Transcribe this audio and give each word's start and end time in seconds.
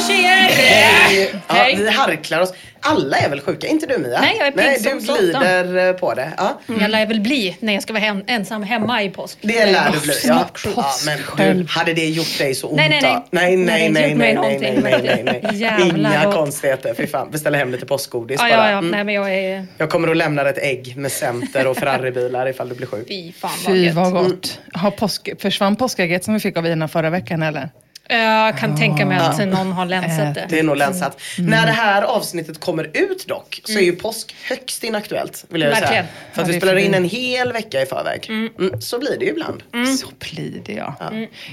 Hallå 0.00 0.12
tjejer! 0.12 0.48
Hej! 0.50 1.30
Ja, 1.48 1.54
Hej. 1.54 1.76
vi 1.76 1.90
harklar 1.90 2.40
oss. 2.40 2.52
Alla 2.82 3.16
är 3.16 3.28
väl 3.30 3.40
sjuka? 3.40 3.66
Inte 3.66 3.86
du 3.86 3.98
Mia? 3.98 4.20
Nej, 4.20 4.36
jag 4.38 4.46
är 4.46 4.52
pigg 4.52 4.80
som 4.90 4.98
du 4.98 5.14
glider 5.22 5.88
eh, 5.88 5.92
på 5.92 6.14
det. 6.14 6.32
Ja. 6.36 6.60
Jag 6.80 6.90
lär 6.90 7.06
väl 7.06 7.20
bli 7.20 7.56
när 7.60 7.72
jag 7.72 7.82
ska 7.82 7.92
vara 7.92 8.02
hem, 8.02 8.24
ensam 8.26 8.62
hemma 8.62 9.02
i 9.02 9.10
påsk. 9.10 9.38
Det 9.42 9.66
lär 9.66 9.90
du 9.92 10.00
bli. 10.00 10.14
Ja. 10.24 10.48
Ja, 10.76 10.92
men 11.06 11.56
du, 11.58 11.66
hade 11.68 11.94
det 11.94 12.06
gjort 12.08 12.38
dig 12.38 12.54
så 12.54 12.66
ont 12.66 12.76
Nej, 12.76 12.88
nej, 12.88 13.00
nej. 13.02 13.22
nej, 13.30 13.56
nej, 13.56 13.90
Nej, 13.90 14.14
nej, 14.14 14.34
nej, 14.38 14.58
nej, 14.58 15.00
nej, 15.02 15.22
nej, 15.24 15.40
nej. 15.60 15.88
Inga 15.88 16.24
vad- 16.24 16.34
konstigheter. 16.34 16.94
Fy 16.94 17.06
fan, 17.06 17.30
beställa 17.30 17.58
hem 17.58 17.70
lite 17.72 17.86
påskgodis 17.86 18.40
Ja, 18.40 18.48
bara. 18.56 18.64
ja, 18.66 18.70
ja. 18.70 18.78
Mm. 18.78 18.90
Nej, 18.90 19.04
men 19.04 19.14
jag 19.14 19.34
är... 19.34 19.66
Jag 19.78 19.90
kommer 19.90 20.08
att 20.08 20.16
lämna 20.16 20.48
ett 20.48 20.58
ägg 20.58 20.96
med 20.96 21.12
Center 21.12 21.66
och 21.66 21.76
Ferraribilar 21.76 22.48
ifall 22.48 22.68
du 22.68 22.74
blir 22.74 22.86
sjuk. 22.86 23.08
Fy 23.08 23.32
fan 23.32 23.50
vad 23.66 23.74
Fy 23.74 23.90
vad 23.90 24.12
gott. 24.12 24.60
Har 24.72 24.90
påsk, 24.90 25.28
försvann 25.38 25.76
påskägget 25.76 26.24
som 26.24 26.34
vi 26.34 26.40
fick 26.40 26.56
av 26.56 26.66
Ina 26.66 26.88
förra 26.88 27.10
veckan 27.10 27.42
eller? 27.42 27.68
Jag 28.10 28.58
kan 28.58 28.76
tänka 28.76 29.06
mig 29.06 29.18
att 29.18 29.38
någon 29.38 29.72
har 29.72 29.86
länsat 29.86 30.34
det. 30.34 30.46
Det 30.48 30.58
är 30.58 30.62
nog 30.62 30.76
länsat. 30.76 31.20
Mm. 31.38 31.50
När 31.50 31.66
det 31.66 31.72
här 31.72 32.02
avsnittet 32.02 32.60
kommer 32.60 32.90
ut 32.94 33.26
dock 33.26 33.60
så 33.64 33.72
är 33.72 33.82
ju 33.82 33.96
påsk 33.96 34.36
högst 34.48 34.84
inaktuellt. 34.84 35.44
Vill 35.48 35.62
jag 35.62 35.72
säga. 35.76 35.80
Verkligen. 35.80 36.06
För 36.32 36.42
att 36.42 36.48
Ja, 36.48 36.52
vi 36.54 36.60
spelar 36.60 36.76
in 36.76 36.94
en 36.94 37.04
hel 37.04 37.52
vecka 37.52 37.82
i 37.82 37.86
förväg. 37.86 38.26
Mm, 38.28 38.80
så 38.80 38.98
blir 38.98 39.18
det 39.18 39.24
ju 39.24 39.30
ibland. 39.30 39.62
Så 40.00 40.06
blir 40.18 40.62
det 40.64 40.72
ja. 40.72 40.94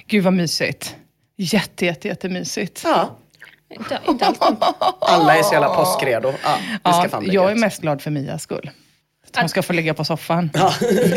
Gud 0.07 0.23
vad 0.23 0.33
mysigt. 0.33 0.95
Jätte, 1.37 1.85
jätte, 1.85 2.07
jättemysigt. 2.07 2.81
Ja. 2.83 3.17
Inte, 3.73 3.99
inte. 4.07 4.25
Alla 5.01 5.37
är 5.37 5.43
så 5.43 5.53
jävla 5.53 5.75
påskredo. 5.75 6.33
Ja, 6.43 6.57
Ja, 6.83 7.21
jag 7.21 7.51
är 7.51 7.55
mest 7.55 7.81
glad 7.81 8.01
för 8.01 8.11
Mias 8.11 8.43
skull. 8.43 8.69
Att 9.37 9.41
hon 9.43 9.49
ska 9.49 9.61
få 9.61 9.73
ligga 9.73 9.93
på 9.93 10.03
soffan. 10.03 10.49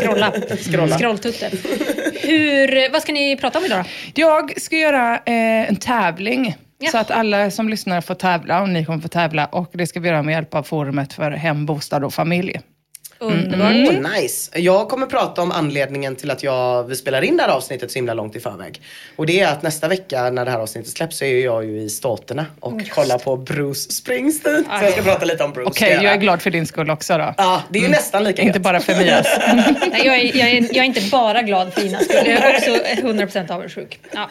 Scrolla. 0.01 0.33
Scrolla. 0.71 0.97
Scrolltutte. 0.97 1.49
Hur, 2.21 2.91
vad 2.91 3.01
ska 3.01 3.11
ni 3.11 3.37
prata 3.37 3.59
om 3.59 3.65
idag 3.65 3.83
då? 4.15 4.21
Jag 4.21 4.61
ska 4.61 4.75
göra 4.77 5.15
eh, 5.15 5.69
en 5.69 5.75
tävling. 5.75 6.55
Ja. 6.79 6.91
Så 6.91 6.97
att 6.97 7.11
alla 7.11 7.51
som 7.51 7.69
lyssnar 7.69 8.01
får 8.01 8.15
tävla 8.15 8.61
och 8.61 8.69
ni 8.69 8.85
kommer 8.85 8.99
få 8.99 9.07
tävla. 9.07 9.45
Och 9.45 9.71
det 9.73 9.87
ska 9.87 9.99
vi 9.99 10.09
göra 10.09 10.23
med 10.23 10.33
hjälp 10.33 10.55
av 10.55 10.63
forumet 10.63 11.13
för 11.13 11.31
hem, 11.31 11.65
bostad 11.65 12.03
och 12.03 12.13
familj. 12.13 12.59
Underbart. 13.21 13.71
Oh, 13.71 14.11
nice. 14.15 14.59
Jag 14.59 14.89
kommer 14.89 15.07
prata 15.07 15.41
om 15.41 15.51
anledningen 15.51 16.15
till 16.15 16.31
att 16.31 16.43
jag, 16.43 16.83
vi 16.83 16.95
spelar 16.95 17.21
in 17.21 17.37
det 17.37 17.43
här 17.43 17.49
avsnittet 17.49 17.91
så 17.91 17.97
himla 17.97 18.13
långt 18.13 18.35
i 18.35 18.39
förväg. 18.39 18.81
Och 19.15 19.25
det 19.25 19.39
är 19.39 19.47
att 19.47 19.61
nästa 19.61 19.87
vecka 19.87 20.29
när 20.29 20.45
det 20.45 20.51
här 20.51 20.59
avsnittet 20.59 20.91
släpps 20.91 21.17
så 21.17 21.25
är 21.25 21.45
jag 21.45 21.65
ju 21.65 21.81
i 21.81 21.89
Staterna 21.89 22.45
och 22.59 22.89
kollar 22.89 23.17
på 23.17 23.37
Bruce 23.37 23.91
Springsteen. 23.91 24.63
Så 24.79 24.85
jag 24.85 24.93
ska 24.93 25.01
prata 25.01 25.25
lite 25.25 25.43
om 25.43 25.51
Bruce. 25.51 25.69
Okej, 25.69 25.95
ska 25.95 26.03
jag 26.03 26.13
är 26.13 26.17
glad 26.17 26.41
för 26.41 26.49
din 26.49 26.67
skull 26.67 26.89
också 26.89 27.17
då. 27.17 27.33
Ja, 27.37 27.61
det 27.69 27.79
är 27.79 27.83
ju 27.83 27.89
nästan 27.89 28.23
lika 28.23 28.41
Inte 28.41 28.57
gött. 28.57 28.63
bara 28.63 28.79
för 28.79 28.95
Mias. 28.95 29.27
Nej, 29.91 30.01
jag, 30.05 30.15
är, 30.19 30.37
jag, 30.37 30.49
är, 30.49 30.61
jag 30.61 30.77
är 30.77 30.83
inte 30.83 31.01
bara 31.11 31.41
glad 31.41 31.73
för 31.73 31.85
Inas 31.85 32.03
skull, 32.03 32.17
jag 32.25 32.27
är 32.27 32.55
också 32.57 32.69
100% 33.07 33.51
avundsjuk. 33.51 33.99
Ja. 34.11 34.29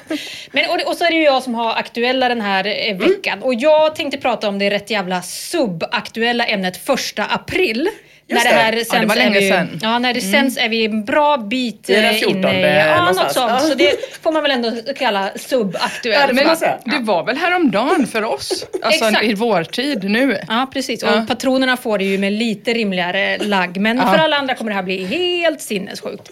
Men, 0.52 0.70
och, 0.70 0.90
och 0.90 0.96
så 0.96 1.04
är 1.04 1.10
det 1.10 1.16
ju 1.16 1.24
jag 1.24 1.42
som 1.42 1.54
har 1.54 1.74
aktuella 1.74 2.28
den 2.28 2.40
här 2.40 2.88
eh, 2.88 2.96
veckan. 2.96 3.42
Och 3.42 3.54
jag 3.54 3.94
tänkte 3.94 4.18
prata 4.18 4.48
om 4.48 4.58
det 4.58 4.70
rätt 4.70 4.90
jävla 4.90 5.22
subaktuella 5.22 6.44
ämnet 6.46 6.76
första 6.76 7.24
april. 7.24 7.88
Just 8.30 8.44
när 8.44 8.50
det 8.52 8.56
det. 8.56 8.62
här 8.62 8.72
Ja, 8.72 8.78
det 8.78 8.84
sänds 8.84 9.08
var 9.08 9.16
länge 9.16 9.36
är 9.36 9.40
vi, 9.40 9.46
ju- 9.46 9.52
sedan. 9.52 9.78
Ja, 9.82 9.98
när 9.98 10.14
det 10.14 10.20
sänds 10.20 10.56
är 10.58 10.68
vi 10.68 10.84
en 10.84 11.04
bra 11.04 11.36
bit 11.36 11.84
Det 11.86 11.96
är 11.96 12.02
den 12.02 12.10
eh, 12.14 12.18
14 12.20 12.36
inne 12.38 12.50
i... 12.74 12.78
Ja, 12.86 13.04
något 13.04 13.16
sånt. 13.16 13.32
Ja. 13.36 13.58
Så 13.58 13.74
det 13.74 13.94
får 14.22 14.32
man 14.32 14.42
väl 14.42 14.50
ändå 14.50 14.72
kalla 14.98 15.20
Ja, 15.24 15.30
det 15.34 15.38
subaktuellt. 15.38 16.32
Men 16.32 16.98
det 16.98 16.98
var 17.04 17.24
väl 17.26 17.36
häromdagen 17.36 18.06
för 18.06 18.24
oss? 18.24 18.66
Alltså 18.82 19.04
Exakt. 19.06 19.24
i 19.24 19.34
vår 19.34 19.64
tid 19.64 20.04
nu. 20.10 20.38
Ja, 20.48 20.70
precis. 20.72 21.02
Ja. 21.02 21.20
Och 21.20 21.28
patronerna 21.28 21.76
får 21.76 21.98
det 21.98 22.04
ju 22.04 22.18
med 22.18 22.32
lite 22.32 22.72
rimligare 22.74 23.38
lagg. 23.38 23.76
Men 23.80 23.96
Ja. 23.96 24.12
för 24.12 24.18
alla 24.18 24.36
andra 24.36 24.54
kommer 24.54 24.70
det 24.70 24.74
här 24.76 24.82
bli 24.82 25.04
helt 25.04 25.60
sinnessjukt. 25.60 26.28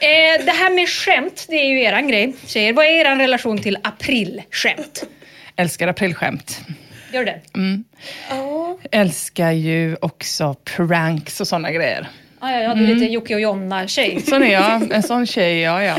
Eh, 0.00 0.44
det 0.44 0.52
här 0.52 0.70
med 0.70 0.88
skämt, 0.88 1.46
det 1.48 1.56
är 1.56 1.66
ju 1.66 1.82
eran 1.82 2.08
grej. 2.08 2.34
Tjejer, 2.46 2.72
vad 2.72 2.84
är 2.86 2.90
er 2.90 3.16
relation 3.16 3.58
till 3.62 3.78
aprilskämt? 3.82 5.04
Älskar 5.56 5.88
aprilskämt. 5.88 6.60
Gör 7.14 7.24
det? 7.24 7.40
Älskar 8.90 9.50
ju 9.52 9.96
också 10.00 10.54
pranks 10.64 11.40
och 11.40 11.48
sådana 11.48 11.70
grejer. 11.70 12.08
Ja, 12.44 12.52
ja, 12.52 12.60
ja, 12.62 12.74
du 12.74 12.80
är 12.80 12.84
Mm. 12.84 12.98
lite 12.98 13.12
Jocke 13.12 13.34
och 13.34 13.40
Jonna-tjej. 13.40 14.20
Sån 14.20 14.42
är 14.42 14.52
jag, 14.52 14.92
en 14.92 15.02
sån 15.02 15.26
tjej, 15.34 15.60
ja, 15.60 15.82
ja. 15.82 15.94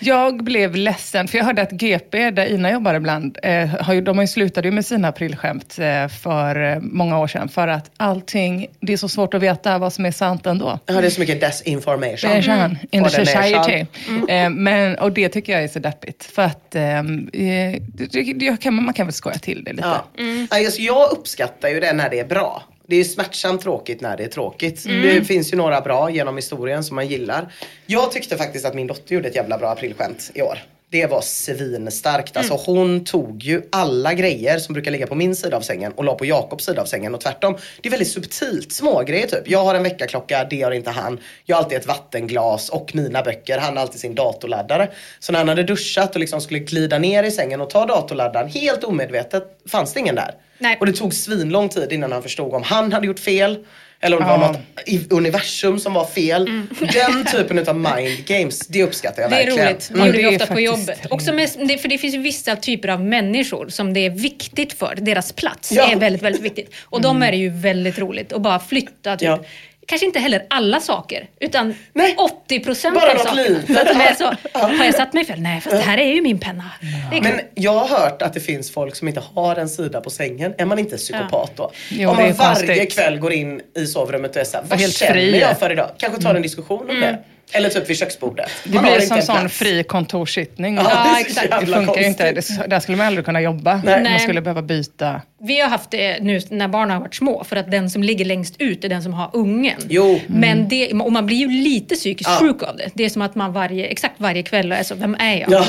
Jag 0.00 0.44
blev 0.44 0.76
ledsen, 0.76 1.28
för 1.28 1.38
jag 1.38 1.44
hörde 1.44 1.62
att 1.62 1.70
GP, 1.72 2.30
där 2.30 2.46
Ina 2.46 2.70
jobbar 2.72 2.94
ibland, 2.94 3.38
eh, 3.42 3.66
har 3.66 3.94
ju, 3.94 4.00
de 4.00 4.16
har 4.18 4.22
ju 4.22 4.28
slutade 4.28 4.68
ju 4.68 4.72
med 4.72 4.86
sina 4.86 5.08
aprilskämt 5.08 5.78
eh, 5.78 6.08
för 6.08 6.72
eh, 6.72 6.78
många 6.80 7.18
år 7.18 7.26
sedan. 7.26 7.48
För 7.48 7.68
att 7.68 7.90
allting, 7.96 8.66
det 8.80 8.92
är 8.92 8.96
så 8.96 9.08
svårt 9.08 9.34
att 9.34 9.42
veta 9.42 9.78
vad 9.78 9.92
som 9.92 10.06
är 10.06 10.10
sant 10.10 10.46
ändå. 10.46 10.78
Ja, 10.86 10.94
det 11.00 11.06
är 11.06 11.10
så 11.10 11.20
mycket 11.20 11.40
desinformation. 11.40 12.30
Mm. 12.30 12.50
Mm. 12.60 12.76
In 12.90 13.02
Och 13.02 13.10
the 13.10 13.26
society. 13.26 13.86
sann. 14.06 14.28
Eh, 14.28 14.50
men, 14.50 14.98
och 14.98 15.12
det 15.12 15.28
tycker 15.28 15.52
jag 15.52 15.64
är 15.64 15.68
så 15.68 15.78
deppigt. 15.78 16.24
För 16.24 16.42
att 16.42 16.74
eh, 16.74 16.98
eh, 16.98 17.02
det, 17.32 18.32
det 18.34 18.60
kan, 18.60 18.74
man 18.84 18.94
kan 18.94 19.06
väl 19.06 19.12
skoja 19.12 19.38
till 19.38 19.64
det 19.64 19.72
lite. 19.72 19.88
Ja. 19.88 20.04
Ja, 20.50 20.58
alltså, 20.66 20.80
jag 20.80 21.10
uppskattar 21.12 21.68
ju 21.68 21.80
det 21.80 21.92
när 21.92 22.10
det 22.10 22.20
är 22.20 22.24
bra. 22.26 22.62
Det 22.86 22.96
är 22.96 23.04
smärtsamt 23.04 23.60
tråkigt 23.60 24.00
när 24.00 24.16
det 24.16 24.24
är 24.24 24.28
tråkigt. 24.28 24.84
Det 24.84 25.24
finns 25.24 25.52
ju 25.52 25.56
några 25.56 25.80
bra 25.80 26.10
genom 26.10 26.36
historien 26.36 26.84
som 26.84 26.94
man 26.94 27.08
gillar. 27.08 27.52
Jag 27.86 28.12
tyckte 28.12 28.36
faktiskt 28.36 28.64
att 28.64 28.74
min 28.74 28.86
dotter 28.86 29.14
gjorde 29.14 29.28
ett 29.28 29.34
jävla 29.34 29.58
bra 29.58 29.68
aprilskämt 29.68 30.30
i 30.34 30.42
år. 30.42 30.58
Det 30.94 31.06
var 31.06 31.20
svinstarkt. 31.20 32.36
Alltså 32.36 32.54
hon 32.54 33.04
tog 33.04 33.42
ju 33.42 33.62
alla 33.72 34.14
grejer 34.14 34.58
som 34.58 34.72
brukar 34.72 34.90
ligga 34.90 35.06
på 35.06 35.14
min 35.14 35.36
sida 35.36 35.56
av 35.56 35.60
sängen 35.60 35.92
och 35.92 36.04
la 36.04 36.14
på 36.14 36.24
Jakobs 36.24 36.64
sida 36.64 36.82
av 36.82 36.86
sängen 36.86 37.14
och 37.14 37.20
tvärtom. 37.20 37.56
Det 37.82 37.88
är 37.88 37.90
väldigt 37.90 38.10
subtilt, 38.10 38.72
små 38.72 39.02
grejer 39.02 39.26
typ. 39.26 39.42
Jag 39.50 39.64
har 39.64 39.74
en 39.74 39.82
väckarklocka, 39.82 40.46
det 40.50 40.62
har 40.62 40.70
inte 40.70 40.90
han. 40.90 41.20
Jag 41.44 41.56
har 41.56 41.62
alltid 41.62 41.78
ett 41.78 41.86
vattenglas 41.86 42.68
och 42.68 42.94
mina 42.94 43.22
böcker. 43.22 43.58
Han 43.58 43.76
har 43.76 43.82
alltid 43.82 44.00
sin 44.00 44.14
datorladdare. 44.14 44.90
Så 45.18 45.32
när 45.32 45.38
han 45.38 45.48
hade 45.48 45.62
duschat 45.62 46.14
och 46.14 46.20
liksom 46.20 46.40
skulle 46.40 46.60
glida 46.60 46.98
ner 46.98 47.22
i 47.22 47.30
sängen 47.30 47.60
och 47.60 47.70
ta 47.70 47.86
datorladdaren, 47.86 48.48
helt 48.48 48.84
omedvetet 48.84 49.44
fanns 49.68 49.92
det 49.92 50.00
ingen 50.00 50.14
där. 50.14 50.34
Nej. 50.58 50.76
Och 50.80 50.86
det 50.86 50.92
tog 50.92 51.14
svinlång 51.14 51.68
tid 51.68 51.92
innan 51.92 52.12
han 52.12 52.22
förstod 52.22 52.54
om 52.54 52.62
han 52.62 52.92
hade 52.92 53.06
gjort 53.06 53.20
fel. 53.20 53.64
Eller 54.04 54.16
om 54.16 54.22
det 54.22 54.28
Ja. 54.30 54.36
var 54.38 54.48
något 54.48 54.60
i 54.86 55.06
universum 55.10 55.78
som 55.78 55.94
var 55.94 56.04
fel. 56.06 56.44
Den 56.92 57.24
typen 57.32 57.68
av 57.68 57.76
mind 57.76 58.24
games, 58.26 58.66
det 58.66 58.82
uppskattar 58.82 59.22
jag 59.22 59.32
Mm. 59.32 59.38
Det 59.46 59.52
är 59.52 59.56
verkligen. 59.56 59.68
roligt. 59.68 59.88
Mm, 59.90 59.98
Man 59.98 60.06
gjorde 60.06 60.18
det 60.22 60.30
det 60.30 60.36
ofta 60.42 60.54
på 60.54 60.60
jobbet. 60.60 60.98
Också 61.10 61.32
med, 61.32 61.50
det, 61.68 61.78
för 61.78 61.88
det 61.88 61.98
finns 61.98 62.14
ju 62.14 62.18
vissa 62.18 62.56
typer 62.56 62.88
av 62.88 63.04
människor 63.04 63.68
som 63.68 63.94
det 63.94 64.00
är 64.00 64.10
viktigt 64.10 64.72
för. 64.72 64.94
Deras 65.00 65.32
plats 65.32 65.72
Ja. 65.72 65.90
är 65.92 65.96
väldigt, 65.96 66.22
väldigt 66.22 66.42
viktigt. 66.42 66.74
Och 66.82 67.00
de 67.00 67.22
är 67.22 67.30
det 67.30 67.36
ju 67.38 67.48
väldigt 67.50 67.98
roligt 67.98 68.32
att 68.32 68.42
bara 68.42 68.58
flytta 68.60 69.16
typ. 69.16 69.26
Ja. 69.28 69.44
Kanske 69.88 70.06
inte 70.06 70.18
heller 70.18 70.46
alla 70.50 70.80
saker, 70.80 71.26
utan 71.40 71.74
Nej. 71.92 72.14
80 72.18 72.60
procent 72.60 72.94
Bara 72.94 73.10
av 73.10 73.16
något 73.16 73.26
saker. 73.26 73.48
litet. 73.50 73.66
För 73.66 73.80
att 73.86 73.88
de 73.88 74.00
är 74.00 74.14
så, 74.14 74.24
har 74.58 74.84
jag 74.84 74.94
satt 74.94 75.12
mig 75.12 75.24
fel? 75.24 75.40
Nej, 75.40 75.60
fast 75.60 75.76
det 75.76 75.82
här 75.82 75.98
är 75.98 76.12
ju 76.14 76.22
min 76.22 76.38
penna. 76.38 76.64
Kul. 77.12 77.22
Men 77.22 77.40
jag 77.54 77.72
har 77.72 77.98
hört 78.00 78.22
att 78.22 78.34
det 78.34 78.40
finns 78.40 78.70
folk 78.72 78.96
som 78.96 79.08
inte 79.08 79.22
har 79.34 79.56
en 79.56 79.68
sida 79.68 80.00
på 80.00 80.10
sängen. 80.10 80.54
Är 80.58 80.64
man 80.64 80.78
inte 80.78 80.96
psykopat 80.96 81.52
då? 81.56 81.70
Jo, 81.90 82.10
Om 82.10 82.16
man 82.16 82.32
varje 82.32 82.66
konstigt. 82.66 82.94
kväll 82.94 83.18
går 83.18 83.32
in 83.32 83.60
i 83.76 83.86
sovrummet 83.86 84.30
och 84.36 84.40
är 84.40 84.44
såhär, 84.44 84.64
vad 84.68 84.80
helt 84.80 84.94
känner 84.96 85.12
fri. 85.12 85.40
jag 85.40 85.58
för 85.58 85.72
idag? 85.72 85.90
Kanske 85.98 86.22
tar 86.22 86.34
en 86.34 86.42
diskussion 86.42 86.90
om 86.90 87.00
det. 87.00 87.18
Eller 87.52 87.68
typ 87.68 87.90
vid 87.90 87.98
köksbordet. 87.98 88.50
Det 88.64 88.74
Man 88.74 88.82
blir 88.84 89.00
som 89.00 89.16
en 89.16 89.22
sån 89.22 89.36
plats. 89.40 89.54
fri 89.58 89.84
kontorssittning. 89.84 90.74
Ja, 90.76 90.82
Ja, 90.90 91.14
så 91.14 91.20
exakt. 91.20 91.60
Det 91.60 91.66
funkar 91.66 92.00
ju 92.00 92.06
inte. 92.06 92.32
där 92.66 92.80
skulle 92.80 92.96
man 92.98 93.06
aldrig 93.06 93.24
kunna 93.24 93.40
jobba. 93.40 93.80
Nej. 93.84 94.02
Man 94.10 94.18
skulle 94.20 94.40
behöva 94.40 94.62
byta. 94.62 95.20
Vi 95.46 95.60
har 95.60 95.68
haft 95.68 95.90
det 95.90 96.22
nu 96.22 96.40
när 96.50 96.68
barnen 96.68 96.90
har 96.90 97.00
varit 97.00 97.14
små 97.14 97.44
för 97.44 97.56
att 97.56 97.70
den 97.70 97.90
som 97.90 98.02
ligger 98.02 98.24
längst 98.24 98.54
ut 98.58 98.84
är 98.84 98.88
den 98.88 99.02
som 99.02 99.14
har 99.14 99.30
ungen. 99.32 99.80
Jo. 99.88 100.20
Men 100.26 100.68
det, 100.68 100.92
och 100.92 101.12
man 101.12 101.26
blir 101.26 101.36
ju 101.36 101.48
lite 101.48 101.94
psykiskt 101.94 102.30
Ja. 102.30 102.46
sjuk 102.46 102.62
av 102.62 102.76
det. 102.76 102.90
Det 102.94 103.04
är 103.04 103.08
som 103.08 103.22
att 103.22 103.34
man 103.34 103.52
varje, 103.52 103.86
exakt 103.86 104.14
varje 104.18 104.42
kväll 104.42 104.72
är 104.72 104.82
så, 104.82 104.94
vem 104.94 105.16
är 105.18 105.40
jag? 105.40 105.50
Ja. 105.50 105.64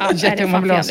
Ja, 0.00 0.12
Jättemånga. 0.14 0.82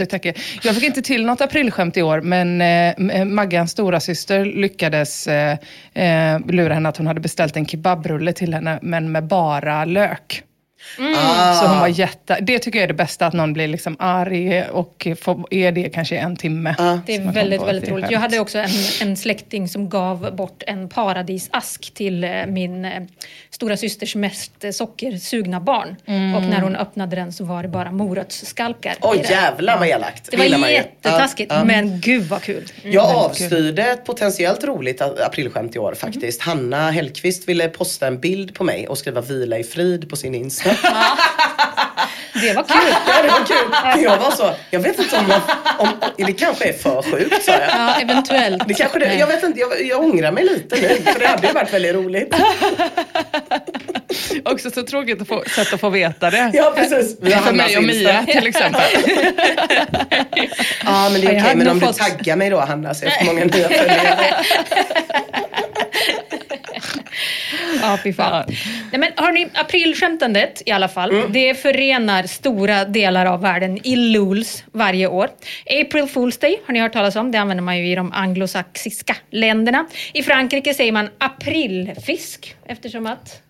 Jag 0.64 0.76
fick 0.76 0.84
inte 0.84 1.02
till 1.02 1.26
något 1.26 1.42
aprilskämt 1.42 1.98
i 1.98 2.02
år, 2.02 2.22
men 2.22 2.62
eh, 2.62 3.26
Maggans 3.26 3.72
stora 3.72 4.00
syster 4.00 4.46
lyckades 4.46 5.28
eh, 5.28 5.58
eh, 5.94 6.40
lura 6.48 6.74
henne 6.74 6.90
att 6.90 6.98
hon 6.98 7.08
hade 7.08 7.20
beställt 7.20 7.58
en 7.58 7.66
kebabrulle 7.66 8.34
till 8.34 8.54
henne, 8.54 8.80
men 8.82 9.12
med 9.12 9.24
bara 9.28 9.86
lök. 9.86 10.44
Ah. 11.16 11.54
Så 11.62 11.68
hon 11.68 11.80
var 11.80 11.88
jätte... 11.88 12.38
Det 12.42 12.60
tycker 12.60 12.80
jag 12.80 12.84
är 12.84 12.88
det 12.88 12.94
bästa, 12.94 13.26
att 13.26 13.34
någon 13.34 13.54
blir 13.54 13.68
liksom 13.68 13.96
arg 14.00 14.64
och 14.64 15.08
får, 15.22 15.54
är 15.54 15.72
det 15.72 15.90
kanske 15.90 16.18
en 16.18 16.36
timme. 16.36 16.76
Ah. 16.78 16.98
Det 17.06 17.16
är 17.16 17.32
väldigt, 17.32 17.62
väldigt 17.62 17.90
roligt. 17.90 18.04
skämt. 18.06 18.12
Jag 18.12 18.20
hade 18.20 18.40
också 18.40 18.58
en, 18.58 18.70
en 19.02 19.18
släkting 19.18 19.68
som 19.68 19.90
gav 19.90 20.36
bort 20.36 20.64
en 20.68 20.90
paradisask 20.90 21.94
till 21.94 22.24
eh, 22.24 22.46
min 22.48 22.86
eh, 22.86 22.92
stora 23.50 23.78
systers 23.78 24.16
mest 24.16 24.52
sockersugna 24.74 25.60
barn. 25.60 25.96
Mm. 26.06 26.36
Och 26.36 26.42
när 26.42 26.62
hon 26.62 26.76
öppnade 26.76 27.16
den 27.16 27.34
så 27.34 27.44
var 27.44 27.64
det 27.64 27.70
bara 27.70 27.92
morotsskalkar 27.92 28.92
i 28.92 29.18
den. 29.18 29.32
jävlar 29.32 29.78
vad 29.78 29.88
elakt. 29.88 30.32
Det 30.32 30.38
var 30.38 30.68
jättetaskigt, 30.68 31.52
Ja, 31.52 31.58
ja. 31.60 31.66
men 31.66 32.00
gud 32.02 32.24
vad 32.24 32.42
kul. 32.42 32.72
Mm. 32.82 32.94
Jag 32.96 33.16
avstyrde 33.16 33.84
ett 33.84 34.06
potentiellt 34.06 34.64
roligt 34.64 35.02
aprilskämt 35.02 35.76
i 35.76 35.80
år 35.80 35.94
faktiskt. 35.94 36.42
Hanna 36.42 36.92
Hellqvist 36.92 37.50
ville 37.50 37.68
posta 37.68 38.08
en 38.08 38.20
bild 38.20 38.54
på 38.54 38.64
mig 38.64 38.88
och 38.88 38.98
skriva 38.98 39.22
vila 39.22 39.58
i 39.58 39.64
frid 39.64 40.10
på 40.10 40.16
sin 40.16 40.36
Insta. 40.36 40.71
Det 42.34 42.54
var 42.54 42.64
kul. 42.64 42.94
Ja, 43.08 43.22
det 43.22 43.28
var 43.28 43.46
kul. 43.46 44.04
Jag 44.04 44.18
var 44.18 44.32
så, 44.32 44.54
jag 44.70 44.80
vet 44.80 45.00
inte 45.00 45.18
om, 45.18 45.26
jag, 45.30 45.42
om 45.78 45.88
det 46.28 46.34
kanske 46.34 46.66
är 46.70 46.74
för 46.74 47.02
sjukt 47.02 47.44
sa 47.46 47.52
jag. 47.52 47.70
Ja, 47.70 47.96
eventuellt. 48.02 48.64
Det 48.68 48.74
kanske 48.74 49.00
det, 49.00 49.14
jag 49.14 49.28
vet 49.28 49.44
inte, 49.44 49.60
jag, 49.60 49.86
jag 49.86 50.00
ångrar 50.04 50.32
mig 50.32 50.44
lite 50.44 50.76
nu 50.82 51.12
för 51.12 51.20
det 51.20 51.28
hade 51.28 51.48
ju 51.48 51.54
varit 51.54 51.74
väldigt 51.74 51.96
roligt. 51.96 52.36
Också 54.46 54.72
så 54.72 54.84
tråkigt 54.84 55.22
att 55.22 55.28
få, 55.28 55.44
sätt 55.56 55.74
att 55.74 55.80
få 55.80 55.90
veta 55.90 56.30
det. 56.30 56.52
Ja 56.54 56.74
precis. 56.76 57.18
Vi 57.22 57.34
har 57.34 57.42
För 57.42 57.52
mig 57.54 57.78
och 57.78 57.84
Mia 57.84 58.26
till 58.26 58.48
exempel. 58.48 58.82
Ja 60.86 61.10
men 61.10 61.22
det 61.22 61.28
är 61.28 61.30
okej 61.30 61.40
hade 61.40 61.56
men 61.56 61.68
om 61.70 61.80
du 61.80 61.86
fått- 61.86 61.98
taggar 61.98 62.36
mig 62.36 62.50
då 62.50 62.60
Hanna 62.60 62.94
så 62.94 63.06
jag 63.06 63.18
får 63.18 63.26
många 63.26 63.46
nya 63.46 63.70
följare. 63.70 64.36
Ja, 67.82 67.98
fy 68.04 68.14
fan. 68.14 68.44
Nej, 68.92 69.00
men 69.00 69.10
hörni, 69.16 69.48
aprilskämtandet 69.54 70.62
i 70.66 70.72
alla 70.72 70.88
fall, 70.88 71.12
Mm. 71.12 71.32
det 71.34 71.54
förenar 71.62 72.24
stora 72.24 72.86
delar 72.86 73.26
av 73.26 73.42
världen 73.42 73.88
i 73.88 73.96
LULS 73.96 74.64
varje 74.72 75.08
år. 75.08 75.30
April 75.66 76.04
Fool's 76.06 76.42
Day 76.42 76.60
har 76.66 76.74
ni 76.74 76.80
hört 76.80 76.94
talas 76.94 77.16
om, 77.16 77.32
det 77.32 77.38
använder 77.38 77.64
man 77.64 77.78
ju 77.78 77.92
i 77.92 77.96
de 77.96 78.12
anglosaxiska 78.12 79.16
länderna. 79.30 79.86
I 80.14 80.24
Frankrike 80.24 80.74
säger 80.74 80.92
man 80.92 81.10
aprilfisk 81.18 82.56
eftersom 82.66 83.06
att 83.08 83.42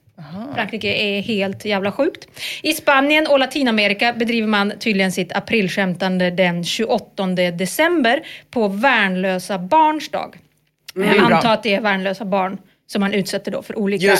Frankrike 0.55 0.88
är 0.93 1.21
helt 1.21 1.65
jävla 1.65 1.91
sjukt. 1.91 2.27
I 2.61 2.73
Spanien 2.73 3.27
och 3.27 3.39
Latinamerika 3.39 4.13
bedriver 4.13 4.47
man 4.47 4.73
tydligen 4.79 5.11
sitt 5.11 5.31
aprilskämtande 5.35 6.31
den 6.31 6.63
28 6.63 7.25
december 7.51 8.21
på 8.51 8.67
värnlösa 8.67 9.59
barns 9.59 10.09
dag. 10.09 10.35
Mm, 10.95 11.15
Jag 11.17 11.31
antar 11.33 11.53
att 11.53 11.63
det 11.63 11.73
är 11.75 11.81
värnlösa 11.81 12.25
barn 12.25 12.57
som 12.91 12.99
man 12.99 13.13
utsätter 13.13 13.51
då 13.51 13.61
för 13.61 13.79
olika 13.79 14.11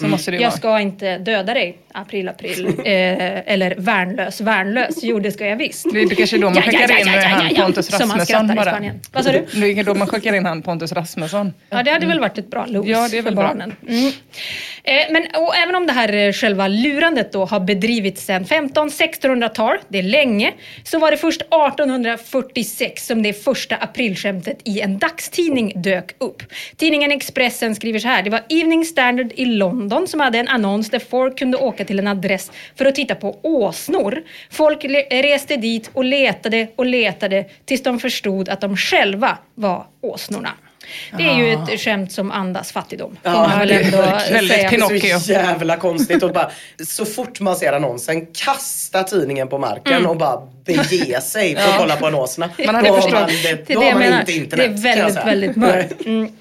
måste 0.00 0.30
det 0.30 0.36
jag 0.36 0.52
ska 0.52 0.80
inte 0.80 1.18
döda 1.18 1.54
dig, 1.54 1.78
april, 1.92 2.28
april. 2.28 2.66
eh, 2.78 3.52
eller 3.52 3.74
värnlös, 3.78 4.40
värnlös. 4.40 4.98
Jo, 5.02 5.20
det 5.20 5.32
ska 5.32 5.46
jag 5.46 5.56
visst. 5.56 5.86
Det 5.92 6.00
är 6.00 6.08
kanske 6.08 6.38
då 6.38 6.50
man 6.50 6.54
Ja, 6.54 6.62
ja, 6.64 6.70
skickar 6.70 6.88
ja, 6.88 6.98
in 7.00 7.06
ja, 7.06 7.14
ja, 7.14 7.28
han 7.28 7.54
ja, 7.54 7.64
Pontus 7.64 7.86
som 7.86 8.08
man 8.08 8.18
Rasmusson 8.18 8.56
bara. 8.56 8.92
Vad 9.12 9.24
sa 9.24 9.32
du? 9.32 9.46
Det 9.60 9.80
är 9.80 9.84
då 9.84 9.94
man 9.94 10.08
skickar 10.08 10.34
in 10.34 10.46
han 10.46 10.62
Pontus 10.62 10.92
Rasmusson. 10.92 11.52
Ja, 11.70 11.82
det 11.82 11.90
hade 11.90 12.06
väl 12.06 12.20
varit 12.20 12.38
ett 12.38 12.50
bra 12.50 12.66
los 12.66 12.86
Ja, 12.86 13.08
det 13.10 13.18
är 13.18 13.22
för 13.22 13.22
väl 13.22 13.34
bra. 13.34 13.46
barnen. 13.46 13.76
Mm. 13.88 14.12
Eh, 14.84 15.06
men 15.10 15.26
och 15.42 15.56
även 15.56 15.74
om 15.74 15.86
det 15.86 15.92
här 15.92 16.12
eh, 16.12 16.32
själva 16.32 16.68
lurandet 16.68 17.32
då 17.32 17.44
har 17.44 17.60
bedrivits 17.60 18.24
sedan 18.24 18.44
1500-1600-tal, 18.44 19.76
det 19.88 19.98
är 19.98 20.02
länge, 20.02 20.52
så 20.84 20.98
var 20.98 21.10
det 21.10 21.16
först 21.16 21.40
1846 21.40 23.06
som 23.06 23.22
det 23.22 23.44
första 23.44 23.76
aprilskämtet 23.76 24.58
i 24.64 24.80
en 24.80 24.98
dagstidning 24.98 25.72
dök 25.82 26.14
upp. 26.18 26.42
Tidningen 26.76 27.12
Expressen 27.12 27.74
skriver 27.74 28.01
så 28.02 28.08
här, 28.08 28.22
det 28.22 28.30
var 28.30 28.40
Evening 28.48 28.84
Standard 28.84 29.32
i 29.36 29.44
London 29.44 30.08
som 30.08 30.20
hade 30.20 30.38
en 30.38 30.48
annons 30.48 30.90
där 30.90 30.98
folk 31.10 31.38
kunde 31.38 31.56
åka 31.58 31.84
till 31.84 31.98
en 31.98 32.06
adress 32.06 32.50
för 32.76 32.84
att 32.86 32.94
titta 32.94 33.14
på 33.14 33.38
åsnor. 33.42 34.22
Folk 34.50 34.84
reste 35.10 35.56
dit 35.56 35.90
och 35.92 36.04
letade 36.04 36.68
och 36.76 36.86
letade 36.86 37.44
tills 37.64 37.82
de 37.82 37.98
förstod 37.98 38.48
att 38.48 38.60
de 38.60 38.76
själva 38.76 39.38
var 39.54 39.86
åsnorna. 40.00 40.50
Det 41.18 41.22
är 41.28 41.36
ju 41.36 41.52
ett 41.52 41.80
skämt 41.80 42.12
som 42.12 42.30
andas 42.30 42.72
fattigdom. 42.72 43.16
Ja, 43.22 43.32
man 43.32 43.66
det 43.68 43.74
är 43.74 44.32
väldigt. 44.32 44.70
Pinocchio. 44.70 45.18
Så 45.20 45.32
jävla 45.32 45.76
konstigt 45.76 46.22
och 46.22 46.32
bara 46.32 46.50
så 46.86 47.04
fort 47.04 47.40
man 47.40 47.56
ser 47.56 47.72
annonsen 47.72 48.26
kasta 48.26 49.02
tidningen 49.02 49.48
på 49.48 49.58
marken 49.58 49.92
Mm. 49.92 50.10
och 50.10 50.16
bara 50.16 50.40
bege 50.64 51.20
sig 51.20 51.56
för 51.56 51.68
att 51.68 51.78
kolla 51.78 51.96
på 51.96 52.06
annonserna. 52.06 52.50
Man 52.66 52.74
hade 52.74 52.88
Då 52.88 52.94
har 52.94 53.00
förstått- 53.00 53.20
man 53.20 53.28
det, 53.42 53.66
Det 53.66 53.72
är 53.72 53.74
då 53.74 53.80
det 53.80 53.94
man 53.94 54.02
inte 54.02 54.22
Det 54.26 54.32
internet. 54.32 54.66
är 54.66 54.82
kan 54.82 54.98
jag 54.98 55.10
väldigt, 55.12 55.24
väldigt 55.26 55.56
mörkt. 55.56 56.06
Mm. 56.06 56.32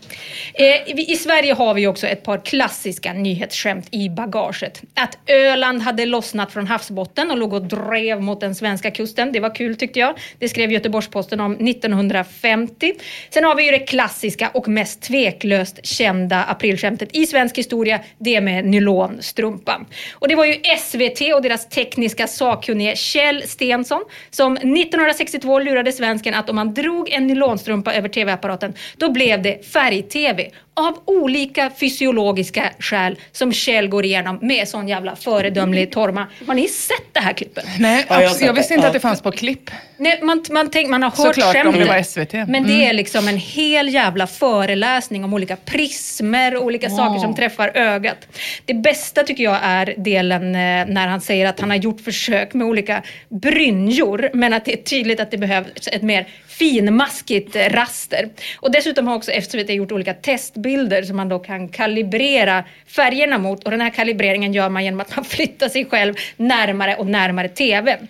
Eh, 0.53 0.93
vi- 0.95 1.11
I 1.11 1.15
Sverige 1.15 1.53
har 1.53 1.73
vi 1.73 1.87
också 1.87 2.07
ett 2.07 2.23
par 2.23 2.37
klassiska 2.37 3.13
nyhetsskämt 3.13 3.87
i 3.91 4.09
bagaget. 4.09 4.81
Att 4.93 5.17
Öland 5.27 5.81
hade 5.81 6.05
lossnat 6.05 6.51
från 6.51 6.67
havsbotten 6.67 7.31
och 7.31 7.37
låg 7.37 7.53
och 7.53 7.61
drev 7.61 8.21
mot 8.21 8.39
den 8.41 8.55
svenska 8.55 8.91
kusten. 8.91 9.31
Det 9.31 9.39
var 9.39 9.55
kul 9.55 9.75
tyckte 9.75 9.99
jag. 9.99 10.13
Det 10.39 10.49
skrev 10.49 10.71
Göteborgs-Posten 10.71 11.39
om 11.39 11.53
1950. 11.53 12.93
Sen 13.29 13.43
har 13.43 13.55
vi 13.55 13.65
ju 13.65 13.71
det 13.71 13.79
klassiska 13.79 14.49
och 14.53 14.67
mest 14.67 15.01
tveklöst 15.01 15.85
kända 15.85 16.43
aprilskämtet 16.43 17.09
i 17.15 17.25
svensk 17.25 17.57
historia. 17.57 17.99
Det 18.17 18.41
med 18.41 18.65
nylonstrumpan. 18.65 19.85
Och 20.13 20.27
det 20.27 20.35
var 20.35 20.45
ju 20.45 20.53
SVT 20.79 21.33
och 21.35 21.41
deras 21.41 21.69
tekniska 21.69 22.27
sakkunnige 22.27 22.95
Kjell 22.95 23.43
Stensson 23.45 24.01
som 24.29 24.53
1962 24.53 25.59
lurade 25.59 25.91
svensken 25.91 26.33
att 26.33 26.49
om 26.49 26.55
man 26.55 26.73
drog 26.73 27.09
en 27.09 27.27
nylonstrumpa 27.27 27.93
över 27.93 28.09
tv-apparaten 28.09 28.73
då 28.97 29.11
blev 29.11 29.41
det 29.41 29.65
färg-tv. 29.73 30.40
Av 30.73 30.97
olika 31.05 31.69
fysiologiska 31.79 32.71
skäl 32.79 33.15
som 33.31 33.53
Kjell 33.53 33.87
går 33.87 34.05
igenom 34.05 34.39
med 34.41 34.67
sån 34.67 34.87
jävla 34.87 35.15
föredömlig 35.15 35.91
torma. 35.91 36.27
Har 36.47 36.53
ni 36.53 36.67
sett 36.67 37.13
det 37.13 37.19
här 37.19 37.33
klippet? 37.33 37.65
Nej, 37.79 38.05
Ja, 38.09 38.21
jag 38.21 38.53
visste 38.53 38.73
inte 38.73 38.83
Ja. 38.85 38.87
att 38.87 38.93
det 38.93 38.99
fanns 38.99 39.21
på 39.21 39.31
klipp. 39.31 39.71
Nej, 39.97 40.19
man, 40.23 40.43
man, 40.51 40.69
tänk, 40.71 40.89
man 40.89 41.03
har 41.03 41.09
hört 41.09 41.17
Såklart, 41.35 41.55
om 41.55 41.61
skämtet. 41.63 41.81
det 41.81 41.87
var 41.87 42.03
SVT. 42.03 42.33
Men 42.33 42.55
Mm. 42.55 42.67
det 42.67 42.85
är 42.85 42.93
liksom 42.93 43.27
en 43.27 43.37
hel 43.37 43.93
jävla 43.93 44.27
föreläsning 44.27 45.23
om 45.23 45.33
olika 45.33 45.55
prismer 45.55 46.55
och 46.55 46.63
olika 46.65 46.89
saker 46.89 47.19
som 47.19 47.35
träffar 47.35 47.71
ögat. 47.73 48.17
Det 48.65 48.73
bästa 48.73 49.23
tycker 49.23 49.43
jag 49.43 49.57
är 49.63 49.93
delen 49.97 50.43
eh, 50.55 50.85
när 50.93 51.07
han 51.07 51.21
säger 51.21 51.45
att 51.45 51.59
han 51.59 51.69
har 51.69 51.77
gjort 51.77 52.01
försök 52.01 52.53
med 52.53 52.67
olika 52.67 53.03
brynjor 53.29 54.29
men 54.33 54.53
att 54.53 54.65
det 54.65 54.73
är 54.73 54.83
tydligt 54.83 55.19
att 55.19 55.31
det 55.31 55.37
behövs 55.37 55.87
ett 55.91 56.01
mer 56.01 56.27
finmaskigt 56.61 57.55
raster. 57.55 58.29
Och 58.59 58.71
dessutom 58.71 59.07
har 59.07 59.15
också 59.15 59.31
SVT 59.41 59.69
gjort 59.69 59.91
olika 59.91 60.13
testbilder 60.13 61.03
som 61.03 61.17
man 61.17 61.29
då 61.29 61.39
kan 61.39 61.69
kalibrera 61.69 62.63
färgerna 62.87 63.37
mot 63.37 63.63
och 63.63 63.71
den 63.71 63.81
här 63.81 63.89
kalibreringen 63.89 64.53
gör 64.53 64.69
man 64.69 64.83
genom 64.83 64.99
att 64.99 65.15
man 65.15 65.25
flyttar 65.35 65.69
sig 65.69 65.85
själv 65.85 66.15
närmare 66.37 66.95
och 66.95 67.07
närmare 67.07 67.49
TVn 67.49 68.07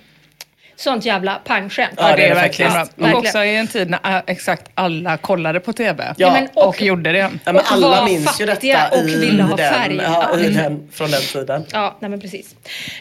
sånt 0.82 1.06
jävla 1.06 1.36
pangskämt. 1.46 1.94
Ja, 1.98 2.16
det 2.16 2.28
är 2.28 2.36
verkligen 2.36 2.72
bra. 2.72 2.86
Verkligen. 2.96 3.16
också 3.16 3.44
i 3.44 3.56
en 3.56 3.68
tid 3.68 3.90
när 3.90 4.00
äh, 4.18 4.22
exakt 4.28 4.72
alla 4.76 5.18
kollade 5.18 5.60
på 5.60 5.74
TV. 5.74 6.04
Ja. 6.04 6.14
Ja, 6.18 6.32
men, 6.32 6.48
Och, 6.54 6.68
och, 6.68 6.82
gjorde 6.82 7.12
det. 7.12 7.18
Ja, 7.46 7.54
men 7.54 7.62
alla 7.66 8.06
minns 8.06 8.42
ju 8.42 8.46
detta 8.46 8.88
och 8.92 9.08
ville 9.08 9.44
ha 9.44 9.56
den, 9.56 9.74
färg. 9.74 10.00
Ja, 10.04 10.38
i 10.40 10.46
Mm. 10.52 10.64
den, 10.64 10.90
från 10.92 11.12
den 11.12 11.22
tiden. 11.22 11.66
Ja, 11.72 11.98
nej 12.00 12.10
men 12.10 12.22
precis. 12.22 12.56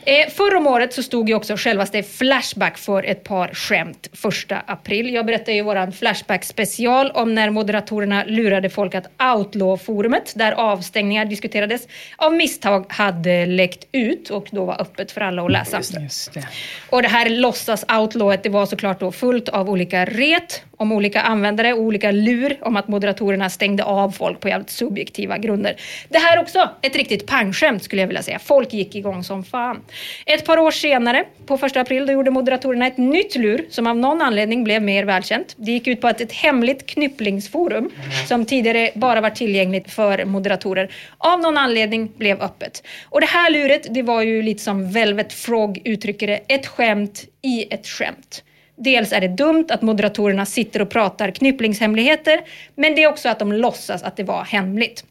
Eh, 0.04 0.28
förra 0.30 0.58
om 0.58 0.66
året 0.66 0.94
så 0.94 1.02
stod 1.02 1.28
ju 1.28 1.34
också 1.34 1.54
självaste 1.56 2.02
Flashback 2.02 2.78
för 2.78 3.02
ett 3.02 3.24
par 3.24 3.50
skämt 3.54 4.08
första 4.12 4.62
april. 4.66 5.14
Jag 5.14 5.26
berättade 5.26 5.52
ju 5.52 5.62
våran 5.62 5.92
Flashback 5.92 6.44
special 6.44 7.10
om 7.10 7.34
när 7.34 7.50
moderatorerna 7.50 8.24
lurade 8.24 8.70
folk 8.70 8.94
att 8.94 9.06
Outlaw-forumet, 9.36 10.32
där 10.36 10.52
avstängningar 10.52 11.24
diskuterades, 11.24 11.88
av 12.16 12.34
misstag 12.34 12.84
hade 12.88 13.46
läckt 13.46 13.84
ut 13.92 14.30
och 14.30 14.46
då 14.50 14.64
var 14.64 14.80
öppet 14.80 15.12
för 15.12 15.20
alla 15.20 15.42
att 15.42 15.52
läsa. 15.52 15.76
Just 16.00 16.34
det. 16.34 16.48
Och 16.90 17.02
det 17.02 17.08
här 17.08 17.28
låtsas 17.28 17.69
outlawet, 17.98 18.42
det 18.42 18.48
var 18.48 18.66
såklart 18.66 19.00
då 19.00 19.12
fullt 19.12 19.48
av 19.48 19.70
olika 19.70 20.04
ret 20.04 20.62
om 20.80 20.92
olika 20.92 21.20
användare 21.20 21.72
och 21.72 21.80
olika 21.80 22.10
lur 22.10 22.56
om 22.60 22.76
att 22.76 22.88
moderatorerna 22.88 23.50
stängde 23.50 23.84
av 23.84 24.10
folk 24.10 24.40
på 24.40 24.48
jävligt 24.48 24.70
subjektiva 24.70 25.38
grunder. 25.38 25.76
Det 26.08 26.18
här 26.18 26.36
är 26.36 26.42
också 26.42 26.68
ett 26.82 26.96
riktigt 26.96 27.26
pangskämt 27.26 27.82
skulle 27.82 28.02
jag 28.02 28.06
vilja 28.06 28.22
säga. 28.22 28.38
Folk 28.38 28.72
gick 28.72 28.94
igång 28.94 29.24
som 29.24 29.44
fan. 29.44 29.80
Ett 30.26 30.44
par 30.44 30.58
år 30.58 30.70
senare, 30.70 31.24
på 31.46 31.58
första 31.58 31.80
april, 31.80 32.06
då 32.06 32.12
gjorde 32.12 32.30
moderatorerna 32.30 32.86
ett 32.86 32.98
nytt 32.98 33.36
lur 33.36 33.64
som 33.70 33.86
av 33.86 33.96
någon 33.96 34.22
anledning 34.22 34.64
blev 34.64 34.82
mer 34.82 35.04
välkänt. 35.04 35.54
Det 35.56 35.72
gick 35.72 35.86
ut 35.86 36.00
på 36.00 36.08
att 36.08 36.20
ett 36.20 36.32
hemligt 36.32 36.86
knypplingsforum 36.86 37.90
som 38.28 38.44
tidigare 38.44 38.90
bara 38.94 39.20
var 39.20 39.30
tillgängligt 39.30 39.90
för 39.90 40.24
moderatorer 40.24 40.90
av 41.18 41.40
någon 41.40 41.58
anledning 41.58 42.12
blev 42.16 42.42
öppet. 42.42 42.82
Och 43.04 43.20
det 43.20 43.26
här 43.26 43.50
luret, 43.50 43.86
det 43.90 44.02
var 44.02 44.22
ju 44.22 44.42
lite 44.42 44.62
som 44.62 44.92
Velvet 44.92 45.32
Frog 45.32 45.80
uttrycker 45.84 46.26
det, 46.26 46.40
ett 46.48 46.66
skämt 46.66 47.24
i 47.42 47.74
ett 47.74 47.86
skämt. 47.86 48.42
Dels 48.82 49.12
är 49.12 49.20
det 49.20 49.28
dumt 49.28 49.66
att 49.68 49.82
moderatorerna 49.82 50.46
sitter 50.46 50.82
och 50.82 50.90
pratar 50.90 51.30
knypplingshemligheter, 51.30 52.40
men 52.74 52.94
det 52.94 53.02
är 53.02 53.08
också 53.08 53.28
att 53.28 53.38
de 53.38 53.52
låtsas 53.52 54.02
att 54.02 54.16
det 54.16 54.24
var 54.24 54.44
hemligt. 54.44 55.04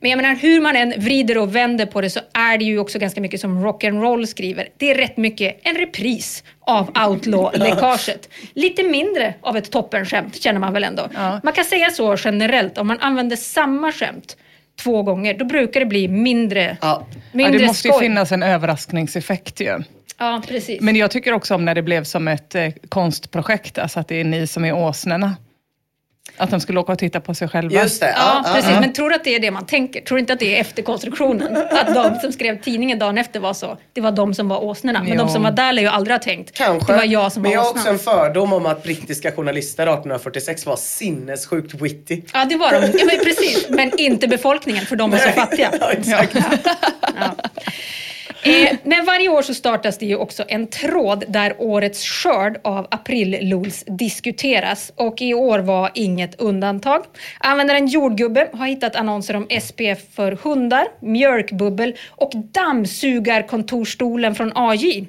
Men 0.00 0.10
jag 0.10 0.16
menar, 0.16 0.34
hur 0.34 0.60
man 0.60 0.76
än 0.76 0.94
vrider 0.96 1.38
och 1.38 1.56
vänder 1.56 1.86
på 1.86 2.00
det 2.00 2.10
så 2.10 2.20
är 2.32 2.58
det 2.58 2.64
ju 2.64 2.78
också 2.78 2.98
ganska 2.98 3.20
mycket 3.20 3.40
som 3.40 3.66
rock'n'roll 3.66 4.26
skriver. 4.26 4.68
Det 4.76 4.90
är 4.90 4.94
rätt 4.94 5.16
mycket 5.16 5.60
en 5.62 5.76
repris 5.76 6.44
av 6.60 6.90
outlaw-läckaget. 7.08 8.28
Lite 8.54 8.82
mindre 8.82 9.34
av 9.40 9.56
ett 9.56 9.70
toppenskämt 9.70 10.42
känner 10.42 10.60
man 10.60 10.72
väl 10.72 10.84
ändå. 10.84 11.08
Ja. 11.14 11.40
Man 11.42 11.52
kan 11.52 11.64
säga 11.64 11.90
så 11.90 12.16
generellt, 12.24 12.78
om 12.78 12.86
man 12.86 12.98
använder 13.00 13.36
samma 13.36 13.92
skämt 13.92 14.36
två 14.82 15.02
gånger, 15.02 15.34
då 15.38 15.44
brukar 15.44 15.80
det 15.80 15.86
bli 15.86 16.08
mindre, 16.08 16.76
Ja. 16.80 17.06
Ja, 17.12 17.18
mindre 17.32 17.58
det 17.58 17.66
måste 17.66 17.88
ju 17.88 17.92
skoj. 17.92 18.04
finnas 18.04 18.32
en 18.32 18.42
överraskningseffekt 18.42 19.60
ju. 19.60 19.82
Ja, 20.18 20.42
precis. 20.48 20.80
Men 20.80 20.96
jag 20.96 21.10
tycker 21.10 21.32
också 21.32 21.54
om 21.54 21.64
när 21.64 21.74
det 21.74 21.82
blev 21.82 22.04
som 22.04 22.28
ett 22.28 22.54
eh, 22.54 22.68
konstprojekt, 22.88 23.78
alltså 23.78 24.00
att 24.00 24.08
det 24.08 24.20
är 24.20 24.24
ni 24.24 24.46
som 24.46 24.64
är 24.64 24.72
åsnorna. 24.74 25.36
Att 26.36 26.50
de 26.50 26.60
skulle 26.60 26.80
åka 26.80 26.92
och 26.92 26.98
titta 26.98 27.20
på 27.20 27.34
sig 27.34 27.48
själva. 27.48 27.82
Just 27.82 28.00
det. 28.00 28.14
Ja, 28.16 28.42
Ja, 28.46 28.54
precis. 28.54 28.70
ja, 28.70 28.80
Men 28.80 28.92
tror 28.92 29.08
du 29.10 29.14
att 29.16 29.24
det 29.24 29.34
är 29.34 29.40
det 29.40 29.50
man 29.50 29.66
tänker? 29.66 30.00
Tror 30.00 30.16
du 30.16 30.20
inte 30.20 30.32
att 30.32 30.38
det 30.38 30.56
är 30.56 30.60
efterkonstruktionen? 30.60 31.56
Att 31.70 31.94
de 31.94 32.20
som 32.20 32.32
skrev 32.32 32.60
tidningen 32.62 32.98
dagen 32.98 33.18
efter 33.18 33.40
var 33.40 33.54
så. 33.54 33.78
Det 33.92 34.00
var 34.00 34.12
de 34.12 34.34
som 34.34 34.48
var 34.48 34.64
åsnorna. 34.64 34.98
Men 35.02 35.16
de 35.16 35.26
Jo. 35.26 35.28
som 35.28 35.42
var 35.42 35.50
där 35.50 35.72
lär 35.72 35.82
ju 35.82 35.88
aldrig 35.88 36.14
ha 36.14 36.18
tänkt. 36.22 36.52
Kanske. 36.56 36.92
Det 36.92 36.96
var 36.96 37.04
jag 37.04 37.32
som 37.32 37.42
men 37.42 37.50
var 37.50 37.54
jag 37.56 37.62
har 37.62 37.70
också 37.70 37.80
åsnan. 37.80 37.92
en 37.94 37.98
fördom 37.98 38.52
om 38.52 38.66
att 38.66 38.82
brittiska 38.82 39.32
journalister 39.32 39.82
1846 39.82 40.66
var 40.66 40.76
sinnessjukt 40.76 41.74
witty. 41.74 42.22
Ja, 42.32 42.44
det 42.44 42.56
var 42.56 42.72
de. 42.72 42.76
Ja, 42.98 43.04
men 43.06 43.18
precis. 43.24 43.66
Men 43.68 43.98
inte 43.98 44.28
befolkningen, 44.28 44.86
för 44.86 44.96
de 44.96 45.10
var 45.10 45.18
så 45.18 45.28
fattiga. 45.28 45.70
Ja, 45.80 45.92
exakt. 45.92 46.36
Eh, 48.44 48.76
men 48.82 49.04
varje 49.04 49.28
år 49.28 49.42
så 49.42 49.54
startas 49.54 49.98
det 49.98 50.06
ju 50.06 50.16
också 50.16 50.44
en 50.48 50.66
tråd 50.66 51.24
där 51.28 51.54
årets 51.58 52.04
skörd 52.04 52.60
av 52.64 52.86
Aprillols 52.90 53.84
diskuteras. 53.86 54.92
Och 54.96 55.22
i 55.22 55.34
år 55.34 55.58
var 55.58 55.90
inget 55.94 56.40
undantag. 56.40 57.04
Användaren 57.38 57.86
Jordgubbe 57.86 58.48
har 58.52 58.66
hittat 58.66 58.96
annonser 58.96 59.36
om 59.36 59.46
SPF 59.60 60.14
för 60.14 60.32
hundar, 60.32 60.86
mjölkbubbel 61.00 61.94
och 62.08 62.32
dammsugarkontorstolen 62.34 64.34
från 64.34 64.52
AJ. 64.54 65.08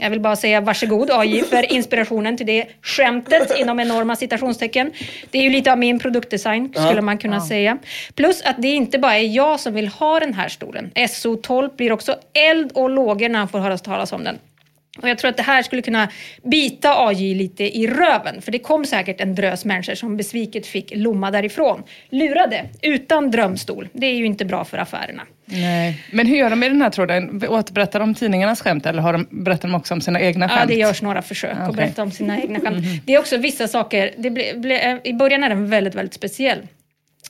Jag 0.00 0.10
vill 0.10 0.20
bara 0.20 0.36
säga 0.36 0.60
varsågod 0.60 1.10
AJ 1.10 1.42
för 1.42 1.72
inspirationen 1.72 2.36
till 2.36 2.46
det 2.46 2.66
skämtet 2.82 3.58
inom 3.58 3.80
enorma 3.80 4.16
citationstecken. 4.16 4.92
Det 5.30 5.38
är 5.38 5.42
ju 5.42 5.50
lite 5.50 5.72
av 5.72 5.78
min 5.78 5.98
produktdesign 5.98 6.72
skulle 6.74 7.02
man 7.02 7.18
kunna 7.18 7.40
säga. 7.40 7.78
Plus 8.14 8.42
att 8.42 8.62
det 8.62 8.68
inte 8.68 8.98
bara 8.98 9.16
är 9.18 9.36
jag 9.36 9.60
som 9.60 9.74
vill 9.74 9.88
ha 9.88 10.20
den 10.20 10.34
här 10.34 10.48
stolen. 10.48 10.90
SO12 10.94 11.76
blir 11.76 11.92
också 11.92 12.16
eld 12.32 12.72
och 12.74 12.90
lågor 12.90 13.28
när 13.28 13.38
han 13.38 13.48
får 13.48 13.58
höra 13.58 13.78
talas 13.78 14.12
om 14.12 14.24
den. 14.24 14.38
Och 15.02 15.08
jag 15.08 15.18
tror 15.18 15.28
att 15.28 15.36
det 15.36 15.42
här 15.42 15.62
skulle 15.62 15.82
kunna 15.82 16.08
bita 16.42 17.06
AJ 17.06 17.34
lite 17.34 17.78
i 17.78 17.86
röven. 17.86 18.42
För 18.42 18.52
det 18.52 18.58
kom 18.58 18.84
säkert 18.84 19.20
en 19.20 19.34
drös 19.34 19.64
människor 19.64 19.94
som 19.94 20.16
besviket 20.16 20.66
fick 20.66 20.92
lomma 20.96 21.30
därifrån. 21.30 21.82
Lurade, 22.10 22.64
utan 22.82 23.30
drömstol. 23.30 23.88
Det 23.92 24.06
är 24.06 24.14
ju 24.14 24.26
inte 24.26 24.44
bra 24.44 24.64
för 24.64 24.78
affärerna. 24.78 25.22
Nej. 25.50 26.04
Men 26.12 26.26
hur 26.26 26.36
gör 26.36 26.50
de 26.50 26.62
i 26.62 26.68
den 26.68 26.82
här 26.82 26.90
tråden? 26.90 27.42
Återberättar 27.48 28.00
de 28.00 28.14
tidningarnas 28.14 28.60
skämt 28.60 28.86
eller 28.86 29.02
har 29.02 29.12
de, 29.12 29.26
berättar 29.30 29.68
de 29.68 29.74
också 29.74 29.94
om 29.94 30.00
sina 30.00 30.20
egna 30.20 30.48
skämt? 30.48 30.60
Ja, 30.60 30.66
det 30.66 30.80
görs 30.80 31.02
några 31.02 31.22
försök 31.22 31.52
att 31.52 31.68
Okej. 31.68 31.76
berätta 31.76 32.02
om 32.02 32.10
sina 32.10 32.40
egna 32.40 32.60
skämt. 32.60 32.84
Det 33.04 33.14
är 33.14 33.18
också 33.18 33.36
vissa 33.36 33.68
saker, 33.68 34.14
det 34.18 34.30
ble, 34.30 34.54
ble, 34.56 35.00
i 35.04 35.12
början 35.12 35.44
är 35.44 35.48
den 35.48 35.70
väldigt, 35.70 35.94
väldigt 35.94 36.14
speciell. 36.14 36.58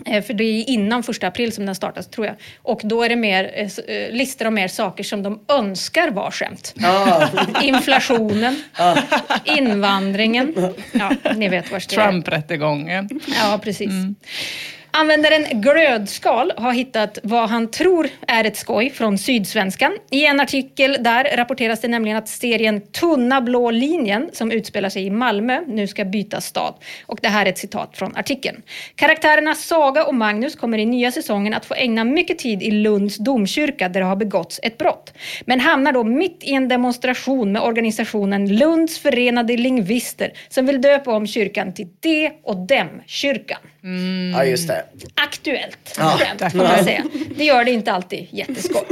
Eh, 0.07 0.23
För 0.23 0.35
det 0.35 0.45
är 0.45 0.69
innan 0.71 1.02
första 1.02 1.26
april 1.26 1.52
som 1.52 1.67
den 1.67 1.75
startas, 1.75 2.07
tror 2.11 2.26
jag. 2.26 2.37
Och 2.62 2.81
då 2.85 3.02
är 3.02 3.09
det 3.09 3.17
mer 3.17 3.50
eh, 3.55 3.95
eh, 3.97 4.12
listor 4.12 4.47
om 4.47 4.55
mer 4.55 4.69
saker 4.69 5.05
som 5.05 5.23
de 5.23 5.40
önskar 5.49 6.11
var 6.11 6.31
skämt. 6.31 6.75
Ja. 6.76 7.28
Inflationen, 7.62 8.62
invandringen. 9.45 10.75
Ja, 10.93 11.11
ni 11.37 11.49
vet 11.49 11.73
var 11.73 11.83
det 11.88 11.97
är. 11.97 12.11
Trump-rättegången. 12.11 13.21
Ja, 13.43 13.61
precis. 13.62 13.90
Användaren 14.90 15.61
Glödskal 15.61 16.52
har 16.57 16.73
hittat 16.73 17.18
vad 17.23 17.49
han 17.49 17.71
tror 17.71 18.09
är 18.26 18.45
ett 18.45 18.57
skoj 18.57 18.90
från 18.90 19.18
Sydsvenskan. 19.18 19.92
I 20.11 20.26
en 20.26 20.40
artikel 20.40 20.97
där 21.00 21.37
rapporteras 21.37 21.80
det 21.80 21.88
nämligen 21.88 22.18
att 22.18 22.28
serien 22.28 22.80
Tunna 22.80 23.40
blå 23.40 23.71
linjen, 23.71 24.30
som 24.33 24.50
utspelar 24.50 24.88
sig 24.88 25.07
i 25.07 25.11
Malmö, 25.11 25.61
nu 25.66 25.87
ska 25.87 26.04
byta 26.04 26.40
stad. 26.40 26.75
Och 27.07 27.18
det 27.23 27.28
här 27.28 27.47
är 27.47 27.50
ett 27.50 27.59
citat 27.59 27.97
från 27.97 28.16
artikeln. 28.16 28.62
Karaktärerna 28.95 29.54
Saga 29.54 30.04
och 30.04 30.14
Magnus 30.14 30.57
kommer 30.57 30.78
i 30.78 30.87
nya 30.87 31.12
säsongen 31.12 31.54
att 31.54 31.66
få 31.66 31.75
ägna 31.75 32.04
mycket 32.04 32.38
tid 32.38 32.62
i 32.62 32.71
Lunds 32.71 33.16
domkyrka 33.16 33.88
där 33.88 34.00
det 34.00 34.07
har 34.07 34.16
begåtts 34.16 34.61
ett 34.62 34.78
brott. 34.78 35.12
Men 35.47 35.61
hamnar 35.61 35.92
då 35.92 36.04
mitt 36.04 36.38
i 36.45 36.52
en 36.52 36.68
demonstration 36.68 37.52
med 37.52 37.62
organisationen 37.62 38.57
Lunds 38.57 38.99
förenade 38.99 39.57
lingvister 39.57 40.33
som 40.49 40.66
vill 40.66 40.80
döpa 40.80 41.12
om 41.12 41.26
kyrkan 41.26 41.75
till 41.75 41.88
De 42.00 42.30
och 42.42 42.57
Dem-kyrkan 42.57 43.61
ja, 44.33 44.45
just 44.45 44.69
det. 44.69 44.85
Aktuellt 45.15 45.95
Ja. 45.99 46.19
skämt, 46.19 46.53
får 46.53 46.59
man 46.59 46.85
säga. 46.85 47.05
Det 47.37 47.45
gör 47.45 47.65
det 47.65 47.71
inte 47.71 47.93
alltid 47.93 48.27
jätteskoj. 48.31 48.83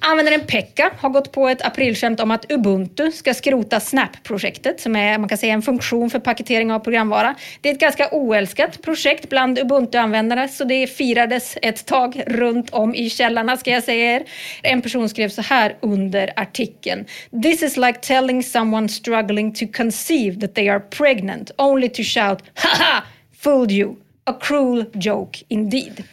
Användaren 0.00 0.40
Pekka 0.46 0.90
har 0.98 1.08
gått 1.10 1.32
på 1.32 1.48
ett 1.48 1.62
aprilskämt 1.62 2.20
om 2.20 2.30
att 2.30 2.52
Ubuntu 2.52 3.12
ska 3.12 3.34
skrota 3.34 3.80
Snap-projektet 3.80 4.80
som 4.80 4.96
är 4.96 5.18
man 5.18 5.28
kan 5.28 5.38
säga 5.38 5.52
en 5.52 5.62
funktion 5.62 6.10
för 6.10 6.18
paketering 6.18 6.72
av 6.72 6.78
programvara. 6.78 7.34
Det 7.60 7.68
är 7.68 7.72
ett 7.74 7.80
ganska 7.80 8.08
oälskat 8.12 8.82
projekt 8.82 9.28
bland 9.28 9.58
Ubuntu-användare 9.58 10.48
så 10.48 10.64
det 10.64 10.86
firades 10.86 11.56
ett 11.62 11.86
tag 11.86 12.22
runt 12.26 12.70
om 12.70 12.94
i 12.94 13.10
källarna 13.10 13.56
ska 13.56 13.70
jag 13.70 13.82
säga 13.82 14.16
er. 14.16 14.22
En 14.62 14.82
person 14.82 15.08
skrev 15.08 15.28
så 15.28 15.42
här 15.42 15.76
under 15.80 16.32
artikeln. 16.36 17.04
This 17.42 17.62
is 17.62 17.76
like 17.76 17.98
telling 18.00 18.42
someone 18.42 18.88
struggling 18.88 19.54
to 19.54 19.66
conceive 19.76 20.40
that 20.40 20.54
they 20.54 20.68
are 20.68 20.80
pregnant 20.80 21.50
only 21.58 21.88
to 21.88 22.02
shout 22.02 22.42
haha 22.54 23.02
fooled 23.42 23.70
you. 23.72 23.94
A 24.24 24.32
cruel 24.40 24.84
joke 24.92 25.38
indeed. 25.48 26.04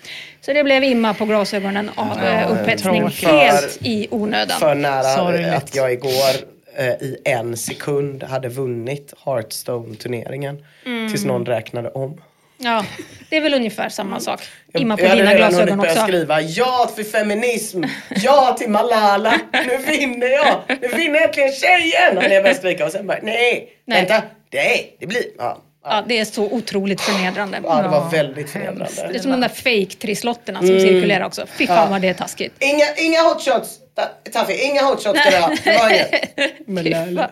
Så 0.42 0.54
det 0.54 0.64
blev 0.64 0.84
imma 0.84 1.14
på 1.14 1.26
glasögonen 1.26 1.92
av 1.96 2.24
eh, 2.24 2.52
upphetsning 2.52 3.02
tråkigt. 3.02 3.30
helt 3.30 3.78
i 3.82 4.08
onödan. 4.12 4.60
För 4.60 4.76
nära 4.76 5.04
Sorgligt. 5.04 5.54
att 5.54 5.76
jag 5.76 5.94
igår 5.94 6.36
eh, 6.78 6.86
i 6.88 7.18
en 7.26 7.58
sekund 7.58 8.24
hade 8.24 8.50
vunnit 8.50 9.14
Hearthstone-turneringen. 9.26 10.66
Mm. 10.86 11.10
Tills 11.10 11.26
någon 11.26 11.46
räknade 11.46 11.90
om. 11.90 12.22
Ja, 12.62 12.86
det 13.30 13.38
är 13.38 13.42
väl 13.42 13.54
ungefär 13.54 13.90
samma 13.90 14.20
sak. 14.20 14.42
Imma 14.74 14.98
på 14.98 15.04
jag 15.04 15.10
hade 15.10 15.22
dina 15.22 15.34
redan 15.34 15.50
glasögon 15.50 15.70
hunnit 15.70 15.82
börja 15.82 15.92
också. 15.92 16.08
skriva 16.08 16.42
ja 16.42 16.92
till 16.96 17.06
feminism, 17.06 17.84
ja 18.10 18.56
till 18.60 18.70
Malala, 18.70 19.40
nu 19.54 19.78
vinner 19.78 20.28
jag, 20.28 20.62
nu 20.82 20.88
vinner 20.88 21.22
äntligen 21.22 21.52
tjejen! 21.52 22.18
Och 22.18 22.24
när 22.24 22.30
jag 22.30 22.44
började 22.44 22.60
skrika 22.60 22.86
och 22.86 22.92
sen 22.92 23.08
bara 23.08 23.20
nej, 23.22 23.70
Nej. 23.86 24.06
vänta, 24.06 24.24
nej, 24.54 24.96
det 25.00 25.08
blir, 25.08 25.24
ja. 25.38 25.62
Ja, 25.90 26.04
det 26.08 26.20
är 26.20 26.26
så 26.26 26.44
otroligt 26.44 27.02
förnedrande. 27.02 27.62
Ja, 27.64 27.82
det 27.82 27.88
var 27.88 28.10
väldigt 28.10 28.50
förnedrande. 28.50 28.88
Det 29.12 29.16
är 29.18 29.20
som 29.20 29.32
de 29.32 29.42
där 29.42 29.50
fake-trisslotterna 29.50 30.60
som 30.60 30.68
cirkulerar 30.80 31.26
också. 31.26 31.46
Fy 31.58 31.68
fan 31.68 31.92
vad 31.92 32.02
det 32.02 32.08
är 32.10 32.14
taskigt. 32.14 32.54
Inga, 32.60 32.86
inga 32.98 33.22
hotshots, 33.22 33.80
Ta- 33.96 34.32
Taffi, 34.34 34.54
inga 34.64 34.82
hotshots 34.82 35.20
ska 35.20 35.30
vi 35.30 35.38
ha. 35.38 35.56
Det 35.64 35.78
var 35.78 35.90
inget. 35.90 36.26
Fy 36.84 36.94
fan. 37.10 37.30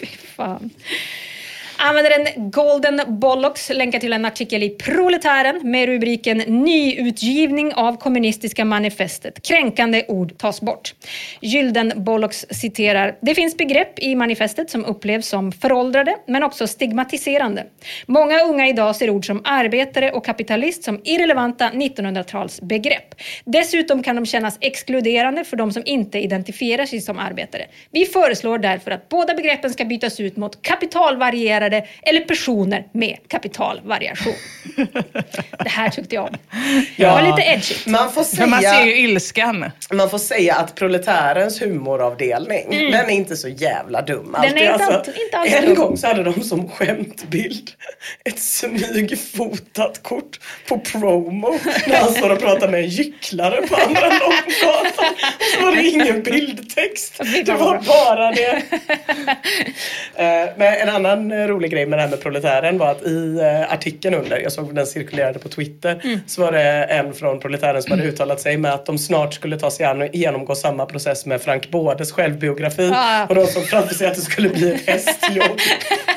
Fy 0.00 0.06
fan. 0.36 0.70
Använder 1.78 2.10
en 2.10 2.50
golden 2.50 3.00
bollocks 3.06 3.70
länkar 3.70 3.98
till 3.98 4.12
en 4.12 4.24
artikel 4.24 4.62
i 4.62 4.68
Proletären 4.68 5.70
med 5.70 5.88
rubriken 5.88 6.38
Nyutgivning 6.38 7.74
av 7.74 7.96
kommunistiska 7.96 8.64
manifestet. 8.64 9.42
Kränkande 9.42 10.04
ord 10.08 10.38
tas 10.38 10.60
bort. 10.60 10.94
Gylden 11.40 11.92
bollocks 11.96 12.46
citerar 12.50 13.16
Det 13.20 13.34
finns 13.34 13.56
begrepp 13.56 13.98
i 13.98 14.14
manifestet 14.14 14.70
som 14.70 14.84
upplevs 14.84 15.28
som 15.28 15.52
föråldrade 15.52 16.16
men 16.26 16.42
också 16.42 16.66
stigmatiserande. 16.66 17.64
Många 18.06 18.40
unga 18.40 18.68
idag 18.68 18.96
ser 18.96 19.10
ord 19.10 19.26
som 19.26 19.42
arbetare 19.44 20.12
och 20.12 20.24
kapitalist 20.24 20.84
som 20.84 21.00
irrelevanta 21.04 21.70
1900-talsbegrepp. 21.70 23.14
Dessutom 23.44 24.02
kan 24.02 24.16
de 24.16 24.26
kännas 24.26 24.58
exkluderande 24.60 25.44
för 25.44 25.56
de 25.56 25.72
som 25.72 25.82
inte 25.86 26.18
identifierar 26.18 26.86
sig 26.86 27.00
som 27.00 27.18
arbetare. 27.18 27.66
Vi 27.90 28.04
föreslår 28.04 28.58
därför 28.58 28.90
att 28.90 29.08
båda 29.08 29.34
begreppen 29.34 29.70
ska 29.70 29.84
bytas 29.84 30.20
ut 30.20 30.36
mot 30.36 30.62
kapitalvarierade 30.62 31.65
eller 32.02 32.20
personer 32.20 32.84
med 32.92 33.16
kapitalvariation. 33.28 34.34
Det 35.64 35.68
här 35.68 35.88
tyckte 35.90 36.14
jag 36.14 36.24
om. 36.24 36.36
Det 36.96 37.06
var 37.06 37.22
lite 37.22 37.42
edgy. 37.50 37.74
Man 37.86 38.12
får 38.12 38.24
För 38.24 38.46
man 38.46 38.62
ser 38.62 38.68
säga, 38.70 38.84
ju 38.86 38.96
ilskan. 38.98 39.70
man 39.92 40.10
får 40.10 40.18
säga 40.18 40.54
att 40.54 40.74
proletärens 40.74 41.62
humoravdelning, 41.62 42.70
den 42.70 42.94
är 42.94 43.10
inte 43.10 43.36
så 43.36 43.48
jävla 43.48 44.02
dum. 44.02 44.34
Mm. 44.38 44.42
är 44.44 44.48
inte 44.62 44.72
Alltså, 44.72 44.92
allt- 44.92 45.08
inte 45.24 45.38
alls 45.38 45.52
en 45.54 45.64
dum. 45.64 45.74
gång 45.74 45.96
så 45.96 46.06
hade 46.06 46.22
de 46.22 46.42
som 46.42 46.68
skämtbild 46.68 47.70
ett 48.24 48.38
smygfotat 48.38 50.02
kort 50.02 50.40
på 50.68 50.78
promo 50.78 51.58
när 51.86 51.96
han 51.96 52.12
står 52.12 52.30
och 52.30 52.40
pratar 52.40 52.68
med 52.68 52.80
en 52.80 52.88
gycklare 52.88 53.66
på 53.66 53.76
andra 53.76 54.00
Långgatan. 54.08 54.86
Så 55.54 55.64
var 55.64 55.72
det 55.76 55.82
ingen 55.82 56.22
bildtext. 56.22 57.20
Det 57.44 57.52
var 57.54 57.78
bara 57.86 58.32
det. 58.32 58.62
Eh, 60.18 60.48
Men 60.56 60.74
en 60.74 60.88
annan 60.88 61.32
eh, 61.32 61.46
rolig 61.56 61.70
grej 61.70 61.86
med 61.86 61.98
det 61.98 62.02
här 62.02 62.10
med 62.10 62.20
proletären 62.20 62.78
var 62.78 62.90
att 62.90 63.02
i 63.02 63.38
eh, 63.40 63.72
artikeln 63.72 64.14
under, 64.14 64.38
jag 64.38 64.52
såg 64.52 64.74
den 64.74 64.86
cirkulerade 64.86 65.38
på 65.38 65.48
Twitter, 65.48 66.00
Mm. 66.04 66.20
så 66.26 66.42
var 66.42 66.52
det 66.52 66.62
en 66.84 67.12
från 67.14 67.40
proletären 67.40 67.82
som 67.82 67.90
hade 67.92 68.04
uttalat 68.04 68.40
sig 68.40 68.56
med 68.56 68.72
att 68.74 68.86
de 68.86 68.98
snart 68.98 69.34
skulle 69.34 69.58
ta 69.58 69.70
sig 69.70 69.86
an 69.86 70.02
och 70.02 70.08
genomgå 70.12 70.54
samma 70.54 70.86
process 70.86 71.26
med 71.26 71.40
Frank 71.42 71.70
Bådes 71.70 72.12
självbiografi. 72.12 72.90
Ah. 72.94 73.26
Och 73.26 73.34
de 73.34 73.46
såg 73.46 73.66
framför 73.66 73.94
sig 73.94 74.06
att 74.06 74.14
det 74.14 74.20
skulle 74.20 74.48
bli 74.48 74.74
ett 74.74 74.86
hästjobb. 74.86 75.58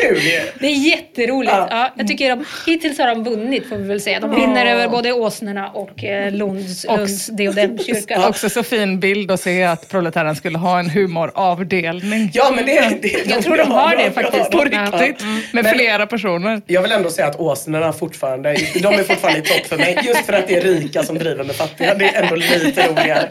Kul 0.00 0.18
ju! 0.18 0.40
Det 0.60 0.66
är 0.66 0.88
jätteroligt. 0.88 1.52
Ja. 1.52 1.68
Ja, 1.70 1.90
jag 1.96 2.08
tycker 2.08 2.30
de, 2.30 2.44
hittills 2.66 2.98
har 2.98 3.06
de 3.06 3.24
vunnit 3.24 3.68
får 3.68 3.76
vi 3.76 3.88
väl 3.88 4.00
säga. 4.00 4.20
De 4.20 4.34
vinner 4.34 4.66
över 4.66 4.88
både 4.88 5.12
åsnorna 5.12 5.68
och 5.68 6.04
eh, 6.04 6.32
Lunds, 6.32 6.84
Lunds 6.84 7.26
Deodemkyrka. 7.26 8.28
Också 8.28 8.50
så 8.50 8.62
fin 8.62 9.00
bild 9.00 9.30
att 9.30 9.40
se 9.40 9.62
att 9.62 9.88
proletären 9.88 10.36
skulle 10.36 10.58
ha 10.58 10.78
en 10.78 10.90
humoravdelning. 10.90 12.30
Ja 12.34 12.52
men 12.56 12.66
det, 12.66 12.98
det 13.02 13.26
Jag 13.30 13.42
tror 13.42 13.56
de 13.56 13.70
har 13.70 13.96
det 13.96 14.04
ja, 14.04 14.10
faktiskt. 14.10 14.50
På 14.50 14.66
ja. 14.72 14.84
riktigt. 14.92 15.26
Med 15.52 15.64
Men- 15.64 15.74
flera 15.74 16.06
personer. 16.06 16.62
Jag 16.66 16.82
vill 16.82 16.92
ändå 16.92 17.10
säga 17.10 17.26
att 17.28 17.40
åsnorna 17.40 17.92
fortfarande, 17.92 18.56
de 18.74 18.86
är 18.94 19.02
fortfarande 19.02 19.40
i 19.40 19.42
topp 19.42 19.66
för 19.66 19.76
mig. 19.76 19.98
Just 20.04 20.26
för 20.26 20.32
att 20.32 20.48
det 20.48 20.56
är 20.56 20.60
rika 20.60 21.02
som 21.02 21.18
driver 21.18 21.44
med 21.44 21.56
fattiga. 21.56 21.94
Det 21.94 22.04
är 22.04 22.22
ändå 22.22 22.34
lite 22.36 22.88
roligare. 22.88 23.28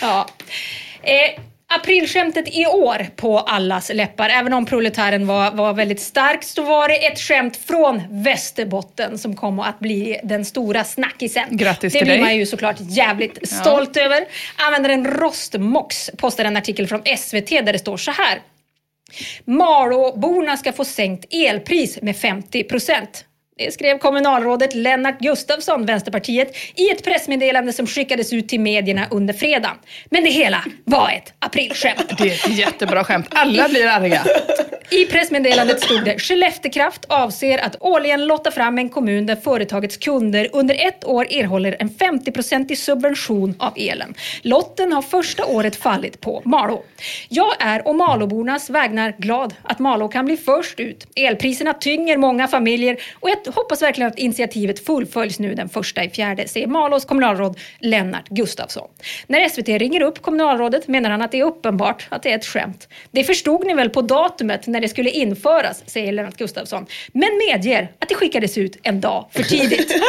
Ja. 0.00 0.26
Eh, 1.02 1.40
Aprilskämtet 1.74 2.48
i 2.48 2.66
år 2.66 3.06
på 3.16 3.38
allas 3.38 3.90
läppar, 3.94 4.28
även 4.28 4.52
om 4.52 4.66
proletären 4.66 5.26
var, 5.26 5.50
var 5.50 5.72
väldigt 5.72 6.00
stark, 6.00 6.44
så 6.44 6.62
var 6.62 6.88
det 6.88 7.06
ett 7.06 7.18
skämt 7.18 7.56
från 7.56 8.02
Västerbotten 8.10 9.18
som 9.18 9.36
kom 9.36 9.58
att 9.60 9.78
bli 9.78 10.20
den 10.24 10.44
stora 10.44 10.84
snackisen. 10.84 11.56
Grattis 11.56 11.92
det 11.92 11.98
till 11.98 12.06
blir 12.06 12.14
dig. 12.14 12.24
man 12.24 12.36
ju 12.36 12.46
såklart 12.46 12.76
jävligt 12.78 13.48
stolt 13.48 13.96
över. 13.96 14.24
Användaren 14.56 15.06
Rostmox 15.06 16.10
postade 16.16 16.46
en 16.46 16.56
artikel 16.56 16.86
från 16.86 17.02
SVT 17.18 17.48
där 17.48 17.72
det 17.72 17.78
står 17.78 17.96
så 17.96 18.10
här. 18.10 18.42
Malåborna 19.44 20.56
ska 20.56 20.72
få 20.72 20.84
sänkt 20.84 21.34
elpris 21.34 21.98
med 22.02 22.16
50 22.16 22.64
procent. 22.64 23.24
Det 23.64 23.72
skrev 23.72 23.98
kommunalrådet 23.98 24.74
Lennart 24.74 25.18
Gustafsson, 25.18 25.86
Vänsterpartiet, 25.86 26.56
i 26.74 26.90
ett 26.90 27.04
pressmeddelande 27.04 27.72
som 27.72 27.86
skickades 27.86 28.32
ut 28.32 28.48
till 28.48 28.60
medierna 28.60 29.06
under 29.10 29.34
fredagen. 29.34 29.76
Men 30.10 30.24
det 30.24 30.30
hela 30.30 30.64
var 30.84 31.10
ett 31.10 31.34
aprilskämt. 31.38 32.18
Det 32.18 32.24
är 32.24 32.32
ett 32.32 32.58
jättebra 32.58 33.04
skämt. 33.04 33.26
Alla 33.30 33.68
blir 33.68 33.86
arga. 33.86 34.22
I 34.92 35.06
pressmeddelandet 35.06 35.80
stod 35.80 36.04
det 36.04 36.18
Skelleftekraft 36.18 37.04
avser 37.08 37.58
att 37.58 37.76
årligen 37.80 38.26
lotta 38.26 38.50
fram 38.50 38.78
en 38.78 38.88
kommun 38.88 39.26
där 39.26 39.36
företagets 39.36 39.96
kunder 39.96 40.48
under 40.52 40.86
ett 40.86 41.04
år 41.04 41.26
erhåller 41.30 41.76
en 41.78 41.90
50-procentig 41.90 42.74
subvention 42.74 43.54
av 43.58 43.72
elen. 43.76 44.14
Lotten 44.42 44.92
har 44.92 45.02
första 45.02 45.46
året 45.46 45.76
fallit 45.76 46.20
på 46.20 46.42
Malå. 46.44 46.82
Jag 47.28 47.52
är 47.58 47.88
å 47.88 47.92
Malåbornas 47.92 48.70
vägnar 48.70 49.14
glad 49.18 49.54
att 49.62 49.78
Malå 49.78 50.08
kan 50.08 50.24
bli 50.24 50.36
först 50.36 50.80
ut. 50.80 51.06
Elpriserna 51.16 51.72
tynger 51.72 52.16
många 52.16 52.48
familjer 52.48 52.96
och 53.20 53.30
jag 53.30 53.52
hoppas 53.52 53.82
verkligen 53.82 54.10
att 54.10 54.18
initiativet 54.18 54.86
fullföljs 54.86 55.38
nu 55.38 55.54
den 55.54 55.68
första 55.68 56.04
i 56.04 56.10
fjärde, 56.10 56.48
säger 56.48 56.66
Malås 56.66 57.04
kommunalråd 57.04 57.58
Lennart 57.78 58.28
Gustafsson. 58.28 58.88
När 59.26 59.48
SVT 59.48 59.68
ringer 59.68 60.02
upp 60.02 60.22
kommunalrådet 60.22 60.88
menar 60.88 61.10
han 61.10 61.22
att 61.22 61.32
det 61.32 61.40
är 61.40 61.44
uppenbart 61.44 62.06
att 62.08 62.22
det 62.22 62.32
är 62.32 62.36
ett 62.36 62.46
skämt. 62.46 62.88
Det 63.10 63.24
förstod 63.24 63.66
ni 63.66 63.74
väl 63.74 63.90
på 63.90 64.02
datumet 64.02 64.66
när 64.66 64.81
det 64.82 64.88
skulle 64.88 65.10
införas, 65.10 65.82
säger 65.86 66.12
Lennart 66.12 66.36
Gustafsson. 66.36 66.86
Men 67.12 67.28
medger 67.48 67.92
att 67.98 68.08
det 68.08 68.14
skickades 68.14 68.58
ut 68.58 68.76
en 68.82 69.00
dag 69.00 69.28
för 69.30 69.42
tidigt. 69.42 69.94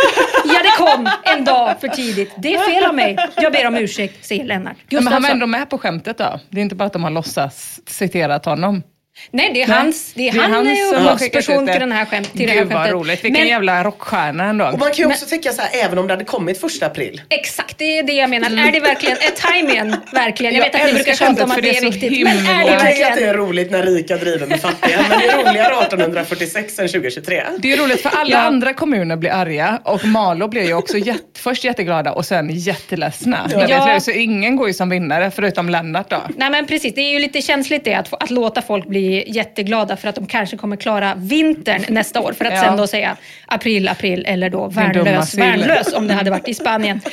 Ja, 0.45 0.59
det 0.63 0.85
kom 0.85 1.09
en 1.23 1.45
dag 1.45 1.75
för 1.81 1.87
tidigt. 1.87 2.31
Det 2.37 2.55
är 2.55 2.59
fel 2.73 2.83
av 2.85 2.95
mig. 2.95 3.17
Jag 3.37 3.51
ber 3.51 3.67
om 3.67 3.75
ursäkt, 3.77 4.25
säger 4.25 4.43
Lennart 4.45 4.77
Men 4.89 4.97
han 4.97 5.03
var 5.05 5.11
Gustafsson. 5.11 5.31
ändå 5.31 5.47
med 5.47 5.69
på 5.69 5.77
skämtet 5.77 6.17
då. 6.17 6.39
Det 6.49 6.59
är 6.59 6.61
inte 6.61 6.75
bara 6.75 6.85
att 6.85 6.93
de 6.93 7.03
har 7.03 7.11
låtsas 7.11 7.79
citerat 7.87 8.45
honom. 8.45 8.83
Nej, 9.31 9.51
det 9.53 9.61
är 9.63 9.67
Nej, 9.67 9.77
hans. 9.77 10.13
Det 10.13 10.29
är, 10.29 10.33
det 10.33 10.39
är 10.39 10.41
han 10.41 10.67
är 10.67 10.95
upphovsperson 10.95 11.67
till, 11.67 11.79
den 11.79 11.91
här 11.91 12.05
skämt, 12.05 12.31
till 12.33 12.41
det 12.47 12.53
här 12.53 12.59
Gud 12.59 12.67
vad 12.67 12.77
skämtet. 12.77 12.93
roligt. 12.93 13.23
Vilken 13.25 13.41
Men- 13.41 13.47
jävla 13.49 13.83
rockstjärna 13.83 14.43
ändå. 14.45 14.65
Och 14.65 14.79
man 14.79 14.87
kan 14.91 14.97
ju 14.97 15.05
också 15.05 15.25
tänka 15.25 15.51
så 15.51 15.61
här, 15.61 15.85
även 15.85 15.97
om 15.97 16.07
det 16.07 16.13
hade 16.13 16.25
kommit 16.25 16.61
första 16.61 16.85
april. 16.85 17.21
Exakt, 17.29 17.77
det 17.77 17.99
är 17.99 18.03
det 18.03 18.13
jag 18.13 18.29
menar. 18.29 18.67
Är 18.67 18.71
det 18.71 18.79
verkligen, 18.79 19.17
är 19.17 19.51
timingen 19.51 19.95
verkligen? 20.13 20.53
Jag 20.55 20.61
Jag 20.65 20.71
vet 20.71 20.81
att 20.81 20.87
ni 20.87 20.93
brukar 20.93 21.13
tjata 21.13 21.43
om 21.43 21.49
skämtet, 21.51 21.57
att 21.57 21.63
det 21.63 21.77
är 21.77 21.91
viktigt. 21.91 22.23
Men 22.23 22.37
är 22.37 22.65
det 22.65 22.71
Jag 22.71 22.79
tänker 22.79 22.89
att 22.89 22.97
det 22.97 23.03
verkligen? 23.09 23.29
är 23.29 23.33
roligt 23.37 23.71
när 23.71 23.83
rika 23.83 24.17
driver 24.17 24.47
med 24.47 24.61
fattiga. 24.61 24.99
Men 25.09 25.19
det 25.19 25.25
är 25.27 25.37
roligare 25.37 25.73
1846 25.83 26.79
än 26.79 26.87
2023. 26.87 27.43
Det 27.59 27.73
är 27.73 27.77
roligt 27.77 28.01
för 28.01 28.09
alla 28.09 28.29
Ja. 28.31 28.37
andra 28.39 28.73
kommuner 28.73 29.15
blir 29.15 29.31
arga 29.31 29.81
och 29.83 30.05
Malå 30.05 30.47
blir 30.47 30.63
ju 30.65 30.73
också 30.73 30.97
jätt, 30.97 31.21
först 31.37 31.63
jätteglada 31.63 32.11
och 32.11 32.25
sen 32.25 32.49
jätteledsna. 32.51 33.49
Ja. 33.53 33.59
är- 33.95 33.99
Så 33.99 34.11
ingen 34.11 34.55
går 34.55 34.67
ju 34.67 34.73
som 34.73 34.89
vinnare 34.89 35.31
förutom 35.31 35.69
Lennart 35.69 36.09
då. 36.09 36.21
Nej 36.37 36.49
men 36.49 36.67
precis, 36.67 36.93
det 36.95 37.01
är 37.01 37.11
ju 37.11 37.19
lite 37.19 37.41
känsligt 37.41 37.83
det 37.83 37.93
att, 37.93 38.23
att 38.23 38.31
låta 38.31 38.61
folk 38.61 38.85
bli 38.85 39.02
jätteglada 39.11 39.97
för 39.97 40.07
att 40.07 40.15
de 40.15 40.25
kanske 40.27 40.57
kommer 40.57 40.75
klara 40.75 41.15
vintern 41.15 41.85
nästa 41.89 42.21
år. 42.21 42.33
För 42.33 42.45
att 42.45 42.53
Ja. 42.53 42.61
sen 42.61 42.77
då 42.77 42.87
säga 42.87 43.17
april, 43.45 43.87
april 43.87 44.25
eller 44.27 44.49
då 44.49 44.67
värnlös, 44.67 45.35
värnlös 45.35 45.93
om 45.93 46.07
det 46.07 46.13
hade 46.13 46.29
varit 46.31 46.47
i 46.47 46.53
Spanien. 46.53 47.01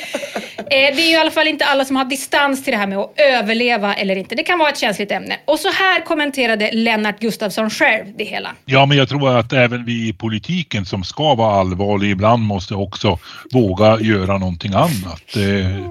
Eh, 0.61 0.95
det 0.95 1.01
är 1.01 1.05
ju 1.07 1.11
i 1.11 1.15
alla 1.15 1.31
fall 1.31 1.47
inte 1.47 1.65
alla 1.65 1.85
som 1.85 1.95
har 1.95 2.05
distans 2.05 2.63
till 2.63 2.71
det 2.71 2.77
här 2.77 2.87
med 2.87 2.97
att 2.97 3.13
överleva 3.17 3.93
eller 3.95 4.15
inte. 4.15 4.35
Det 4.35 4.43
kan 4.43 4.59
vara 4.59 4.69
ett 4.69 4.77
känsligt 4.79 5.11
ämne. 5.11 5.37
Och 5.45 5.59
så 5.59 5.69
här 5.71 6.05
kommenterade 6.05 6.69
Lennart 6.73 7.19
Gustafsson 7.19 7.69
själv 7.69 8.05
det 8.17 8.23
hela. 8.23 8.49
Ja, 8.65 8.85
men 8.85 8.97
jag 8.97 9.09
tror 9.09 9.37
att 9.39 9.53
även 9.53 9.85
vi 9.85 10.07
i 10.07 10.13
politiken 10.13 10.85
som 10.85 11.03
ska 11.03 11.35
vara 11.35 11.59
allvarliga 11.59 12.11
ibland 12.11 12.43
måste 12.43 12.75
också 12.75 13.19
våga 13.51 13.99
göra 14.01 14.37
någonting 14.37 14.73
annat. 14.73 15.35
Eh, 15.35 15.85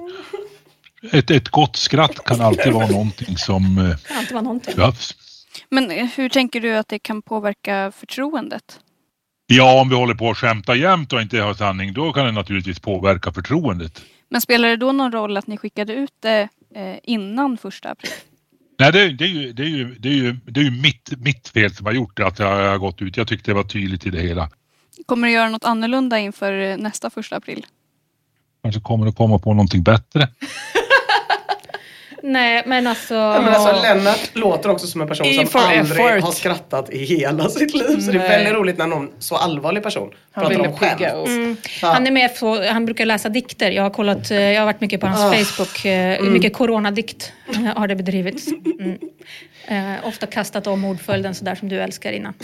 Ett, 1.18 1.30
ett 1.30 1.48
gott 1.48 1.76
skratt 1.76 2.24
kan 2.24 2.40
alltid 2.40 2.72
vara 2.72 2.86
någonting 2.86 3.36
som 3.36 3.78
eh, 3.78 3.96
kan 4.08 4.16
alltid 4.18 4.32
vara 4.32 4.42
någonting. 4.42 4.74
behövs. 4.76 5.14
Men 5.70 5.90
eh, 5.90 6.06
hur 6.16 6.28
tänker 6.28 6.60
du 6.60 6.76
att 6.76 6.88
det 6.88 6.98
kan 6.98 7.22
påverka 7.22 7.92
förtroendet? 7.96 8.80
Ja, 9.46 9.80
om 9.80 9.88
vi 9.88 9.94
håller 9.94 10.14
på 10.14 10.30
att 10.30 10.36
skämta 10.36 10.74
jämt 10.74 11.12
och 11.12 11.20
inte 11.20 11.40
har 11.40 11.54
sanning, 11.54 11.92
då 11.92 12.12
kan 12.12 12.26
det 12.26 12.32
naturligtvis 12.32 12.80
påverka 12.80 13.32
förtroendet. 13.32 14.02
Men 14.28 14.40
spelar 14.40 14.68
det 14.68 14.76
då 14.76 14.92
någon 14.92 15.12
roll 15.12 15.36
att 15.36 15.46
ni 15.46 15.56
skickade 15.56 15.92
ut 15.92 16.12
det 16.20 16.48
eh, 16.74 16.96
innan 17.02 17.58
första 17.58 17.90
april? 17.90 18.10
Nej, 18.78 18.92
det, 18.92 19.12
det, 19.12 19.24
är 19.24 19.28
ju, 19.28 19.52
det, 19.52 19.62
är 19.62 19.66
ju, 19.66 19.94
det, 19.94 20.08
är 20.08 20.12
ju, 20.12 20.36
det 20.46 20.60
är 20.60 20.64
ju 20.64 20.70
mitt, 20.70 21.12
mitt 21.18 21.48
fel 21.48 21.74
som 21.74 21.86
har 21.86 21.92
gjort 21.92 22.16
det, 22.16 22.26
att 22.26 22.38
jag 22.38 22.70
har 22.70 22.78
gått 22.78 23.02
ut. 23.02 23.16
Jag 23.16 23.28
tyckte 23.28 23.50
det 23.50 23.54
var 23.54 23.64
tydligt 23.64 24.06
i 24.06 24.10
det 24.10 24.20
hela. 24.20 24.50
Kommer 25.06 25.28
du 25.28 25.34
göra 25.34 25.48
något 25.48 25.64
annorlunda 25.64 26.18
inför 26.18 26.52
eh, 26.52 26.76
nästa 26.76 27.10
första 27.10 27.36
april? 27.36 27.66
Kanske 28.62 28.80
kommer 28.80 29.06
att 29.06 29.16
komma 29.16 29.38
på 29.38 29.54
någonting 29.54 29.82
bättre. 29.82 30.28
Nej 32.22 32.62
men 32.66 32.86
alltså... 32.86 33.14
Ja, 33.14 33.40
men 33.40 33.54
alltså, 33.54 33.82
Lennart 33.82 34.30
låter 34.32 34.70
också 34.70 34.86
som 34.86 35.00
en 35.00 35.08
person 35.08 35.26
som 35.34 35.60
aldrig 35.60 36.06
effort. 36.06 36.24
har 36.24 36.32
skrattat 36.32 36.90
i 36.90 37.04
hela 37.04 37.48
sitt 37.48 37.74
liv. 37.74 38.00
Så 38.00 38.10
det 38.12 38.18
är 38.18 38.18
Nej. 38.18 38.28
väldigt 38.28 38.54
roligt 38.54 38.78
när 38.78 38.86
någon 38.86 39.08
så 39.18 39.36
allvarlig 39.36 39.82
person 39.82 40.10
Han 40.32 40.44
pratar 40.46 40.66
om 40.68 40.76
skämt. 40.76 41.00
Mm. 41.00 41.56
Han 41.82 42.06
är 42.06 42.10
med 42.10 42.40
på, 42.40 42.64
han 42.70 42.84
brukar 42.84 43.06
läsa 43.06 43.28
dikter. 43.28 43.70
Jag 43.70 43.82
har 43.82 43.90
kollat, 43.90 44.30
eh, 44.30 44.40
jag 44.40 44.60
har 44.60 44.66
varit 44.66 44.80
mycket 44.80 45.00
på 45.00 45.06
hans 45.06 45.20
Ah. 45.20 45.44
Facebook, 45.44 45.84
eh, 45.84 46.20
mycket 46.22 46.52
coronadikt. 46.54 47.32
har 47.76 47.88
det 47.88 47.96
bedrivits. 47.96 48.46
Mm. 48.80 48.98
Eh, 49.66 50.06
ofta 50.08 50.26
kastat 50.26 50.66
om 50.66 50.84
ordföljden 50.84 51.34
sådär 51.34 51.54
som 51.54 51.68
du 51.68 51.80
älskar 51.80 52.12
Ina. 52.12 52.34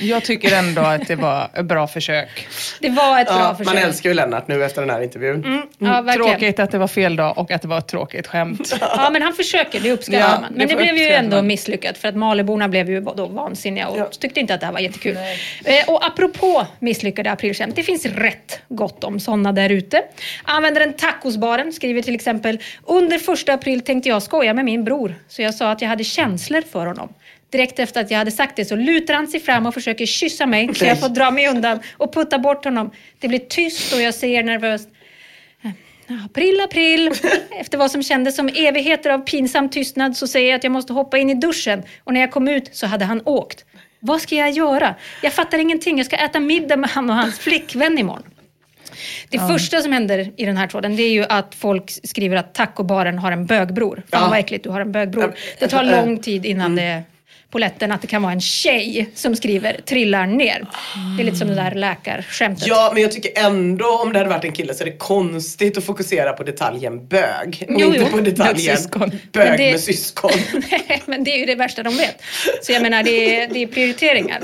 Jag 0.00 0.24
tycker 0.24 0.54
ändå 0.56 0.80
att 0.82 1.08
det 1.08 1.16
var 1.16 1.50
ett 1.54 1.64
bra 1.64 1.86
försök. 1.86 2.46
Det 2.80 2.88
var 2.90 3.20
ett 3.20 3.26
bra 3.26 3.38
Ja, 3.38 3.54
försök. 3.58 3.74
man 3.74 3.82
älskar 3.82 4.10
ju 4.10 4.14
Lennart 4.14 4.48
nu 4.48 4.64
efter 4.64 4.80
den 4.82 4.90
här 4.90 5.00
intervjun. 5.02 5.44
Mm, 5.44 5.62
ja, 5.78 6.00
verkligen. 6.02 6.30
Tråkigt 6.30 6.58
att 6.58 6.70
det 6.70 6.78
var 6.78 6.88
fel 6.88 7.16
dag 7.16 7.38
och 7.38 7.50
att 7.50 7.62
det 7.62 7.68
var 7.68 7.78
ett 7.78 7.88
tråkigt 7.88 8.26
skämt. 8.26 8.76
Ja, 8.80 9.10
men 9.12 9.22
han 9.22 9.32
försöker, 9.32 9.80
det 9.80 9.92
uppskattar 9.92 10.18
Ja, 10.20 10.40
man. 10.40 10.52
det 10.52 10.58
Men 10.58 10.68
det 10.68 10.74
får 10.74 10.80
blev 10.82 10.96
ju 10.96 11.06
ändå 11.08 11.36
man. 11.36 11.46
misslyckat 11.46 11.98
för 11.98 12.08
att 12.08 12.16
Maliborna 12.16 12.68
blev 12.68 12.90
ju 12.90 13.00
då 13.00 13.26
vansinniga 13.26 13.88
och 13.88 13.98
Ja. 13.98 14.08
tyckte 14.20 14.40
inte 14.40 14.54
att 14.54 14.60
det 14.60 14.66
här 14.66 14.72
var 14.72 14.80
jättekul. 14.80 15.16
Eh, 15.64 15.88
och 15.88 16.06
apropå 16.06 16.66
misslyckade 16.78 17.30
aprilskämt, 17.30 17.76
det 17.76 17.82
finns 17.82 18.06
rätt 18.06 18.60
gott 18.68 19.04
om 19.04 19.20
sådana 19.20 19.52
där 19.52 19.70
ute. 19.70 20.02
Användaren 20.44 20.92
Tacosbaren 20.92 21.72
skriver 21.72 22.02
till 22.02 22.14
exempel 22.14 22.58
under 22.84 23.18
första 23.18 23.52
april 23.52 23.80
tänkte 23.96 24.08
jag 24.08 24.22
skoja 24.22 24.54
med 24.54 24.64
min 24.64 24.84
bror, 24.84 25.14
så 25.28 25.42
jag 25.42 25.54
sa 25.54 25.70
att 25.70 25.82
jag 25.82 25.88
hade 25.88 26.04
känslor 26.04 26.60
för 26.60 26.86
honom. 26.86 27.08
Direkt 27.50 27.78
efter 27.78 28.00
att 28.00 28.10
jag 28.10 28.18
hade 28.18 28.30
sagt 28.30 28.56
det 28.56 28.64
så 28.64 28.76
lutar 28.76 29.14
han 29.14 29.26
sig 29.26 29.40
fram 29.40 29.66
och 29.66 29.74
försöker 29.74 30.06
kyssa 30.06 30.46
mig 30.46 30.74
så 30.74 30.84
jag 30.84 31.00
får 31.00 31.08
dra 31.08 31.30
mig 31.30 31.48
undan 31.48 31.80
och 31.96 32.14
putta 32.14 32.38
bort 32.38 32.64
honom. 32.64 32.90
Det 33.18 33.28
blir 33.28 33.38
tyst 33.38 33.92
och 33.92 34.00
jag 34.00 34.14
säger 34.14 34.42
nervöst 34.42 34.88
April, 36.24 36.60
april. 36.60 37.12
Efter 37.60 37.78
vad 37.78 37.90
som 37.90 38.02
kändes 38.02 38.36
som 38.36 38.48
evigheter 38.48 39.10
av 39.10 39.18
pinsam 39.18 39.68
tystnad 39.68 40.16
så 40.16 40.26
säger 40.26 40.48
jag 40.48 40.56
att 40.56 40.64
jag 40.64 40.72
måste 40.72 40.92
hoppa 40.92 41.18
in 41.18 41.30
i 41.30 41.34
duschen. 41.34 41.82
Och 42.04 42.14
när 42.14 42.20
jag 42.20 42.30
kom 42.30 42.48
ut 42.48 42.76
så 42.76 42.86
hade 42.86 43.04
han 43.04 43.22
åkt. 43.24 43.64
Vad 44.00 44.20
ska 44.20 44.34
jag 44.34 44.50
göra? 44.50 44.94
Jag 45.22 45.32
fattar 45.32 45.58
ingenting. 45.58 45.96
Jag 45.96 46.06
ska 46.06 46.16
äta 46.16 46.40
middag 46.40 46.76
med 46.76 46.90
han 46.90 47.10
och 47.10 47.16
hans 47.16 47.38
flickvän 47.38 47.98
imorgon. 47.98 48.35
Det 49.28 49.38
första 49.38 49.80
som 49.80 49.92
händer 49.92 50.32
i 50.36 50.44
den 50.44 50.56
här 50.56 50.66
tråden 50.66 50.96
det 50.96 51.02
är 51.02 51.10
ju 51.10 51.24
att 51.28 51.54
folk 51.54 51.90
skriver 52.04 52.36
att 52.36 52.54
tacobaren 52.54 53.18
har 53.18 53.32
en 53.32 53.46
bögbror. 53.46 54.02
Fan 54.10 54.22
Ja. 54.22 54.28
vad 54.30 54.38
äckligt, 54.38 54.64
du 54.64 54.70
har 54.70 54.80
en 54.80 54.92
bögbror. 54.92 55.34
Det 55.58 55.68
tar 55.68 55.84
lång 56.06 56.18
tid 56.18 56.46
innan 56.46 56.76
det 56.76 57.02
på 57.56 57.60
lätten 57.60 57.92
att 57.92 58.00
det 58.02 58.06
kan 58.06 58.22
vara 58.22 58.32
en 58.32 58.40
tjej 58.40 59.08
som 59.14 59.36
skriver 59.36 59.80
trillar 59.84 60.26
ner. 60.26 60.66
Det 61.16 61.22
är 61.22 61.24
lite 61.24 61.36
som 61.36 61.48
det 61.48 61.54
där 61.54 61.74
läkarskämtet. 61.74 62.66
Ja, 62.66 62.90
men 62.94 63.02
jag 63.02 63.12
tycker 63.12 63.30
ändå 63.46 63.86
om 64.02 64.12
det 64.12 64.18
hade 64.18 64.30
varit 64.30 64.44
en 64.44 64.52
kille 64.52 64.74
så 64.74 64.84
är 64.84 64.90
det 64.90 64.96
konstigt 64.96 65.78
att 65.78 65.84
fokusera 65.84 66.32
på 66.32 66.42
detaljen 66.42 67.06
bög. 67.06 67.64
Och 67.68 67.80
Jo, 67.80 67.86
inte 67.86 67.98
jo. 68.00 68.06
på 68.06 68.20
detaljen 68.20 68.76
bög 69.32 69.48
Men 69.48 69.56
det- 69.56 69.70
med 69.70 69.80
syskon. 69.80 70.30
Nej, 70.70 71.02
men 71.06 71.24
det 71.24 71.30
är 71.30 71.38
ju 71.38 71.46
det 71.46 71.54
värsta 71.54 71.82
de 71.82 71.96
vet. 71.96 72.22
Så 72.62 72.72
jag 72.72 72.82
menar, 72.82 73.02
det 73.02 73.36
är, 73.42 73.48
det 73.48 73.62
är 73.62 73.66
prioriteringar. 73.66 74.40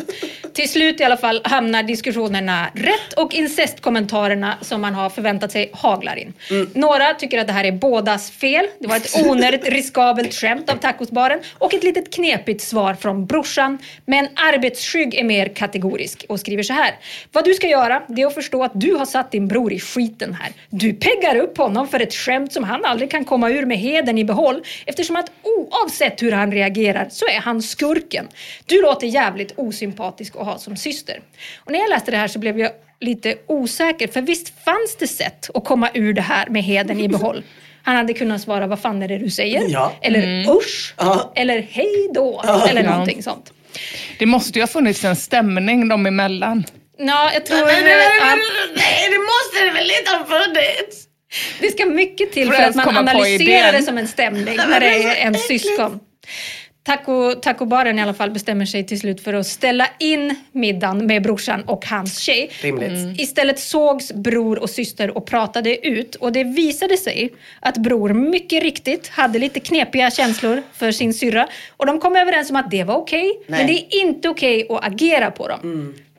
Till 0.55 0.69
slut 0.69 1.01
i 1.01 1.05
alla 1.05 1.17
fall 1.17 1.41
hamnar 1.45 1.83
diskussionerna 1.83 2.67
rätt 2.75 3.13
och 3.17 3.35
incestkommentarerna 3.35 4.55
som 4.61 4.81
man 4.81 4.95
har 4.95 5.11
förväntat 5.11 5.53
sig 5.53 5.71
haglar 5.73 6.17
in. 6.17 6.33
Några 6.75 7.15
tycker 7.15 7.39
att 7.39 7.47
det 7.47 7.53
här 7.53 7.65
är 7.65 7.73
bådas 7.73 8.31
fel. 8.31 8.67
Det 8.79 8.87
var 8.89 8.97
ett 8.97 9.27
onödigt 9.27 9.69
riskabelt 9.69 10.35
skämt 10.35 10.71
av 10.71 10.77
tacosbaren 10.77 11.39
och 11.59 11.75
ett 11.75 11.85
litet 11.85 12.15
knepigt 12.15 12.63
svar 12.63 12.95
från 13.03 13.27
brorsan. 13.27 13.79
Men 14.05 14.29
arbetsskygg 14.35 15.15
är 15.15 15.25
mer 15.25 15.49
kategorisk 15.49 16.25
och 16.29 16.41
skriver 16.41 16.63
så 16.63 16.73
här. 16.73 16.95
Vad 17.33 17.45
du 17.45 17.55
ska 17.55 17.69
göra, 17.69 18.03
det 18.09 18.23
är 18.23 18.27
att 18.27 18.35
förstå 18.35 18.65
att 18.65 18.73
du 18.75 18.95
har 18.95 19.07
satt 19.07 19.31
din 19.31 19.49
bror 19.49 19.73
i 19.73 19.81
skiten 19.81 20.35
här. 20.35 20.53
Du 20.71 20.93
peggar 20.93 21.37
upp 21.37 21.59
honom 21.59 21.89
för 21.89 22.01
ett 22.01 22.15
skämt 22.15 22.53
som 22.53 22.65
han 22.65 22.85
aldrig 22.85 23.11
kan 23.11 23.25
komma 23.25 23.51
ur 23.51 23.67
med 23.67 23.79
heden 23.79 24.19
i 24.19 24.25
behåll 24.25 24.63
eftersom 24.87 25.17
att 25.17 25.33
oavsett 25.43 26.23
hur 26.23 26.33
han 26.33 26.53
reagerar 26.53 27.09
så 27.11 27.25
är 27.27 27.41
han 27.41 27.63
skurken. 27.63 28.29
Du 28.67 28.83
låter 28.83 29.07
jävligt 29.07 29.53
osympatisk 29.57 30.37
att 30.37 30.47
ha 30.47 30.59
som 30.59 30.77
syster. 30.77 31.21
Och 31.65 31.73
när 31.73 31.79
jag 31.79 31.91
läste 31.91 32.11
det 32.11 32.17
här 32.17 32.29
så 32.29 32.39
blev 32.39 32.59
jag 32.59 32.71
lite 33.01 33.35
osäker 33.47 34.09
för 34.09 34.23
visst 34.23 34.65
fanns 34.65 34.97
det 34.99 35.07
sätt 35.07 35.51
att 35.55 35.65
komma 35.65 35.91
ur 35.95 36.13
det 36.13 36.23
här 36.23 36.49
med 36.49 36.63
heden 36.63 37.01
i 37.01 37.09
behåll. 37.09 37.43
Han 37.85 37.97
hade 37.97 38.15
kunnat 38.15 38.41
svara 38.41 38.67
vad 38.67 38.81
fan 38.81 39.03
är 39.03 39.09
det 39.09 39.19
du 39.19 39.31
säger? 39.31 39.65
Ja. 39.69 39.93
Eller 40.03 40.51
usch? 40.57 40.95
Ja. 40.99 41.33
Eller 41.37 41.63
hej 41.71 42.09
då? 42.15 42.43
Eller 42.69 42.85
Ja. 42.85 42.91
någonting 42.91 43.23
sånt. 43.23 43.53
Det 44.19 44.27
måste 44.27 44.59
ju 44.59 44.63
ha 44.63 44.67
funnits 44.67 45.05
en 45.05 45.17
stämning 45.17 45.89
dem 45.89 46.07
emellan. 46.07 46.65
Ja, 46.99 47.31
jag 47.35 47.47
tror... 47.47 47.67
Nej, 47.67 47.83
nej, 47.85 47.95
nej, 48.21 48.37
nej, 48.77 49.09
det 49.11 49.19
måste 49.19 49.65
det 49.65 49.71
väl 49.73 49.91
inte 50.01 50.11
ha 50.11 50.25
funnits? 50.39 51.05
Det 51.61 51.71
ska 51.71 51.87
mycket 51.87 52.33
till 52.33 52.49
för 52.53 52.61
ens 52.61 52.77
att 52.77 52.87
man 52.87 52.97
analyserar 52.97 53.73
det 53.73 53.83
som 53.83 53.99
en 53.99 54.09
stämning 54.09 54.57
när 54.69 54.81
det 54.81 54.87
är 54.87 55.27
en 55.27 55.35
syskon. 55.35 56.01
Taco, 56.85 57.35
tacobaren 57.35 57.99
i 57.99 58.03
alla 58.03 58.15
fall 58.15 58.31
bestämmer 58.31 58.65
sig 58.65 58.87
till 58.87 59.01
slut 59.01 59.21
för 59.21 59.35
att 59.35 59.47
ställa 59.47 59.87
in 59.99 60.35
middagen 60.53 61.07
med 61.07 61.23
brorsan 61.23 61.63
och 61.63 61.87
hans 61.87 62.19
tjej. 62.19 62.51
Rimligt. 62.63 63.21
Istället 63.21 63.59
sågs 63.59 64.13
bror 64.13 64.59
och 64.59 64.71
syster 64.71 65.17
och 65.17 65.27
pratade 65.27 65.87
ut 65.87 66.15
och 66.15 66.33
det 66.33 66.45
visade 66.45 66.97
sig 66.97 67.31
att 67.61 67.77
bror 67.77 68.13
mycket 68.13 68.63
riktigt 68.63 69.09
hade 69.09 69.39
lite 69.39 69.61
knepiga 69.61 70.11
känslor 70.11 70.63
för 70.73 70.93
sin 70.93 71.15
syrra 71.15 71.49
och 71.77 71.87
de 71.87 71.99
kom 72.01 72.17
överens 72.17 72.51
om 72.51 72.57
att 72.57 72.71
det 72.71 72.85
var 72.85 72.95
okej, 72.95 73.41
men 73.47 73.67
det 73.67 73.73
är 73.73 74.03
inte 74.03 74.29
okej 74.29 74.67
att 74.71 74.85
agera 74.87 75.31
på 75.31 75.49
dem. 75.49 75.61
Väldigt 75.63 76.12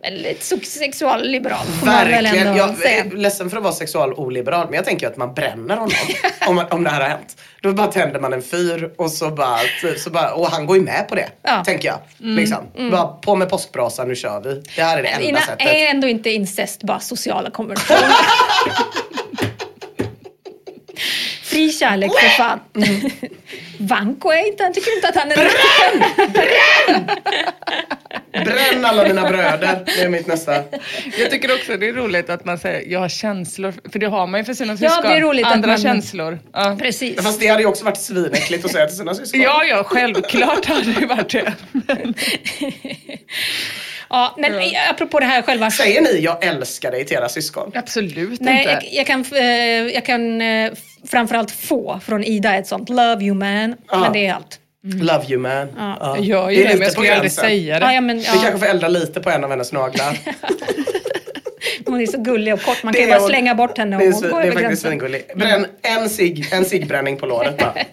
sexualliberalt 0.64 1.70
får 1.80 1.86
man 1.86 1.96
väl 1.96 2.12
Verkligen. 2.24 2.48
ändå 2.48 2.60
Jag 2.60 2.78
säga. 2.78 3.04
är 3.04 3.10
ledsen 3.18 3.50
för 3.50 3.58
att 3.58 3.64
vara 3.64 3.74
sexualoliberal 3.74 4.66
men 4.66 4.74
jag 4.76 4.86
tänker 4.86 5.08
att 5.08 5.18
man 5.18 5.34
bränner 5.34 5.76
honom 5.76 5.96
om, 6.48 6.66
om 6.72 6.84
det 6.84 6.90
här 6.90 7.02
har 7.02 7.10
hänt. 7.10 7.38
Då 7.62 7.74
bara 7.74 7.88
tänder 7.88 8.20
man 8.20 8.34
en 8.34 8.42
fyr 8.42 8.94
och 8.98 9.12
så 9.12 9.30
bara, 9.30 9.58
typ, 9.82 10.00
så 10.00 10.10
bara 10.10 10.34
och 10.34 10.48
han 10.48 10.66
går 10.66 10.78
ju 10.78 10.84
med 10.84 11.06
på 11.10 11.16
det. 11.16 11.30
Ja. 11.42 11.64
Tänker 11.66 11.88
jag. 11.88 11.98
Liksom. 12.18 12.92
Bara 12.92 13.08
på 13.08 13.36
med 13.36 13.50
påskbrasan, 13.50 14.08
nu 14.08 14.16
kör 14.16 14.42
vi. 14.42 14.64
Det 14.76 14.82
här 14.82 14.98
är 14.98 15.02
det 15.04 15.08
enda 15.10 15.28
Ina, 15.30 15.40
sättet. 15.40 15.68
är 15.68 15.88
ändå 15.90 16.08
inte 16.08 16.30
incest 16.30 16.84
bara 16.84 17.00
sociala 17.00 17.50
konventioner? 17.50 18.00
Kärlek 21.80 22.12
för 22.20 22.28
fan. 22.30 22.60
Vanko 23.80 24.30
är 24.32 24.48
inte, 24.48 24.64
han 24.64 24.74
tycker 24.74 24.96
inte 24.96 25.08
att 25.10 25.16
han 25.16 25.32
är 25.32 25.38
Bränn 28.46 28.86
alla 28.86 29.04
mina 29.04 29.30
bröder. 29.30 29.84
Det 29.86 30.02
är 30.02 30.10
mitt 30.10 30.28
nästa. 30.28 30.56
Jag 31.18 31.30
tycker 31.32 31.54
också 31.56 31.78
det 31.78 31.88
är 31.90 31.94
roligt 31.94 32.30
att 32.30 32.46
man 32.46 32.58
säger 32.58 32.92
jag 32.92 33.00
har 33.00 33.10
känslor, 33.10 33.74
för 33.92 34.00
det 34.00 34.06
har 34.06 34.28
man 34.28 34.40
ju 34.40 34.44
för 34.46 34.54
sina 34.54 34.74
Ja, 34.74 34.90
syskon. 34.90 35.12
det 35.12 35.18
är 35.18 35.22
roligt 35.22 35.46
att 35.46 35.52
Andra 35.54 35.68
man- 35.70 35.78
känslor. 35.82 36.40
Ja. 36.54 36.78
Precis. 36.82 37.24
Fast 37.24 37.40
det 37.40 37.48
hade 37.48 37.62
ju 37.62 37.68
också 37.68 37.86
varit 37.86 37.98
svinäckligt 38.02 38.66
att 38.66 38.72
säga 38.72 38.88
till 38.88 38.98
sina 38.98 39.16
syskon. 39.16 39.42
ja, 39.42 39.64
ja, 39.64 39.84
självklart 39.84 40.66
hade 40.66 40.94
det 41.00 41.06
varit 41.06 41.30
det. 41.32 41.54
Ja, 44.10 44.36
men 44.38 44.54
apropå 44.90 45.20
det 45.20 45.26
här 45.26 45.42
själva... 45.42 45.72
Säger 45.72 46.02
ni 46.02 46.20
jag 46.20 46.44
älskar 46.46 46.92
dig 46.92 47.06
till 47.06 47.18
era 47.18 47.30
syskon? 47.30 47.72
Absolut 47.76 48.40
Nej, 48.42 48.58
inte. 48.60 48.72
jag, 48.72 48.84
jag 48.94 49.08
kan, 49.08 49.26
eh, 49.36 49.46
jag 49.94 50.06
kan 50.06 50.42
eh, 50.42 50.72
framförallt 51.08 51.52
få 51.52 52.00
från 52.06 52.24
Ida 52.24 52.56
ett 52.56 52.68
sånt 52.68 52.90
love 52.90 53.24
you 53.26 53.36
man. 53.36 53.76
Men 53.92 54.14
det 54.14 54.28
är 54.28 54.34
allt. 54.34 54.60
Love 54.86 55.26
you 55.30 55.40
man. 55.40 55.68
Ja. 55.78 56.16
Jag 56.18 56.26
gör 56.26 56.50
ju 56.50 56.56
Det 56.58 56.64
är 56.66 56.68
det, 56.70 56.74
men 56.74 56.82
jag 56.82 56.88
på 56.88 56.92
skulle 56.92 57.14
aldrig 57.14 57.22
gränsen. 57.32 57.46
säga 57.46 57.80
det. 57.80 57.86
Ja, 57.86 57.94
ja, 57.94 58.02
men, 58.02 58.18
Vi 58.18 58.24
kanske 58.26 58.58
får 58.58 58.66
elda 58.66 58.88
lite 58.88 59.22
på 59.22 59.30
en 59.30 59.44
av 59.44 59.50
hennes 59.50 59.72
naglar. 59.72 60.18
hon 61.86 62.02
är 62.02 62.06
så 62.08 62.18
gullig 62.18 62.54
och 62.54 62.62
kort. 62.62 62.84
Man 62.84 62.94
Det 62.94 63.00
kan 63.00 63.08
ju 63.08 63.12
är 63.14 63.16
bara 63.16 63.22
hon- 63.22 63.30
slänga 63.30 63.56
bort 63.56 63.78
henne 63.78 63.98
Det 63.98 64.04
är, 64.06 64.08
och 64.08 64.14
svin- 64.24 64.30
gå 64.30 64.38
det 64.40 64.44
är 64.44 64.48
över 64.52 64.62
faktiskt 64.62 64.84
gränsen. 64.84 65.22
Bränn 65.36 65.66
en 65.82 66.10
cigg, 66.10 66.48
en 66.52 66.66
ciggbränning 66.66 67.18
på 67.18 67.26
låret 67.26 67.58
bara. 67.58 67.74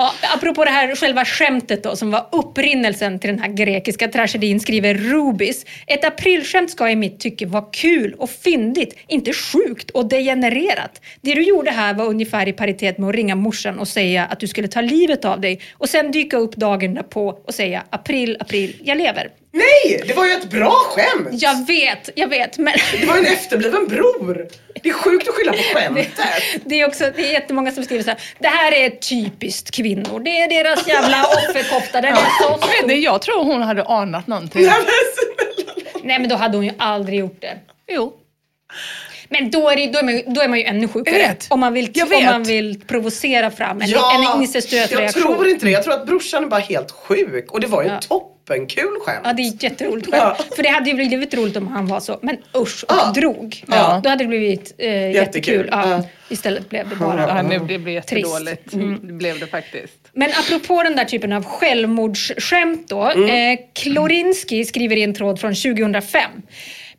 Ja, 0.00 0.12
apropå 0.34 0.64
det 0.64 0.70
här 0.70 0.94
själva 0.94 1.24
skämtet 1.24 1.82
då, 1.82 1.96
som 1.96 2.10
var 2.10 2.26
upprinnelsen 2.32 3.18
till 3.18 3.30
den 3.30 3.38
här 3.38 3.48
grekiska 3.48 4.08
tragedin, 4.08 4.60
skriver 4.60 4.94
Rubis. 4.94 5.66
Ett 5.86 6.04
aprilskämt 6.04 6.70
ska 6.70 6.90
i 6.90 6.96
mitt 6.96 7.20
tycke 7.20 7.46
vara 7.46 7.64
kul 7.72 8.14
och 8.18 8.30
fyndigt, 8.30 8.96
inte 9.08 9.32
sjukt 9.32 9.90
och 9.90 10.08
degenererat. 10.08 11.00
Det 11.20 11.34
du 11.34 11.42
gjorde 11.42 11.70
här 11.70 11.94
var 11.94 12.04
ungefär 12.04 12.48
i 12.48 12.52
paritet 12.52 12.98
med 12.98 13.08
att 13.08 13.14
ringa 13.14 13.34
morsan 13.34 13.78
och 13.78 13.88
säga 13.88 14.24
att 14.24 14.40
du 14.40 14.48
skulle 14.48 14.68
ta 14.68 14.80
livet 14.80 15.24
av 15.24 15.40
dig 15.40 15.60
och 15.72 15.88
sen 15.88 16.10
dyka 16.10 16.36
upp 16.36 16.56
dagen 16.56 16.94
därpå 16.94 17.28
och 17.46 17.54
säga 17.54 17.82
april, 17.90 18.36
april, 18.40 18.76
jag 18.84 18.98
lever. 18.98 19.28
Nej, 19.52 20.02
det 20.06 20.14
var 20.14 20.26
ju 20.26 20.32
ett 20.32 20.50
bra 20.50 20.70
skämt! 20.70 21.28
Jag 21.42 21.66
vet, 21.66 22.10
jag 22.14 22.28
vet, 22.28 22.58
men 22.58 22.74
Det 23.00 23.06
var 23.06 23.14
ju 23.16 23.20
en 23.26 23.32
efterbliven 23.32 23.88
bror. 23.88 24.48
Det 24.82 24.88
är 24.88 24.92
sjukt 24.92 25.28
att 25.28 25.34
skylla 25.34 25.52
på 25.52 25.58
skämtet. 25.74 26.10
det 26.64 26.80
är 26.80 26.86
också 26.88 27.04
det 27.16 27.22
är 27.28 27.32
jättemånga 27.32 27.72
som 27.72 27.84
skriver 27.84 28.04
så 28.04 28.10
här. 28.10 28.20
Det 28.38 28.48
här 28.48 28.72
är 28.74 28.90
typiskt 28.90 29.70
kvinnor. 29.70 30.20
Det 30.20 30.40
är 30.40 30.48
deras 30.48 30.88
jävla 30.88 31.24
offerkofta. 31.50 32.00
Den 32.00 32.12
är 32.12 32.16
så 32.16 32.58
stor. 32.58 32.92
Jag 32.92 33.22
tror 33.22 33.44
hon 33.44 33.62
hade 33.62 33.84
anat 33.84 34.26
någonting. 34.26 34.62
Nej, 34.66 34.74
men. 34.78 36.06
Nej 36.08 36.18
men 36.18 36.28
då 36.28 36.36
hade 36.36 36.56
hon 36.56 36.66
ju 36.66 36.72
aldrig 36.78 37.18
gjort 37.18 37.40
det. 37.40 37.58
Jo. 37.88 38.12
Men 39.28 39.50
då 39.50 39.68
är, 39.68 39.76
det, 39.76 39.86
då 39.86 39.98
är, 39.98 40.02
man, 40.02 40.14
ju- 40.16 40.22
då 40.26 40.40
är 40.40 40.48
man 40.48 40.58
ju 40.58 40.64
ännu 40.64 40.88
sjukare. 40.88 41.18
Jag. 41.18 41.36
Om 41.48 41.60
man 41.60 41.72
vill, 41.72 41.90
Jag 41.94 42.12
om 42.12 42.24
man 42.24 42.42
vill 42.42 42.80
provocera 42.86 43.50
fram 43.50 43.80
en, 43.82 43.88
en 44.36 44.42
incestuös 44.42 44.90
jag 44.90 45.00
reaktion. 45.00 45.22
tror 45.22 45.48
inte 45.48 45.66
det. 45.66 45.70
Jag 45.72 45.84
tror 45.84 45.94
att 45.94 46.06
brorsan 46.06 46.44
är 46.44 46.48
bara 46.48 46.60
helt 46.60 46.90
sjuk. 46.90 47.52
Och 47.52 47.60
det 47.60 47.66
var 47.66 47.82
ju 47.82 47.88
Ja. 47.88 47.94
ett 47.98 48.08
toppenkul 48.08 48.98
skämt. 49.06 49.20
Ja, 49.24 49.32
det 49.32 49.42
är 49.42 49.64
jätteroligt 49.64 50.10
skämt. 50.10 50.34
Ja. 50.38 50.44
För 50.56 50.62
det 50.62 50.68
hade 50.68 50.90
ju 50.90 50.96
blivit 50.96 51.34
roligt 51.34 51.56
om 51.56 51.66
han 51.68 51.86
var 51.86 52.00
så. 52.00 52.18
Men 52.22 52.36
usch, 52.56 52.84
och 52.88 52.94
Ja. 52.96 53.12
drog. 53.14 53.64
Ja. 53.68 54.00
Då 54.04 54.08
hade 54.10 54.24
det 54.24 54.28
blivit 54.28 54.74
eh, 54.78 55.10
jättekul. 55.10 55.68
Ja. 55.72 55.90
Ja. 55.90 56.04
Istället 56.30 56.68
blev 56.68 56.88
det 56.88 56.96
bara... 56.96 57.20
Ja, 57.28 57.42
nu, 57.42 57.58
det 57.68 57.78
blev 57.78 58.00
Trist. 58.00 58.28
jättedåligt. 58.28 58.62
Det 59.02 59.12
blev 59.12 59.40
det 59.40 59.46
faktiskt. 59.46 59.94
Men 60.12 60.30
apropå 60.30 60.82
den 60.82 60.96
där 60.96 61.04
typen 61.04 61.32
av 61.32 61.44
självmordsskämt 61.44 62.88
då. 62.88 63.02
Mm. 63.02 63.52
Eh, 63.52 63.58
Klorinski 63.74 64.64
skriver 64.64 64.96
i 64.96 65.02
en 65.02 65.14
tråd 65.14 65.40
från 65.40 65.54
2005. 65.54 66.22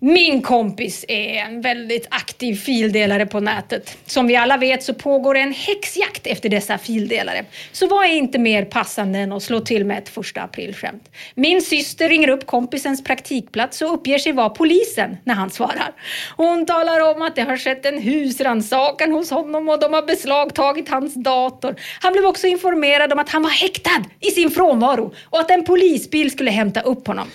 Min 0.01 0.41
kompis 0.41 1.05
är 1.07 1.33
en 1.33 1.61
väldigt 1.61 2.07
aktiv 2.09 2.55
fildelare 2.55 3.25
på 3.25 3.39
nätet. 3.39 3.97
Som 4.05 4.27
vi 4.27 4.35
alla 4.35 4.57
vet 4.57 4.83
så 4.83 4.93
pågår 4.93 5.37
en 5.37 5.53
häxjakt 5.53 6.27
efter 6.27 6.49
dessa 6.49 6.77
fildelare. 6.77 7.45
Så 7.71 7.87
vad 7.87 8.05
är 8.05 8.09
inte 8.09 8.39
mer 8.39 8.65
passande 8.65 9.19
än 9.19 9.31
att 9.31 9.43
slå 9.43 9.59
till 9.59 9.85
med 9.85 9.97
ett 9.97 10.09
första 10.09 10.41
aprilskämt? 10.41 11.09
Min 11.35 11.61
syster 11.61 12.09
ringer 12.09 12.29
upp 12.29 12.45
kompisens 12.45 13.03
praktikplats 13.03 13.81
och 13.81 13.93
uppger 13.93 14.17
sig 14.17 14.31
vara 14.31 14.49
polisen 14.49 15.17
när 15.23 15.33
han 15.33 15.49
svarar. 15.49 15.93
Hon 16.37 16.65
talar 16.65 17.15
om 17.15 17.21
att 17.21 17.35
det 17.35 17.41
har 17.41 17.57
skett 17.57 17.85
en 17.85 18.01
husrannsakan 18.01 19.11
hos 19.11 19.29
honom 19.29 19.69
och 19.69 19.79
de 19.79 19.93
har 19.93 20.01
beslagtagit 20.01 20.89
hans 20.89 21.13
dator. 21.13 21.75
Han 22.01 22.13
blev 22.13 22.25
också 22.25 22.47
informerad 22.47 23.13
om 23.13 23.19
att 23.19 23.29
han 23.29 23.43
var 23.43 23.49
häktad 23.49 24.03
i 24.19 24.31
sin 24.31 24.51
frånvaro 24.51 25.13
och 25.23 25.39
att 25.39 25.51
en 25.51 25.65
polisbil 25.65 26.31
skulle 26.31 26.51
hämta 26.51 26.81
upp 26.81 27.07
honom. 27.07 27.27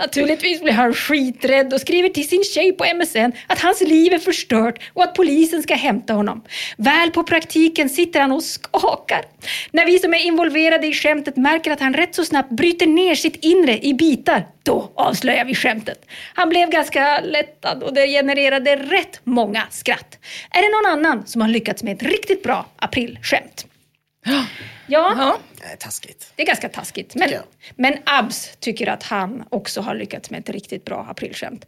Naturligtvis 0.00 0.62
blir 0.62 0.72
han 0.72 0.94
skiträdd 0.94 1.72
och 1.74 1.80
skriver 1.80 2.08
till 2.08 2.28
sin 2.28 2.44
tjej 2.44 2.72
på 2.72 2.84
MSN 2.84 3.32
att 3.46 3.60
hans 3.60 3.80
liv 3.80 4.12
är 4.12 4.18
förstört 4.18 4.82
och 4.92 5.02
att 5.02 5.14
polisen 5.14 5.62
ska 5.62 5.74
hämta 5.74 6.12
honom. 6.12 6.44
Väl 6.76 7.10
på 7.10 7.24
praktiken 7.24 7.88
sitter 7.88 8.20
han 8.20 8.32
och 8.32 8.42
skakar. 8.42 9.24
När 9.70 9.86
vi 9.86 9.98
som 9.98 10.14
är 10.14 10.18
involverade 10.18 10.86
i 10.86 10.92
skämtet 10.92 11.36
märker 11.36 11.70
att 11.70 11.80
han 11.80 11.94
rätt 11.94 12.14
så 12.14 12.24
snabbt 12.24 12.50
bryter 12.50 12.86
ner 12.86 13.14
sitt 13.14 13.36
inre 13.44 13.78
i 13.78 13.94
bitar, 13.94 14.46
då 14.62 14.92
avslöjar 14.94 15.44
vi 15.44 15.54
skämtet. 15.54 16.06
Han 16.34 16.48
blev 16.48 16.70
ganska 16.70 17.20
lättad 17.20 17.82
och 17.82 17.94
det 17.94 18.06
genererade 18.06 18.76
rätt 18.76 19.20
många 19.24 19.62
skratt. 19.70 20.18
Är 20.50 20.62
det 20.62 20.68
någon 20.68 21.06
annan 21.06 21.26
som 21.26 21.40
har 21.40 21.48
lyckats 21.48 21.82
med 21.82 21.96
ett 21.96 22.02
riktigt 22.02 22.42
bra 22.42 22.66
aprilskämt? 22.76 23.66
Ja, 24.24 25.14
Ja. 25.18 25.38
Nej, 25.66 25.76
taskigt. 25.78 26.32
det 26.36 26.42
är 26.42 26.46
ganska 26.46 26.68
taskigt. 26.68 27.14
Men, 27.14 27.30
men 27.76 27.94
Abs 28.04 28.56
tycker 28.60 28.86
att 28.86 29.02
han 29.02 29.44
också 29.50 29.80
har 29.80 29.94
lyckats 29.94 30.30
med 30.30 30.40
ett 30.40 30.50
riktigt 30.50 30.84
bra 30.84 31.06
aprilskämt. 31.10 31.66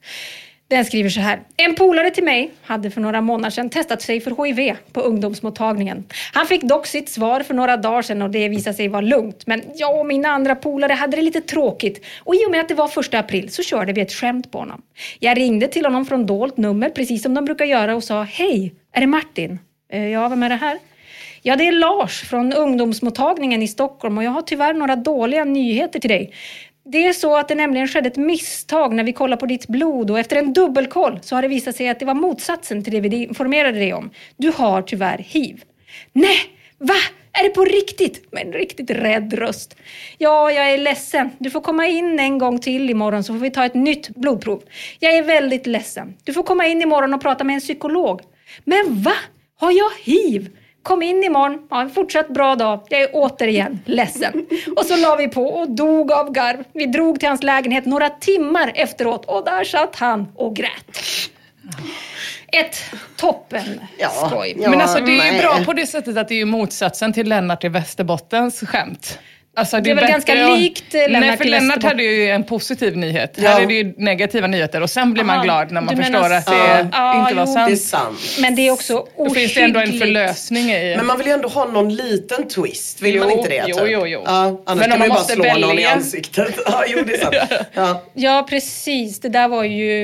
Den 0.69 0.85
skriver 0.85 1.11
så 1.11 1.21
här. 1.21 1.41
En 1.57 1.75
polare 1.75 2.11
till 2.11 2.25
mig 2.25 2.51
hade 2.63 2.91
för 2.91 3.01
några 3.01 3.21
månader 3.21 3.51
sedan 3.51 3.71
testat 3.71 4.03
sig 4.03 4.21
för 4.21 4.45
HIV 4.45 4.77
på 4.93 5.01
ungdomsmottagningen. 5.01 6.05
Han 6.33 6.47
fick 6.47 6.63
dock 6.63 6.87
sitt 6.87 7.09
svar 7.09 7.41
för 7.41 7.55
några 7.55 7.77
dagar 7.77 8.03
sedan 8.03 8.23
och 8.23 8.31
det 8.31 8.49
visade 8.49 8.77
sig 8.77 8.89
vara 8.89 9.01
lugnt. 9.01 9.47
Men 9.47 9.63
jag 9.75 10.01
och 10.01 10.07
mina 10.07 10.29
andra 10.29 10.55
polare 10.57 10.93
hade 10.93 11.17
det 11.17 11.23
lite 11.23 11.41
tråkigt 11.41 12.05
och 12.19 12.35
i 12.35 12.47
och 12.47 12.51
med 12.51 12.61
att 12.61 12.69
det 12.69 12.75
var 12.75 12.89
första 12.89 13.19
april 13.19 13.51
så 13.53 13.63
körde 13.63 13.93
vi 13.93 14.01
ett 14.01 14.13
skämt 14.13 14.51
på 14.51 14.59
honom. 14.59 14.83
Jag 15.19 15.37
ringde 15.39 15.69
till 15.69 15.85
honom 15.85 16.07
från 16.07 16.27
dolt 16.27 16.57
nummer 16.57 16.91
precis 16.91 17.23
som 17.23 17.35
de 17.35 17.45
brukar 17.45 17.65
göra 17.65 17.97
och 17.97 18.05
sa 18.05 18.23
Hej, 18.23 18.75
är 18.93 19.01
det 19.01 19.07
Martin? 19.07 19.59
"Eh, 19.93 20.07
Ja, 20.09 20.29
vem 20.29 20.43
är 20.43 20.49
det 20.49 20.55
här? 20.57 20.79
Ja, 21.47 21.57
det 21.57 21.69
är 21.69 21.73
Lars 21.73 22.21
från 22.21 22.53
ungdomsmottagningen 22.53 23.63
i 23.63 23.69
Stockholm 23.69 24.19
och 24.19 24.25
jag 24.25 24.31
har 24.31 24.43
tyvärr 24.43 24.75
några 24.75 24.97
dåliga 24.97 25.45
nyheter 25.45 26.01
till 26.01 26.11
dig. 26.11 26.33
Det 26.85 27.07
är 27.07 27.13
så 27.13 27.37
att 27.37 27.49
det 27.49 27.55
nämligen 27.55 27.89
skedde 27.89 28.09
ett 28.09 28.17
misstag 28.17 28.95
när 28.95 29.05
vi 29.05 29.13
kollade 29.13 29.41
på 29.41 29.47
ditt 29.47 29.67
blod 29.67 30.11
och 30.11 30.19
efter 30.19 30.37
en 30.37 30.53
dubbelkoll 30.53 31.19
så 31.23 31.35
har 31.35 31.43
det 31.43 31.49
visat 31.49 31.77
sig 31.77 31.89
att 31.89 31.99
det 31.99 32.05
var 32.05 32.15
motsatsen 32.15 32.85
till 32.85 32.93
det 32.93 33.01
vi 33.01 33.17
informerade 33.17 33.79
dig 33.79 33.95
om. 33.95 34.11
Du 34.37 34.53
har 34.57 34.83
tyvärr 34.83 35.19
hiv. 35.19 35.63
Nej, 36.13 36.37
va? 36.79 36.95
Är 37.33 37.43
det 37.43 37.51
på 37.51 37.65
riktigt? 37.65 38.33
Med 38.33 38.47
en 38.47 38.53
riktigt 38.53 38.91
rädd 38.91 39.35
röst. 39.35 39.77
Ja, 40.19 40.53
jag 40.53 40.71
är 40.71 40.79
ledsen. 40.79 41.31
Du 41.39 41.51
får 41.51 41.61
komma 41.61 41.87
in 41.87 42.19
en 42.19 42.39
gång 42.39 42.59
till 42.59 42.91
imorgon 42.91 43.25
så 43.25 43.33
får 43.33 43.41
vi 43.41 43.51
ta 43.51 43.65
ett 43.65 43.75
nytt 43.75 44.09
blodprov. 44.09 44.63
Jag 44.99 45.15
är 45.15 45.23
väldigt 45.23 45.67
ledsen. 45.67 46.15
Du 46.25 46.33
får 46.33 46.43
komma 46.43 46.67
in 46.67 46.83
imorgon 46.83 47.15
och 47.15 47.23
prata 47.23 47.45
med 47.45 47.55
en 47.55 47.61
psykolog. 47.61 48.21
Men 48.65 49.03
va? 49.03 49.15
Har 49.57 49.71
jag 49.71 49.91
hiv? 50.05 50.51
Kom 50.85 51.03
in 51.03 51.25
imorgon, 51.25 51.59
ha 51.71 51.81
en 51.81 51.91
fortsatt 51.91 52.29
bra 52.29 52.55
dag. 52.57 52.81
Jag 52.89 53.01
är 53.01 53.09
återigen 53.13 53.81
ledsen. 53.85 54.47
Och 54.77 54.85
så 54.87 54.97
la 54.97 55.17
vi 55.17 55.29
på 55.29 55.47
och 55.47 55.71
dog 55.71 56.13
av 56.13 56.33
garv. 56.33 56.65
Vi 56.73 56.87
drog 56.87 57.21
till 57.21 57.29
hans 57.29 57.43
lägenhet 57.43 57.85
några 57.87 58.11
timmar 58.11 58.73
efteråt 58.75 59.25
och 59.27 59.45
där 59.45 59.65
satt 59.65 59.97
han 59.97 60.27
och 60.37 60.57
grät. 60.57 61.01
Ett 62.53 62.77
toppen 63.17 63.81
Ja. 63.99 64.09
skoj. 64.09 64.57
Ja. 64.59 64.71
Men 64.71 64.81
alltså 64.81 64.99
det 64.99 65.05
är 65.11 65.25
ju 65.27 65.33
nej. 65.33 65.41
bra 65.41 65.65
på 65.65 65.73
det 65.73 65.87
sättet 65.87 66.17
att 66.17 66.29
det 66.29 66.35
är 66.35 66.39
ju 66.39 66.45
motsatsen 66.45 67.13
till 67.13 67.29
Lennart 67.29 67.65
i 67.65 67.69
Västerbottens 67.69 68.61
skämt. 68.61 69.19
Alltså, 69.57 69.81
Det 69.81 69.91
är 69.91 69.95
väl 69.95 70.07
ganska 70.09 70.47
att- 70.53 70.59
likt, 70.59 70.93
Lennart 70.93 71.21
Nej, 71.21 71.37
för 71.37 71.45
Lennart 71.45 71.83
hade 71.83 72.03
ju 72.03 72.31
en 72.31 72.45
positiv 72.45 72.97
nyhet. 72.97 73.35
Ja. 73.37 73.51
Här 73.51 73.61
är 73.63 73.67
det 73.67 73.75
ju 73.75 73.95
negativa 73.97 74.47
nyheter 74.47 74.81
och 74.81 74.91
sen 74.91 75.13
blir 75.13 75.25
man 75.25 75.37
Aha, 75.37 75.45
glad 75.45 75.73
när 75.73 75.81
man 75.81 75.97
du 75.97 76.03
förstår 76.03 76.21
menar 76.23 76.37
att 76.37 76.47
det. 76.47 76.89
Ja, 76.93 77.21
inte 77.21 77.35
var 77.35 77.47
jo. 77.47 77.55
Det 77.55 77.61
är 77.73 77.77
sant. 77.77 77.81
sant. 77.81 78.39
Men 78.41 78.55
det 78.57 78.69
är 78.69 78.71
också 78.73 79.07
Då 79.19 79.31
finns 79.31 79.55
det 79.55 79.61
ändå 79.61 79.81
en 79.81 79.87
ohyggligt- 79.89 79.99
förlösning 80.05 80.71
i. 80.71 80.95
Men 80.97 81.07
man 81.07 81.19
vill 81.19 81.27
ju 81.27 81.33
ändå 81.33 81.49
ha 81.49 81.65
någon 81.65 81.95
liten 81.95 82.49
twist. 82.49 83.03
Vill 83.03 83.15
Jo, 83.15 83.21
man 83.25 83.31
inte 83.33 83.49
det? 83.49 83.65
jo, 83.69 83.77
typ? 83.77 83.87
jo, 83.91 84.07
jo. 84.07 84.23
Ja, 84.27 84.63
annars 84.67 84.67
Men 84.67 84.77
om 84.77 84.91
kan 84.91 84.99
man 84.99 85.09
ju 85.09 85.15
bara 85.15 85.25
slå 85.25 85.45
någon 85.45 85.57
i 85.63 85.67
välja. 85.67 85.91
ansiktet. 85.93 86.55
Ja, 86.67 86.85
jo, 86.89 86.99
det 87.07 87.15
är 87.15 87.19
sant. 87.21 87.35
Ja. 87.75 88.03
Ja, 88.15 88.47
precis. 88.51 89.21
Det 89.21 89.29
där 89.29 89.49
var 89.49 89.65
ju, 89.65 89.95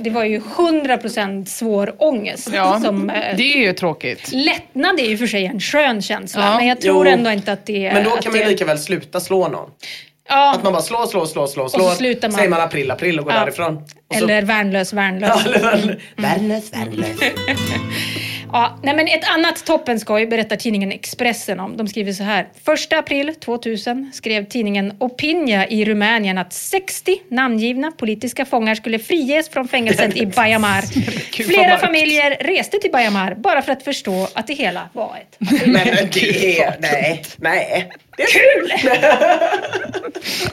det 0.00 0.10
var 0.10 0.24
ju 0.24 0.40
100% 0.40 1.44
svår 1.48 1.94
ångest. 1.98 2.48
Ja, 2.54 2.80
Som, 2.84 3.10
eh, 3.10 3.36
det 3.36 3.42
är 3.42 3.58
ju 3.58 3.72
tråkigt. 3.72 4.32
Lättnad 4.32 5.00
är 5.00 5.04
ju 5.04 5.18
för 5.18 5.26
sig 5.26 5.46
en 5.46 5.60
skön 5.60 6.02
känsla, 6.02 6.42
Ja. 6.44 6.56
men 6.56 6.66
jag 6.66 6.80
tror 6.80 7.06
Jo. 7.06 7.12
ändå 7.12 7.30
inte 7.30 7.52
att 7.52 7.66
det 7.66 7.86
är... 7.86 7.94
Men 7.94 8.04
då 8.04 8.10
kan 8.10 8.20
man 8.24 8.32
det, 8.32 8.38
ju 8.44 8.50
lika 8.50 8.64
väl 8.64 8.78
sluta 8.82 9.20
slå 9.20 9.48
någon. 9.48 9.70
ja, 10.28 10.54
Att 10.54 10.62
man 10.62 10.72
bara 10.72 10.82
slår, 10.82 11.06
slår, 11.06 11.26
slår, 11.26 11.46
slår, 11.46 11.68
så 11.68 11.78
slår. 11.78 11.90
slutar 11.90 12.28
man. 12.28 12.36
Säger 12.36 12.50
man 12.50 12.60
april, 12.60 12.90
april 12.90 13.18
och 13.18 13.24
går 13.24 13.34
Ja. 13.34 13.40
därifrån. 13.40 13.76
Och 13.76 14.16
så- 14.16 14.24
Eller 14.24 14.42
värnlös, 14.42 14.92
värnlös. 14.92 15.30
Ja, 15.34 15.42
eller 15.50 15.58
värn- 15.60 16.00
Värnlös, 16.16 16.72
värnlös. 16.72 17.16
Ja, 18.54 18.78
nej 18.82 18.96
men 18.96 19.06
ett 19.08 19.28
annat 19.34 19.64
toppenskoj 19.66 20.26
berättar 20.26 20.56
tidningen 20.56 20.92
Expressen 20.92 21.60
om. 21.60 21.76
De 21.76 21.88
skriver 21.88 22.12
så 22.12 22.22
här. 22.22 22.42
1 22.92 22.92
april 22.98 23.34
2000 23.34 24.10
skrev 24.14 24.44
tidningen 24.44 24.96
Opinia 25.00 25.66
i 25.68 25.84
Rumänien 25.84 26.38
att 26.38 26.52
60 26.52 27.16
namngivna 27.28 27.90
politiska 27.92 28.44
fångar 28.44 28.74
skulle 28.74 28.98
friges 28.98 29.48
från 29.48 29.68
fängelset 29.68 30.16
i 30.16 30.26
Bajamar. 30.36 30.82
Flera 31.44 31.78
familjer 31.78 32.36
reste 32.40 32.78
till 32.78 32.90
Bajamar 32.90 33.34
bara 33.34 33.62
för 33.62 33.72
att 33.72 33.82
förstå 33.84 34.28
att 34.34 34.46
det 34.46 34.54
hela 34.54 34.88
var 34.92 35.16
ett 35.22 35.36
Men 35.66 35.86
det 36.12 36.60
är... 36.60 36.76
Nej, 36.80 37.22
nej. 37.36 37.90
Det 38.16 38.22
är 38.22 38.28
Kul! 38.28 38.70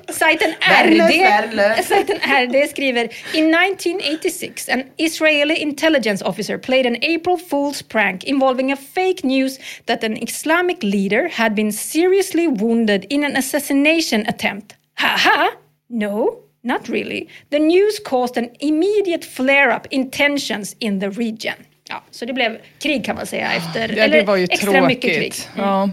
Sajten 0.14 0.52
RD, 0.52 1.84
sajten 1.84 2.18
RD 2.18 2.70
skriver 2.70 3.04
In 3.34 3.56
1986 3.56 4.70
an 4.70 4.84
Israeli 4.98 5.56
intelligence 5.62 6.26
officer 6.26 6.58
played 6.58 6.86
an 6.86 6.98
April 7.02 7.38
Fool's 7.38 7.82
prank 7.82 8.24
involving 8.24 8.72
a 8.72 8.76
fake 8.76 9.24
news 9.24 9.60
that 9.86 10.04
an 10.04 10.18
Islamic 10.24 10.84
leader 10.84 11.28
had 11.28 11.56
been 11.56 11.72
seriously 11.72 12.48
wounded 12.48 13.06
in 13.10 13.24
an 13.24 13.36
assassination 13.36 14.28
attempt. 14.28 14.76
Haha! 14.94 15.50
No, 15.90 16.40
not 16.64 16.90
really. 16.90 17.28
The 17.50 17.60
news 17.60 18.00
caused 18.00 18.38
an 18.38 18.50
immediate 18.60 19.26
flare-up 19.26 19.88
in 19.92 20.12
tensions 20.12 20.76
in 20.80 21.00
the 21.00 21.10
region. 21.12 21.56
Ja, 21.90 22.04
så 22.12 22.26
det 22.26 22.34
blev 22.34 22.58
krig 22.82 23.06
kan 23.06 23.16
man 23.16 23.26
säga 23.26 23.52
efter, 23.54 23.94
Ja, 23.98 24.04
eller 24.04 24.38
extra 24.38 24.88
mycket 24.88 25.02
krig. 25.16 25.16
tråkigt. 25.34 25.50
Ja. 25.58 25.90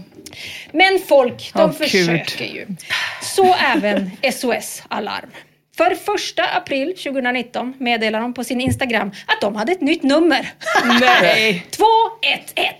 Men 0.71 0.99
folk, 1.07 1.51
de 1.53 1.61
Ja, 1.61 1.71
försöker 1.71 2.45
ju. 2.45 2.65
Så 3.21 3.55
även 3.55 4.11
SOS 4.33 4.83
Alarm. 4.87 5.29
För 5.77 5.95
första 5.95 6.43
april 6.43 6.87
2019 6.97 7.73
meddelar 7.79 8.21
de 8.21 8.33
på 8.33 8.43
sin 8.43 8.61
Instagram 8.61 9.07
att 9.25 9.41
de 9.41 9.55
hade 9.55 9.71
ett 9.71 9.81
nytt 9.81 10.03
nummer. 10.03 10.49
Nej. 10.99 11.65
211. 11.71 12.73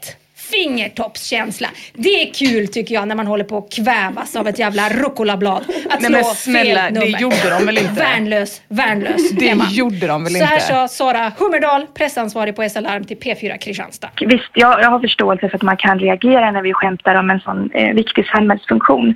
Fingertoppskänsla. 0.51 1.67
Det 1.93 2.09
är 2.21 2.33
kul 2.33 2.67
tycker 2.67 2.95
jag 2.95 3.07
när 3.07 3.15
man 3.15 3.27
håller 3.27 3.43
på 3.43 3.57
att 3.57 3.73
kvävas 3.73 4.35
av 4.35 4.47
ett 4.47 4.59
jävla 4.59 4.89
rucolablad. 4.89 5.63
Att 5.89 6.01
Nej, 6.01 6.09
slå 6.09 6.09
men 6.11 6.23
snälla, 6.23 6.81
fel 6.81 6.93
det 6.93 6.99
nummer. 6.99 7.19
gjorde 7.19 7.49
de 7.49 7.65
väl 7.65 7.77
inte? 7.77 7.91
Värnlös, 7.93 8.61
värnlös 8.67 9.29
Det 9.31 9.49
är 9.49 9.55
man. 9.55 9.67
gjorde 9.71 10.07
de 10.07 10.23
väl 10.23 10.33
Så 10.33 10.43
här 10.43 10.53
inte? 10.55 10.65
sa 10.67 10.87
Sara 10.87 11.31
Hummerdal, 11.37 11.85
pressansvarig 11.93 12.55
på 12.55 12.69
SL-larm 12.69 13.03
till 13.03 13.17
P4 13.17 13.57
Kristianstad. 13.57 14.09
Visst, 14.25 14.49
jag, 14.53 14.81
jag 14.81 14.89
har 14.89 14.99
förståelse 14.99 15.49
för 15.49 15.55
att 15.55 15.61
man 15.61 15.77
kan 15.77 15.99
reagera 15.99 16.51
när 16.51 16.61
vi 16.61 16.73
skämtar 16.73 17.15
om 17.15 17.29
en 17.29 17.39
sån 17.39 17.71
eh, 17.73 17.93
viktig 17.93 18.25
samhällsfunktion. 18.27 19.05
Men 19.05 19.15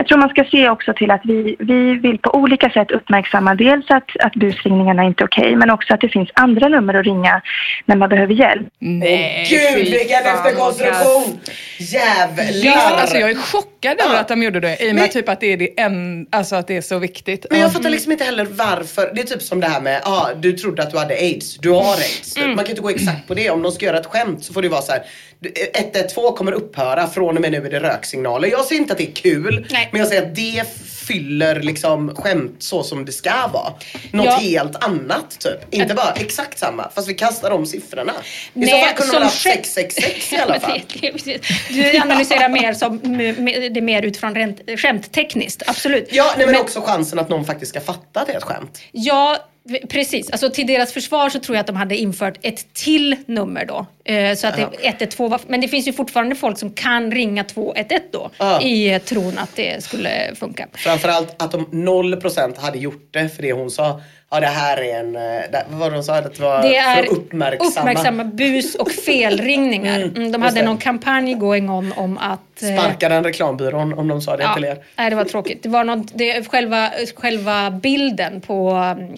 jag 0.00 0.06
tror 0.06 0.18
man 0.18 0.28
ska 0.28 0.44
se 0.44 0.68
också 0.68 0.92
till 0.92 1.10
att 1.10 1.20
vi, 1.24 1.56
vi 1.58 1.94
vill 1.94 2.18
på 2.18 2.34
olika 2.34 2.70
sätt 2.70 2.90
uppmärksamma 2.90 3.54
dels 3.54 3.90
att, 3.90 4.10
att 4.20 4.32
busringningarna 4.34 5.04
inte 5.04 5.22
är 5.24 5.26
okej, 5.26 5.56
men 5.56 5.70
också 5.70 5.94
att 5.94 6.00
det 6.00 6.08
finns 6.08 6.28
andra 6.34 6.68
nummer 6.68 6.94
att 6.94 7.04
ringa 7.06 7.42
när 7.84 7.96
man 7.96 8.08
behöver 8.08 8.34
hjälp. 8.34 8.66
Nej, 8.78 9.46
Gud 9.50 9.84
vilken 9.84 10.22
fan, 10.24 10.71
efterkonstruktion! 10.80 11.40
Jävlar! 11.78 12.44
Ja, 12.64 12.90
alltså 13.00 13.16
jag 13.16 13.30
är 13.30 13.34
chockad 13.34 14.00
över 14.00 14.14
Ja. 14.14 14.20
att 14.20 14.28
de 14.28 14.42
gjorde 14.42 14.60
det. 14.60 14.76
I 14.82 14.90
och 14.90 14.94
med 14.94 15.02
Men- 15.02 15.08
typ 15.10 15.28
att 15.28 15.40
det 15.40 15.52
är, 15.52 15.56
det 15.56 15.80
en, 15.80 16.26
alltså 16.30 16.56
att 16.56 16.66
det 16.66 16.76
är 16.76 16.80
så 16.82 16.98
viktigt. 16.98 17.46
Men 17.50 17.60
jag 17.60 17.72
fattar 17.72 17.90
liksom 17.90 18.12
inte 18.12 18.24
heller 18.24 18.44
varför. 18.44 19.10
Det 19.14 19.20
är 19.20 19.26
typ 19.26 19.42
som 19.42 19.60
det 19.60 19.66
här 19.68 19.80
med, 19.80 20.00
ja 20.04 20.10
ah, 20.10 20.34
du 20.34 20.52
trodde 20.52 20.82
att 20.82 20.90
du 20.90 20.98
hade 20.98 21.14
aids. 21.14 21.56
Du 21.58 21.70
har 21.70 21.94
aids. 21.94 22.36
Mm. 22.36 22.48
Man 22.56 22.64
kan 22.64 22.70
inte 22.70 22.82
gå 22.82 22.90
exakt 22.90 23.28
på 23.28 23.34
det. 23.34 23.50
Om 23.50 23.62
de 23.62 23.72
ska 23.72 23.86
göra 23.86 23.98
ett 23.98 24.06
skämt 24.06 24.44
så 24.44 24.52
får 24.52 24.62
det 24.62 24.68
vara 24.68 24.82
så 24.82 24.92
här. 24.92 25.02
du- 25.40 25.52
112 25.74 26.36
kommer 26.36 26.52
upphöra. 26.52 27.06
Från 27.08 27.36
och 27.36 27.42
med 27.42 27.52
nu 27.52 27.66
är 27.66 27.70
det 27.70 27.80
röksignaler. 27.80 28.48
Jag 28.48 28.64
säger 28.64 28.80
inte 28.80 28.92
att 28.92 28.98
det 28.98 29.08
är 29.10 29.14
kul. 29.14 29.66
Nej. 29.70 29.88
Men 29.92 29.98
jag 29.98 30.08
säger 30.08 30.22
att 30.22 30.34
det 30.36 30.62
fyller 31.12 31.60
liksom 31.62 32.14
skämt 32.16 32.56
så 32.58 32.82
som 32.82 33.04
det 33.04 33.12
ska 33.12 33.46
vara. 33.52 33.72
Något 34.10 34.26
Ja. 34.26 34.32
helt 34.36 34.84
annat 34.84 35.38
typ. 35.40 35.74
Inte 35.74 35.94
bara 35.94 36.12
exakt 36.12 36.58
samma. 36.58 36.90
Fast 36.94 37.08
vi 37.08 37.14
kastar 37.14 37.50
om 37.50 37.66
siffrorna. 37.66 38.12
I 38.12 38.66
så 38.66 38.70
Nej, 38.72 38.84
fall 38.84 38.94
kunde 38.94 39.12
man 39.20 39.28
skämt- 39.28 39.32
666 39.66 40.32
i 40.32 40.36
alla 40.36 40.60
fall. 40.60 40.80
Du 41.70 41.96
analyserar 41.98 42.48
mer 42.48 42.74
som, 42.74 42.98
det 43.18 43.78
är 43.78 43.80
mer 43.80 44.02
utifrån 44.02 44.34
rent, 44.34 44.60
skämttekniskt, 44.80 45.62
absolut. 45.66 46.08
Ja, 46.12 46.34
nej, 46.36 46.46
men, 46.46 46.56
också 46.56 46.80
chansen 46.80 47.18
att 47.18 47.28
någon 47.28 47.44
faktiskt 47.44 47.70
ska 47.70 47.80
fatta 47.80 48.20
att 48.20 48.26
det 48.26 48.32
är 48.32 48.36
ett 48.36 48.42
skämt. 48.44 48.78
Ja, 48.92 49.36
Precis, 49.88 50.30
alltså 50.30 50.50
till 50.50 50.66
deras 50.66 50.92
försvar 50.92 51.28
så 51.28 51.38
tror 51.38 51.56
jag 51.56 51.60
att 51.60 51.66
de 51.66 51.76
hade 51.76 51.96
infört 51.96 52.38
ett 52.42 52.74
till 52.74 53.16
nummer 53.26 53.64
då. 53.64 53.86
Eh, 54.12 54.34
så 54.34 54.46
att 54.46 54.56
det, 54.56 54.68
112 54.82 55.30
var, 55.30 55.40
men 55.46 55.60
det 55.60 55.68
finns 55.68 55.88
ju 55.88 55.92
fortfarande 55.92 56.34
folk 56.34 56.58
som 56.58 56.70
kan 56.72 57.10
ringa 57.12 57.44
211 57.44 57.94
då. 58.12 58.30
Ja. 58.38 58.62
I 58.62 59.00
tron 59.04 59.38
att 59.38 59.56
det 59.56 59.84
skulle 59.84 60.10
funka. 60.34 60.66
Framförallt 60.74 61.42
att 61.42 61.52
de 61.52 61.66
0% 61.66 62.58
hade 62.60 62.78
gjort 62.78 63.08
det 63.10 63.28
för 63.28 63.42
det 63.42 63.52
hon 63.52 63.70
sa. 63.70 64.00
Ja 64.30 64.40
det 64.40 64.46
här 64.46 64.76
är 64.82 65.00
en, 65.00 65.16
eh, 65.16 65.22
det, 65.22 65.64
vad 65.70 65.80
var 65.80 65.90
det 65.90 65.96
hon 65.96 66.04
sa? 66.04 66.14
Att 66.14 66.34
det 66.36 66.42
var 66.42 66.62
Det 66.62 66.76
är 66.76 67.02
för 67.02 67.12
uppmärksamma. 67.12 67.68
uppmärksamma 67.90 68.24
bus 68.24 68.74
och 68.74 68.90
felringningar. 69.06 69.96
Mm, 70.02 70.14
Mm, 70.16 70.32
de 70.32 70.42
hade 70.42 70.60
det. 70.60 70.66
någon 70.66 70.78
kampanj 70.78 71.34
going 71.34 71.70
on 71.70 71.92
om 71.96 72.18
att... 72.18 72.62
eh, 72.62 72.68
Sparka 72.78 73.08
den 73.08 73.24
reklambyrån 73.24 73.92
om 73.98 74.08
de 74.08 74.20
sa 74.20 74.36
det 74.36 74.42
Ja, 74.42 74.54
till 74.54 74.64
er. 74.64 74.78
nej, 74.96 75.10
det 75.10 75.16
var 75.16 75.24
tråkigt. 75.24 75.62
Det 75.62 75.68
var 75.68 75.84
något, 75.84 76.18
det, 76.18 76.48
själva, 76.48 76.90
själva 77.16 77.70
bilden 77.70 78.40
på 78.40 78.70
eh, 78.98 79.08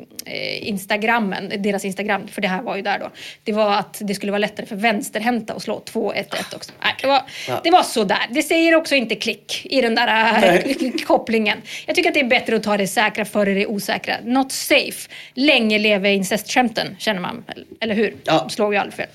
Instagrammen, 0.60 1.52
deras 1.62 1.84
Instagram, 1.84 2.28
för 2.28 2.42
det 2.42 2.48
här 2.48 2.62
var 2.62 2.76
ju 2.76 2.82
där 2.82 2.98
då. 2.98 3.10
Det 3.44 3.52
var 3.52 3.76
att 3.76 3.98
det 4.00 4.14
skulle 4.14 4.32
vara 4.32 4.38
lättare 4.38 4.66
för 4.66 4.76
vänsterhänta 4.76 5.52
att 5.54 5.62
slå 5.62 5.80
211 5.80 6.28
också. 6.54 6.72
Nej, 6.82 6.94
det, 7.00 7.06
var, 7.06 7.22
Ja. 7.48 7.60
det 7.64 7.70
var 7.70 7.82
sådär. 7.82 8.26
Det 8.30 8.42
säger 8.42 8.74
också 8.74 8.94
inte 8.94 9.14
klick 9.14 9.66
i 9.66 9.80
den 9.80 9.94
där 9.94 10.54
eh, 10.66 10.90
kopplingen. 11.06 11.58
Jag 11.86 11.96
tycker 11.96 12.10
att 12.10 12.14
det 12.14 12.20
är 12.20 12.24
bättre 12.24 12.56
att 12.56 12.62
ta 12.62 12.76
det 12.76 12.86
säkra 12.86 13.24
före 13.24 13.54
det 13.54 13.66
osäkra. 13.66 14.14
Not 14.24 14.52
safe. 14.52 15.10
Länge 15.34 15.78
leve 15.78 16.12
incestskämten, 16.14 16.96
känner 16.98 17.20
man. 17.20 17.44
Eller 17.80 17.94
hur? 17.94 18.14
Ja. 18.24 18.48
Slår 18.48 18.74
ju 18.74 18.80
aldrig 18.80 18.94
fel. 18.94 19.06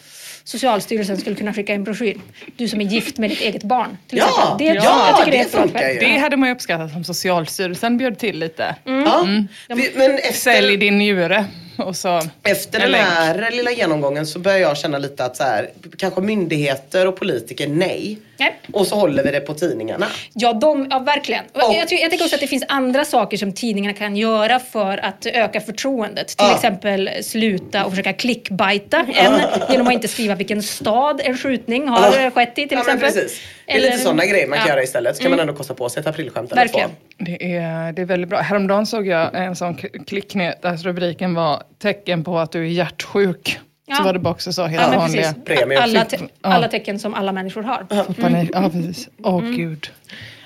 Socialstyrelsen 0.49 1.17
skulle 1.17 1.35
kunna 1.35 1.53
skicka 1.53 1.73
en 1.73 1.83
broschyr. 1.83 2.15
Du 2.57 2.67
som 2.67 2.81
är 2.81 2.85
gift 2.85 3.17
med 3.17 3.29
ditt 3.29 3.41
eget 3.41 3.63
barn. 3.63 3.97
Till 4.07 4.17
Ja, 4.17 4.25
exempel. 4.29 4.67
det, 4.67 4.73
ja, 4.73 5.07
jag 5.07 5.17
tycker 5.17 5.31
det, 5.37 5.43
det 5.43 5.49
funkar 5.49 5.89
ju. 5.89 5.99
Det 5.99 6.17
hade 6.17 6.37
man 6.37 6.49
ju 6.49 6.55
uppskattat 6.55 6.95
om 6.95 7.03
Socialstyrelsen 7.03 7.97
bjöd 7.97 8.19
till 8.19 8.39
lite. 8.39 8.75
Ja. 8.83 9.27
Vi- 9.67 9.91
Men 9.95 10.11
efter, 10.15 10.33
Sälj 10.33 10.77
din 10.77 10.97
njure. 10.97 11.45
Och 11.85 11.95
så 11.95 12.21
efter 12.43 12.79
en 12.79 12.91
den 12.91 13.01
här 13.01 13.51
lilla 13.51 13.71
genomgången 13.71 14.27
så 14.27 14.39
börjar 14.39 14.57
jag 14.57 14.77
känna 14.77 14.97
lite 14.97 15.25
att 15.25 15.37
så 15.37 15.43
här, 15.43 15.69
kanske 15.97 16.21
myndigheter 16.21 17.07
och 17.07 17.15
politiker 17.15 17.67
nej. 17.67 18.17
Nej. 18.37 18.59
Och 18.73 18.87
så 18.87 18.95
håller 18.95 19.23
vi 19.23 19.31
det 19.31 19.39
på 19.39 19.53
tidningarna. 19.53 20.07
Ja, 20.33 20.53
de, 20.53 20.87
ja 20.89 20.99
verkligen. 20.99 21.43
Och- 21.53 21.61
jag, 21.75 21.87
tycker, 21.87 22.01
jag 22.03 22.09
tänker 22.11 22.25
också 22.25 22.35
att 22.35 22.41
det 22.41 22.47
finns 22.47 22.63
andra 22.67 23.05
saker 23.05 23.37
som 23.37 23.53
tidningarna 23.53 23.93
kan 23.97 24.15
göra 24.17 24.59
för 24.59 24.97
att 24.97 25.25
öka 25.25 25.61
förtroendet. 25.61 26.27
Till 26.27 26.35
Ja. 26.49 26.55
exempel 26.55 27.09
sluta 27.21 27.85
och 27.85 27.89
försöka 27.91 28.13
clickbaita 28.13 28.97
en 29.15 29.41
genom 29.71 29.87
att 29.87 29.93
inte 29.93 30.07
skriva 30.07 30.35
vilken 30.35 30.63
stad 30.63 31.21
en 31.23 31.37
skjutning 31.37 31.87
har 31.87 32.19
Ja. 32.21 32.31
skett 32.31 32.57
i 32.57 32.67
till 32.67 32.77
ja, 32.77 32.79
exempel. 32.79 33.29
Precis. 33.69 33.81
Det 33.83 33.87
är 33.87 33.91
lite 33.91 34.03
sådana 34.03 34.25
grejer 34.25 34.47
man 34.47 34.57
kan 34.57 34.65
ja. 34.67 34.71
Mm. 34.71 34.75
göra 34.77 34.83
istället. 34.83 35.15
Så 35.15 35.21
kan 35.21 35.31
man 35.31 35.39
ändå 35.39 35.53
kosta 35.53 35.73
på 35.73 35.89
sig 35.89 36.01
ett 36.01 36.07
aprilskämt 36.07 36.51
eller 36.51 36.61
Verkligen. 36.61 36.89
två. 36.89 36.95
Det 37.17 37.55
är, 37.55 37.91
det 37.93 38.01
är 38.01 38.05
väldigt 38.05 38.29
bra. 38.29 38.39
Häromdagen 38.39 38.85
såg 38.85 39.07
jag 39.07 39.35
en 39.35 39.55
sån 39.55 39.75
k- 39.75 39.87
klicknyhet 40.07 40.61
där 40.61 40.77
rubriken 40.77 41.33
var 41.33 41.63
tecken 41.81 42.23
på 42.23 42.39
att 42.39 42.51
du 42.51 42.59
är 42.59 42.69
hjärtsjuk. 42.69 43.59
Ja. 43.87 43.95
Så 43.95 44.03
var 44.03 44.13
det 44.13 44.19
bara 44.19 44.29
också 44.33 44.53
så 44.53 44.65
helt 44.65 44.93
Ja, 44.93 44.99
vanliga. 44.99 45.33
Alla, 45.81 46.05
te- 46.05 46.17
alla 46.41 46.67
tecken 46.67 46.99
som 46.99 47.13
alla 47.13 47.31
människor 47.31 47.63
har. 47.63 48.13
Panik. 48.21 48.49
Ja, 48.53 48.69
precis. 48.73 49.09
Åh 49.23 49.41
gud. 49.41 49.89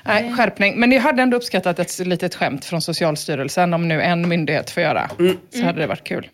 Nej, 0.05 0.33
skärpning. 0.37 0.79
Men 0.79 0.91
jag 0.91 1.01
hade 1.01 1.21
ändå 1.21 1.37
uppskattat 1.37 1.79
ett 1.79 1.99
litet 1.99 2.35
skämt 2.35 2.65
från 2.65 2.81
Socialstyrelsen 2.81 3.73
om 3.73 3.87
nu 3.87 4.01
en 4.01 4.29
myndighet 4.29 4.69
får 4.69 4.83
göra. 4.83 5.09
Så 5.55 5.63
hade 5.63 5.81
det 5.81 5.87
varit 5.87 6.03
kul. 6.03 6.27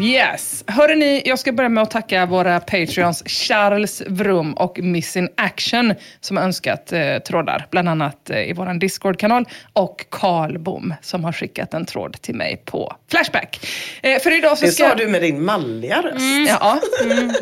Yes. 0.00 0.64
Hörrni, 0.66 0.94
ni, 0.96 1.22
jag 1.24 1.38
ska 1.38 1.52
börja 1.52 1.68
med 1.68 1.82
att 1.82 1.90
tacka 1.90 2.26
våra 2.26 2.60
Patreons 2.60 3.22
Charles 3.26 4.02
Vrum 4.06 4.52
och 4.52 4.78
Miss 4.82 5.16
in 5.16 5.28
Action 5.36 5.94
som 6.20 6.36
har 6.36 6.44
önskat 6.44 6.92
eh, 6.92 7.18
trådar, 7.18 7.66
bland 7.70 7.88
annat 7.88 8.30
eh, 8.30 8.50
i 8.50 8.52
vår 8.52 8.78
Discord-kanal 8.78 9.48
och 9.72 10.06
Karl 10.10 10.58
Bom 10.58 10.94
som 11.02 11.24
har 11.24 11.32
skickat 11.32 11.74
en 11.74 11.86
tråd 11.86 12.22
till 12.22 12.34
mig 12.34 12.62
på 12.64 12.96
Flashback. 13.10 13.66
Eh, 14.02 14.18
för 14.18 14.38
idag 14.38 14.58
så 14.58 14.66
Det 14.66 14.72
ska... 14.72 14.88
sa 14.88 14.94
du 14.94 15.08
med 15.08 15.22
din 15.22 15.44
malliga 15.44 16.02
röst. 16.02 16.48
Ja, 16.48 16.80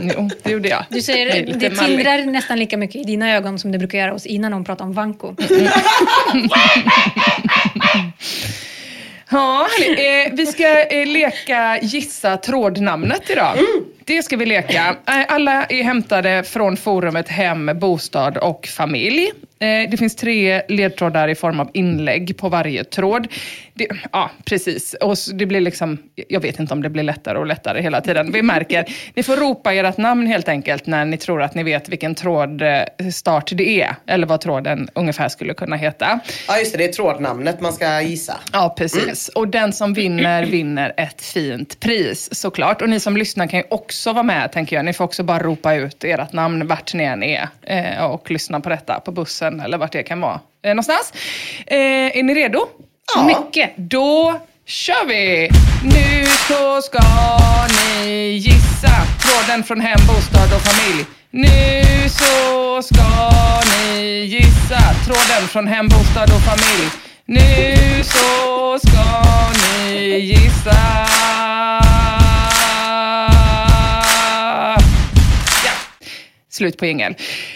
jo, 0.01 0.31
det 0.43 0.51
gjorde 0.51 0.69
jag. 0.69 0.85
Du 0.89 1.03
säger, 1.03 1.47
det 1.59 1.71
tindrar 1.71 2.27
nästan 2.27 2.59
lika 2.59 2.77
mycket 2.77 2.97
i 2.97 3.05
dina 3.05 3.35
ögon 3.37 3.59
som 3.59 3.73
det 3.73 3.79
brukar 3.79 3.99
göra 3.99 4.13
hos 4.13 4.27
Ina 4.27 4.49
när 4.49 4.57
hon 4.57 4.65
pratar 4.65 4.85
om 4.85 4.93
Vanko. 4.93 5.35
Ja, 9.33 9.67
eh, 9.97 10.33
vi 10.33 10.47
ska 10.47 10.85
eh, 10.85 11.07
leka 11.07 11.79
gissa 11.83 12.37
trådnamnet 12.37 13.31
idag. 13.31 13.57
Det 14.05 14.23
ska 14.23 14.37
vi 14.37 14.47
leka. 14.47 14.97
Eh, 15.09 15.25
alla 15.29 15.65
är 15.65 15.83
hämtade 15.83 16.43
från 16.43 16.77
forumet 16.77 17.29
Hem, 17.29 17.71
Bostad 17.75 18.37
och 18.37 18.67
Familj. 18.67 19.31
Eh, 19.63 19.91
det 19.91 19.97
finns 19.97 20.17
tre 20.17 20.63
ledtrådar 20.69 21.29
i 21.29 21.35
form 21.35 21.61
av 21.61 21.71
inlägg 21.75 22.37
på 22.37 22.49
varje 22.49 22.85
tråd. 22.85 23.29
Det, 23.75 23.87
ja, 24.13 24.31
precis. 24.45 24.95
Och 24.95 25.17
det 25.35 25.47
blir 25.47 25.61
liksom, 25.61 25.99
jag 26.29 26.41
vet 26.41 26.59
inte 26.59 26.75
om 26.75 26.83
det 26.83 26.91
blir 26.91 27.03
lättare 27.03 27.39
och 27.39 27.47
lättare 27.47 27.83
hela 27.83 28.01
tiden. 28.01 28.33
Vi 28.33 28.43
märker. 28.43 28.85
Ni 29.15 29.23
får 29.23 29.37
ropa 29.37 29.73
ert 29.73 29.97
namn 29.97 30.27
helt 30.27 30.49
enkelt 30.49 30.87
när 30.87 31.05
ni 31.05 31.17
tror 31.17 31.43
att 31.43 31.55
ni 31.55 31.63
vet 31.63 31.89
vilken 31.89 32.15
tråd 32.15 32.63
eh, 32.63 33.09
start 33.13 33.51
det 33.55 33.83
är. 33.83 33.97
Eller 34.07 34.27
vad 34.27 34.41
tråden 34.41 34.89
ungefär 34.95 35.29
skulle 35.29 35.55
kunna 35.55 35.77
heta. 35.77 36.21
Ja 36.49 36.59
just 36.59 36.73
det, 36.73 36.79
det 36.79 36.85
är 36.85 36.93
trådnamnet 36.93 37.61
man 37.61 37.73
ska 37.73 38.01
gissa. 38.01 38.41
Ja, 38.53 38.75
precis. 38.79 39.29
Och 39.29 39.49
den 39.49 39.73
som 39.73 39.95
vinner, 39.95 40.47
vinner 40.51 40.93
ett 40.97 41.23
fint 41.23 41.81
pris 41.81 42.35
såklart. 42.35 42.83
Och 42.83 42.89
ni 42.89 43.01
som 43.01 43.17
lyssnar 43.17 43.47
kan 43.47 43.59
ju 43.59 43.65
också 43.71 44.13
vara 44.13 44.23
med, 44.23 44.53
tänker 44.53 44.77
jag. 44.77 44.85
Ni 44.85 44.93
får 44.93 45.05
också 45.05 45.23
bara 45.23 45.39
ropa 45.39 45.75
ut 45.75 46.05
ert 46.05 46.33
namn 46.33 46.67
vart 46.67 46.95
ni 46.95 47.05
än 47.05 47.23
är 47.23 47.49
eh, 47.63 48.05
och 48.05 48.31
lyssna 48.31 48.61
på 48.61 48.69
detta 48.69 49.01
på 49.01 49.13
bussen 49.13 49.52
eller 49.61 49.79
vart 49.79 49.93
det 49.93 50.03
kan 50.03 50.21
vara 50.21 50.41
eh, 50.63 50.69
någonstans. 50.69 51.13
Eh, 51.67 52.19
är 52.19 52.23
ni 52.23 52.35
redo? 52.35 52.67
Ja. 53.15 53.23
Mycket. 53.25 53.77
Då 53.77 54.41
kör 54.67 55.07
vi! 55.07 55.51
Nu 55.85 56.27
så 56.27 56.83
ska 56.83 57.03
ni 57.69 58.31
gissa 58.33 58.95
tråden 59.23 59.65
från 59.65 59.81
hem, 59.81 60.01
bostad 60.07 60.57
och 60.57 60.63
familj. 60.63 61.07
Nu 61.31 62.09
så 62.09 62.83
ska 62.83 63.31
ni 63.77 64.25
gissa 64.25 64.81
tråden 65.07 65.49
från 65.49 65.67
hem, 65.67 65.89
bostad 65.89 66.31
och 66.35 66.41
familj. 66.41 66.91
Nu 67.27 67.77
så 68.05 68.79
ska 68.79 69.05
ni 69.63 70.19
gissa. 70.19 70.77
Slut 76.53 76.79
på 76.79 76.87
jingel. 76.87 77.15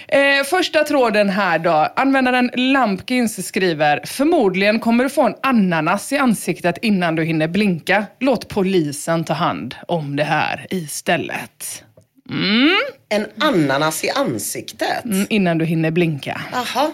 Eh, 0.08 0.44
första 0.44 0.84
tråden 0.84 1.28
här 1.28 1.58
då. 1.58 1.92
Användaren 1.96 2.50
Lampkins 2.54 3.46
skriver, 3.46 4.00
förmodligen 4.06 4.80
kommer 4.80 5.04
du 5.04 5.10
få 5.10 5.22
en 5.22 5.34
ananas 5.42 6.12
i 6.12 6.16
ansiktet 6.16 6.78
innan 6.82 7.14
du 7.14 7.24
hinner 7.24 7.48
blinka. 7.48 8.06
Låt 8.20 8.48
polisen 8.48 9.24
ta 9.24 9.32
hand 9.32 9.74
om 9.88 10.16
det 10.16 10.24
här 10.24 10.66
istället. 10.70 11.84
Mm, 12.30 12.76
en 13.08 13.26
ananas 13.40 14.04
i 14.04 14.10
ansiktet. 14.10 15.04
mm, 15.04 15.26
innan 15.30 15.58
du 15.58 15.64
hinner 15.64 15.90
blinka. 15.90 16.40
Jaha. 16.52 16.90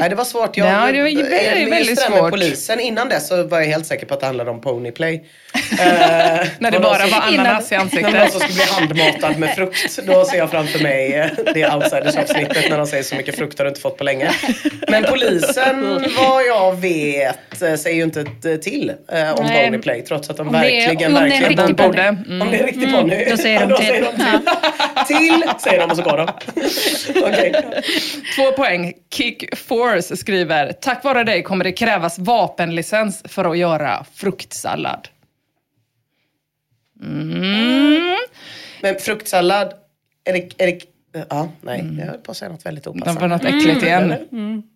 Nej, 0.00 0.08
det 0.10 0.14
var 0.14 0.24
svårt. 0.24 0.56
Jag, 0.56 0.66
Ja, 0.68 0.92
det 0.92 1.00
var 1.00 1.08
ju 1.08 1.22
väldigt, 1.22 1.88
med 2.10 2.18
svårt. 2.18 2.30
polisen. 2.30 2.80
Innan 2.80 3.08
det 3.08 3.20
så 3.20 3.42
var 3.46 3.60
jag 3.60 3.66
helt 3.66 3.86
säker 3.86 4.06
på 4.06 4.14
att 4.14 4.20
det 4.20 4.26
handlade 4.26 4.50
om 4.50 4.60
Ponyplay. 4.60 5.24
Eh, 5.72 6.46
När 6.58 6.70
det 6.70 6.80
bara 6.80 7.06
var 7.06 7.20
ananas 7.20 7.32
i 7.32 7.36
När 7.36 7.44
någon 7.44 8.16
ansiktet. 8.16 8.32
som 8.32 8.40
skulle 8.40 8.54
bli 8.54 8.64
handmatad 8.64 9.38
med 9.38 9.54
frukt. 9.54 9.98
Då 10.06 10.24
ser 10.24 10.38
jag 10.38 10.50
framför 10.50 10.78
mig 10.78 11.12
eh, 11.14 11.26
det 11.54 11.74
outsiders-avsnittet 11.74 12.70
när 12.70 12.78
de 12.78 12.86
säger 12.86 13.02
så 13.02 13.14
mycket 13.16 13.36
frukt 13.36 13.58
har 13.58 13.64
du 13.64 13.68
inte 13.68 13.80
fått 13.80 13.96
på 13.98 14.04
länge. 14.04 14.30
Men 14.88 15.04
polisen, 15.04 16.04
vad 16.18 16.42
jag 16.46 16.80
vet, 16.80 17.62
eh, 17.62 17.74
säger 17.74 17.96
ju 17.96 18.02
inte 18.02 18.20
eh, 18.20 18.56
till 18.56 18.92
eh, 19.12 19.32
om 19.32 19.46
Nej. 19.46 19.64
Ponyplay. 19.66 20.02
Trots 20.02 20.30
att 20.30 20.36
de 20.36 20.46
Om 20.48 20.52
det 20.52 20.58
är- 20.58 20.86
verkligen, 20.88 21.16
om 21.16 21.22
det 21.22 21.28
är 21.28 21.36
en 21.36 21.40
verkligen 21.40 21.66
riktig 21.68 21.76
borde. 21.86 22.16
ponny. 22.26 22.40
Om 22.40 22.50
det 22.50 22.58
är 22.60 22.66
riktig 22.66 22.92
ponny. 22.92 23.24
då 23.30 23.36
säger 23.36 23.60
de 23.66 23.70
Ja, 23.70 23.76
till. 23.76 23.86
Säger 23.86 24.02
de 24.02 24.12
till. 25.06 25.44
säger 25.58 25.78
de 25.78 25.90
och 25.90 25.96
så 25.96 26.02
går 26.02 26.16
de. 26.16 26.28
Okej. 27.22 27.82
Två 28.36 28.52
poäng. 28.52 28.92
Kick 29.14 29.56
Force 29.56 30.16
skriver, 30.16 30.72
tack 30.72 31.04
vare 31.04 31.24
dig 31.24 31.42
kommer 31.42 31.64
det 31.64 31.72
krävas 31.72 32.18
vapenlicens 32.18 33.22
för 33.24 33.44
att 33.44 33.58
göra 33.58 34.06
fruktsallad. 34.14 35.08
Mm. 37.02 38.16
Men 38.80 38.98
fruktsallad, 38.98 39.72
är 40.24 40.32
det, 40.32 40.50
är 40.58 40.66
det 40.66 40.91
Ja, 41.30 41.48
nej. 41.60 41.84
Jag 41.98 42.06
höll 42.06 42.18
på 42.18 42.30
att 42.30 42.36
säga 42.36 42.48
något 42.48 42.66
väldigt 42.66 42.84
Det 42.84 42.90
opassande. 42.90 43.20
var 43.20 43.28
något 43.28 43.44
äckligt 43.44 43.82
igen. 43.82 44.08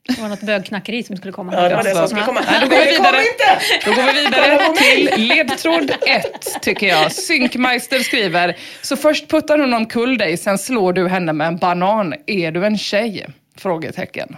Det 0.09 0.21
var 0.21 0.29
något 0.29 0.41
bögknackeri 0.41 1.03
som 1.03 1.17
skulle 1.17 1.33
komma. 1.33 1.53
Ja, 1.55 1.69
det 1.69 1.77
var 1.77 1.83
det 1.85 1.91
som 1.91 2.01
Alltså. 2.01 2.17
skulle 2.17 2.27
komma. 2.27 2.41
Nej, 2.51 2.61
då 2.61 2.67
går 2.69 2.77
vi 2.77 2.85
Det 2.85 2.91
vidare. 2.91 3.17
inte! 3.17 3.85
Då 3.85 3.91
går 3.93 4.13
vi 4.15 4.21
vidare 4.21 4.77
till 4.77 5.29
ledtråd 5.29 5.91
1, 6.07 6.63
tycker 6.63 6.87
jag. 6.87 7.13
Synkmeister 7.13 7.99
skriver, 7.99 8.57
så 8.83 8.97
först 8.97 9.29
puttar 9.31 9.59
hon 9.59 9.75
omkull 9.75 10.19
dig, 10.19 10.37
sen 10.37 10.59
slår 10.59 10.93
du 10.93 11.09
henne 11.09 11.33
med 11.33 11.47
en 11.47 11.57
banan. 11.57 12.15
Är 12.27 12.51
du 12.53 12.67
en 12.67 12.79
tjej? 12.79 13.27
Frågetecken. 13.59 14.37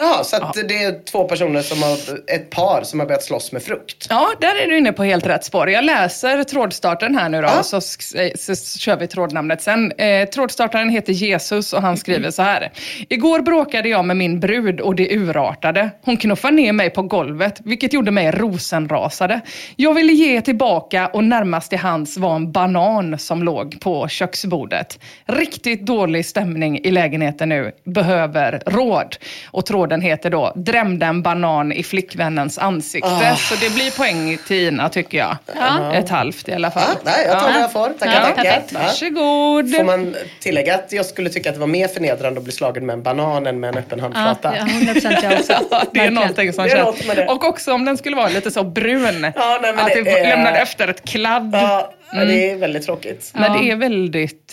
Ja, 0.00 0.14
Ja, 0.18 0.24
så 0.24 0.36
att 0.36 0.54
det 0.68 0.82
är 0.84 1.04
två 1.04 1.24
personer 1.24 1.62
som 1.62 1.82
har, 1.82 1.96
ett 2.34 2.50
par 2.50 2.82
som 2.82 3.00
har 3.00 3.06
börjat 3.06 3.22
slåss 3.22 3.52
med 3.52 3.62
frukt. 3.62 4.06
Ja, 4.10 4.28
där 4.40 4.62
är 4.62 4.66
du 4.66 4.78
inne 4.78 4.92
på 4.92 5.04
helt 5.04 5.26
rätt 5.26 5.44
spår. 5.44 5.70
Jag 5.70 5.84
läser 5.84 6.44
trådstarten 6.44 7.14
här 7.18 7.28
nu 7.28 7.40
då, 7.42 7.48
Ja. 7.48 7.62
så, 7.62 7.80
så, 7.80 7.98
så, 8.38 8.56
så 8.56 8.78
kör 8.78 8.96
vi 8.96 9.06
trådnamnet 9.06 9.62
sen. 9.62 9.92
Eh, 9.92 10.28
trådstartaren 10.28 10.90
heter 10.90 11.12
Jesus 11.12 11.72
och 11.72 11.82
han 11.82 11.96
skriver 11.96 12.30
så 12.30 12.42
här. 12.42 12.72
Igår 13.08 13.40
bråkade 13.40 13.88
jag 13.88 14.04
med 14.04 14.16
min 14.16 14.40
brud 14.40 14.80
och 14.80 14.94
det 14.94 15.16
urartade. 15.16 15.90
Hon 16.04 16.16
knuffade 16.16 16.56
ner 16.56 16.72
mig 16.72 16.90
på 16.90 17.02
golvet, 17.02 17.60
vilket 17.64 17.92
gjorde 17.92 18.10
mig 18.10 18.30
rosenrasade. 18.30 19.40
Jag 19.76 19.94
ville 19.94 20.12
ge 20.12 20.40
tillbaka 20.40 21.06
och 21.06 21.24
närmast 21.24 21.70
till 21.70 21.78
hands 21.78 22.16
var 22.16 22.36
en 22.36 22.52
banan 22.52 23.18
som 23.18 23.42
låg 23.42 23.80
på 23.80 24.08
köksbordet. 24.08 24.98
Riktigt 25.26 25.86
dålig 25.86 26.26
stämning 26.26 26.78
i 26.84 26.90
lägenheten 26.90 27.48
nu. 27.48 27.72
Behöver 27.84 28.62
råd. 28.66 29.16
Och 29.50 29.66
tråden 29.88 30.00
heter 30.02 30.30
då 30.30 30.52
Drämde 30.56 31.06
en 31.06 31.22
banan 31.22 31.72
i 31.72 31.82
flickvännens 31.82 32.58
ansikte. 32.58 33.08
Ah. 33.32 33.36
Så 33.36 33.54
det 33.54 33.74
blir 33.74 33.90
poäng 33.90 34.38
till 34.46 34.68
Ina 34.68 34.88
tycker 34.88 35.18
jag. 35.18 35.36
Ja. 35.54 35.92
Ett 35.94 36.08
halvt 36.08 36.48
i 36.48 36.52
alla 36.52 36.70
fall. 36.70 36.82
Ja, 36.94 37.00
nej, 37.04 37.24
jag 37.26 37.40
tar 37.40 37.52
vad 37.52 37.62
jag 37.62 37.72
får. 37.72 37.88
Tackar, 37.98 38.12
Ja, 38.12 38.34
tackar. 38.36 38.62
Ja. 38.72 38.78
Varsågod. 38.80 39.74
Får 39.76 39.84
man 39.84 40.14
tillägga 40.40 40.74
att 40.74 40.92
jag 40.92 41.06
skulle 41.06 41.30
tycka 41.30 41.48
att 41.48 41.54
det 41.54 41.60
var 41.60 41.66
mer 41.66 41.88
förnedrande 41.88 42.38
att 42.38 42.44
bli 42.44 42.52
slagen 42.52 42.86
med 42.86 42.92
en 42.94 43.02
banan 43.02 43.46
än 43.46 43.60
med 43.60 43.68
en 43.68 43.78
öppen 43.78 44.00
handflata? 44.00 44.54
Ja, 44.56 44.66
100 44.66 44.92
procent 44.92 45.16
jag 45.22 45.32
också. 45.32 45.52
Ja, 45.70 45.82
det 45.92 46.00
är 46.00 46.10
någonting 46.10 46.52
som 46.52 46.64
Det 46.64 46.70
är 46.70 46.76
känns. 46.76 46.86
något 46.86 47.06
med 47.06 47.16
det. 47.16 47.26
Och 47.26 47.44
också 47.44 47.72
om 47.72 47.84
den 47.84 47.96
skulle 47.96 48.16
vara 48.16 48.28
lite 48.28 48.50
så 48.50 48.64
brun. 48.64 49.32
Ja, 49.36 49.58
nej, 49.62 49.72
men 49.72 49.84
att 49.84 49.92
det 49.92 50.02
det, 50.02 50.10
är- 50.18 50.28
lämnade 50.28 50.58
efter 50.58 50.88
ett 50.88 51.04
kladd. 51.08 51.50
Ja, 51.52 51.92
Mm. 52.12 52.28
det 52.28 52.50
är 52.50 52.56
väldigt 52.56 52.82
tråkigt. 52.82 53.32
Men 53.34 53.52
det 53.52 53.70
är 53.70 53.76
väldigt, 53.76 54.48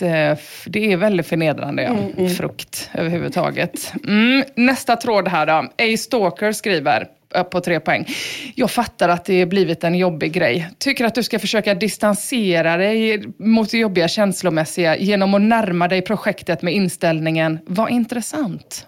det 0.66 0.92
är 0.92 0.96
väldigt 0.96 1.26
förnedrande, 1.26 1.82
ja. 1.82 2.28
Frukt 2.28 2.90
överhuvudtaget. 2.94 3.92
Mm. 4.08 4.44
Nästa 4.54 4.96
tråd 4.96 5.28
här 5.28 5.46
då. 5.46 5.52
A 5.52 5.96
Stalker 5.98 6.52
skriver 6.52 7.06
på 7.50 7.60
tre 7.60 7.80
poäng. 7.80 8.06
Jag 8.54 8.70
fattar 8.70 9.08
att 9.08 9.24
det 9.24 9.46
blivit 9.46 9.84
en 9.84 9.94
jobbig 9.94 10.32
grej. 10.32 10.68
Tycker 10.78 11.04
att 11.04 11.14
du 11.14 11.22
ska 11.22 11.38
försöka 11.38 11.74
distansera 11.74 12.76
dig 12.76 13.22
mot 13.38 13.70
det 13.70 13.78
jobbiga 13.78 14.08
känslomässiga 14.08 14.96
genom 14.96 15.34
att 15.34 15.42
närma 15.42 15.88
dig 15.88 16.02
projektet 16.02 16.62
med 16.62 16.74
inställningen, 16.74 17.58
vad 17.66 17.90
intressant. 17.90 18.86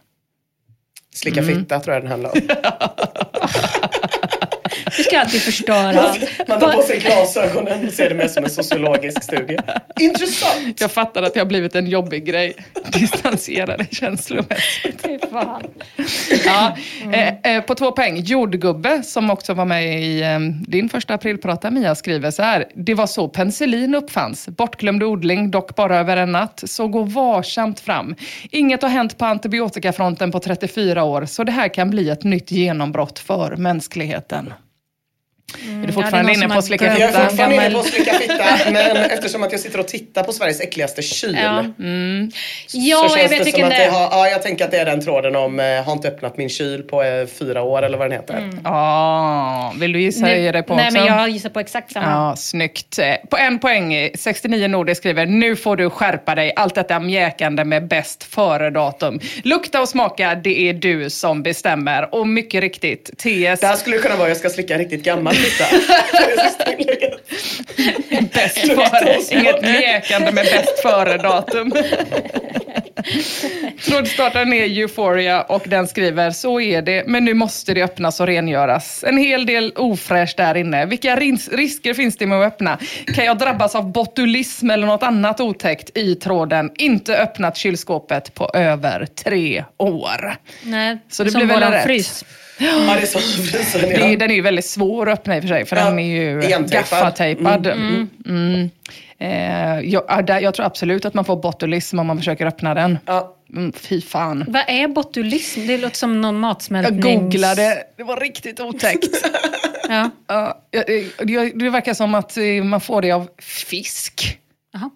Slicka 1.15 1.41
Mm. 1.41 1.59
fitta 1.59 1.81
tror 1.81 1.95
jag 1.95 2.03
den 2.03 2.11
handlar 2.11 2.31
om. 2.31 2.41
Du 4.97 5.03
ska 5.03 5.21
alltid 5.21 5.41
förstöra. 5.41 6.15
Man 6.49 6.61
tar 6.61 6.73
på 6.73 6.83
sig 6.83 6.99
glasögonen 6.99 7.87
och 7.87 7.93
ser 7.93 8.09
det 8.09 8.15
mer 8.15 8.29
som 8.29 8.45
en 8.45 8.51
sociologisk 8.51 9.23
studie. 9.23 9.59
Intressant! 10.01 10.81
Jag 10.81 10.91
fattar 10.91 11.23
att 11.23 11.35
det 11.35 11.41
har 11.41 11.47
blivit 11.47 11.75
en 11.75 11.87
jobbig 11.87 12.25
grej. 12.25 12.55
Distansera 12.93 13.77
dig 13.77 13.89
känslomässigt. 13.91 15.03
Fy 15.03 15.19
fan. 15.31 15.63
Ja, 16.47 16.77
eh, 17.13 17.57
eh, 17.57 17.63
på 17.63 17.75
två 17.75 17.93
poäng. 17.93 18.21
Jordgubbe, 18.21 19.03
som 19.03 19.31
också 19.31 19.55
var 19.55 19.65
med 19.65 20.03
i 20.03 20.23
eh, 20.23 20.39
din 20.69 20.89
första 20.89 21.15
aprilprata, 21.15 21.71
Mia, 21.71 21.95
skriver 21.95 22.31
så 22.31 22.43
här. 22.43 22.65
Det 22.75 22.95
var 22.95 23.07
så 23.07 23.29
penicillin 23.29 23.95
uppfanns. 23.95 24.49
Bortglömd 24.49 25.03
odling, 25.03 25.51
dock 25.51 25.77
bara 25.77 25.99
över 25.99 26.17
en 26.17 26.33
natt. 26.33 26.63
Så 26.67 26.89
gå 26.89 27.03
varsamt 27.03 27.81
fram. 27.81 28.15
Inget 28.51 28.83
har 28.83 28.89
hänt 28.89 29.19
på 29.19 29.25
antibiotikafronten 29.25 30.33
på 30.33 30.41
34 30.41 31.05
år, 31.05 31.25
så 31.25 31.45
det 31.45 31.53
här 31.53 31.75
kan 31.75 31.91
bli 31.91 32.11
ett 32.11 32.25
nytt 32.25 32.51
genombrott 32.51 33.19
för 33.19 33.57
mänskligheten. 33.57 34.53
Är 35.83 35.87
du 35.87 35.93
fortfarande 35.93 36.33
någon 36.33 36.43
inne 36.43 36.49
på 36.53 36.59
att 36.59 36.65
slicka 36.65 36.85
glömt 36.85 36.99
Jag 37.01 37.09
är 37.09 37.13
fitta? 37.13 37.29
fortfarande 37.29 37.55
inne 37.55 37.65
gammal- 37.65 37.83
på 37.83 37.89
att 37.89 37.95
slicka 37.95 38.13
fitta, 38.15 38.45
men 38.73 38.97
eftersom 38.97 39.43
att 39.43 39.53
jag 39.53 39.61
sitter 39.61 39.81
och 39.81 39.89
tittar 39.89 40.23
på 40.23 40.33
Sveriges 40.33 40.61
äckligaste 40.61 41.03
kyl. 41.03 41.39
Ja. 41.43 41.59
Mm. 41.79 42.31
Ja, 42.73 43.09
så 43.09 43.19
jag 43.19 43.29
vet 43.29 43.47
vilken 43.47 43.65
att 43.65 43.71
det 43.71 43.77
är. 43.85 43.91
har, 43.91 44.01
ja, 44.01 44.29
jag 44.29 44.43
tänker 44.43 44.65
att 44.65 44.71
det 44.71 44.77
är 44.79 44.85
den 44.85 45.01
tråden 45.05 45.37
om 45.37 45.61
eh, 45.61 45.83
har 45.85 45.93
inte 45.93 46.09
öppnat 46.09 46.37
min 46.37 46.49
kyl 46.49 46.83
på 46.83 47.03
eh, 47.03 47.27
fyra 47.27 47.63
år 47.63 47.83
eller 47.83 47.99
vad 47.99 48.11
den 48.11 48.19
heter. 48.21 48.35
Mm. 48.37 48.61
Ja, 48.65 49.73
vill 49.81 49.93
du 49.93 50.01
gissa 50.01 50.27
Nu- 50.27 50.53
dig 50.53 50.63
på 50.63 50.75
Nej, 50.77 50.87
också? 50.87 50.99
men 50.99 51.07
jag 51.07 51.29
gissar 51.29 51.51
på 51.51 51.61
exakt 51.61 51.93
samma. 51.93 52.07
Ja, 52.11 52.37
snyggt. 52.37 52.99
Eh, 52.99 53.15
På 53.31 53.37
en 53.37 53.59
poäng, 53.59 53.95
eh, 53.95 54.11
69 54.15 54.69
Nordic 54.69 54.99
skriver, 54.99 55.27
nu 55.27 55.57
får 55.57 55.77
du 55.77 55.91
skärpa 55.91 56.35
dig. 56.35 56.53
Allt 56.57 56.75
detta 56.75 57.01
mjäkande 57.01 57.65
med 57.65 57.89
bäst 57.89 58.25
före-datum. 58.25 59.21
Lukta 59.45 59.81
och 59.81 59.89
smaka, 59.89 60.35
det 60.35 60.61
är 60.69 60.73
du 60.73 61.11
som 61.11 61.43
bestämmer. 61.43 62.15
Och 62.15 62.29
mycket 62.29 62.61
riktigt, 62.61 63.05
TS 63.19 63.61
Det 63.61 63.67
här 63.67 63.77
skulle 63.77 63.99
kunna 63.99 64.17
vara 64.17 64.29
jag 64.29 64.37
ska 64.37 64.51
slicka 64.51 64.79
riktigt 64.79 65.03
gammal 65.05 65.35
fitta. 65.35 65.38
Sista 65.39 65.65
bäst 68.35 68.59
före. 68.59 69.17
Inget 69.41 69.63
mjäkande 69.63 70.33
med 70.33 70.45
bäst 70.45 70.83
före-datum. 70.83 71.73
Trådstartaren 73.85 74.53
är 74.53 74.63
Euphoria 74.65 75.43
och 75.43 75.63
den 75.67 75.89
skriver, 75.89 76.31
så 76.31 76.61
är 76.61 76.83
det, 76.83 77.05
men 77.07 77.25
nu 77.25 77.35
måste 77.35 77.75
det 77.75 77.83
öppnas 77.83 78.21
och 78.21 78.27
rengöras. 78.27 79.05
En 79.09 79.19
hel 79.19 79.47
del 79.47 79.73
ofräscht 79.77 80.37
där 80.37 80.55
inne. 80.55 80.87
Vilka 80.87 81.17
ris- 81.17 81.49
risker 81.53 81.95
finns 81.95 82.17
det 82.17 82.27
med 82.27 82.41
att 82.41 82.47
öppna? 82.47 82.79
Kan 83.15 83.25
jag 83.25 83.39
drabbas 83.39 83.75
av 83.75 83.93
botulism 83.93 84.71
eller 84.71 84.87
något 84.87 85.03
annat 85.03 85.41
otäckt 85.41 85.97
i 85.97 86.15
tråden? 86.15 86.71
Inte 86.79 87.17
öppnat 87.19 87.57
kylskåpet 87.57 88.35
på 88.35 88.51
över 88.55 89.07
tre 89.25 89.65
år. 89.77 90.37
Nej, 90.63 90.99
Så 91.11 91.25
det 91.25 91.31
som 91.31 91.47
blir 91.47 91.61
väl 91.61 91.73
rätt. 91.73 91.85
frys. 91.85 92.25
Ja, 92.59 92.95
det 92.97 93.03
är 93.03 93.07
så. 93.07 93.79
Det 93.79 93.93
Ja. 94.11 94.17
den 94.17 94.31
är 94.31 94.35
ju 94.35 94.43
väldigt 94.43 94.65
svår 94.65 95.09
att 95.09 95.19
öppna 95.19 95.37
i 95.37 95.39
och 95.39 95.43
för 95.43 95.49
sig, 95.49 95.65
för 95.67 95.77
Ja, 95.77 95.85
den 95.85 95.99
är 95.99 96.17
ju 96.17 96.41
gaffatejpad. 96.71 97.67
Mm. 97.67 98.09
Mm. 98.27 98.71
Eh, 99.21 99.81
jag, 99.91 100.27
där- 100.27 100.41
jag 100.41 100.55
tror 100.55 100.67
absolut 100.67 101.05
att 101.05 101.15
man 101.15 101.25
får 101.25 101.37
botulism 101.37 101.99
om 101.99 102.07
man 102.07 102.19
försöker 102.19 102.47
öppna 102.47 102.75
den. 102.75 102.99
Ja. 103.07 103.35
Mm, 103.57 103.73
fy 103.73 104.01
fan. 104.01 104.45
Vad 104.49 104.63
är 104.69 104.89
botulism? 104.89 105.67
Det 105.67 105.79
låter 105.79 105.97
som 105.97 106.21
någon 106.21 106.35
Jag 106.35 106.41
matsmältnings... 106.41 107.05
googlade, 107.05 107.83
det 107.97 108.05
var 108.05 108.17
riktigt 108.17 108.61
otäckt. 108.61 109.25
Ja. 109.89 110.11
Jag- 110.71 110.91
jag- 111.31 111.59
det 111.59 111.71
verkar 111.71 111.95
som 111.95 112.15
att 112.15 112.37
eh, 112.37 112.45
man 112.65 112.81
får 112.81 113.03
det 113.03 113.13
av 113.13 113.29
fisk. 113.43 114.39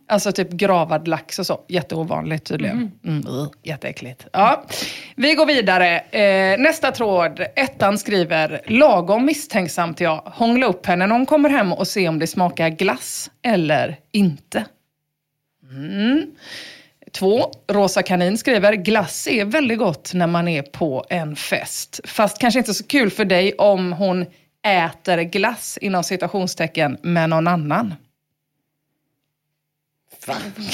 Alltså 0.08 0.32
typ 0.32 0.50
gravad 0.50 1.08
lax 1.08 1.38
och 1.38 1.46
så. 1.46 1.60
Jätteovanligt 1.68 2.44
tydligen. 2.44 2.92
Mm, 3.04 3.26
uh, 3.26 3.48
jätteäckligt. 3.62 4.26
Ja. 4.32 4.64
Vi 5.16 5.34
går 5.34 5.46
vidare. 5.46 5.98
Eh, 5.98 6.58
nästa 6.58 6.92
tråd. 6.92 7.40
Ettan 7.56 7.98
skriver, 7.98 8.60
lagom 8.66 9.24
misstänksamt 9.24 10.00
jag. 10.00 10.22
Hångla 10.24 10.66
upp 10.66 10.86
henne 10.86 11.06
när 11.06 11.14
hon 11.14 11.26
kommer 11.26 11.48
hem 11.50 11.72
och 11.72 11.88
se 11.88 12.08
om 12.08 12.18
det 12.18 12.26
smakar 12.26 12.68
glass 12.68 13.30
eller 13.42 13.98
inte. 14.12 14.64
Mm. 15.70 16.26
Två, 17.12 17.52
Rosa 17.68 18.02
Kanin 18.02 18.38
skriver, 18.38 18.72
glass 18.72 19.26
är 19.26 19.44
väldigt 19.44 19.78
gott 19.78 20.14
när 20.14 20.26
man 20.26 20.48
är 20.48 20.62
på 20.62 21.04
en 21.08 21.36
fest. 21.36 22.00
Fast 22.04 22.38
kanske 22.38 22.58
inte 22.58 22.74
så 22.74 22.86
kul 22.86 23.10
för 23.10 23.24
dig 23.24 23.52
om 23.52 23.92
hon 23.92 24.26
äter 24.66 25.22
glass 25.22 25.78
inom 25.80 26.04
citationstecken 26.04 26.98
med 27.02 27.30
någon 27.30 27.46
annan. 27.46 27.94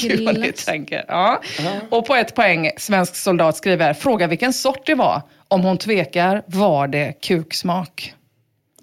Gud 0.01 0.25
vad 0.25 0.39
ni 0.39 0.47
Glass. 0.47 0.65
tänker. 0.65 1.05
Ja. 1.07 1.41
Och 1.89 2.05
på 2.05 2.15
ett 2.15 2.35
poäng, 2.35 2.71
svensk 2.77 3.15
soldat 3.15 3.57
skriver, 3.57 3.93
fråga 3.93 4.27
vilken 4.27 4.53
sort 4.53 4.85
det 4.85 4.95
var. 4.95 5.21
Om 5.47 5.61
hon 5.61 5.77
tvekar 5.77 6.43
var 6.45 6.87
det 6.87 7.13
kuksmak. 7.21 8.13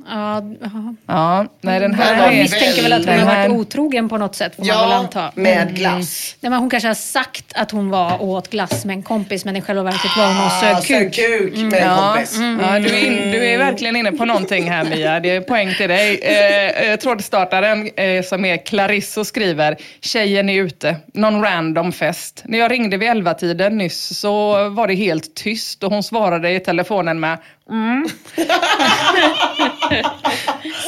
Ja, 0.09 0.43
jaha. 0.61 0.95
Ja, 1.07 1.47
nej 1.61 1.81
den 1.81 1.95
här 1.95 2.17
Jag 2.23 2.33
är- 2.35 2.43
misstänker 2.43 2.83
väl 2.83 2.93
att 2.93 2.99
hon 2.99 3.07
den 3.17 3.27
har 3.29 3.37
varit 3.37 3.51
otrogen 3.51 4.09
på 4.09 4.17
något 4.19 4.35
sätt, 4.35 4.57
får 4.57 4.65
man 4.65 4.69
väl 4.81 4.91
Ja, 4.91 4.95
anta. 4.97 5.33
med 5.35 5.75
glass. 5.77 6.37
Nej, 6.41 6.51
men 6.51 6.59
hon 6.59 6.71
kanske 6.71 6.89
har 6.89 6.95
sagt 6.95 7.53
att 7.55 7.71
hon 7.71 7.91
var 7.91 8.21
och 8.23 8.29
åt 8.29 8.51
glass 8.51 8.85
med 8.85 8.95
en 8.97 9.03
kompis, 9.03 9.45
men 9.45 9.57
i 9.57 9.63
själva 9.63 9.83
verket 9.83 10.17
var 10.17 10.27
hon 10.27 10.37
och 10.37 10.43
Ah, 10.47 10.81
sög 10.81 11.13
kuk. 11.13 11.15
kuk 11.15 11.57
med 11.57 11.73
en 11.83 11.89
Ja, 11.89 12.13
kompis. 12.13 12.39
ja 12.63 12.79
du, 12.79 12.89
är 12.97 13.07
in, 13.07 13.33
du 13.33 13.47
är 13.47 13.59
verkligen 13.59 13.97
inne 13.97 14.13
på 14.13 14.25
någonting 14.25 14.71
här 14.71 14.85
Mia. 14.85 15.21
Det 15.21 15.31
är 15.31 15.41
poäng 15.41 15.75
till 15.75 15.89
dig. 15.89 16.19
Eh, 16.23 16.91
eh, 16.91 16.97
trådstartaren 16.97 17.91
eh, 17.97 18.23
som 18.23 18.45
är 18.45 18.57
Clarisso 18.67 19.25
skriver, 19.25 19.77
tjejen 20.01 20.49
är 20.49 20.63
ute, 20.63 20.97
någon 21.15 21.43
random 21.43 21.93
fest. 21.93 22.43
När 22.45 22.59
jag 22.59 22.71
ringde 22.71 22.97
vid 22.97 23.09
elva 23.09 23.35
tiden 23.35 23.79
nyss 23.79 24.19
så 24.21 24.69
var 24.69 24.87
det 24.89 24.95
helt 24.95 25.35
tyst 25.35 25.83
och 25.85 25.91
hon 25.93 26.03
svarade 26.03 26.51
i 26.51 26.61
telefonen 26.61 27.21
med 27.21 27.39
mm. 27.71 28.09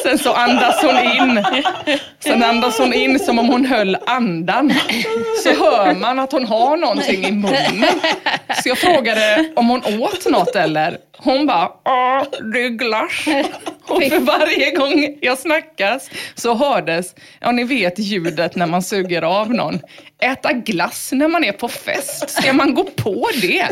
Sen 0.03 0.19
så 0.19 0.33
andas 0.33 0.83
hon 0.83 0.99
in. 0.99 1.45
Sen 2.21 2.43
andas 2.43 2.79
hon 2.79 2.93
in 2.93 3.19
som 3.19 3.39
om 3.39 3.49
hon 3.49 3.67
höll 3.67 3.97
andan. 4.07 4.75
Så 5.43 5.49
hör 5.49 5.95
man 5.95 6.19
att 6.19 6.33
hon 6.33 6.47
har 6.47 6.77
någonting 6.77 7.25
i 7.25 7.33
munnen. 7.33 7.85
Så 8.63 8.69
jag 8.69 8.79
frågade 8.79 9.53
om 9.57 9.69
hon 9.69 9.83
åt 10.01 10.27
något 10.31 10.57
eller? 10.57 10.99
Hon 11.17 11.47
bara, 11.47 11.69
ja 11.85 12.27
det 12.53 12.65
är 12.65 12.69
glass. 12.69 13.25
Och 13.89 14.03
för 14.03 14.21
varje 14.21 14.71
gång 14.71 15.19
jag 15.21 15.39
snackas 15.39 16.11
så 16.35 16.55
hördes, 16.55 17.15
ja 17.41 17.53
ni 17.53 17.65
vet 17.65 17.99
ljudet 17.99 18.57
när 18.57 18.67
man 18.67 18.83
suger 18.83 19.23
av 19.23 19.55
någon. 19.55 19.81
Äta 20.23 20.53
glass 20.53 21.11
när 21.13 21.29
man 21.29 21.45
är 21.45 21.53
på 21.53 21.69
fest, 21.69 22.31
ska 22.31 22.53
man 22.53 22.75
gå 22.75 22.85
på 22.85 23.29
det? 23.43 23.69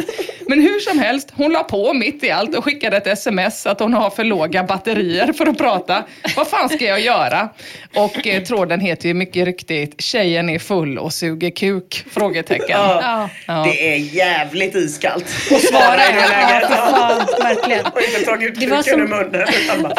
Men 0.49 0.61
hur 0.61 0.81
som 0.81 0.99
helst, 0.99 1.33
hon 1.37 1.53
la 1.53 1.63
på 1.65 1.93
mitt 1.93 2.25
i 2.25 2.31
allt 2.31 2.57
och 2.57 2.65
skickade 2.65 2.96
ett 2.97 3.07
sms 3.07 3.67
att 3.67 3.81
hon 3.81 3.95
har 3.95 4.11
för 4.11 4.25
låga 4.25 4.63
batterier 4.63 5.33
för 5.33 5.47
att 5.47 5.59
prata. 5.59 6.05
Vad 6.37 6.49
fan 6.49 6.69
ska 6.69 6.85
jag 6.85 7.01
göra? 7.01 7.49
Och 7.97 8.27
eh, 8.27 8.43
tråden 8.43 8.81
heter 8.81 9.09
ju 9.09 9.15
mycket 9.15 9.45
riktigt, 9.45 10.03
tjejen 10.03 10.49
är 10.51 10.59
full 10.59 10.99
och 10.99 11.13
suger 11.13 11.51
kuk? 11.51 12.05
Frågetecken. 12.11 12.67
Ja. 12.71 13.29
Ja. 13.47 13.65
Det 13.73 13.95
är 13.95 13.97
jävligt 13.97 14.75
iskallt 14.75 15.25
att 15.55 15.63
svara 15.63 15.95
i 16.09 16.13
det 16.13 16.29
läget. 16.29 16.69
Ja, 16.71 17.27
verkligen. 17.43 17.87
Och 17.87 18.01
inte 18.03 18.21
tagit 18.25 18.57
var 18.71 18.77
kuken 18.77 18.79
ur 18.79 18.83
som- 18.83 19.01
munnen. 19.01 19.47
Utan 19.65 19.83
bara, 19.83 19.95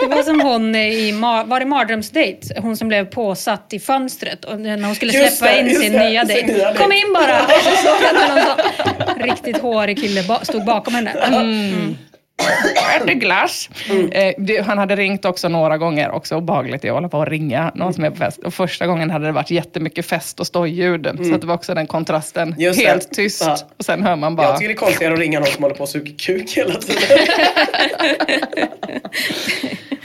Det 0.00 0.06
var 0.06 0.22
som 0.22 0.40
hon 0.40 0.74
i 0.76 1.12
var 1.46 1.60
det 1.60 1.66
Mardrömsdate? 1.66 2.40
Hon 2.56 2.76
som 2.76 2.88
blev 2.88 3.04
påsatt 3.04 3.72
i 3.72 3.78
fönstret 3.80 4.44
och 4.44 4.60
när 4.60 4.82
hon 4.84 4.94
skulle 4.94 5.12
Just 5.12 5.38
släppa 5.38 5.54
det, 5.54 5.60
in 5.60 5.66
just 5.66 5.80
sin 5.80 5.92
det, 5.92 6.08
nya 6.08 6.26
sin 6.26 6.34
dejt. 6.36 6.52
nya 6.52 6.64
dejt. 6.64 6.78
Kom 6.82 6.92
in 6.92 7.12
bara! 7.14 7.40
Riktigt 9.24 9.58
hårig 9.58 10.00
kille 10.00 10.22
ba- 10.22 10.44
stod 10.44 10.64
bakom 10.64 10.94
henne. 10.94 11.10
Mm. 11.10 11.59
Mm. 11.60 11.96
mm. 11.96 12.09
Äter 12.96 13.14
glass. 13.14 13.70
Eh, 14.12 14.34
det, 14.38 14.60
han 14.66 14.78
hade 14.78 14.96
ringt 14.96 15.24
också 15.24 15.48
några 15.48 15.78
gånger, 15.78 16.10
också 16.10 16.36
obehagligt 16.36 16.84
att 16.84 16.90
hålla 16.90 17.08
på 17.08 17.18
och 17.18 17.26
ringa 17.26 17.72
någon 17.74 17.94
som 17.94 18.04
är 18.04 18.10
på 18.10 18.16
fest. 18.16 18.38
Och 18.38 18.54
första 18.54 18.86
gången 18.86 19.10
hade 19.10 19.26
det 19.26 19.32
varit 19.32 19.50
jättemycket 19.50 20.06
fest 20.06 20.40
och 20.40 20.46
stojljud. 20.46 21.06
Så 21.28 21.34
att 21.34 21.40
det 21.40 21.46
var 21.46 21.54
också 21.54 21.74
den 21.74 21.86
kontrasten. 21.86 22.54
Just 22.58 22.80
det. 22.80 22.86
Helt 22.86 23.12
tyst. 23.12 23.42
Ja. 23.46 23.56
Och 23.78 23.84
sen 23.84 24.02
hör 24.02 24.16
man 24.16 24.36
bara... 24.36 24.46
jag 24.46 24.56
tycker 24.56 24.68
det 24.68 24.74
är 24.74 24.76
konstigare 24.76 25.14
att 25.14 25.20
ringa 25.20 25.40
någon 25.40 25.48
som 25.48 25.62
håller 25.62 25.76
på 25.76 25.82
och 25.82 25.88
suger 25.88 26.18
kuk 26.18 26.56
hela 26.56 26.74
tiden. 26.74 27.26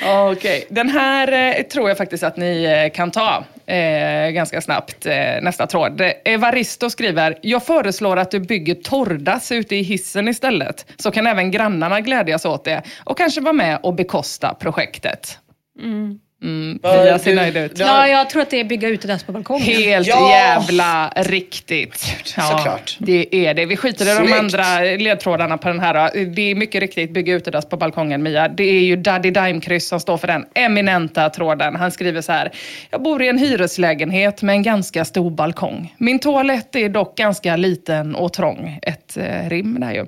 Okej, 0.32 0.66
den 0.70 0.90
här 0.90 1.58
eh, 1.58 1.64
tror 1.64 1.90
jag 1.90 1.98
faktiskt 1.98 2.24
att 2.24 2.38
ni 2.38 2.64
eh, 2.64 2.96
kan 2.96 3.12
ta 3.12 3.44
eh, 3.66 4.30
ganska 4.30 4.62
snabbt. 4.62 5.06
Eh, 5.06 5.14
nästa 5.42 5.68
tråd. 5.68 6.02
Eh, 6.02 6.12
Evaristo 6.26 6.90
skriver, 6.90 7.38
jag 7.42 7.66
föreslår 7.66 8.18
att 8.18 8.32
du 8.32 8.40
bygger 8.40 8.76
torrdass 8.76 9.52
ute 9.52 9.76
i 9.76 9.82
hissen 9.82 10.28
istället. 10.28 10.86
Så 10.98 11.12
kan 11.12 11.28
även 11.28 11.52
grannarna 11.52 12.02
glädjas 12.02 12.25
åt 12.46 12.64
det 12.64 12.84
och 13.04 13.18
kanske 13.18 13.42
vara 13.42 13.54
med 13.54 13.80
och 13.84 13.96
bekosta 13.96 14.54
projektet. 14.54 15.40
Mm. 15.82 16.20
Fia 16.42 17.20
ser 17.20 17.32
du- 17.32 17.36
nöjd 17.36 17.58
ut. 17.58 17.80
Ja, 17.80 18.08
jag 18.08 18.30
tror 18.30 18.42
att 18.42 18.50
det 18.50 18.60
är 18.60 18.64
bygga 18.64 18.88
utedass 18.90 19.24
på 19.24 19.32
balkongen. 19.32 19.66
Helt 19.66 20.08
Ja! 20.08 20.30
jävla 20.32 21.10
riktigt. 21.16 21.96
såklart. 22.24 22.98
Det 23.00 23.36
är 23.48 23.54
det. 23.54 23.66
Vi 23.66 23.78
skiter 23.78 24.06
i 24.24 24.28
de 24.28 24.34
andra 24.34 24.80
ledtrådarna 24.80 25.58
på 25.58 25.68
den 25.68 25.80
här. 25.80 26.26
Det 26.26 26.42
är 26.52 26.56
mycket 26.56 26.82
riktigt 26.82 27.12
bygga 27.14 27.34
utedass 27.34 27.66
på 27.70 27.78
balkongen, 27.78 28.24
Mia. 28.24 28.48
Det 28.48 28.64
är 28.64 28.80
ju 28.82 28.96
Daddy 28.96 29.32
Dime-kryss 29.32 29.88
som 29.88 30.00
står 30.00 30.18
för 30.18 30.28
den 30.28 30.46
eminenta 30.54 31.30
tråden. 31.30 31.76
Han 31.76 31.92
skriver 31.92 32.22
så 32.22 32.32
här. 32.32 32.52
Jag 32.90 33.02
bor 33.04 33.24
i 33.24 33.28
en 33.28 33.38
hyreslägenhet 33.38 34.42
med 34.42 34.54
en 34.56 34.64
ganska 34.64 35.06
stor 35.06 35.30
balkong. 35.32 35.94
Min 35.98 36.20
toalett 36.20 36.76
är 36.76 36.90
dock 36.90 37.18
ganska 37.18 37.56
liten 37.56 38.16
och 38.16 38.34
trång. 38.34 38.80
Ett 38.82 39.18
eh, 39.18 39.50
rim 39.50 39.78
där 39.80 39.94
ju. 39.94 40.06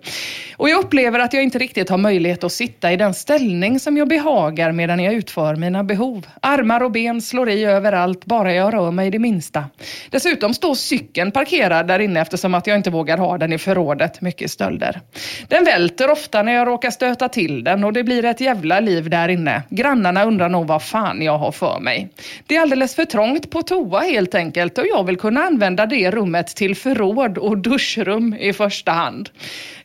Och 0.58 0.70
jag 0.70 0.80
upplever 0.80 1.20
att 1.20 1.34
jag 1.34 1.44
inte 1.44 1.58
riktigt 1.58 1.90
har 1.90 1.98
möjlighet 1.98 2.44
att 2.44 2.52
sitta 2.52 2.92
i 2.92 2.98
den 2.98 3.14
ställning 3.14 3.80
som 3.80 3.98
jag 3.98 4.08
behagar 4.08 4.72
medan 4.72 5.00
jag 5.00 5.14
utför 5.14 5.56
mina 5.56 5.84
behov. 5.84 6.17
Armar 6.42 6.84
och 6.84 6.92
ben 6.92 7.22
slår 7.22 7.50
i 7.50 7.66
överallt, 7.66 8.26
bara 8.26 8.54
jag 8.54 8.74
rör 8.74 8.92
mig 8.92 9.12
det 9.12 9.20
minsta. 9.20 9.66
Dessutom 10.10 10.54
står 10.54 10.76
cykeln 10.76 11.32
parkerad 11.32 11.88
där 11.88 12.00
inne 12.00 12.22
eftersom 12.22 12.56
att 12.56 12.68
jag 12.68 12.78
inte 12.78 12.90
vågar 12.90 13.18
ha 13.18 13.38
den 13.38 13.54
i 13.54 13.58
förrådet. 13.58 14.22
Mycket 14.22 14.52
stölder. 14.52 15.02
Den 15.48 15.66
välter 15.66 16.12
ofta 16.12 16.44
när 16.44 16.54
jag 16.54 16.68
råkar 16.68 16.92
stöta 16.92 17.30
till 17.30 17.64
den 17.64 17.84
och 17.84 17.94
det 17.94 18.04
blir 18.04 18.26
ett 18.26 18.42
jävla 18.42 18.80
liv 18.80 19.10
där 19.10 19.30
inne. 19.30 19.64
Grannarna 19.70 20.24
undrar 20.24 20.50
nog 20.50 20.68
vad 20.68 20.84
fan 20.84 21.22
jag 21.22 21.38
har 21.38 21.52
för 21.52 21.80
mig. 21.80 22.10
Det 22.48 22.56
är 22.56 22.62
alldeles 22.62 22.96
för 22.96 23.06
trångt 23.06 23.50
på 23.50 23.62
toa 23.62 24.00
helt 24.00 24.36
enkelt 24.36 24.78
och 24.78 24.86
jag 24.88 25.04
vill 25.04 25.18
kunna 25.18 25.42
använda 25.42 25.86
det 25.86 26.12
rummet 26.12 26.48
till 26.48 26.76
förråd 26.76 27.38
och 27.38 27.58
duschrum 27.58 28.34
i 28.40 28.54
första 28.54 28.92
hand. 28.92 29.30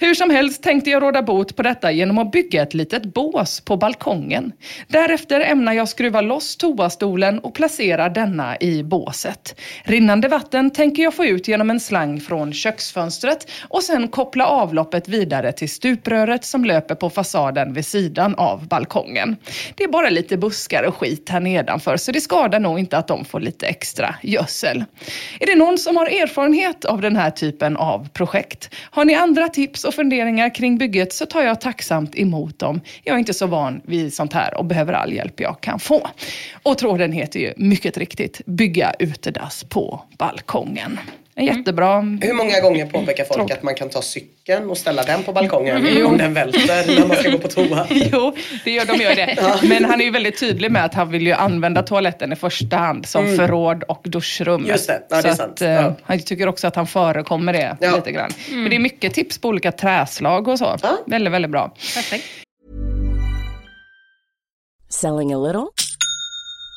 Hur 0.01 0.15
som 0.15 0.31
helst 0.31 0.63
tänkte 0.63 0.91
jag 0.91 1.03
råda 1.03 1.23
bot 1.23 1.57
på 1.57 1.63
detta 1.63 1.93
genom 1.93 2.19
att 2.19 2.33
bygga 2.33 2.63
ett 2.63 2.75
litet 2.75 3.03
bås 3.03 3.61
på 3.61 3.77
balkongen. 3.77 4.53
Därefter 4.89 5.41
ämnar 5.41 5.73
jag 5.73 5.89
skruva 5.89 6.21
loss 6.23 6.57
toastolen 6.57 7.39
och 7.39 7.55
placera 7.55 8.09
denna 8.09 8.57
i 8.61 8.83
båset. 8.83 9.61
Rinnande 9.85 10.29
vatten 10.29 10.71
tänker 10.71 11.03
jag 11.03 11.15
få 11.15 11.25
ut 11.25 11.49
genom 11.49 11.71
en 11.71 11.81
slang 11.81 12.21
från 12.21 12.53
köksfönstret 12.53 13.51
och 13.69 13.83
sen 13.83 14.09
koppla 14.09 14.47
avloppet 14.47 15.09
vidare 15.09 15.53
till 15.53 15.71
stupröret 15.71 16.45
som 16.45 16.65
löper 16.65 16.95
på 16.95 17.11
fasaden 17.11 17.75
vid 17.75 17.87
sidan 17.87 18.35
av 18.35 18.69
balkongen. 18.69 19.37
Det 19.75 19.85
är 19.85 19.89
bara 19.89 20.11
lite 20.11 20.37
buskar 20.37 20.83
och 20.83 20.97
skit 20.97 21.29
här 21.29 21.41
nedanför 21.41 21.97
så 21.97 22.13
det 22.13 22.21
skadar 22.21 22.61
nog 22.61 22.79
inte 22.79 22.99
att 22.99 23.09
de 23.09 23.25
får 23.25 23.41
lite 23.41 23.67
extra 23.67 24.15
gödsel. 24.23 24.85
Är 25.41 25.47
det 25.47 25.55
någon 25.55 25.79
som 25.79 25.97
har 25.97 26.07
erfarenhet 26.07 26.85
av 26.85 27.01
den 27.01 27.17
här 27.17 27.31
typen 27.31 27.77
av 27.77 28.09
projekt? 28.09 28.75
Har 28.91 29.05
ni 29.05 29.15
andra 29.15 29.49
tips 29.49 29.85
och 29.85 29.95
funderingar 29.95 30.55
kring 30.55 30.79
bygget 30.79 31.13
så 31.13 31.27
tar 31.27 31.43
jag 31.43 31.61
tacksamt 31.61 32.17
emot 32.17 32.59
dem. 32.59 32.81
Jag 33.05 33.15
är 33.15 33.19
inte 33.19 33.35
så 33.35 33.47
van 33.47 33.81
vid 33.85 34.15
sånt 34.15 34.33
här 34.33 34.59
och 34.59 34.65
behöver 34.65 34.93
all 34.93 35.13
hjälp 35.13 35.41
jag 35.41 35.61
kan 35.61 35.79
få. 35.81 36.09
Och 36.63 36.79
tråden 36.79 37.13
heter 37.13 37.41
ju 37.41 37.53
mycket 37.57 37.97
riktigt 37.99 38.41
Bygga 38.47 38.95
utedass 38.99 39.65
på 39.69 40.03
balkongen. 40.19 40.99
En 41.35 41.45
jättebra... 41.45 42.01
Hur 42.01 42.33
många 42.35 42.61
gånger 42.61 42.87
påpekar 42.87 43.25
folk 43.25 43.37
Tråd. 43.39 43.53
att 43.53 43.63
man 43.63 43.75
kan 43.75 43.89
ta 43.91 44.03
cykeln 44.03 44.71
och 44.71 44.79
ställa 44.79 45.03
den 45.03 45.23
på 45.23 45.33
balkongen 45.33 46.07
om 46.07 46.19
den 46.19 46.35
välter 46.35 47.01
när 47.01 47.07
man 47.07 47.17
ska 47.17 47.31
gå 47.31 47.39
på 47.39 47.49
toa? 47.49 47.87
Jo, 47.91 48.37
det 48.65 48.71
gör 48.71 48.85
de 48.85 48.97
gör 49.03 49.15
det. 49.15 49.37
Men 49.69 49.85
han 49.85 50.01
är 50.01 50.05
ju 50.05 50.11
väldigt 50.11 50.41
tydlig 50.41 50.71
med 50.71 50.85
att 50.85 50.95
han 50.95 51.11
vill 51.11 51.27
ju 51.27 51.33
använda 51.33 51.83
toaletten 51.83 52.33
i 52.33 52.37
första 52.37 52.77
hand 52.77 53.07
som 53.07 53.37
förråd 53.37 53.83
och 53.83 54.01
duschrum. 54.05 54.55
Mm. 54.61 54.71
Just 54.71 54.87
det. 54.87 55.03
Ja, 55.11 55.23
det 55.23 55.29
är 55.29 55.33
Så 55.33 55.37
sant. 55.37 55.53
att, 55.53 55.63
eh, 55.63 55.71
Ja. 55.71 55.95
Han 56.03 56.19
tycker 56.21 56.47
också 56.49 56.67
att 56.67 56.77
han 56.77 56.87
förekommer 56.87 57.53
det 57.53 57.77
Ja. 57.81 57.97
lite 57.97 58.13
grann. 58.13 58.31
Men 58.51 58.71
det 58.71 58.77
är 58.77 58.81
mycket 58.81 59.15
tips 59.15 59.39
på 59.39 59.49
olika 59.49 59.73
träslag 59.73 60.49
och 60.49 60.59
så. 60.59 60.77
Ja. 60.83 60.99
Väldigt, 61.07 61.33
väldigt 61.33 61.51
bra. 61.51 61.69
Perfekt. 61.95 62.25
Selling 64.89 65.33
a 65.35 65.39
little 65.39 65.67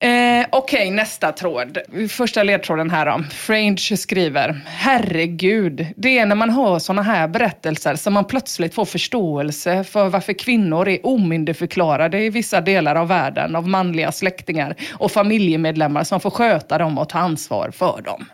Eh, 0.00 0.46
Okej, 0.50 0.90
nästa 0.90 1.32
tråd. 1.32 1.78
Första 2.08 2.42
ledtråden 2.42 2.90
här 2.90 3.06
då. 3.06 3.24
Frange 3.30 3.96
skriver, 3.96 4.60
herregud, 4.66 5.86
det 5.96 6.18
är 6.18 6.26
när 6.26 6.34
man 6.34 6.50
hör 6.50 6.78
såna 6.78 7.02
här 7.02 7.28
berättelser 7.28 7.94
som 7.94 8.12
man 8.14 8.24
plötsligt 8.24 8.74
får 8.74 8.84
förståelse 8.84 9.84
för 9.84 10.08
varför 10.08 10.32
kvinnor 10.32 10.88
är 10.88 11.06
omyndigförklarade 11.06 12.22
i 12.22 12.30
vissa 12.30 12.60
delar 12.60 12.94
av 12.94 13.08
världen 13.08 13.56
av 13.56 13.68
manliga 13.68 14.12
släktingar 14.12 14.74
och 14.92 15.12
familjemedlemmar 15.12 16.04
som 16.04 16.20
får 16.20 16.30
sköta 16.30 16.78
dem 16.78 16.98
och 16.98 17.08
ta 17.08 17.18
ansvar 17.18 17.70
för 17.70 18.02
dem. 18.02 18.24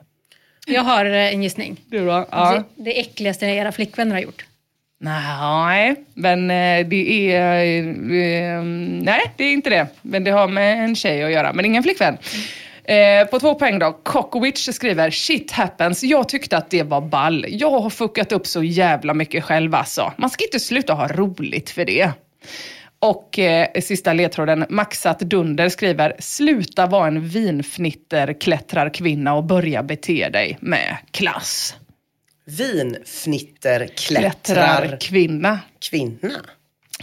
Jag 0.66 0.82
har 0.82 1.04
eh, 1.04 1.34
en 1.34 1.42
gissning. 1.42 1.76
Du 1.86 2.06
då? 2.06 2.26
Ja. 2.30 2.64
Det, 2.76 2.84
det 2.84 3.00
äckligaste 3.00 3.46
era 3.46 3.72
flickvänner 3.72 4.14
har 4.14 4.22
gjort. 4.22 4.44
Nej, 5.04 5.94
men 6.14 6.50
eh, 6.50 6.86
det 6.86 7.32
är... 7.32 7.54
Eh, 7.54 7.78
eh, 8.18 8.62
nej, 9.02 9.32
det 9.36 9.44
är 9.44 9.52
inte 9.52 9.70
det. 9.70 9.86
Men 10.02 10.24
det 10.24 10.30
har 10.30 10.48
med 10.48 10.84
en 10.84 10.96
tjej 10.96 11.24
att 11.24 11.32
göra, 11.32 11.52
men 11.52 11.64
ingen 11.64 11.82
flickvän. 11.82 12.18
Eh, 12.84 13.26
på 13.30 13.40
två 13.40 13.54
poäng 13.54 13.78
då. 13.78 13.92
Cockowitch 14.02 14.68
skriver 14.68 15.10
“Shit 15.10 15.50
happens, 15.50 16.04
jag 16.04 16.28
tyckte 16.28 16.56
att 16.56 16.70
det 16.70 16.82
var 16.82 17.00
ball. 17.00 17.46
Jag 17.48 17.80
har 17.80 17.90
fuckat 17.90 18.32
upp 18.32 18.46
så 18.46 18.62
jävla 18.62 19.14
mycket 19.14 19.44
själv 19.44 19.74
alltså. 19.74 20.12
Man 20.16 20.30
ska 20.30 20.44
inte 20.44 20.60
sluta 20.60 20.92
ha 20.92 21.08
roligt 21.08 21.70
för 21.70 21.84
det.” 21.84 22.10
Och 22.98 23.38
eh, 23.38 23.80
sista 23.80 24.12
ledtråden, 24.12 24.66
Maxat 24.68 25.20
Dunder 25.20 25.68
skriver 25.68 26.16
“Sluta 26.18 26.86
vara 26.86 27.06
en 27.06 27.28
vinfnitterklättrarkvinna 27.28 29.34
och 29.34 29.44
börja 29.44 29.82
bete 29.82 30.28
dig 30.28 30.58
med 30.60 30.96
klass.” 31.10 31.76
Vinfnitterklättrar 32.46 34.96
Kvinna. 35.00 35.58
kvinna. 35.90 36.30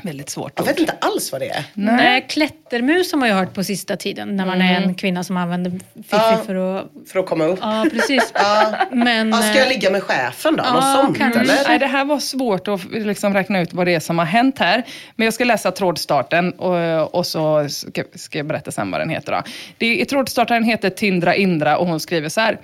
Väldigt 0.03 0.29
svårt 0.29 0.51
Jag 0.55 0.63
vet 0.65 0.79
inte 0.79 0.93
alls 1.01 1.31
vad 1.31 1.41
det 1.41 1.49
är. 1.49 1.63
Nej. 1.73 2.25
Klättermus 2.29 3.11
har 3.11 3.19
man 3.19 3.29
ju 3.29 3.35
hört 3.35 3.53
på 3.53 3.63
sista 3.63 3.97
tiden. 3.97 4.35
När 4.35 4.45
man 4.45 4.61
är 4.61 4.81
en 4.81 4.95
kvinna 4.95 5.23
som 5.23 5.37
använder 5.37 5.71
fiffi 5.71 5.81
Ja. 6.11 6.41
för 6.45 6.55
att... 6.77 6.85
För 7.11 7.19
att 7.19 7.25
komma 7.25 7.43
upp. 7.45 7.59
Ja, 7.61 7.85
precis. 7.91 8.33
Men, 8.91 9.29
Ja, 9.29 9.37
ska 9.41 9.57
jag 9.57 9.67
eh, 9.67 9.69
ligga 9.69 9.89
med 9.91 10.03
chefen 10.03 10.55
då? 10.55 10.63
Ja, 10.63 10.73
Något 10.73 10.83
sånt 11.05 11.17
kanske. 11.17 11.39
eller? 11.39 11.67
Nej, 11.67 11.79
det 11.79 11.87
här 11.87 12.05
var 12.05 12.19
svårt 12.19 12.67
att 12.67 12.91
liksom 12.91 13.33
räkna 13.33 13.61
ut 13.61 13.73
vad 13.73 13.87
det 13.87 13.93
är 13.95 13.99
som 13.99 14.19
har 14.19 14.25
hänt 14.25 14.59
här. 14.59 14.83
Men 15.15 15.25
jag 15.25 15.33
ska 15.33 15.43
läsa 15.43 15.71
trådstarten 15.71 16.51
och, 16.51 17.15
och 17.15 17.27
så 17.27 17.69
ska, 17.69 18.03
ska 18.15 18.37
jag 18.37 18.47
berätta 18.47 18.71
sen 18.71 18.91
vad 18.91 19.01
den 19.01 19.09
heter. 19.09 19.31
Då. 19.31 19.43
Det, 19.77 20.01
I 20.01 20.05
trådstartaren 20.05 20.63
heter 20.63 20.89
Tindra 20.89 21.35
Indra 21.35 21.77
och 21.77 21.87
hon 21.87 21.99
skriver 21.99 22.29
så 22.29 22.41
här. 22.41 22.59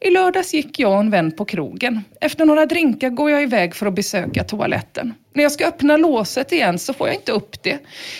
I 0.00 0.10
lördags 0.10 0.54
gick 0.54 0.78
jag 0.78 0.92
och 0.92 1.00
en 1.00 1.10
vän 1.10 1.32
på 1.32 1.44
krogen. 1.44 2.04
Efter 2.20 2.44
några 2.44 2.66
drinkar 2.66 3.10
går 3.10 3.30
jag 3.30 3.42
iväg 3.42 3.74
för 3.74 3.86
att 3.86 3.94
besöka 3.94 4.44
toaletten. 4.44 5.14
När 5.34 5.42
jag 5.42 5.52
ska 5.52 5.66
öppna 5.66 5.96
låset 5.96 6.52
igen 6.52 6.78
så 6.78 6.92
får 6.92 7.08
jag 7.08 7.16
inte 7.16 7.32
upp 7.32 7.62
det. 7.62 7.78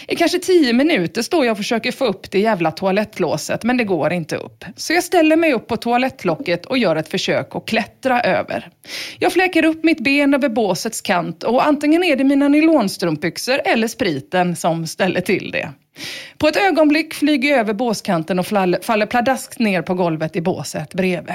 I 0.08 0.16
kanske 0.16 0.38
tio 0.38 0.72
minuter 0.72 1.22
står 1.22 1.44
jag 1.44 1.52
och 1.52 1.58
försöker 1.58 1.92
få 1.92 2.04
upp 2.04 2.30
det 2.30 2.40
jävla 2.40 2.70
toalettlåset, 2.70 3.64
men 3.64 3.76
det 3.76 3.84
går 3.84 4.12
inte 4.12 4.36
upp. 4.36 4.64
Så 4.76 4.92
jag 4.92 5.04
ställer 5.04 5.36
mig 5.36 5.52
upp 5.52 5.66
på 5.66 5.76
toalettlocket 5.76 6.66
och 6.66 6.78
gör 6.78 6.96
ett 6.96 7.08
försök 7.08 7.56
att 7.56 7.66
klättra 7.66 8.20
över. 8.20 8.70
Jag 9.18 9.32
fläker 9.32 9.64
upp 9.64 9.84
mitt 9.84 10.00
ben 10.00 10.34
över 10.34 10.48
båsets 10.48 11.00
kant 11.00 11.42
och 11.42 11.66
antingen 11.66 12.04
är 12.04 12.16
det 12.16 12.24
mina 12.24 12.48
nylonstrumpbyxor 12.48 13.60
eller 13.64 13.88
spriten 13.88 14.56
som 14.56 14.86
ställer 14.86 15.20
till 15.20 15.50
det. 15.50 15.68
På 16.38 16.48
ett 16.48 16.56
ögonblick 16.56 17.14
flyger 17.14 17.50
jag 17.50 17.58
över 17.58 17.72
båskanten 17.72 18.38
och 18.38 18.46
faller 18.46 19.06
pladask 19.06 19.58
ner 19.58 19.82
på 19.82 19.94
golvet 19.94 20.36
i 20.36 20.40
båset 20.40 20.94
bredvid. 20.94 21.34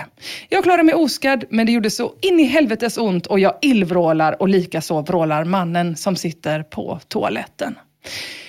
Jag 0.49 0.63
klarar 0.63 0.83
mig 0.83 0.95
oskadd, 0.95 1.43
men 1.49 1.65
det 1.65 1.71
gjorde 1.71 1.89
så 1.89 2.13
in 2.21 2.39
i 2.39 2.43
helvetes 2.43 2.97
ont 2.97 3.27
och 3.27 3.39
jag 3.39 3.57
illvrålar 3.61 4.41
och 4.41 4.49
likaså 4.49 5.01
vrålar 5.01 5.43
mannen 5.43 5.95
som 5.95 6.15
sitter 6.15 6.63
på 6.63 6.99
toaletten. 7.07 7.75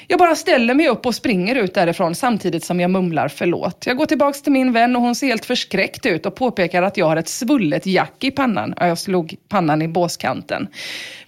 Jag 0.09 0.19
bara 0.19 0.37
ställer 0.37 0.75
mig 0.75 0.89
upp 0.89 1.07
och 1.07 1.15
springer 1.15 1.55
ut 1.55 1.75
därifrån 1.75 2.15
samtidigt 2.15 2.65
som 2.65 2.81
jag 2.81 2.91
mumlar 2.91 3.29
förlåt. 3.29 3.87
Jag 3.87 3.97
går 3.97 4.07
tillbaks 4.07 4.43
till 4.43 4.53
min 4.53 4.73
vän 4.73 4.97
och 4.97 5.03
hon 5.03 5.15
ser 5.15 5.27
helt 5.27 5.45
förskräckt 5.45 6.07
ut 6.07 6.27
och 6.27 6.35
påpekar 6.35 6.83
att 6.83 6.97
jag 6.97 7.07
har 7.07 7.17
ett 7.17 7.29
svullet 7.29 7.87
jack 7.87 8.25
i 8.25 8.31
pannan. 8.31 8.75
Jag 8.81 8.99
slog 8.99 9.35
pannan 9.49 9.83
i 9.83 9.89
båskanten. 9.89 10.69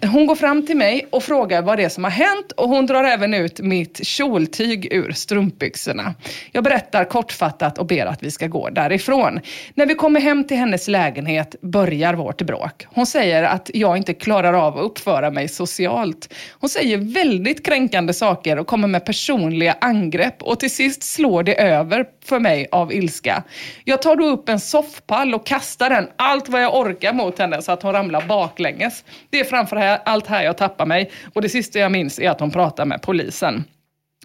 Hon 0.03 0.27
går 0.27 0.35
fram 0.35 0.67
till 0.67 0.77
mig 0.77 1.07
och 1.11 1.23
frågar 1.23 1.63
vad 1.63 1.79
det 1.79 1.85
är 1.85 1.89
som 1.89 2.05
har 2.05 2.11
hänt 2.11 2.53
och 2.57 2.69
hon 2.69 2.87
drar 2.87 3.05
även 3.05 3.35
ut 3.35 3.61
mitt 3.61 4.07
kjoltyg 4.07 4.89
ur 4.93 5.13
strumpbyxorna. 5.13 6.15
Jag 6.53 6.65
berättar 6.65 7.05
kortfattat 7.05 7.79
och 7.79 7.87
ber 7.87 8.07
att 8.07 8.23
vi 8.23 8.31
ska 8.31 8.47
gå 8.47 8.71
därifrån. 8.71 9.41
När 9.75 9.87
vi 9.87 9.95
kommer 9.95 10.21
hem 10.21 10.45
till 10.45 10.57
hennes 10.57 10.89
lägenhet 10.89 11.57
börjar 11.61 12.15
vårt 12.15 12.43
bråk. 12.43 12.87
Hon 12.87 13.07
säger 13.07 13.43
att 13.43 13.71
jag 13.75 13.97
inte 13.97 14.15
klarar 14.15 14.53
av 14.53 14.79
att 14.79 14.85
uppföra 14.85 15.31
mig 15.31 15.49
socialt. 15.49 16.35
Hon 16.51 16.71
säger 16.71 16.99
väldigt 16.99 17.67
kränkande 17.67 18.13
saker 18.13 18.66
och 18.67 18.71
kommer 18.71 18.89
med 18.89 19.05
personliga 19.05 19.77
angrepp 19.81 20.43
och 20.43 20.61
till 20.61 20.71
sist 20.71 21.03
slår 21.03 21.43
det 21.43 21.61
över 21.61 22.07
för 22.25 22.41
mig 22.41 22.69
av 22.73 22.93
ilska. 22.93 23.43
Jag 23.85 24.03
tar 24.03 24.17
då 24.17 24.27
upp 24.27 24.49
en 24.49 24.61
soffpall 24.61 25.35
och 25.35 25.47
kastar 25.47 25.91
den 25.91 26.09
allt 26.17 26.49
vad 26.49 26.63
jag 26.63 26.75
orkar 26.75 27.13
mot 27.13 27.39
henne 27.39 27.63
så 27.63 27.73
att 27.73 27.83
hon 27.83 27.93
ramlar 27.93 28.27
baklänges. 28.29 29.05
Det 29.31 29.41
är 29.41 29.45
framför 29.45 29.77
allt 30.05 30.27
här 30.27 30.45
jag 30.45 30.57
tappar 30.57 30.87
mig 30.87 31.11
och 31.35 31.43
det 31.43 31.49
sista 31.49 31.79
jag 31.79 31.93
minns 31.93 32.19
är 32.19 32.31
att 32.31 32.41
hon 32.41 32.51
pratar 32.51 32.85
med 32.85 33.03
polisen. 33.03 33.65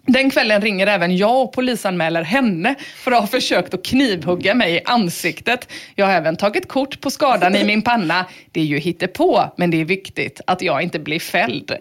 Den 0.06 0.30
kvällen 0.30 0.60
ringer 0.62 0.86
även 0.86 1.16
jag 1.16 1.42
och 1.42 1.52
polisanmäler 1.52 2.22
henne 2.22 2.74
för 2.96 3.12
att 3.12 3.20
ha 3.20 3.26
försökt 3.26 3.74
att 3.74 3.84
knivhugga 3.84 4.54
mig 4.54 4.74
i 4.74 4.80
ansiktet. 4.84 5.68
Jag 5.94 6.06
har 6.06 6.12
även 6.12 6.36
tagit 6.36 6.68
kort 6.68 7.00
på 7.00 7.10
skadan 7.10 7.56
i 7.56 7.64
min 7.64 7.82
panna. 7.82 8.26
Det 8.52 8.60
är 8.60 8.64
ju 8.64 8.78
hittepå, 8.78 9.44
men 9.56 9.70
det 9.70 9.80
är 9.80 9.84
viktigt 9.84 10.40
att 10.46 10.62
jag 10.62 10.82
inte 10.82 10.98
blir 10.98 11.20
fälld. 11.20 11.72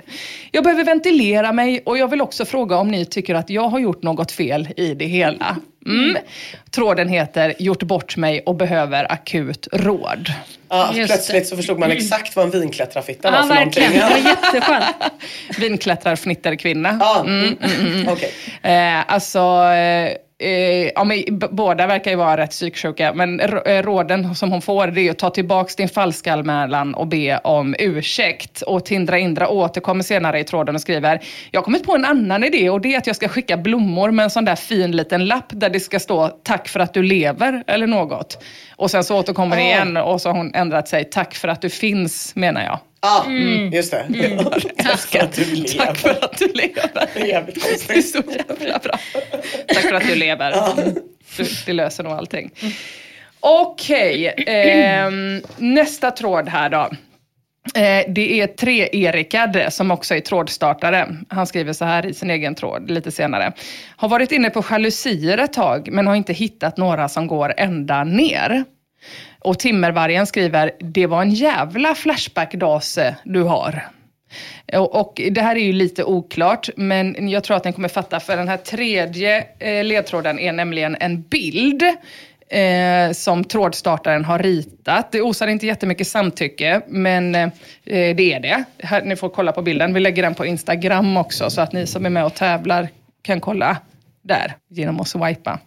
Jag 0.51 0.63
behöver 0.63 0.83
ventilera 0.83 1.51
mig 1.51 1.81
och 1.85 1.97
jag 1.97 2.07
vill 2.07 2.21
också 2.21 2.45
fråga 2.45 2.77
om 2.77 2.87
ni 2.87 3.05
tycker 3.05 3.35
att 3.35 3.49
jag 3.49 3.67
har 3.69 3.79
gjort 3.79 4.03
något 4.03 4.31
fel 4.31 4.69
i 4.77 4.93
det 4.93 5.05
hela. 5.05 5.57
Mm. 5.85 6.17
Tråden 6.71 7.09
heter 7.09 7.53
Gjort 7.59 7.83
bort 7.83 8.17
mig 8.17 8.41
och 8.45 8.55
behöver 8.55 9.11
akut 9.11 9.67
råd. 9.71 10.33
Ja, 10.69 10.91
Just 10.95 11.07
plötsligt 11.13 11.47
så 11.47 11.55
förstod 11.55 11.79
man 11.79 11.91
exakt 11.91 12.35
vad 12.35 12.45
en 12.45 12.51
vinklättrarfitta 12.61 13.27
Ja, 13.27 13.31
var 13.31 13.41
för 13.41 13.47
verkligen. 13.55 13.93
någonting. 13.93 14.23
Var 14.23 14.29
jätteskönt. 14.53 14.85
Vinklättrarfnitterkvinna. 15.57 16.97
Ja, 16.99 17.19
Mm, 17.21 17.43
mm, 17.43 17.57
mm, 17.79 17.93
mm. 17.93 18.07
Okej. 18.13 18.31
Eh, 18.61 19.13
alltså, 19.13 19.39
eh, 19.63 20.11
eh, 20.41 20.91
ja, 20.95 21.03
men, 21.03 21.23
båda 21.51 21.87
verkar 21.87 22.11
ju 22.11 22.17
vara 22.17 22.37
rätt 22.37 22.49
psyksjuka, 22.49 23.13
men 23.13 23.39
eh, 23.39 23.83
råden 23.83 24.35
som 24.35 24.51
hon 24.51 24.61
får 24.61 24.87
det 24.87 25.01
är 25.01 25.11
att 25.11 25.19
ta 25.19 25.29
tillbaka 25.29 25.73
din 25.77 25.89
falska 25.89 26.33
anmälan 26.33 26.93
och 26.93 27.07
be 27.07 27.37
om 27.37 27.75
ursäkt. 27.79 28.61
Och 28.61 28.85
Tindra 28.85 29.17
Indra 29.19 29.47
återkommer 29.47 30.03
senare 30.03 30.39
i 30.39 30.43
tråden 30.43 30.75
och 30.75 30.81
skriver, 30.81 31.21
jag 31.51 31.59
har 31.61 31.65
kommit 31.65 31.83
på 31.83 31.95
en 31.95 32.05
annan 32.05 32.43
idé 32.43 32.69
och 32.69 32.81
det 32.81 32.93
är 32.93 32.97
att 32.97 33.07
jag 33.07 33.15
ska 33.15 33.27
skicka 33.27 33.57
blommor 33.57 34.11
med 34.11 34.23
en 34.23 34.29
sån 34.29 34.45
där 34.45 34.55
fin 34.55 34.91
liten 34.91 35.25
lapp 35.25 35.45
där 35.49 35.69
det 35.69 35.79
ska 35.79 35.99
stå 35.99 36.27
tack 36.27 36.67
för 36.67 36.79
att 36.79 36.93
du 36.93 37.03
lever 37.03 37.63
eller 37.67 37.87
något. 37.87 38.43
Och 38.75 38.91
sen 38.91 39.03
så 39.03 39.19
återkommer 39.19 39.55
det 39.55 39.61
igen 39.61 39.97
och 39.97 40.21
så 40.21 40.29
har 40.29 40.37
hon 40.37 40.53
ändrat 40.53 40.87
sig, 40.87 41.05
tack 41.05 41.35
för 41.35 41.47
att 41.47 41.61
du 41.61 41.69
finns 41.69 42.35
menar 42.35 42.63
jag. 42.63 42.79
Ja, 43.01 43.25
just 43.71 43.91
det. 43.91 44.05
Tack 44.77 44.99
för 44.99 45.19
att 45.19 45.33
du 45.35 45.43
Mm. 45.43 45.65
Tack 45.77 45.97
för 45.97 46.09
lever. 46.09 46.25
att 46.25 46.37
du 46.37 46.47
lever. 46.47 47.07
Det 47.13 47.19
är 47.21 47.25
jävligt 47.25 47.55
Det 47.55 47.61
är 47.61 47.71
konstigt. 47.71 48.11
så 48.11 48.21
jävla 48.31 48.79
bra. 48.79 48.99
Tack 49.67 49.81
för 49.83 49.93
att 49.93 50.07
du 50.07 50.15
lever. 50.15 50.53
Du, 51.37 51.43
det 51.65 51.73
löser 51.73 52.03
nog 52.03 52.13
allting. 52.13 52.51
Okej, 53.39 54.33
ehm, 54.47 55.41
nästa 55.57 56.11
tråd 56.11 56.49
här 56.49 56.69
då. 56.69 56.89
Eh, 57.75 58.05
det 58.07 58.41
är 58.41 58.47
tre-Erikad 58.47 59.65
som 59.69 59.91
också 59.91 60.15
är 60.15 60.19
trådstartare. 60.19 61.07
Han 61.29 61.47
skriver 61.47 61.73
så 61.73 61.85
här 61.85 62.05
i 62.05 62.13
sin 62.13 62.29
egen 62.31 62.55
tråd 62.55 62.91
lite 62.91 63.11
senare. 63.11 63.51
Har 63.95 64.09
varit 64.09 64.31
inne 64.31 64.49
på 64.49 64.63
jalusier 64.71 65.37
ett 65.37 65.53
tag 65.53 65.89
men 65.91 66.07
har 66.07 66.15
inte 66.15 66.33
hittat 66.33 66.77
några 66.77 67.09
som 67.09 67.27
går 67.27 67.53
ända 67.57 68.03
ner. 68.03 68.63
Och 69.39 69.59
Timmervargen 69.59 70.27
skriver, 70.27 70.71
det 70.79 71.07
var 71.07 71.21
en 71.21 71.31
jävla 71.31 71.95
flashback-dase 71.95 73.15
du 73.23 73.43
har. 73.43 73.87
Och, 74.77 75.21
det 75.31 75.41
här 75.41 75.55
är 75.55 75.59
ju 75.59 75.73
lite 75.73 76.03
oklart, 76.03 76.69
men 76.75 77.29
jag 77.29 77.43
tror 77.43 77.57
att 77.57 77.63
den 77.63 77.73
kommer 77.73 77.87
fatta, 77.87 78.19
för 78.19 78.37
den 78.37 78.47
här 78.47 78.57
tredje 78.57 79.45
eh, 79.59 79.83
ledtråden 79.83 80.39
är 80.39 80.51
nämligen 80.51 80.97
en 80.99 81.21
bild 81.21 81.83
eh, 82.49 83.11
som 83.13 83.43
trådstartaren 83.43 84.25
har 84.25 84.39
ritat. 84.39 85.11
Det 85.11 85.21
osar 85.21 85.47
inte 85.47 85.67
jättemycket 85.67 86.07
samtycke, 86.07 86.81
men 86.87 87.35
eh, 87.35 87.49
det 87.83 88.33
är 88.33 88.39
det. 88.39 88.63
Här, 88.83 89.01
ni 89.01 89.15
får 89.15 89.29
kolla 89.29 89.51
på 89.51 89.61
bilden. 89.61 89.93
Vi 89.93 89.99
lägger 89.99 90.23
den 90.23 90.35
på 90.35 90.45
Instagram 90.45 91.17
också, 91.17 91.49
så 91.49 91.61
att 91.61 91.73
ni 91.73 91.87
som 91.87 92.05
är 92.05 92.09
med 92.09 92.25
och 92.25 92.35
tävlar 92.35 92.89
kan 93.21 93.41
kolla 93.41 93.77
där, 94.21 94.55
genom 94.69 94.99
att 94.99 95.07
swipa. 95.07 95.59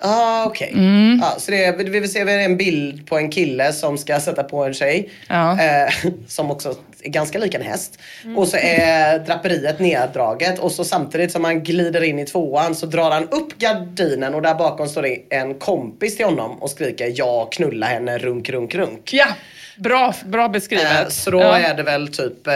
Ah, 0.00 0.44
okej. 0.46 0.70
Mm. 0.74 1.18
Ja, 1.22 1.34
så 1.38 1.50
det, 1.50 1.76
vi 1.78 2.00
vill 2.00 2.12
se 2.12 2.20
en 2.20 2.56
bild 2.56 3.06
på 3.06 3.18
en 3.18 3.30
kille 3.30 3.72
som 3.72 3.98
ska 3.98 4.20
sätta 4.20 4.42
på 4.42 4.64
en 4.64 4.74
tjej. 4.74 5.10
Eh, 5.30 6.10
som 6.26 6.50
också 6.50 6.74
är 7.02 7.10
ganska 7.10 7.38
lik 7.38 7.54
en 7.54 7.62
häst. 7.62 7.98
Mm. 8.24 8.38
Och 8.38 8.48
så 8.48 8.56
är 8.56 9.18
draperiet 9.18 9.78
neddraget 9.78 10.58
och 10.58 10.72
så 10.72 10.84
samtidigt 10.84 11.32
som 11.32 11.44
han 11.44 11.64
glider 11.64 12.02
in 12.02 12.18
i 12.18 12.24
tvåan 12.24 12.74
så 12.74 12.86
drar 12.86 13.10
han 13.10 13.28
upp 13.28 13.58
gardinen 13.58 14.34
och 14.34 14.42
där 14.42 14.54
bakom 14.54 14.88
står 14.88 15.02
det 15.02 15.18
en 15.30 15.54
kompis 15.54 16.16
till 16.16 16.26
honom 16.26 16.62
och 16.62 16.70
skriker 16.70 17.12
ja 17.14 17.48
knulla 17.52 17.86
henne 17.86 18.18
runk 18.18 18.50
runk 18.50 18.74
runk. 18.74 19.10
Ja, 19.12 19.26
bra, 19.78 20.14
bra 20.26 20.48
beskrivet. 20.48 21.02
Eh, 21.02 21.08
så 21.08 21.30
då 21.30 21.40
Ja. 21.40 21.58
är 21.58 21.74
det 21.74 21.82
väl 21.82 22.08
typ 22.08 22.46
eh, 22.46 22.54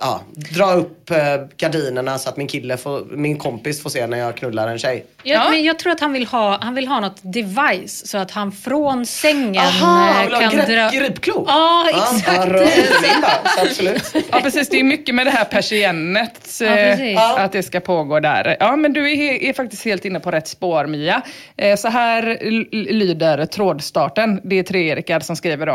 ja, 0.00 0.20
dra 0.34 0.72
upp 0.72 1.10
eh, 1.10 1.16
gardinerna 1.56 2.18
så 2.18 2.28
att 2.28 2.36
min 2.36 2.46
kille 2.46 2.76
får, 2.76 3.04
min 3.16 3.38
kompis 3.38 3.82
får 3.82 3.90
se 3.90 4.06
när 4.06 4.18
jag 4.18 4.36
knullar 4.36 4.68
en 4.68 4.78
tjej. 4.78 5.04
Jag, 5.22 5.50
men 5.50 5.62
jag 5.64 5.78
tror 5.78 5.92
att 5.92 6.00
han 6.00 6.12
vill, 6.12 6.26
ha, 6.26 6.58
han 6.62 6.74
vill 6.74 6.88
ha 6.88 7.00
något 7.00 7.20
device 7.22 8.06
så 8.06 8.18
att 8.18 8.30
han 8.30 8.52
från 8.52 9.06
sängen 9.06 9.56
Aha, 9.64 10.26
kan 10.30 10.42
en 10.42 10.50
dra... 10.70 10.88
grip, 10.90 11.02
gripklo. 11.02 11.44
Ja, 11.48 11.90
Ja, 11.92 12.14
exakt. 12.16 12.48
rör 12.48 12.66
så 12.66 13.62
absolut. 13.62 14.14
Ja 14.32 14.40
precis, 14.40 14.68
det 14.68 14.80
är 14.80 14.84
mycket 14.84 15.14
med 15.14 15.26
det 15.26 15.30
här 15.30 15.44
persiennet. 15.44 16.40
Ja, 17.14 17.38
att 17.38 17.52
det 17.52 17.62
ska 17.62 17.80
pågå 17.80 18.20
där. 18.20 18.56
Ja 18.60 18.76
men 18.76 18.92
du 18.92 19.12
är, 19.12 19.42
är 19.42 19.52
faktiskt 19.52 19.84
helt 19.84 20.04
inne 20.04 20.20
på 20.20 20.30
rätt 20.30 20.48
spår 20.48 20.86
Mia. 20.86 21.22
Så 21.78 21.88
här 21.88 22.38
lyder 22.92 23.46
trådstarten. 23.46 24.40
Det 24.44 24.58
är 24.58 24.62
tre-Erikard 24.62 25.22
som 25.22 25.36
skriver 25.36 25.66
då. 25.66 25.73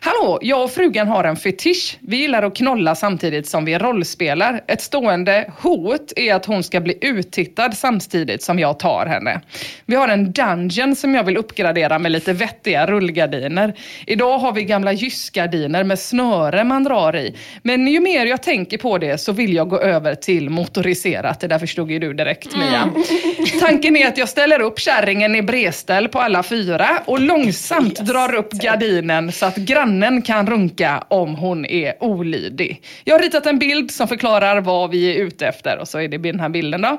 Hallå, 0.00 0.38
jag 0.42 0.64
och 0.64 0.70
frugan 0.70 1.08
har 1.08 1.24
en 1.24 1.36
fetisch. 1.36 1.98
Vi 2.00 2.16
gillar 2.16 2.42
att 2.42 2.56
knolla 2.56 2.94
samtidigt 2.94 3.48
som 3.48 3.64
vi 3.64 3.78
rollspelar. 3.78 4.60
Ett 4.66 4.80
stående 4.80 5.50
hot 5.60 6.12
är 6.16 6.34
att 6.34 6.46
hon 6.46 6.62
ska 6.62 6.80
bli 6.80 6.98
uttittad 7.00 7.76
samtidigt 7.76 8.42
som 8.42 8.58
jag 8.58 8.78
tar 8.78 9.06
henne. 9.06 9.40
Vi 9.86 9.96
har 9.96 10.08
en 10.08 10.32
dungeon 10.32 10.96
som 10.96 11.14
jag 11.14 11.24
vill 11.24 11.36
uppgradera 11.36 11.98
med 11.98 12.12
lite 12.12 12.32
vettiga 12.32 12.86
rullgardiner. 12.86 13.74
Idag 14.06 14.38
har 14.38 14.52
vi 14.52 14.64
gamla 14.64 14.92
gyrskgardiner 14.92 15.84
med 15.84 15.98
snöre 15.98 16.64
man 16.64 16.84
drar 16.84 17.16
i. 17.16 17.36
Men 17.62 17.88
ju 17.88 18.00
mer 18.00 18.26
jag 18.26 18.42
tänker 18.42 18.78
på 18.78 18.98
det 18.98 19.18
så 19.18 19.32
vill 19.32 19.54
jag 19.54 19.68
gå 19.68 19.78
över 19.80 20.14
till 20.14 20.50
motoriserat. 20.50 21.40
Det 21.40 21.48
där 21.48 21.58
förstod 21.58 21.90
ju 21.90 21.98
du 21.98 22.12
direkt 22.14 22.56
Mia. 22.56 22.92
Tanken 23.60 23.96
är 23.96 24.08
att 24.08 24.18
jag 24.18 24.28
ställer 24.28 24.60
upp 24.60 24.78
kärringen 24.78 25.36
i 25.36 25.42
bredställ 25.42 26.08
på 26.08 26.20
alla 26.20 26.42
fyra 26.42 26.88
och 27.04 27.20
långsamt 27.20 28.00
drar 28.00 28.34
upp 28.34 28.52
gardinen 28.52 29.27
så 29.32 29.46
att 29.46 29.56
grannen 29.56 30.22
kan 30.22 30.46
runka 30.46 31.04
om 31.08 31.34
hon 31.34 31.66
är 31.66 32.02
olydig. 32.02 32.82
Jag 33.04 33.14
har 33.14 33.22
ritat 33.22 33.46
en 33.46 33.58
bild 33.58 33.90
som 33.90 34.08
förklarar 34.08 34.60
vad 34.60 34.90
vi 34.90 35.16
är 35.16 35.24
ute 35.24 35.46
efter 35.46 35.78
och 35.78 35.88
så 35.88 35.98
är 35.98 36.08
det 36.08 36.18
den 36.18 36.40
här 36.40 36.48
bilden 36.48 36.82
då. 36.82 36.98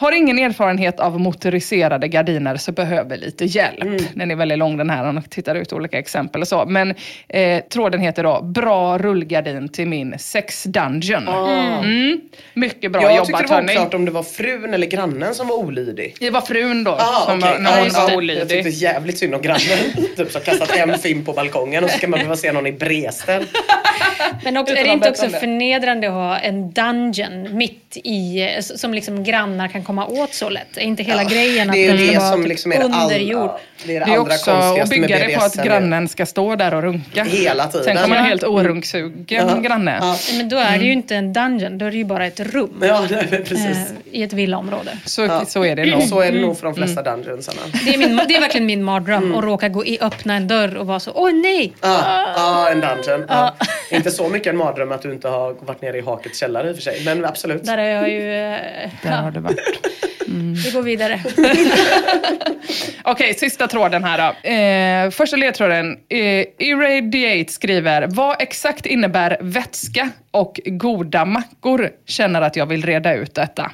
Har 0.00 0.12
ingen 0.12 0.38
erfarenhet 0.38 1.00
av 1.00 1.20
motoriserade 1.20 2.08
gardiner 2.08 2.56
så 2.56 2.72
behöver 2.72 3.16
lite 3.16 3.44
hjälp. 3.44 4.02
Den 4.14 4.30
är 4.30 4.36
väldigt 4.36 4.58
lång 4.58 4.76
den 4.76 4.90
här, 4.90 5.16
och 5.16 5.30
tittar 5.30 5.54
ut 5.54 5.72
olika 5.72 5.98
exempel 5.98 6.40
och 6.42 6.48
så. 6.48 6.64
Men 6.66 6.94
eh, 7.28 7.60
tråden 7.64 8.00
heter 8.00 8.22
då 8.22 8.42
Bra 8.42 8.98
rullgardin 8.98 9.68
till 9.68 9.88
min 9.88 10.18
sex 10.18 10.64
dungeon. 10.64 11.28
Mm. 11.28 12.20
Mycket 12.54 12.92
bra 12.92 13.02
jag 13.02 13.12
jobbat 13.16 13.26
tyckte 13.26 13.42
det 13.42 13.48
var 13.48 13.56
hörni. 13.56 13.72
oklart 13.72 13.94
om 13.94 14.04
det 14.04 14.10
var 14.10 14.22
frun 14.22 14.74
eller 14.74 14.86
grannen 14.86 15.34
som 15.34 15.48
var 15.48 15.56
olydig. 15.56 16.14
Det 16.20 16.30
var 16.30 16.40
frun 16.40 16.84
då 16.84 16.90
Ah, 16.90 17.26
som 17.26 17.38
okej. 17.38 17.50
var, 17.52 17.58
när 17.58 17.76
hon 17.76 17.84
just 17.84 17.96
var 17.98 18.10
det. 18.10 18.16
olydig. 18.16 18.40
Jag 18.40 18.48
tyckte 18.48 18.68
jävligt 18.70 19.18
synd 19.18 19.34
om 19.34 19.42
grannen. 19.42 19.78
typ 20.16 20.30
som 20.32 20.40
kastat 20.40 20.76
en 20.76 20.98
film 20.98 21.24
på 21.24 21.32
balkongen 21.32 21.84
och 21.84 21.90
så 21.90 21.98
ska 21.98 22.08
man 22.08 22.18
behöva 22.18 22.36
se 22.36 22.52
någon 22.52 22.66
i 22.66 22.72
bredställ. 22.72 23.44
Men 24.44 24.56
också, 24.56 24.74
är 24.74 24.84
det 24.84 24.90
inte 24.92 25.10
också 25.10 25.28
förnedrande 25.28 26.06
att 26.06 26.12
ha 26.12 26.38
en 26.38 26.70
dungeon 26.70 27.56
mitt 27.56 27.96
i, 28.04 28.46
som 28.60 28.94
liksom 28.94 29.24
grannar 29.24 29.68
kan 29.68 29.84
komma 29.88 30.06
åt 30.06 30.34
så 30.34 30.48
lätt? 30.48 30.76
Är 30.76 30.80
inte 30.80 31.02
hela 31.02 31.22
Ja, 31.22 31.28
grejen 31.28 31.68
att 31.70 31.74
det 31.74 31.86
är 31.86 31.88
den 31.88 31.98
ska 31.98 32.12
det 32.12 32.18
vara 32.18 32.30
som 32.32 32.40
typ 32.42 32.48
liksom 32.48 32.72
är 32.72 32.82
under 32.84 33.18
jord? 33.18 33.50
Det 33.86 33.96
är 33.96 34.00
det, 34.00 34.06
Det 34.06 34.12
är 34.12 34.18
allra 34.20 34.34
också 34.34 34.50
att 34.50 34.90
bygga 34.90 35.18
det 35.18 35.36
på 35.38 35.44
att 35.44 35.54
grannen 35.64 36.08
ska 36.08 36.26
stå 36.26 36.56
där 36.56 36.74
och 36.74 36.82
runka. 36.82 37.24
Hela 37.24 37.66
tiden. 37.66 37.84
Sen 37.84 37.96
kommer 37.96 38.16
en 38.16 38.22
Ja. 38.22 38.28
helt 38.28 38.44
orunksugen 38.44 39.48
Ja. 39.48 39.56
granne. 39.56 39.98
Ja. 40.00 40.16
Men 40.38 40.48
då 40.48 40.56
är 40.56 40.78
det 40.78 40.84
ju 40.84 40.92
inte 40.92 41.16
en 41.16 41.32
dungeon, 41.32 41.78
då 41.78 41.86
är 41.86 41.90
det 41.90 41.96
ju 41.96 42.04
bara 42.04 42.26
ett 42.26 42.40
rum. 42.40 42.82
Ja, 42.82 43.04
precis. 43.30 43.58
eh, 43.66 43.84
I 44.12 44.22
ett 44.22 44.32
villaområde. 44.32 44.98
Så, 45.04 45.40
så 45.46 45.64
är 45.64 45.76
det 45.76 45.86
nog. 45.86 46.02
Så 46.02 46.20
är 46.20 46.32
det 46.32 46.40
nog 46.40 46.58
för 46.58 46.64
de 46.64 46.74
flesta 46.74 47.02
dungeonsarna. 47.02 47.60
Det 47.84 47.94
är, 47.94 47.98
min, 47.98 48.20
det 48.28 48.34
är 48.36 48.40
verkligen 48.40 48.66
min 48.66 48.82
mardröm 48.82 49.34
att 49.34 49.44
råka 49.44 49.68
gå 49.68 49.84
i, 49.84 49.98
öppna 50.00 50.34
en 50.34 50.48
dörr 50.48 50.76
och 50.76 50.86
vara 50.86 51.00
så, 51.00 51.10
åh 51.14 51.32
nej! 51.32 51.72
Ja, 51.80 52.26
ja, 52.36 52.68
en 52.70 52.80
dungeon. 52.80 53.24
Ja. 53.28 53.54
Inte 53.90 54.10
så 54.10 54.28
mycket 54.28 54.46
en 54.50 54.56
mardröm 54.56 54.92
att 54.92 55.02
du 55.02 55.12
inte 55.12 55.28
har 55.28 55.52
varit 55.60 55.82
nere 55.82 55.98
i 55.98 56.00
hakets 56.00 56.38
källare 56.40 56.68
i 56.68 56.72
och 56.72 56.76
för 56.76 56.82
sig. 56.82 57.02
Men 57.04 57.24
absolut. 57.24 57.64
Där 57.64 57.78
har 57.78 57.84
jag 57.84 58.08
ju... 58.10 58.34
eh, 58.34 58.58
Där 59.02 59.10
har 59.22 59.30
du 59.30 59.40
varit. 59.40 59.77
Vi 60.64 60.70
går 60.70 60.82
vidare. 60.82 61.20
Okej, 63.04 63.34
sista 63.34 63.66
tråden 63.66 64.04
här 64.04 64.18
då. 64.18 64.48
Eh, 64.48 65.10
första 65.10 65.36
ledtråden. 65.36 65.98
Eh, 66.08 66.44
Irradiate 66.58 67.52
skriver, 67.52 68.06
vad 68.06 68.36
exakt 68.42 68.86
innebär 68.86 69.36
vätska 69.40 70.10
och 70.30 70.60
goda 70.66 71.24
mackor? 71.24 71.90
Känner 72.06 72.42
att 72.42 72.56
jag 72.56 72.66
vill 72.66 72.86
reda 72.86 73.14
ut 73.14 73.34
detta. 73.34 73.72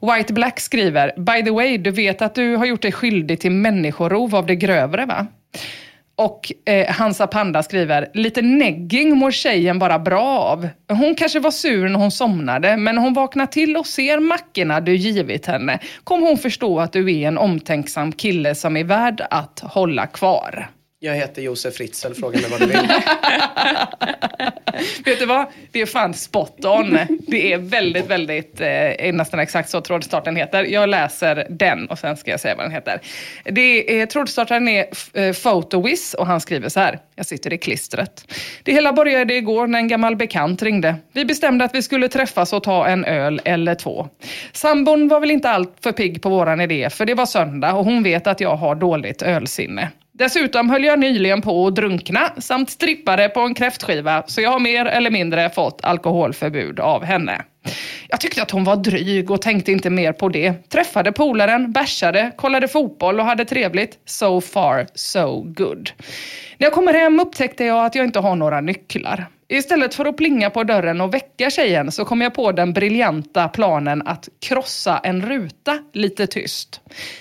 White 0.00 0.32
Black 0.32 0.60
skriver, 0.60 1.12
by 1.16 1.44
the 1.44 1.50
way, 1.50 1.78
du 1.78 1.90
vet 1.90 2.22
att 2.22 2.34
du 2.34 2.56
har 2.56 2.66
gjort 2.66 2.82
dig 2.82 2.92
skyldig 2.92 3.40
till 3.40 3.52
människorov 3.52 4.34
av 4.34 4.46
det 4.46 4.56
grövre 4.56 5.06
va? 5.06 5.26
Och 6.16 6.52
eh, 6.64 6.90
Hansa 6.90 7.26
Panda 7.26 7.62
skriver, 7.62 8.08
lite 8.14 8.42
negging 8.42 9.16
mår 9.16 9.30
tjejen 9.30 9.78
bara 9.78 9.98
bra 9.98 10.22
av. 10.22 10.68
Hon 10.88 11.14
kanske 11.14 11.40
var 11.40 11.50
sur 11.50 11.88
när 11.88 11.98
hon 11.98 12.10
somnade, 12.10 12.76
men 12.76 12.98
hon 12.98 13.14
vaknar 13.14 13.46
till 13.46 13.76
och 13.76 13.86
ser 13.86 14.20
mackorna 14.20 14.80
du 14.80 14.96
givit 14.96 15.46
henne 15.46 15.78
kommer 16.04 16.26
hon 16.26 16.38
förstå 16.38 16.80
att 16.80 16.92
du 16.92 17.14
är 17.14 17.28
en 17.28 17.38
omtänksam 17.38 18.12
kille 18.12 18.54
som 18.54 18.76
är 18.76 18.84
värd 18.84 19.26
att 19.30 19.60
hålla 19.60 20.06
kvar. 20.06 20.70
Jag 21.04 21.14
heter 21.14 21.42
Josef 21.42 21.74
Fritzl, 21.74 22.12
fråga 22.12 22.40
mig 22.40 22.50
vad 22.50 22.60
du 22.60 22.66
vill. 22.66 22.76
Vet 25.04 25.18
du 25.18 25.26
vad? 25.26 25.46
Det 25.72 25.80
är 25.80 25.86
fan 25.86 26.14
spot 26.14 26.64
on. 26.64 26.98
Det 27.26 27.52
är 27.52 27.58
väldigt, 27.58 28.06
väldigt, 28.06 28.60
eh, 28.60 29.12
nästan 29.12 29.40
exakt 29.40 29.70
så 29.70 29.80
trådstarten 29.80 30.36
heter. 30.36 30.64
Jag 30.64 30.88
läser 30.88 31.46
den 31.50 31.86
och 31.86 31.98
sen 31.98 32.16
ska 32.16 32.30
jag 32.30 32.40
säga 32.40 32.54
vad 32.54 32.64
den 32.64 32.72
heter. 32.72 33.00
Det 33.44 34.00
är, 34.00 34.06
trådstartaren 34.06 34.68
är 34.68 34.86
eh, 35.12 35.32
Photowiz 35.32 36.14
och 36.14 36.26
han 36.26 36.40
skriver 36.40 36.68
så 36.68 36.80
här. 36.80 36.98
Jag 37.14 37.26
sitter 37.26 37.52
i 37.52 37.58
klistret. 37.58 38.32
Det 38.62 38.72
hela 38.72 38.92
började 38.92 39.34
igår 39.34 39.66
när 39.66 39.78
en 39.78 39.88
gammal 39.88 40.16
bekant 40.16 40.62
ringde. 40.62 40.96
Vi 41.12 41.24
bestämde 41.24 41.64
att 41.64 41.74
vi 41.74 41.82
skulle 41.82 42.08
träffas 42.08 42.52
och 42.52 42.62
ta 42.62 42.86
en 42.86 43.04
öl 43.04 43.40
eller 43.44 43.74
två. 43.74 44.08
Sambon 44.52 45.08
var 45.08 45.20
väl 45.20 45.30
inte 45.30 45.50
allt 45.50 45.76
för 45.80 45.92
pigg 45.92 46.22
på 46.22 46.28
våran 46.28 46.60
idé 46.60 46.90
för 46.90 47.06
det 47.06 47.14
var 47.14 47.26
söndag 47.26 47.74
och 47.74 47.84
hon 47.84 48.02
vet 48.02 48.26
att 48.26 48.40
jag 48.40 48.56
har 48.56 48.74
dåligt 48.74 49.22
ölsinne. 49.22 49.90
Dessutom 50.18 50.70
höll 50.70 50.84
jag 50.84 50.98
nyligen 50.98 51.42
på 51.42 51.66
att 51.66 51.74
drunkna 51.74 52.32
samt 52.38 52.70
strippade 52.70 53.28
på 53.28 53.40
en 53.40 53.54
kräftskiva 53.54 54.24
så 54.26 54.40
jag 54.40 54.50
har 54.50 54.60
mer 54.60 54.86
eller 54.86 55.10
mindre 55.10 55.50
fått 55.50 55.84
alkoholförbud 55.84 56.80
av 56.80 57.04
henne. 57.04 57.44
Jag 58.08 58.20
tyckte 58.20 58.42
att 58.42 58.50
hon 58.50 58.64
var 58.64 58.76
dryg 58.76 59.30
och 59.30 59.42
tänkte 59.42 59.72
inte 59.72 59.90
mer 59.90 60.12
på 60.12 60.28
det. 60.28 60.70
Träffade 60.70 61.12
polaren, 61.12 61.72
bärsade, 61.72 62.32
kollade 62.36 62.68
fotboll 62.68 63.20
och 63.20 63.26
hade 63.26 63.44
trevligt. 63.44 63.98
So 64.04 64.40
far, 64.40 64.86
so 64.94 65.42
good. 65.42 65.90
När 66.58 66.66
jag 66.66 66.72
kommer 66.72 66.94
hem 66.94 67.20
upptäckte 67.20 67.64
jag 67.64 67.84
att 67.84 67.94
jag 67.94 68.04
inte 68.04 68.18
har 68.18 68.36
några 68.36 68.60
nycklar. 68.60 69.26
Istället 69.48 69.94
för 69.94 70.04
att 70.04 70.16
plinga 70.16 70.50
på 70.50 70.64
dörren 70.64 71.00
och 71.00 71.14
väcka 71.14 71.50
tjejen 71.50 71.92
så 71.92 72.04
kom 72.04 72.20
jag 72.20 72.34
på 72.34 72.52
den 72.52 72.72
briljanta 72.72 73.48
planen 73.48 74.02
att 74.06 74.28
krossa 74.46 75.00
en 75.04 75.22
ruta 75.22 75.78
lite 75.92 76.26
tyst. 76.26 76.80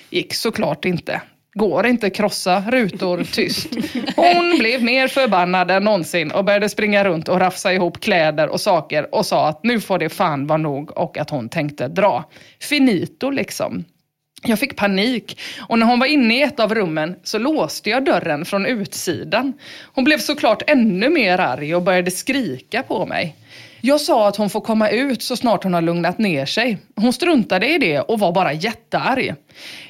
Gick 0.09 0.33
såklart 0.33 0.85
inte. 0.85 1.21
Går 1.53 1.85
inte 1.85 2.09
krossa 2.09 2.63
rutor 2.67 3.23
tyst. 3.23 3.67
Hon 4.15 4.57
blev 4.59 4.83
mer 4.83 5.07
förbannad 5.07 5.71
än 5.71 5.83
någonsin 5.83 6.31
och 6.31 6.45
började 6.45 6.69
springa 6.69 7.03
runt 7.03 7.29
och 7.29 7.39
rafsa 7.39 7.73
ihop 7.73 7.99
kläder 8.01 8.49
och 8.49 8.61
saker 8.61 9.15
och 9.15 9.25
sa 9.25 9.47
att 9.47 9.63
nu 9.63 9.79
får 9.79 9.99
det 9.99 10.09
fan 10.09 10.47
vara 10.47 10.57
nog 10.57 10.97
och 10.97 11.17
att 11.17 11.29
hon 11.29 11.49
tänkte 11.49 11.87
dra. 11.87 12.29
Finito 12.59 13.29
liksom. 13.29 13.85
Jag 14.45 14.59
fick 14.59 14.75
panik 14.75 15.39
och 15.67 15.79
när 15.79 15.85
hon 15.85 15.99
var 15.99 16.07
inne 16.07 16.37
i 16.39 16.41
ett 16.41 16.59
av 16.59 16.75
rummen 16.75 17.15
så 17.23 17.37
låste 17.37 17.89
jag 17.89 18.05
dörren 18.05 18.45
från 18.45 18.65
utsidan. 18.65 19.53
Hon 19.93 20.03
blev 20.03 20.17
såklart 20.17 20.63
ännu 20.67 21.09
mer 21.09 21.37
arg 21.37 21.75
och 21.75 21.81
började 21.81 22.11
skrika 22.11 22.83
på 22.83 23.05
mig. 23.05 23.35
Jag 23.85 24.01
sa 24.01 24.27
att 24.27 24.35
hon 24.35 24.49
får 24.49 24.61
komma 24.61 24.89
ut 24.89 25.21
så 25.21 25.37
snart 25.37 25.63
hon 25.63 25.73
har 25.73 25.81
lugnat 25.81 26.17
ner 26.17 26.45
sig. 26.45 26.77
Hon 26.95 27.13
struntade 27.13 27.67
i 27.67 27.77
det 27.77 27.99
och 27.99 28.19
var 28.19 28.31
bara 28.31 28.53
jättearg. 28.53 29.35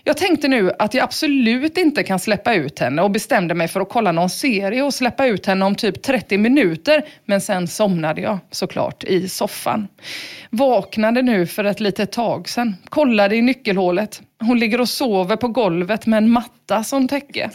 Jag 0.04 0.18
tänkte 0.18 0.48
nu 0.48 0.72
att 0.80 0.94
jag 0.94 1.04
absolut 1.04 1.78
inte 1.78 2.04
kan 2.04 2.20
släppa 2.20 2.54
ut 2.54 2.80
henne 2.80 3.02
och 3.02 3.12
bestämde 3.12 3.54
mig 3.54 3.68
för 3.68 3.82
att 3.82 3.90
kolla 3.90 4.12
någon 4.12 4.30
serie 4.30 4.84
och 4.84 4.94
släppa 4.94 5.26
ut 5.26 5.46
henne 5.46 5.66
om 5.66 5.76
typ 5.76 6.04
30 6.04 6.38
minuter. 6.38 7.06
Men 7.26 7.42
sen 7.42 7.68
somnade 7.68 8.22
jag 8.22 8.40
såklart 8.52 9.04
i 9.04 9.30
soffan. 9.30 9.88
Vaknade 10.50 11.22
nu 11.22 11.48
för 11.48 11.64
ett 11.64 11.80
litet 11.80 12.12
tag 12.12 12.50
sedan. 12.50 12.76
Kollade 12.90 13.36
i 13.36 13.42
nyckelhålet. 13.42 14.22
Hon 14.44 14.60
ligger 14.60 14.82
och 14.82 14.90
sover 14.90 15.36
på 15.36 15.48
golvet 15.48 16.06
med 16.06 16.18
en 16.18 16.30
matta 16.30 16.84
som 16.84 17.08
täcke. 17.08 17.50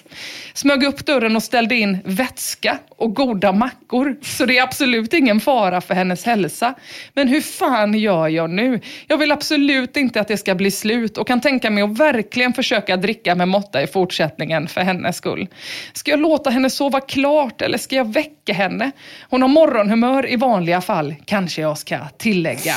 Smög 0.55 0.85
upp 0.85 1.07
dörren 1.07 1.37
och 1.37 1.43
ställde 1.43 1.75
in 1.75 1.99
vätska 2.05 2.79
och 2.91 3.15
goda 3.15 3.53
mackor. 3.53 4.17
Så 4.23 4.47
det 4.47 4.59
är 4.59 4.63
absolut 4.63 5.15
ingen 5.15 5.41
fara 5.41 5.81
för 5.81 5.95
hennes 5.95 6.25
hälsa. 6.25 6.75
Men 7.15 7.29
hur 7.29 7.41
fan 7.41 7.95
gör 7.95 8.29
jag 8.29 8.51
nu? 8.51 8.81
Jag 9.07 9.19
vill 9.19 9.33
absolut 9.33 9.97
inte 9.97 10.21
att 10.21 10.29
det 10.29 10.37
ska 10.37 10.55
bli 10.55 10.71
slut 10.71 11.19
och 11.19 11.27
kan 11.27 11.41
tänka 11.41 11.71
mig 11.71 11.83
att 11.83 11.99
verkligen 11.99 12.53
försöka 12.53 12.97
dricka 12.97 13.35
med 13.35 13.49
måtta 13.49 13.83
i 13.83 13.87
fortsättningen 13.87 14.69
för 14.69 14.81
hennes 14.81 15.17
skull. 15.17 15.49
Ska 15.93 16.11
jag 16.11 16.21
låta 16.21 16.51
henne 16.51 16.71
sova 16.71 17.01
klart 17.01 17.63
eller 17.63 17.79
ska 17.79 17.97
jag 17.97 18.13
väcka 18.13 18.53
henne? 18.53 18.91
Hon 19.31 19.43
har 19.43 19.49
morgonhumör 19.49 20.33
i 20.33 20.37
vanliga 20.37 20.81
fall, 20.81 21.15
kanske 21.25 21.63
jag 21.63 21.79
ska 21.79 21.99
tillägga. 22.19 22.75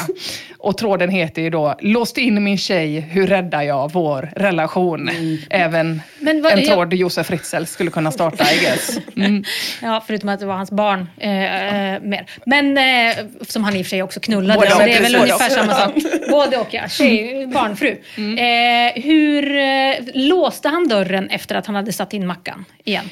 Och 0.58 0.78
tråden 0.78 1.10
heter 1.10 1.42
ju 1.42 1.50
då 1.50 1.76
Låst 1.80 2.18
in 2.18 2.44
min 2.44 2.58
tjej, 2.58 3.00
hur 3.00 3.28
räddar 3.28 3.62
jag 3.62 3.92
vår 3.94 4.01
relation? 4.36 5.10
Även 5.50 6.02
Men 6.20 6.42
vad- 6.42 6.52
en 6.52 6.60
jag- 6.60 6.68
tråd 6.68 6.94
Josef 6.94 7.28
Fritzl 7.28 7.64
skulle 7.64 7.92
kunna 7.92 8.12
starta, 8.12 8.44
I 8.54 8.60
guess. 8.60 8.98
Mm. 9.16 9.44
Ja, 9.82 10.04
förutom 10.08 10.30
att 10.30 10.40
det 10.40 10.46
var 10.46 10.56
hans 10.56 10.72
barn 10.72 11.10
eh, 11.18 11.94
eh, 11.94 12.02
mer. 12.02 12.26
Men 12.46 12.78
eh, 12.78 13.16
som 13.48 13.64
han 13.64 13.76
i 13.76 13.82
och 13.82 13.86
för 13.86 13.90
sig 13.90 14.04
också 14.04 14.20
knullade. 14.20 14.60
Både 14.60 14.72
så 14.72 14.80
det 14.80 14.94
är 14.94 15.02
väl 15.02 15.16
ungefär 15.16 15.50
samma 15.50 15.74
sak. 15.76 15.94
Både 16.30 16.58
och 16.58 16.68
ja. 16.72 16.88
Tjej, 16.90 17.48
barnfru. 17.48 17.90
Eh, 18.18 19.02
hur 19.04 19.56
eh, 19.58 19.94
låste 20.14 20.70
han 20.70 20.88
dörren 20.88 21.30
efter 21.30 21.56
att 21.56 21.66
han 21.66 21.76
hade 21.76 21.94
satt 21.94 22.14
in 22.14 22.28
mackan 22.28 22.66
igen? 22.84 23.10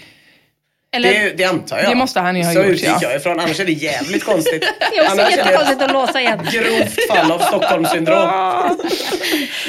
Eller? 0.95 1.13
Det, 1.13 1.37
det 1.37 1.43
antar 1.43 1.77
jag. 1.77 1.89
Det 1.89 1.95
måste 1.95 2.19
han 2.19 2.35
ju 2.35 2.43
ha 2.43 2.51
Så 2.53 2.59
gjort, 2.59 2.67
utgick 2.67 2.89
ja. 2.89 2.97
jag 3.01 3.15
ifrån, 3.15 3.39
annars 3.39 3.59
är 3.59 3.65
det 3.65 3.71
jävligt 3.71 4.23
konstigt. 4.25 4.61
Det 4.91 4.97
är 4.97 5.01
också 5.01 5.11
Annars 5.11 5.33
är 5.33 5.37
det 5.37 5.37
jättekonstigt 5.37 5.81
att 5.81 5.91
låsa 5.91 6.21
igen. 6.21 6.39
grovt 6.51 7.07
fall 7.11 7.31
av 7.31 7.39
Stockholmssyndrom. 7.39 8.29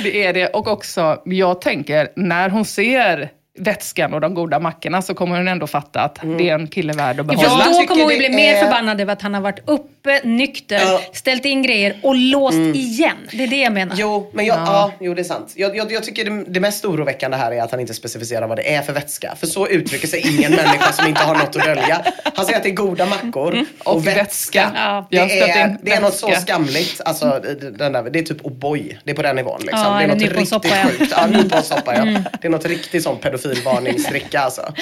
Det 0.03 0.25
är 0.27 0.33
det. 0.33 0.47
Och 0.47 0.69
också, 0.69 1.21
jag 1.25 1.61
tänker, 1.61 2.09
när 2.17 2.49
hon 2.49 2.65
ser 2.65 3.31
vätskan 3.59 4.15
och 4.15 4.21
de 4.21 4.35
goda 4.35 4.59
mackorna 4.59 5.03
så 5.03 5.15
kommer 5.15 5.37
hon 5.37 5.49
ändå 5.49 5.67
fatta 5.67 6.01
att 6.01 6.19
det 6.39 6.49
är 6.49 6.55
en 6.55 6.67
kille 6.67 6.93
värd 6.93 7.21
att 7.21 7.27
Ja, 7.33 7.39
behålla. 7.43 7.65
för 7.65 7.71
då 7.81 7.87
kommer 7.87 8.03
hon 8.03 8.13
ju 8.13 8.19
bli 8.19 8.29
mer 8.29 8.57
förbannad 8.63 9.01
över 9.01 9.13
att 9.13 9.23
han 9.23 9.35
har 9.35 9.41
varit 9.41 9.69
uppe, 10.01 10.21
nykter, 10.25 10.81
Ja. 10.81 11.01
ställt 11.13 11.45
in 11.45 11.63
grejer 11.63 11.97
och 12.03 12.15
låst 12.15 12.57
igen. 12.59 13.17
Det 13.33 13.43
är 13.43 13.47
det 13.47 13.61
jag 13.61 13.73
menar. 13.73 13.97
Jo, 13.99 14.31
men 14.35 14.47
jag, 14.47 14.59
ja. 14.59 14.93
jo, 15.01 15.15
det 15.15 15.23
är 15.23 15.25
sant. 15.25 15.53
Jag, 15.57 15.77
jag, 15.77 15.93
jag 15.93 16.05
tycker 16.05 16.25
det, 16.25 16.45
det 16.45 16.61
mest 16.61 16.85
oroväckande 16.85 17.37
här 17.37 17.53
är 17.53 17.63
att 17.63 17.71
han 17.71 17.81
inte 17.81 17.95
specificerar 17.95 18.47
vad 18.47 18.59
det 18.59 18.75
är 18.75 18.83
för 18.83 18.93
vätska. 18.93 19.35
För 19.41 19.47
så 19.47 19.69
uttrycker 19.69 20.09
sig 20.09 20.21
ingen 20.37 20.51
människa 20.51 20.93
som 20.93 21.07
inte 21.07 21.21
har 21.21 21.35
något 21.35 21.57
att 21.57 21.65
dölja. 21.65 22.05
Han 22.35 22.45
säger 22.45 22.59
att 22.59 22.63
det 22.65 22.69
är 22.71 22.75
goda 22.75 23.07
mackor 23.07 23.65
och, 23.85 23.95
Och 23.95 24.07
vätska. 24.07 24.21
vätska. 24.21 24.73
Ja. 24.75 25.07
Det, 25.11 25.41
är, 25.41 25.77
det 25.83 25.93
är 25.93 26.01
något 26.01 26.15
så 26.15 26.31
skamligt. 26.31 27.01
Alltså, 27.05 27.41
den 27.79 27.93
där, 27.93 28.11
det 28.11 28.19
är 28.19 28.23
typ 28.23 28.43
O'boy. 28.43 28.97
Det 29.05 29.11
är 29.11 29.15
på 29.15 29.23
den 29.23 29.37
nivån. 29.37 29.61
Liksom. 29.61 29.81
Ja, 29.81 29.99
det 29.99 30.05
är 30.05 30.09
något 30.09 30.23
riktigt 30.23 30.65
ja. 30.65 30.89
sjukt. 30.89 31.13
Ja, 31.17 31.27
nyponsoppa, 31.27 31.97
ja. 31.97 32.05
Det 32.41 32.47
är 32.47 32.51
något 32.51 32.67
riktigt 32.67 33.03
sån 33.03 33.17
pedofilvarningsdricka 33.17 34.41
alltså. 34.41 34.73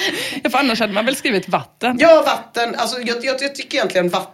För 0.51 0.57
annars 0.57 0.79
hade 0.79 0.93
man 0.93 1.05
väl 1.05 1.15
skrivit 1.15 1.49
vatten. 1.49 1.97
Ja, 2.01 2.23
vatten. 2.25 2.75
Alltså, 2.77 3.01
jag, 3.01 3.25
jag, 3.25 3.41
jag 3.41 3.55
tycker 3.55 3.77
egentligen 3.77 4.09
vatten, 4.09 4.33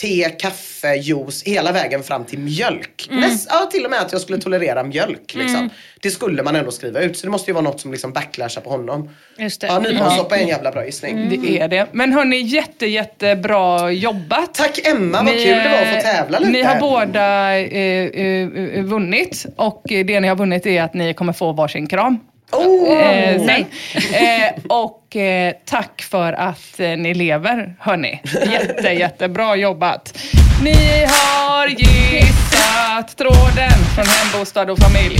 te, 0.00 0.30
kaffe, 0.38 0.94
juice 0.96 1.42
hela 1.46 1.72
vägen 1.72 2.02
fram 2.02 2.24
till 2.24 2.38
mjölk. 2.38 3.08
Mm. 3.10 3.20
Näst, 3.20 3.48
ja, 3.50 3.68
till 3.72 3.84
och 3.84 3.90
med 3.90 4.00
att 4.00 4.12
jag 4.12 4.20
skulle 4.20 4.38
tolerera 4.38 4.82
mjölk. 4.82 5.34
Liksom. 5.34 5.70
Det 6.02 6.10
skulle 6.10 6.42
man 6.42 6.56
ändå 6.56 6.70
skriva 6.70 7.00
ut. 7.00 7.18
Så 7.18 7.26
det 7.26 7.30
måste 7.30 7.50
ju 7.50 7.54
vara 7.54 7.64
något 7.64 7.80
som 7.80 7.92
liksom 7.92 8.12
backlashar 8.12 8.60
på 8.60 8.70
honom. 8.70 9.10
Just 9.38 9.60
det. 9.60 9.66
Ja, 9.66 9.78
nyponsoppa 9.78 10.36
är 10.36 10.42
en 10.42 10.48
jävla 10.48 10.70
bra 10.70 10.86
gissning. 10.86 11.28
Det 11.28 11.60
är 11.60 11.68
det. 11.68 11.86
Men 11.92 12.12
hörni, 12.12 12.40
jätte, 12.40 12.86
jättebra 12.86 13.90
jobbat. 13.90 14.54
Tack 14.54 14.86
Emma, 14.86 15.22
vad 15.22 15.32
kul 15.32 15.42
det 15.42 15.68
var 15.68 15.96
att 15.96 16.04
få 16.04 16.10
tävla 16.10 16.38
lite. 16.38 16.52
Ni 16.52 16.62
har 16.62 16.80
båda 16.80 17.58
eh, 17.58 18.04
eh, 18.04 18.84
vunnit 18.84 19.46
och 19.56 19.92
eh, 19.92 20.06
det 20.06 20.20
ni 20.20 20.28
har 20.28 20.36
vunnit 20.36 20.66
är 20.66 20.82
att 20.82 20.94
ni 20.94 21.14
kommer 21.14 21.32
få 21.32 21.52
varsin 21.52 21.86
kram. 21.86 22.18
Oh! 22.52 22.90
Eh, 22.92 23.42
nej. 23.42 23.66
Eh, 24.12 24.62
och 24.68 25.16
eh, 25.16 25.54
tack 25.64 26.02
för 26.02 26.32
att 26.32 26.80
eh, 26.80 26.88
ni 26.88 27.14
lever, 27.14 27.76
hörni. 27.80 28.20
Jätte, 28.50 28.88
jättebra 28.88 29.56
jobbat. 29.56 30.18
Ni 30.62 31.06
har 31.08 31.66
gissat 31.66 33.16
tråden 33.16 33.78
från 33.94 34.06
Hembostad 34.06 34.70
och 34.70 34.78
familj. 34.78 35.18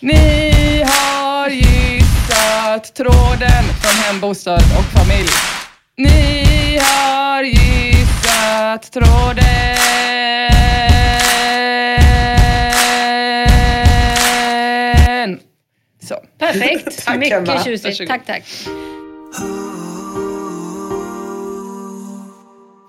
Ni 0.00 0.84
har 0.86 1.48
gissat 1.50 2.94
tråden 2.94 3.64
från 3.82 4.02
Hembostad 4.04 4.62
och 4.78 4.84
familj. 4.84 5.28
Ni 5.96 6.78
har 6.82 7.42
gissat 7.42 8.92
tråden. 8.92 10.55
Perfekt. 16.38 17.04
Tack, 17.06 17.18
Mycket 17.18 17.48
Emma. 17.48 17.64
tjusigt. 17.64 17.84
Varsågod. 17.84 18.08
Tack, 18.08 18.26
tack. 18.26 18.42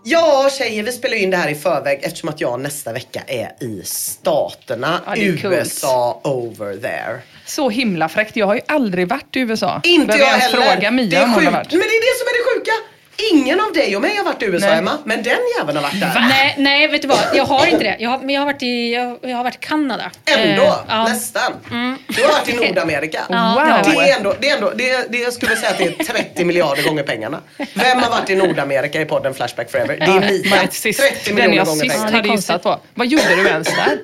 Ja 0.04 0.50
tjejer, 0.58 0.84
vi 0.84 0.91
spelar 0.91 1.18
in 1.18 1.30
det 1.32 1.38
här 1.38 1.50
i 1.50 1.56
förväg 1.56 2.00
eftersom 2.04 2.30
att 2.30 2.41
jag 2.41 2.60
nästa 2.60 2.93
vecka 2.93 3.22
är 3.28 3.64
i 3.64 3.82
Staterna. 3.86 5.02
Ja, 5.06 5.16
är 5.16 5.32
coolt. 5.41 5.45
USA 5.45 6.22
over 6.24 6.78
there. 6.78 7.20
Så 7.45 7.70
himla 7.70 8.10
fräckt. 8.10 8.36
Jag 8.36 8.45
har 8.45 8.56
ju 8.56 8.62
aldrig 8.68 9.08
varit 9.08 9.36
i 9.36 9.39
USA. 9.39 9.82
Inte 9.84 10.08
Behöver 10.08 10.26
jag 10.26 10.34
heller. 10.39 10.72
fråga 10.72 10.91
Mia 10.91 11.10
det 11.10 11.16
är 11.16 11.24
om 11.24 11.30
hon 11.30 11.34
har 11.34 11.41
sjukt. 11.52 11.54
varit. 11.54 11.72
Men 11.72 11.80
det 11.80 11.86
är 11.86 12.02
det 12.02 12.18
som 12.20 12.28
är 12.28 12.34
det 12.38 12.60
sjuka. 12.60 12.72
Ingen 13.34 13.59
av 13.61 13.74
dig 13.74 13.95
och 13.95 14.01
mig 14.01 14.15
har 14.18 14.24
varit 14.24 14.41
i 14.43 14.45
USA 14.45 14.68
Nej. 14.68 14.78
Emma, 14.78 14.97
men 15.05 15.24
den 15.24 15.38
jäveln 15.57 15.78
har 15.78 15.84
varit 15.84 15.99
där. 15.99 16.26
Nej, 16.30 16.55
nej, 16.57 16.88
vet 16.88 17.01
du 17.01 17.07
vad? 17.07 17.20
Jag 17.34 17.45
har 17.45 17.68
inte 17.68 17.84
det. 17.84 17.95
Jag 17.99 18.09
har, 18.09 18.18
men 18.20 18.30
jag 18.30 18.41
har 18.41 18.45
varit 18.45 18.63
i, 18.63 18.93
jag, 18.93 19.18
jag 19.22 19.38
har 19.38 19.43
varit 19.43 19.55
i 19.55 19.59
Kanada. 19.61 20.11
Ändå, 20.26 20.63
Eh, 20.63 20.74
ja. 20.88 21.03
nästan. 21.07 21.53
Du 22.07 22.24
har 22.24 22.32
varit 22.32 22.49
i 22.49 22.53
Nordamerika. 22.53 23.20
Ja, 23.30 23.53
Wow. 23.86 23.93
jag. 23.95 24.05
Det 24.05 24.11
är 24.11 24.18
ändå, 24.18 24.36
det 24.39 24.49
är 24.49 24.55
ändå, 24.55 24.72
det, 24.76 24.89
är, 24.89 25.05
det 25.09 25.18
jag 25.18 25.34
skulle 25.34 25.55
säga 25.55 25.70
att 25.70 25.78
det 25.78 25.84
är 25.86 26.03
30 26.03 26.45
miljarder 26.45 26.84
gånger 26.84 27.03
pengarna. 27.03 27.41
Vem 27.74 27.99
har 27.99 28.09
varit 28.09 28.30
i 28.30 28.36
Nordamerika 28.36 29.01
i 29.01 29.05
podden 29.05 29.34
Flashback 29.34 29.72
Forever? 29.72 29.97
Det 29.97 30.05
är 30.05 30.68
sist, 30.72 30.99
30 30.99 31.20
den 31.26 31.36
miljoner 31.36 31.57
jag 31.57 31.65
gånger 31.65 31.82
sist 31.82 31.93
pengarna. 31.95 32.11
det 32.11 32.18
är 32.18 32.22
hade 32.22 32.30
gissat 32.30 32.63
på. 32.63 32.80
Vad 32.93 33.07
gjorde 33.07 33.36
du 33.36 33.47
ens 33.47 33.68
där? 33.68 33.97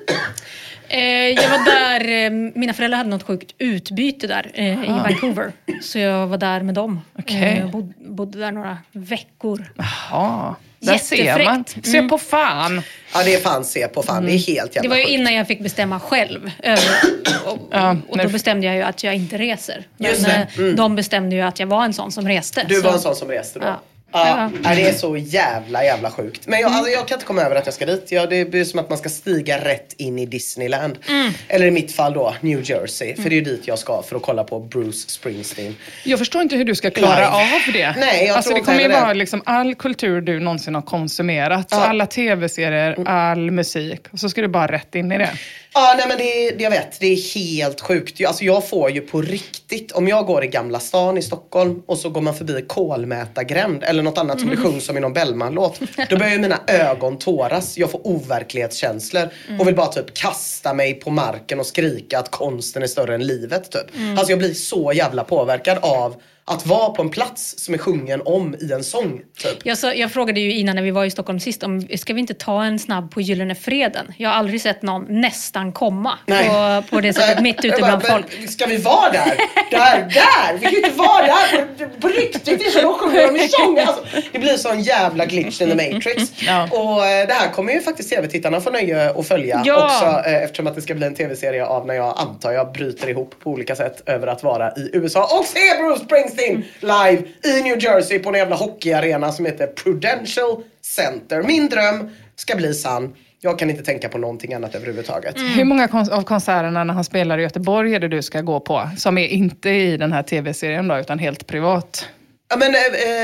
Eh, 0.94 1.28
jag 1.28 1.48
var 1.50 1.64
där, 1.64 2.24
eh, 2.24 2.30
mina 2.54 2.72
föräldrar 2.72 2.98
hade 2.98 3.10
något 3.10 3.22
sjukt 3.22 3.54
utbyte 3.58 4.26
där 4.26 4.50
eh, 4.54 4.72
i 4.72 4.86
Vancouver. 4.88 5.52
Så 5.82 5.98
jag 5.98 6.26
var 6.26 6.38
där 6.38 6.60
med 6.62 6.74
dem. 6.74 7.00
Eh, 7.26 7.58
jag 7.58 7.70
bod, 7.70 7.92
bodde 7.98 8.38
där 8.38 8.52
några 8.52 8.78
veckor. 8.92 9.72
Ja, 10.10 10.56
där 10.80 10.98
ser 10.98 11.44
man. 11.44 11.64
Se 11.82 12.02
på 12.02 12.18
fan. 12.18 12.82
Ja 13.14 13.22
det 13.24 13.34
är 13.34 13.38
fan 13.40 13.64
se 13.64 13.88
på 13.88 14.02
fan. 14.02 14.26
Det 14.26 14.32
är 14.32 14.38
helt 14.38 14.74
jävla 14.76 14.82
Det 14.82 14.88
var 14.88 14.96
ju 14.96 15.02
sjukt. 15.02 15.12
innan 15.12 15.34
jag 15.34 15.46
fick 15.46 15.60
bestämma 15.60 16.00
själv. 16.00 16.50
Över, 16.62 16.84
och, 17.46 17.58
Ja, 17.70 17.96
och 18.08 18.18
då 18.18 18.28
bestämde 18.28 18.66
jag 18.66 18.76
ju 18.76 18.82
att 18.82 19.04
jag 19.04 19.14
inte 19.14 19.38
reser. 19.38 19.86
Men 19.96 20.10
Just 20.10 20.24
det. 20.24 20.48
eh, 20.58 20.64
de 20.74 20.96
bestämde 20.96 21.36
ju 21.36 21.42
att 21.42 21.58
jag 21.60 21.66
var 21.66 21.84
en 21.84 21.92
sån 21.92 22.12
som 22.12 22.28
reste. 22.28 22.64
Du 22.68 22.74
så- 22.74 22.82
var 22.82 22.92
en 22.92 23.00
sån 23.00 23.16
som 23.16 23.28
reste 23.28 23.58
då? 23.58 23.66
Ja. 23.66 23.80
Ja. 24.14 24.50
Det 24.74 24.82
är 24.88 24.92
så 24.92 25.16
jävla 25.16 25.84
jävla 25.84 26.10
sjukt. 26.10 26.46
Men 26.46 26.60
jag, 26.60 26.72
alltså, 26.72 26.90
jag 26.92 27.08
kan 27.08 27.16
inte 27.16 27.26
komma 27.26 27.42
över 27.42 27.56
att 27.56 27.66
jag 27.66 27.74
ska 27.74 27.86
dit. 27.86 28.06
Ja, 28.12 28.26
det 28.26 28.44
blir 28.44 28.64
som 28.64 28.78
att 28.80 28.88
man 28.88 28.98
ska 28.98 29.08
stiga 29.08 29.64
rätt 29.64 29.92
in 29.96 30.18
i 30.18 30.26
Disneyland. 30.26 30.98
Mm. 31.08 31.32
Eller 31.48 31.66
i 31.66 31.70
mitt 31.70 31.92
fall 31.92 32.12
då 32.14 32.34
New 32.40 32.70
Jersey. 32.70 33.14
För 33.14 33.22
det 33.22 33.28
är 33.28 33.38
ju 33.38 33.40
dit 33.40 33.62
jag 33.64 33.78
ska 33.78 34.02
för 34.02 34.16
att 34.16 34.22
kolla 34.22 34.44
på 34.44 34.60
Bruce 34.60 35.10
Springsteen. 35.10 35.76
Jag 36.04 36.18
förstår 36.18 36.42
inte 36.42 36.56
hur 36.56 36.64
du 36.64 36.74
ska 36.74 36.90
klara 36.90 37.14
Live. 37.16 37.26
av 37.66 37.72
det. 37.72 37.94
Nej, 38.00 38.26
jag 38.26 38.36
alltså, 38.36 38.50
tror 38.50 38.58
det 38.60 38.64
kommer 38.64 38.80
ju 38.80 38.88
vara 38.88 39.12
liksom 39.12 39.42
all 39.46 39.74
kultur 39.74 40.20
du 40.20 40.40
någonsin 40.40 40.74
har 40.74 40.82
konsumerat. 40.82 41.68
Ja. 41.70 41.76
alla 41.76 42.06
tv-serier, 42.06 43.08
all 43.08 43.50
musik. 43.50 44.00
Och 44.12 44.18
så 44.18 44.28
ska 44.28 44.40
du 44.40 44.48
bara 44.48 44.72
rätt 44.72 44.94
in 44.94 45.12
i 45.12 45.18
det. 45.18 45.30
Ja, 45.74 45.94
nej 45.98 46.08
men 46.08 46.18
det, 46.18 46.50
det 46.58 46.62
jag 46.64 46.70
vet, 46.70 47.00
det 47.00 47.06
är 47.06 47.34
helt 47.34 47.80
sjukt. 47.80 48.20
Jag- 48.20 48.28
Alltså 48.28 48.44
jag 48.44 48.68
får 48.68 48.90
ju 48.90 49.00
på 49.00 49.22
riktigt, 49.22 49.92
om 49.92 50.08
jag 50.08 50.26
går 50.26 50.44
i 50.44 50.46
Gamla 50.46 50.80
stan 50.80 51.18
i 51.18 51.22
Stockholm 51.22 51.82
och 51.86 51.98
så 51.98 52.08
går 52.10 52.20
man 52.20 52.34
förbi 52.34 52.64
kolmätargränd 52.68 53.84
eller 53.84 54.02
något 54.04 54.18
annat 54.18 54.40
som 54.40 54.50
det 54.50 54.56
sjungs 54.56 54.88
om 54.88 54.96
i 54.96 55.00
någon 55.00 55.12
Bellman-låt. 55.12 55.80
Då 56.10 56.16
börjar 56.16 56.32
ju 56.32 56.38
mina 56.38 56.60
ögon 56.66 57.18
tåras. 57.18 57.78
Jag 57.78 57.90
får 57.90 58.06
overklighetskänslor 58.06 59.28
och 59.60 59.68
vill 59.68 59.74
bara 59.74 59.86
typ 59.86 60.14
kasta 60.14 60.74
mig 60.74 60.94
på 60.94 61.10
marken 61.10 61.60
och 61.60 61.66
skrika 61.66 62.18
att 62.18 62.30
konsten 62.30 62.82
är 62.82 62.86
större 62.86 63.14
än 63.14 63.26
livet 63.26 63.70
typ. 63.70 63.86
Alltså 64.18 64.32
jag 64.32 64.38
blir 64.38 64.54
så 64.54 64.92
jävla 64.92 65.24
påverkad 65.24 65.78
av 65.82 66.16
att 66.46 66.66
vara 66.66 66.90
på 66.90 67.02
en 67.02 67.10
plats 67.10 67.54
som 67.58 67.74
är 67.74 67.78
sjungen 67.78 68.22
om 68.24 68.54
i 68.60 68.72
en 68.72 68.84
sång. 68.84 69.20
Typ. 69.38 69.58
Jag, 69.62 69.78
sa, 69.78 69.92
jag 69.94 70.12
frågade 70.12 70.40
ju 70.40 70.52
innan 70.52 70.76
när 70.76 70.82
vi 70.82 70.90
var 70.90 71.04
i 71.04 71.10
Stockholm 71.10 71.40
sist 71.40 71.62
om 71.62 71.88
ska 71.96 72.14
vi 72.14 72.20
inte 72.20 72.34
ta 72.34 72.64
en 72.64 72.78
snabb 72.78 73.10
på 73.10 73.20
Gyllene 73.20 73.54
Freden? 73.54 74.12
Jag 74.18 74.28
har 74.30 74.36
aldrig 74.36 74.60
sett 74.60 74.82
någon 74.82 75.06
nästan 75.08 75.72
komma 75.72 76.18
Nej. 76.26 76.48
på, 76.48 76.82
på 76.96 77.00
det 77.00 77.12
sättet 77.12 77.42
mitt 77.42 77.64
ute 77.64 77.80
bara, 77.80 77.86
bland 77.86 78.02
men 78.02 78.12
folk. 78.12 78.50
Ska 78.50 78.66
vi 78.66 78.76
vara 78.76 79.12
där? 79.12 79.36
Där, 79.70 79.98
där! 79.98 80.54
Vi 80.54 80.60
kan 80.60 80.70
ju 80.72 80.76
inte 80.76 80.90
vara 80.90 81.26
där 81.26 81.66
på, 81.78 82.00
på 82.00 82.08
riktigt. 82.08 82.44
Det 82.44 82.66
är 82.66 82.70
så 82.70 82.80
de 82.80 82.94
sjunger 82.94 83.28
om 83.28 83.36
i 83.36 83.48
sång. 83.48 83.78
Alltså, 83.78 84.04
det 84.32 84.38
blir 84.38 84.56
så 84.56 84.70
en 84.70 84.82
jävla 84.82 85.26
glitch 85.26 85.60
in 85.60 85.68
the 85.68 85.92
matrix. 85.92 86.32
Ja. 86.42 86.68
Och 86.70 87.06
eh, 87.06 87.26
det 87.26 87.34
här 87.34 87.50
kommer 87.52 87.72
ju 87.72 87.80
faktiskt 87.80 88.10
tv-tittarna 88.10 88.60
få 88.60 88.70
nöje 88.70 89.10
att 89.10 89.28
följa 89.28 89.62
Ja. 89.64 89.84
också 89.84 90.28
eh, 90.30 90.42
eftersom 90.42 90.66
att 90.66 90.74
det 90.74 90.82
ska 90.82 90.94
bli 90.94 91.06
en 91.06 91.14
tv-serie 91.14 91.66
av 91.66 91.86
när 91.86 91.94
jag 91.94 92.14
antar 92.18 92.52
jag 92.52 92.72
bryter 92.72 93.08
ihop 93.08 93.34
på 93.42 93.50
olika 93.50 93.76
sätt 93.76 94.02
över 94.06 94.26
att 94.26 94.42
vara 94.42 94.70
i 94.72 94.90
USA 94.92 95.38
och 95.38 95.44
se 95.44 95.58
Bruce 95.78 96.04
Springsteen 96.04 96.33
live 96.80 97.22
i 97.44 97.62
New 97.62 97.82
Jersey 97.82 98.18
på 98.18 98.28
en 98.28 98.34
jävla 98.34 98.56
hockeyarena 98.56 99.32
som 99.32 99.46
heter 99.46 99.66
Prudential 99.66 100.62
Center. 100.82 101.42
Min 101.42 101.68
dröm 101.68 102.10
ska 102.36 102.56
bli 102.56 102.74
sann. 102.74 103.14
Jag 103.40 103.58
kan 103.58 103.70
inte 103.70 103.82
tänka 103.82 104.08
på 104.08 104.18
någonting 104.18 104.54
annat 104.54 104.74
överhuvudtaget. 104.74 105.36
Mm. 105.36 105.48
Hur 105.48 105.64
många 105.64 105.88
kon- 105.88 106.12
av 106.12 106.22
konserterna 106.22 106.84
när 106.84 106.94
han 106.94 107.04
spelar 107.04 107.38
i 107.38 107.42
Göteborg 107.42 107.94
är 107.94 108.00
det 108.00 108.08
du 108.08 108.22
ska 108.22 108.40
gå 108.40 108.60
på? 108.60 108.90
Som 108.96 109.18
är 109.18 109.26
inte 109.28 109.70
i 109.70 109.96
den 109.96 110.12
här 110.12 110.22
tv-serien 110.22 110.88
då, 110.88 110.98
utan 110.98 111.18
helt 111.18 111.46
privat? 111.46 112.08
Ja 112.48 112.56
men 112.56 112.74
eh, 112.74 112.80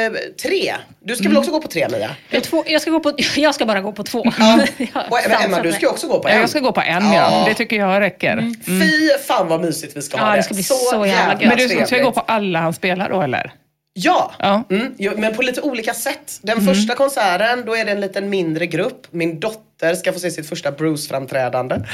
eh, 0.06 0.12
tre. 0.42 0.74
Du 1.00 1.16
ska 1.16 1.28
väl 1.28 1.38
också 1.38 1.50
gå 1.50 1.60
på 1.60 1.68
tre 1.68 1.88
Mia? 1.88 2.10
Jag, 2.30 2.42
två, 2.44 2.64
jag, 2.66 2.82
ska 2.82 2.90
gå 2.90 3.00
på, 3.00 3.12
jag 3.36 3.54
ska 3.54 3.66
bara 3.66 3.80
gå 3.80 3.92
på 3.92 4.02
två. 4.02 4.24
Ja. 4.38 4.60
Och 5.10 5.42
Emma, 5.44 5.62
du 5.62 5.72
ska 5.72 5.88
också 5.88 6.06
gå 6.08 6.18
på 6.18 6.28
en. 6.28 6.34
Ja, 6.34 6.40
jag 6.40 6.50
ska 6.50 6.60
gå 6.60 6.72
på 6.72 6.80
en, 6.80 7.04
ja. 7.04 7.14
Ja. 7.14 7.44
Det 7.48 7.54
tycker 7.54 7.76
jag 7.76 8.00
räcker. 8.00 8.32
Mm. 8.32 8.54
Fy 8.66 9.08
fan 9.26 9.48
vad 9.48 9.60
mysigt 9.60 9.96
vi 9.96 10.02
ska 10.02 10.18
ha 10.18 10.26
Ja, 10.26 10.30
det. 10.30 10.36
det 10.38 10.42
ska 10.42 10.54
bli 10.54 10.62
så 10.62 11.06
jävla 11.06 11.42
gött. 11.42 11.58
Men 11.68 11.78
du 11.78 11.86
ska 11.86 11.98
gå 12.02 12.12
på 12.12 12.20
alla 12.20 12.58
han 12.58 12.72
spelar 12.72 13.10
då, 13.10 13.22
eller? 13.22 13.52
Ja, 13.92 14.32
Ja. 14.38 14.62
Mm, 14.70 14.94
men 15.16 15.34
på 15.34 15.42
lite 15.42 15.60
olika 15.60 15.94
sätt. 15.94 16.38
Den 16.42 16.58
Mm. 16.58 16.74
första 16.74 16.94
konserten, 16.94 17.62
då 17.66 17.76
är 17.76 17.84
det 17.84 17.90
en 17.92 18.00
liten 18.00 18.30
mindre 18.30 18.66
grupp. 18.66 19.06
Min 19.10 19.40
dotter 19.40 19.94
ska 19.94 20.12
få 20.12 20.18
se 20.18 20.30
sitt 20.30 20.48
första 20.48 20.70
Bruce-framträdande. 20.70 21.80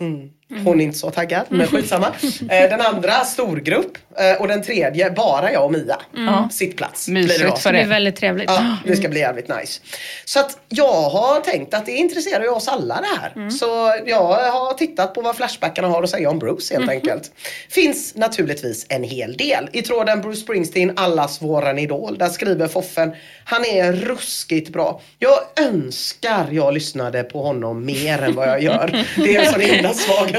Mm. 0.00 0.28
Hon 0.64 0.80
är 0.80 0.84
inte 0.84 0.98
så 0.98 1.10
taggad, 1.10 1.44
men 1.48 1.66
skitsamma. 1.66 2.06
Eh, 2.40 2.48
den 2.70 2.80
andra, 2.80 3.12
storgrupp. 3.12 3.98
Eh, 4.18 4.40
och 4.40 4.48
den 4.48 4.62
tredje, 4.62 5.10
bara 5.10 5.52
jag 5.52 5.64
och 5.64 5.72
Mia. 5.72 5.96
Mm. 6.16 6.50
Sittplats. 6.50 7.08
Mysigt 7.08 7.38
blir 7.40 7.50
det 7.50 7.56
för 7.56 7.72
Det 7.72 7.78
det. 7.78 7.84
blir 7.84 7.90
väldigt 7.94 8.16
trevligt. 8.16 8.50
Ja, 8.50 8.76
det 8.86 8.96
ska 8.96 9.08
bli 9.08 9.20
jävligt 9.20 9.48
nice. 9.48 9.80
Så 10.24 10.40
att 10.40 10.58
jag 10.68 10.92
har 11.10 11.40
tänkt 11.40 11.74
att 11.74 11.86
det 11.86 11.92
intresserar 11.92 12.42
ju 12.42 12.48
oss 12.48 12.68
alla 12.68 12.94
det 13.00 13.20
här. 13.20 13.32
Mm. 13.36 13.50
Så 13.50 13.66
jag 14.06 14.22
har 14.52 14.74
tittat 14.74 15.14
på 15.14 15.20
vad 15.20 15.36
Flashbackarna 15.36 15.88
har 15.88 16.02
att 16.02 16.10
säga 16.10 16.30
om 16.30 16.38
Bruce 16.38 16.74
helt 16.74 16.80
Mhm. 16.86 16.90
enkelt. 16.96 17.30
Finns 17.70 18.14
naturligtvis 18.14 18.86
en 18.88 19.02
hel 19.02 19.36
del. 19.36 19.68
I 19.72 19.82
tråden 19.82 20.20
Bruce 20.20 20.40
Springsteen, 20.40 20.92
allas 20.96 21.42
våran 21.42 21.78
idol. 21.78 22.18
Där 22.18 22.28
skriver 22.28 22.68
Foffen, 22.68 23.12
han 23.44 23.64
är 23.64 23.92
ruskigt 23.92 24.68
bra. 24.72 25.00
Jag 25.18 25.38
önskar 25.68 26.46
jag 26.50 26.74
lyssnade 26.74 27.22
på 27.22 27.42
honom 27.42 27.84
mer 27.86 28.22
än 28.22 28.34
vad 28.34 28.48
jag 28.48 28.62
gör. 28.62 29.04
Det 29.16 29.36
är 29.36 29.40
en 29.46 29.52
sån 29.52 29.60
himla 29.60 29.94
svag. 29.94 30.36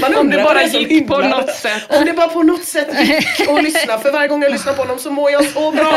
Man 0.00 0.14
Om 0.14 0.30
det 0.30 0.42
bara 0.42 0.62
gick 0.62 0.88
på 0.88 0.94
hindrar 0.94 1.28
något 1.28 1.50
sätt. 1.50 1.82
Om 1.88 2.04
det 2.04 2.12
bara 2.12 2.28
på 2.28 2.42
något 2.42 2.64
sätt 2.64 2.88
gick 3.00 3.48
att 3.48 3.62
lyssna. 3.62 3.98
För 3.98 4.12
varje 4.12 4.28
gång 4.28 4.42
jag 4.42 4.52
lyssnar 4.52 4.72
på 4.72 4.82
honom 4.82 4.98
så 4.98 5.10
mår 5.10 5.30
jag 5.30 5.44
så 5.44 5.72
bra. 5.72 5.94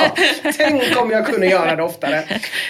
Tänk 0.58 0.97
om 0.97 1.12
jag 1.12 1.26
kunde 1.26 1.47
göra 1.47 1.76
det 1.76 1.84
oftare. 1.84 2.24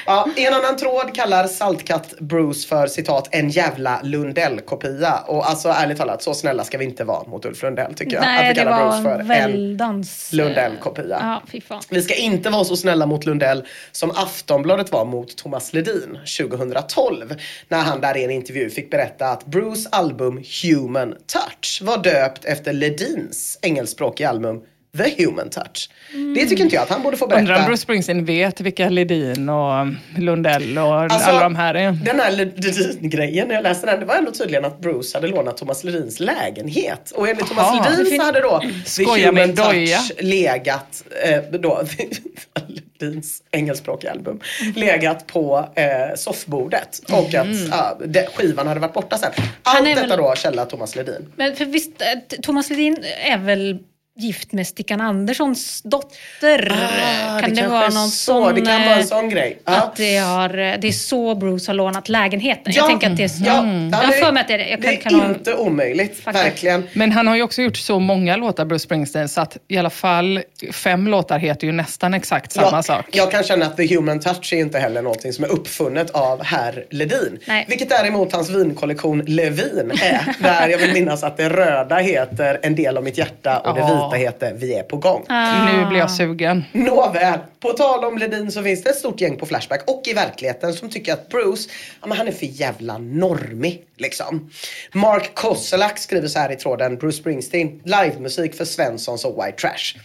Ja, 0.06 0.28
en 0.36 0.54
annan 0.54 0.78
tråd 0.78 1.16
kallar 1.16 1.48
Saltkatt 1.48 2.20
Bruce 2.20 2.68
för 2.68 2.88
citat 2.88 3.28
en 3.32 3.50
jävla 3.50 4.00
Lundell-kopia. 4.04 5.14
Och 5.28 5.50
alltså 5.50 5.70
ärligt 5.70 5.98
talat, 5.98 6.24
så 6.24 6.34
snälla 6.34 6.64
ska 6.64 6.78
vi 6.78 6.86
inte 6.86 7.04
vara 7.04 7.24
mot 7.28 7.46
Ulf 7.46 7.64
Lundell 7.64 7.94
tycker 7.94 8.14
jag. 8.14 8.22
att 8.22 8.28
Nej, 8.28 8.48
vi 8.48 8.54
det 8.54 8.64
kallar 8.64 8.86
var 8.86 8.92
Bruce 8.92 9.04
för 9.04 9.20
en 9.20 9.20
en 9.20 9.28
väldans... 9.28 10.30
Lundell-kopia. 10.34 11.42
Ja. 11.70 11.82
Vi 11.90 12.02
ska 12.02 12.16
inte 12.16 12.50
vara 12.50 12.64
så 12.64 12.76
snälla 12.76 13.06
mot 13.06 13.26
Lundell 13.26 13.64
som 13.92 14.12
Aftonbladet 14.12 14.92
var 14.92 15.06
mot 15.06 15.38
Thomas 15.38 15.74
Ledin 15.74 16.18
2012. 16.40 17.36
När 17.68 17.82
han 17.82 18.02
där 18.02 18.18
i 18.18 18.24
en 18.24 18.32
intervju 18.32 18.70
fick 18.70 18.92
berätta 18.92 19.09
att 19.18 19.46
Bruce 19.46 19.90
album 19.92 20.44
Human 20.64 21.16
Touch 21.26 21.82
var 21.82 22.04
döpt 22.04 22.46
efter 22.46 22.74
Ledins 22.74 23.60
engelskspråkiga 23.62 24.30
album 24.30 24.64
The 24.98 25.24
Human 25.26 25.50
Touch. 25.50 25.90
Det 26.36 26.46
tycker 26.46 26.64
inte 26.64 26.76
jag 26.76 26.84
att 26.84 26.90
han 26.90 27.04
borde 27.04 27.18
få 27.18 27.26
Undrar 27.26 27.40
om 27.40 27.46
berätta. 27.46 27.66
Bruce 27.66 27.82
Springsteen 27.82 28.26
vet 28.26 28.62
vilka 28.62 28.90
Ledin 28.90 29.50
och 29.50 29.88
Lundell 30.18 30.78
och 30.78 30.94
Alltså, 30.94 31.30
alla 31.30 31.44
de 31.44 31.56
här 31.56 31.74
är. 31.76 31.92
Den 31.92 32.20
här 32.20 32.32
Ledin-grejen, 32.32 33.48
när 33.48 33.56
jag 33.56 33.64
läste 33.64 33.86
den, 33.86 34.00
det 34.00 34.06
var 34.06 34.16
ändå 34.16 34.32
tydligen 34.32 34.66
att 34.66 34.80
Bruce 34.82 35.18
hade 35.18 35.28
lånat 35.28 35.58
Thomas 35.58 35.84
Ledins 35.84 36.20
lägenhet. 36.20 37.12
Och 37.12 37.28
enligt 37.30 37.48
Thomas 37.48 37.68
Jaha. 37.76 37.90
Ledin 37.98 38.18
så 38.20 38.24
hade 38.26 38.42
då 38.42 38.62
The 38.98 39.26
Human 39.26 39.56
doja. 39.56 39.98
Touch 39.98 40.12
legat, 40.24 41.04
eh, 41.24 41.60
då, 41.60 41.82
Ledins 43.02 43.44
engelskspråkiga 43.52 44.12
album, 44.12 44.40
legat 44.76 45.28
på 45.28 45.70
eh, 45.76 46.16
soffbordet. 46.16 47.02
Och 47.12 47.34
att 47.36 47.48
ja, 47.72 47.98
det, 48.06 48.30
skivan 48.36 48.68
hade 48.68 48.80
varit 48.80 48.94
borta 48.94 49.18
sen. 49.18 49.32
Allt 49.64 49.86
detta 49.86 50.08
väl- 50.08 50.18
då 50.18 50.34
källa 50.36 50.66
Thomas 50.66 50.96
Ledin. 50.96 51.34
Men 51.36 51.56
för 51.56 51.66
visst, 51.66 52.02
eh, 52.02 52.38
Thomas 52.42 52.70
Ledin 52.70 52.98
är 53.26 53.38
väl 53.38 53.80
gift 54.20 54.52
med 54.52 54.68
Stickan 54.68 55.02
Anderssons 55.02 55.82
dotter? 55.82 56.72
Ah, 56.72 57.40
kan 57.40 57.50
det, 57.50 57.56
kanske 57.56 57.68
vara 57.68 57.90
någon 57.90 58.10
så, 58.10 58.44
sån... 58.44 58.56
Det 58.56 58.62
kan 58.62 58.82
vara 58.82 58.94
en 58.94 59.00
eh, 59.00 59.06
sån 59.06 59.30
grej. 59.30 59.60
Ja. 59.66 59.78
Att 59.78 59.96
det, 59.96 60.18
har, 60.18 60.50
eh, 60.50 60.74
det 60.82 60.88
är 60.88 60.92
så 60.92 61.36
Bruce 61.36 61.70
har 61.70 61.74
lånat 61.74 62.10
lägenheten. 62.10 62.74
Jag 62.74 62.88
tänker 62.88 63.10
att 63.12 63.18
det 63.18 63.24
är 63.24 63.28
så. 63.28 63.44
Ja, 63.46 63.56
jag 63.92 63.98
har 63.98 64.12
för 64.12 64.32
mig 64.32 64.42
att 64.42 64.48
det 64.48 64.54
är 64.54 64.58
det. 64.58 64.70
Jag 64.70 64.82
det 64.82 64.96
kan, 64.96 65.16
är 65.16 65.20
kan 65.20 65.30
ha- 65.30 65.36
inte 65.36 65.56
omöjligt, 65.56 66.28
verkligen. 66.28 66.88
Men 66.94 67.12
han 67.12 67.28
har 67.28 67.36
ju 67.36 67.44
också 67.44 67.62
gjort 67.62 67.78
så 67.78 68.00
många 68.00 68.36
låtar, 68.36 68.66
Bruce 68.66 68.84
Springsteen, 68.84 69.30
så 69.30 69.42
att 69.42 69.58
i 69.68 69.78
alla 69.78 69.90
fall 69.90 70.44
fem 70.72 71.08
låtar 71.08 71.40
heter 71.40 71.68
ju 71.68 71.74
nästan 71.74 72.14
exakt 72.14 72.52
samma 72.52 72.78
jag, 72.78 72.86
sak. 72.86 73.06
Jag 73.12 73.32
kan 73.32 73.44
känna 73.44 73.66
att 73.66 73.78
The 73.78 73.96
Human 73.96 74.20
Touch 74.20 74.54
är 74.54 74.58
inte 74.58 74.80
heller 74.80 75.02
någonting 75.02 75.34
som 75.34 75.44
är 75.44 75.50
uppfunnet 75.50 76.10
av 76.10 76.44
herr 76.44 76.86
Ledin. 76.90 77.40
Nej. 77.46 77.66
Vilket 77.70 77.90
däremot 77.90 78.34
hans 78.34 78.50
vinkollektion 78.50 79.20
Levin 79.20 79.92
är. 80.02 80.36
där 80.44 80.68
jag 80.68 80.78
vill 80.78 80.94
minnas 80.94 81.24
att 81.24 81.38
det 81.38 81.50
röda 81.50 81.96
heter 81.98 82.60
En 82.64 82.76
del 82.76 82.98
av 82.98 83.04
mitt 83.04 83.18
hjärta 83.18 83.60
och 83.60 83.74
det 83.76 83.80
Ja. 83.80 84.09
Vita 84.12 84.32
heter 84.32 84.54
Vi 84.54 84.74
är 84.74 84.84
på 84.84 84.98
gång. 84.98 85.26
Nu 85.66 85.86
blir 85.86 86.00
jag 86.00 86.12
sugen. 86.12 86.64
Nåväl, 86.72 87.40
på 87.60 87.70
tal 87.70 88.06
om 88.06 88.18
Ledin 88.18 88.52
så 88.52 88.64
finns 88.64 88.84
det 88.84 88.90
ett 88.90 88.96
stort 88.96 89.22
gäng 89.22 89.38
på 89.38 89.46
Flashback 89.46 89.84
och 89.88 90.04
i 90.08 90.14
verkligheten 90.14 90.74
som 90.74 90.90
tycker 90.90 91.14
att 91.14 91.30
Bruce, 91.30 91.70
ja, 92.02 92.08
men 92.08 92.18
han 92.18 92.28
är 92.28 92.32
för 92.32 92.46
jävla 92.46 92.98
normig 92.98 93.84
liksom. 93.98 94.50
Mark 94.92 95.36
Koselak 95.36 96.00
skriver 96.00 96.28
så 96.28 96.40
här 96.40 96.52
i 96.52 96.56
tråden 96.56 96.98
Bruce 96.98 97.18
Springsteen, 97.18 97.82
livemusik 97.84 98.56
för 98.56 98.66
Svenssons 98.66 99.26
och 99.26 99.46
White 99.46 99.58
Trash. 99.58 100.00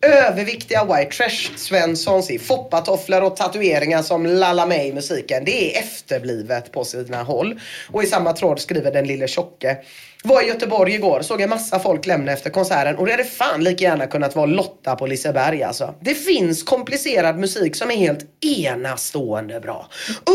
Överviktiga 0.00 0.84
white 0.84 1.16
trash 1.16 1.56
Svenssons 1.56 2.30
i 2.30 2.38
foppatofflor 2.38 3.22
och 3.22 3.36
tatueringar 3.36 4.02
som 4.02 4.26
lallar 4.26 4.66
med 4.66 4.86
i 4.86 4.92
musiken. 4.92 5.44
Det 5.44 5.76
är 5.76 5.78
efterblivet 5.80 6.72
på 6.72 6.84
sina 6.84 7.22
håll. 7.22 7.60
Och 7.92 8.02
i 8.02 8.06
samma 8.06 8.32
tråd 8.32 8.60
skriver 8.60 8.92
den 8.92 9.06
lille 9.06 9.28
tjocke. 9.28 9.76
Var 10.24 10.42
i 10.42 10.46
Göteborg 10.46 10.94
igår, 10.94 11.22
såg 11.22 11.40
en 11.40 11.50
massa 11.50 11.78
folk 11.78 12.06
lämna 12.06 12.32
efter 12.32 12.50
konserten 12.50 12.96
och 12.96 13.06
det 13.06 13.12
hade 13.12 13.24
fan 13.24 13.64
lika 13.64 13.84
gärna 13.84 14.06
kunnat 14.06 14.36
vara 14.36 14.46
Lotta 14.46 14.96
på 14.96 15.06
Liseberg 15.06 15.62
alltså. 15.62 15.94
Det 16.00 16.14
finns 16.14 16.62
komplicerad 16.62 17.38
musik 17.38 17.76
som 17.76 17.90
är 17.90 17.96
helt 17.96 18.20
enastående 18.60 19.60
bra. 19.60 19.88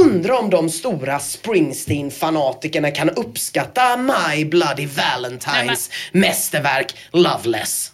Undrar 0.03 0.39
om 0.39 0.49
de 0.49 0.69
stora 0.69 1.19
Springsteen-fanatikerna 1.19 2.91
kan 2.91 3.09
uppskatta 3.09 3.97
My 3.97 4.45
Bloody 4.45 4.87
Valentines 4.87 5.89
mästerverk 6.11 6.95
Loveless. 7.11 7.91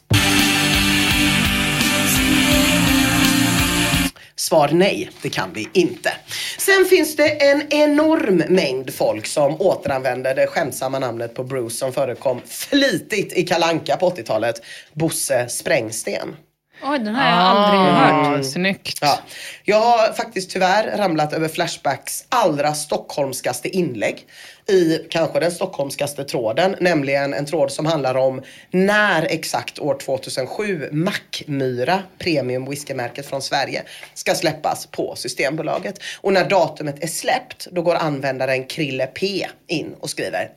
Svar 4.39 4.69
nej, 4.71 5.09
det 5.21 5.29
kan 5.29 5.53
vi 5.53 5.69
inte. 5.73 6.11
Sen 6.57 6.85
finns 6.89 7.15
det 7.15 7.49
en 7.49 7.73
enorm 7.73 8.43
mängd 8.49 8.93
folk 8.93 9.25
som 9.25 9.61
återanvänder 9.61 10.35
det 10.35 10.47
skämtsamma 10.47 10.99
namnet 10.99 11.33
på 11.33 11.43
Bruce 11.43 11.75
som 11.75 11.93
förekom 11.93 12.41
flitigt 12.47 13.33
i 13.33 13.43
Kalanka 13.43 13.97
på 13.97 14.09
80-talet. 14.09 14.61
Bosse 14.93 15.49
Sprängsten. 15.49 16.35
Oj, 16.83 16.99
den 16.99 17.15
har 17.15 17.25
jag 17.25 17.33
aldrig 17.33 17.81
hört. 17.93 18.39
Ah, 18.39 18.43
Snyggt. 18.43 18.97
Ja. 19.01 19.19
Jag 19.63 19.81
har 19.81 20.13
faktiskt 20.13 20.51
tyvärr 20.51 20.97
ramlat 20.97 21.33
över 21.33 21.47
Flashbacks 21.47 22.25
allra 22.29 22.73
stockholmskaste 22.73 23.69
inlägg 23.69 24.27
i 24.69 25.07
kanske 25.09 25.39
den 25.39 25.51
stockholmskaste 25.51 26.23
tråden, 26.23 26.75
nämligen 26.79 27.33
en 27.33 27.45
tråd 27.45 27.71
som 27.71 27.85
handlar 27.85 28.15
om 28.15 28.41
när 28.71 29.23
exakt 29.23 29.79
år 29.79 29.97
2007 29.99 30.89
Mackmyra, 30.91 32.03
premium 32.17 32.69
whiskymärket 32.69 33.25
från 33.25 33.41
Sverige, 33.41 33.83
ska 34.13 34.35
släppas 34.35 34.85
på 34.85 35.15
Systembolaget. 35.15 35.99
Och 36.21 36.33
när 36.33 36.49
datumet 36.49 37.03
är 37.03 37.07
släppt, 37.07 37.67
då 37.71 37.81
går 37.81 37.95
användaren 37.95 38.65
Krille 38.65 39.07
P 39.07 39.47
in 39.67 39.95
och 39.99 40.09
skriver 40.09 40.49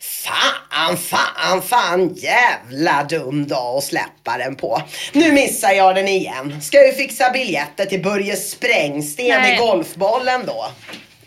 Fan, 0.00 0.96
fan, 0.96 1.62
fan, 1.62 2.14
jävla 2.14 3.04
dum 3.04 3.46
dag 3.46 3.76
att 3.76 3.84
släppa 3.84 4.38
den 4.38 4.56
på. 4.56 4.82
Nu 5.12 5.32
missar 5.32 5.72
jag 5.72 5.94
den 5.94 6.08
igen. 6.08 6.62
Ska 6.62 6.86
ju 6.86 6.92
fixa 6.92 7.30
biljetter 7.30 7.86
till 7.86 8.02
Börje 8.02 8.36
Sprängsten 8.36 9.26
Nej. 9.26 9.54
i 9.54 9.58
golfbollen 9.58 10.46
då. 10.46 10.66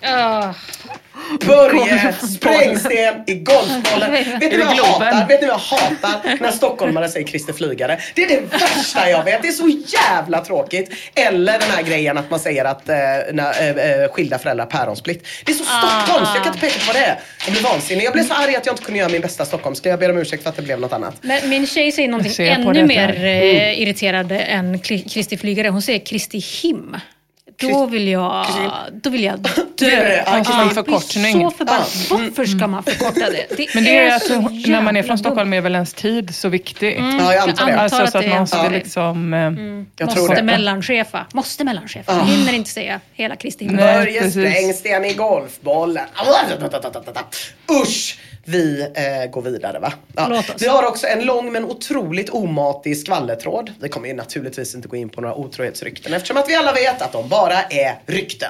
Ah. 0.01 0.53
Börje 1.45 2.13
Sprängsten 2.13 3.23
i 3.27 3.33
golfbollen. 3.35 4.11
Vet 4.11 4.39
ni 4.39 4.49
det 4.57 4.63
vad 4.63 4.75
jag 4.75 4.83
hatar? 4.83 5.27
Vet 5.27 5.41
ni 5.41 5.47
vad 5.47 5.55
jag 5.55 5.77
hatar? 5.77 6.37
När 6.41 6.51
stockholmare 6.51 7.09
säger 7.09 7.27
Christer 7.27 7.53
Flygare. 7.53 7.99
Det 8.15 8.23
är 8.23 8.27
det 8.27 8.41
värsta 8.51 9.09
jag 9.09 9.23
vet. 9.23 9.41
Det 9.41 9.47
är 9.47 9.51
så 9.51 9.69
jävla 9.97 10.45
tråkigt. 10.45 10.89
Eller 11.15 11.59
den 11.59 11.69
här 11.71 11.83
grejen 11.83 12.17
att 12.17 12.29
man 12.29 12.39
säger 12.39 12.65
att 12.65 12.89
eh, 12.89 12.95
när, 13.33 13.61
eh, 13.61 14.03
eh, 14.03 14.11
skilda 14.11 14.37
föräldrar 14.39 14.65
päronsplitt. 14.65 15.27
Det 15.45 15.51
är 15.51 15.55
så 15.55 15.63
stockholmskt. 15.63 16.31
Jag 16.35 16.43
kan 16.43 16.53
inte 16.53 16.65
peka 16.67 16.79
på 16.79 16.85
vad 16.87 16.95
det 16.95 17.05
är. 17.05 17.19
Jag 17.45 17.51
blir 17.53 17.63
vansinnig. 17.63 18.03
Jag 18.05 18.13
blev 18.13 18.23
så 18.23 18.33
arg 18.33 18.55
att 18.55 18.65
jag 18.65 18.73
inte 18.73 18.83
kunde 18.83 18.99
göra 18.99 19.09
min 19.09 19.21
bästa 19.21 19.45
stockholmska. 19.45 19.89
Jag 19.89 19.99
ber 19.99 20.09
om 20.11 20.17
ursäkt 20.17 20.43
för 20.43 20.49
att 20.49 20.55
det 20.55 20.61
blev 20.61 20.79
något 20.79 20.93
annat. 20.93 21.15
Men 21.21 21.49
min 21.49 21.67
tjej 21.67 21.91
säger 21.91 22.09
någonting 22.09 22.47
ännu 22.47 22.85
mer 22.85 23.07
här. 23.07 23.25
eh, 23.25 23.81
irriterande 23.81 24.39
än 24.39 24.79
Kristi 24.79 25.37
Flygare. 25.37 25.67
Hon 25.67 25.81
säger 25.81 25.99
Kristi 25.99 26.39
Him. 26.39 26.95
Då 27.61 27.85
vill 27.85 28.07
jag, 28.07 28.45
då 28.93 29.09
vill 29.09 29.23
jag 29.23 29.33
är 29.33 29.39
dö. 29.77 30.21
ja, 30.25 30.39
Och 30.39 30.45
så 30.45 30.51
en 30.53 30.57
jag 30.59 30.67
blir 30.67 30.83
förkortning. 30.83 31.41
Så 31.49 31.51
förbannad. 31.57 31.85
Ja. 32.09 32.17
Varför 32.17 32.45
ska 32.45 32.67
man 32.67 32.83
förkorta 32.83 33.19
det? 33.29 33.55
det 33.57 33.75
Men 33.75 33.83
det 33.83 33.97
är 33.97 34.15
att 34.15 34.23
så 34.23 34.39
när 34.69 34.81
man 34.81 34.97
är 34.97 35.03
från 35.03 35.17
Stockholm 35.17 35.53
är 35.53 35.61
väl 35.61 35.73
ens 35.75 35.93
tid 35.93 36.35
så 36.35 36.49
viktig. 36.49 36.97
Mm, 36.97 37.17
Ja, 37.19 37.33
jag 37.33 37.49
antar 37.49 37.65
det. 37.67 37.79
Alltså 37.79 38.01
att 38.01 38.11
så 38.11 38.17
att 38.17 38.23
är 38.25 38.29
man 38.29 38.47
ska 38.47 38.63
så. 38.63 38.69
liksom... 38.69 39.33
eh, 39.33 39.39
Jag 39.97 40.09
tror 40.09 40.21
Måste 40.21 40.35
det. 40.35 40.43
mellanchefa. 40.43 41.25
Måste 41.33 41.63
mellanchefa. 41.63 42.11
Ah. 42.11 42.23
Hinner 42.23 42.53
inte 42.53 42.69
säga 42.69 42.99
hela 43.13 43.35
Kristi 43.35 43.65
Nej. 43.65 43.69
himlen. 43.75 43.95
Börje. 43.99 44.31
Sprängsten 44.31 45.05
i 45.05 45.13
golfbollen. 45.13 46.05
Usch! 47.83 48.19
Vi 48.49 48.81
eh, 48.81 49.31
går 49.31 49.41
vidare 49.41 49.79
va? 49.79 49.93
Oss. 50.15 50.45
Vi 50.59 50.67
har 50.67 50.87
också 50.87 51.07
en 51.07 51.25
lång 51.25 51.51
men 51.51 51.65
otroligt 51.65 52.29
omatig 52.29 52.97
skvallertråd. 52.97 53.73
Vi 53.81 53.89
kommer 53.89 54.07
ju 54.07 54.13
naturligtvis 54.13 54.75
inte 54.75 54.87
gå 54.87 54.95
in 54.95 55.09
på 55.09 55.21
några 55.21 55.35
otrohetsrykten 55.35 56.13
eftersom 56.13 56.37
att 56.37 56.49
vi 56.49 56.55
alla 56.55 56.73
vet 56.73 57.01
att 57.01 57.11
de 57.11 57.29
bara 57.29 57.61
är 57.61 57.95
rykten. 58.05 58.49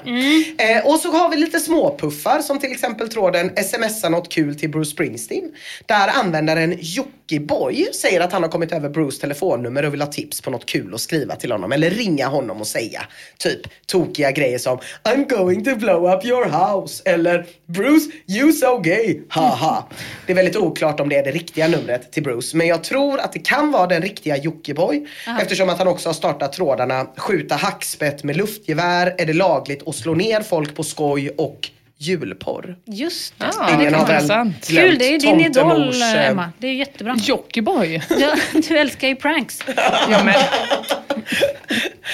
Eh, 0.58 0.88
och 0.88 1.00
så 1.00 1.12
har 1.12 1.30
vi 1.30 1.38
lite 1.38 1.60
småpuffar 1.60 2.42
som 2.42 2.60
till 2.60 2.72
exempel 2.72 3.10
tråden 3.10 3.52
smsa 3.56 4.10
något 4.10 4.30
kul 4.30 4.60
till 4.60 4.70
Bruce 4.70 4.92
Springsteen. 4.92 5.52
Där 5.86 6.08
användaren 6.08 6.78
Jockiboi 6.80 7.88
säger 7.94 8.22
att 8.22 8.32
han 8.32 8.44
har 8.44 8.50
kommit 8.50 8.72
över 8.72 8.90
Bruce 8.90 9.22
telefonnummer 9.22 9.86
och 9.86 9.94
vill 9.94 10.02
ha 10.02 10.12
tips 10.12 10.42
på 10.42 10.50
något 10.50 10.66
kul 10.66 10.94
att 10.94 11.02
skriva 11.02 11.36
till 11.36 11.52
honom. 11.52 11.72
Eller 11.72 11.90
ringa 11.90 12.28
honom 12.28 12.62
och 12.62 12.68
säga 12.68 13.02
typ 13.38 13.62
tokiga 13.86 14.32
grejer 14.32 14.58
som 14.58 14.80
I'm 15.04 15.30
going 15.30 15.64
to 15.64 15.76
blow 15.76 16.14
up 16.14 16.26
your 16.26 16.46
house. 16.46 17.04
Eller 17.06 17.46
Bruce 17.66 18.12
you 18.28 18.52
so 18.52 18.80
gay, 18.80 19.22
haha. 19.30 19.87
Det 20.26 20.32
är 20.34 20.36
väldigt 20.36 20.56
oklart 20.58 21.00
om 21.00 21.10
det 21.10 21.16
är 21.16 21.24
det 21.24 21.32
riktiga 21.32 21.68
numret 21.68 22.12
till 22.12 22.24
Bruce. 22.24 22.58
Men 22.58 22.68
jag 22.68 22.84
tror 22.84 23.20
att 23.20 23.34
det 23.34 23.40
kan 23.40 23.72
vara 23.72 23.88
den 23.88 24.02
riktiga 24.02 24.38
Jockiboi. 24.38 25.08
Eftersom 25.42 25.70
att 25.70 25.78
han 25.78 25.88
också 25.88 26.10
har 26.10 26.14
startat 26.14 26.54
trådarna 26.54 27.06
skjuta 27.18 27.56
hackspett 27.56 28.24
med 28.24 28.38
luftgevär, 28.38 29.16
är 29.18 29.26
det 29.26 29.34
lagligt 29.34 29.88
att 29.88 29.96
slå 29.96 30.14
ner 30.14 30.42
folk 30.42 30.76
på 30.76 30.84
skoj 30.84 31.30
och 31.30 31.70
julporr. 31.98 32.78
Just 32.86 33.40
det. 33.40 33.46
Ah, 33.58 33.74
Ingen 33.74 33.92
det 33.92 33.98
har 33.98 34.08
väl 34.08 34.26
glömt 34.26 34.68
Kul, 34.68 34.98
det 34.98 35.16
är 35.16 35.20
din 35.20 35.40
idol 35.40 36.02
eh, 36.02 36.28
Emma. 36.28 36.52
Det 36.58 36.68
är 36.68 36.74
jättebra. 36.74 37.16
Jockiboi. 37.20 38.02
Ja, 38.10 38.36
du 38.70 38.78
älskar 38.78 39.08
ju 39.08 39.16
pranks. 39.16 39.64
Ja, 40.10 40.24
men, 40.24 40.34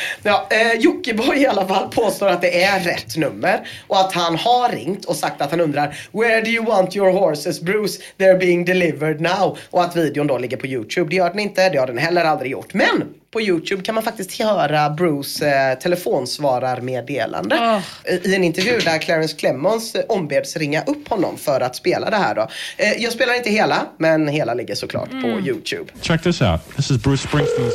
Ja, 0.24 0.48
eh, 0.52 0.80
Jockiboi 0.80 1.38
i 1.38 1.48
alla 1.48 1.68
fall 1.68 1.90
påstår 1.90 2.28
att 2.28 2.42
det 2.42 2.64
är 2.64 2.80
rätt 2.80 3.18
nummer 3.18 3.68
och 3.88 4.00
att 4.00 4.14
han 4.14 4.36
har 4.36 4.70
ringt 4.70 5.06
och 5.06 5.16
sagt 5.16 5.42
att 5.42 5.52
han 5.52 5.62
undrar 5.62 5.98
Where 6.12 6.42
do 6.42 6.48
you 6.50 6.66
want 6.66 6.96
your 6.96 7.12
horses 7.12 7.62
Bruce? 7.62 8.00
They're 8.18 8.38
being 8.40 8.66
delivered 8.66 9.22
now. 9.22 9.58
Och 9.70 9.84
att 9.84 9.96
videon 9.96 10.28
då 10.28 10.38
ligger 10.38 10.58
på 10.58 10.68
YouTube. 10.68 11.10
Det 11.10 11.16
gör 11.16 11.30
den 11.30 11.40
inte, 11.40 11.70
det 11.70 11.78
har 11.78 11.88
den 11.88 11.98
heller 11.98 12.26
aldrig 12.26 12.52
gjort. 12.52 12.74
Men 12.74 13.04
på 13.32 13.42
YouTube 13.42 13.84
kan 13.84 13.96
man 13.96 14.04
faktiskt 14.04 14.40
höra 14.42 14.90
Bruce 14.90 15.48
eh, 15.48 15.80
telefonsvararmeddelande. 15.80 17.56
Oh. 17.56 17.80
I- 18.14 18.30
I 18.32 18.36
en 18.36 18.44
intervju 18.44 18.80
där 18.80 18.98
Clarence 18.98 19.36
Clemons 19.38 19.96
eh, 19.96 20.02
ombeds 20.10 20.58
ringa 20.58 20.84
upp 20.84 21.08
honom 21.10 21.38
för 21.38 21.62
att 21.62 21.76
spela 21.76 22.10
det 22.10 22.16
här 22.18 22.36
då. 22.36 22.48
Eh, 22.78 22.94
jag 22.98 23.14
spelar 23.14 23.34
inte 23.34 23.50
hela, 23.50 23.86
men 23.98 24.28
hela 24.28 24.54
ligger 24.54 24.76
såklart 24.76 25.10
på 25.10 25.28
YouTube. 25.28 25.92
Check 26.02 26.24
this 26.24 26.42
out. 26.42 26.76
This 26.76 26.92
is 26.92 26.98
Bruce 27.04 27.28
Springsteen's. 27.28 27.74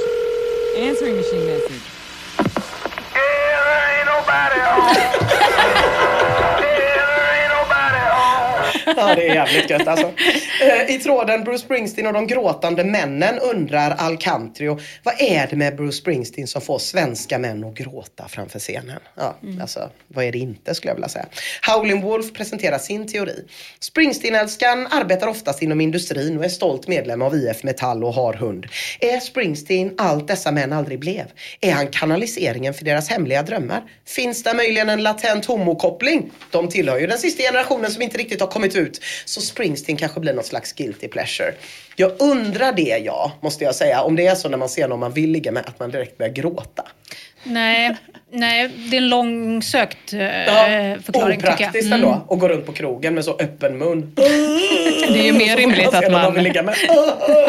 Answering 0.89 1.17
machine 1.17 1.47
message. 1.47 1.88
Ja, 8.97 9.15
det 9.15 9.29
är 9.29 9.35
jävligt 9.35 9.71
gött 9.71 9.89
alltså. 9.89 10.13
Eh, 10.63 10.95
I 10.95 10.99
tråden 10.99 11.45
Bruce 11.45 11.59
Springsteen 11.59 12.07
och 12.07 12.13
de 12.13 12.27
gråtande 12.27 12.85
männen 12.85 13.39
undrar 13.39 13.91
Alcantrio, 13.91 14.79
vad 15.03 15.15
är 15.19 15.47
det 15.51 15.57
med 15.57 15.77
Bruce 15.77 15.97
Springsteen 15.97 16.47
som 16.47 16.63
får 16.63 16.79
svenska 16.79 17.39
män 17.39 17.65
att 17.65 17.75
gråta 17.75 18.29
framför 18.29 18.59
scenen? 18.59 18.99
Ja, 19.15 19.37
alltså, 19.61 19.91
vad 20.09 20.25
är 20.25 20.33
det 20.33 20.39
inte 20.39 20.75
skulle 20.75 20.91
jag 20.91 20.95
vilja 20.95 21.09
säga. 21.09 21.27
Howlin' 21.67 22.03
Wolf 22.03 22.33
presenterar 22.33 22.79
sin 22.79 23.07
teori. 23.07 23.45
Springsteen-älskaren 23.81 24.87
arbetar 24.91 25.27
oftast 25.27 25.63
inom 25.63 25.81
industrin 25.81 26.39
och 26.39 26.45
är 26.45 26.49
stolt 26.49 26.89
medlem 26.89 27.23
av 27.23 27.35
IF 27.35 27.63
Metall 27.63 28.05
och 28.05 28.15
har 28.15 28.35
hund. 28.35 28.67
Är 29.01 29.21
Springsteen 29.21 29.95
allt 29.99 30.29
dessa 30.29 30.53
män 30.53 30.73
aldrig 30.73 30.99
blev? 30.99 31.25
Är 31.61 31.73
han 31.73 31.87
kanaliseringen 31.87 32.75
för 32.75 32.85
deras 32.85 33.09
hemliga 33.11 33.43
drömmar? 33.43 33.83
Finns 34.07 34.43
det 34.43 34.55
möjligen 34.55 34.89
en 34.89 35.03
latent 35.03 35.45
homokoppling? 35.47 36.31
De 36.51 36.69
tillhör 36.69 36.99
ju 36.99 37.07
den 37.07 37.19
sista 37.19 37.43
generationen 37.43 37.91
som 37.91 38.03
inte 38.03 38.19
riktigt 38.19 38.41
har 38.41 38.49
kommit 38.49 38.77
ut. 38.79 39.01
Så 39.25 39.41
Springsteen 39.41 39.97
kanske 39.97 40.21
blir 40.21 40.33
något 40.33 40.47
slags 40.47 40.73
guilty 40.73 41.09
pleasure. 41.09 41.55
Jag 41.97 42.13
undrar 42.19 42.73
det 42.73 42.99
jag, 43.05 43.31
måste 43.41 43.65
jag 43.65 43.75
säga. 43.75 44.03
Om 44.03 44.17
det 44.17 44.27
är 44.27 44.35
så 44.35 44.49
när 44.49 44.59
man 44.59 44.69
ser 44.69 44.89
någon 44.89 45.01
man 45.01 45.13
vill 45.13 45.31
ligga 45.31 45.53
med 45.53 45.67
att 45.67 45.81
man 45.81 45.91
direkt 45.91 46.19
börjar 46.19 46.33
gråta. 46.33 46.85
Nej, 47.45 47.97
nej, 48.33 48.71
det 48.91 48.97
är 48.97 49.01
en 49.01 49.09
långsökt 49.09 50.13
eh, 50.13 50.21
Ja, 50.21 50.97
förklaring 51.05 51.37
tycker 51.41 51.49
jag. 51.49 51.55
opraktiskt 51.55 51.93
ändå. 51.93 52.25
Och 52.27 52.39
gå 52.39 52.49
runt 52.49 52.67
på 52.67 52.73
krogen 52.73 53.15
med 53.15 53.25
så 53.25 53.37
öppen 53.39 53.79
mun. 53.79 54.13
det 55.09 55.19
är 55.21 55.25
ju 55.25 55.33
mer 55.33 55.57
rimligt 55.57 55.95
att 55.95 56.13
man, 56.13 56.47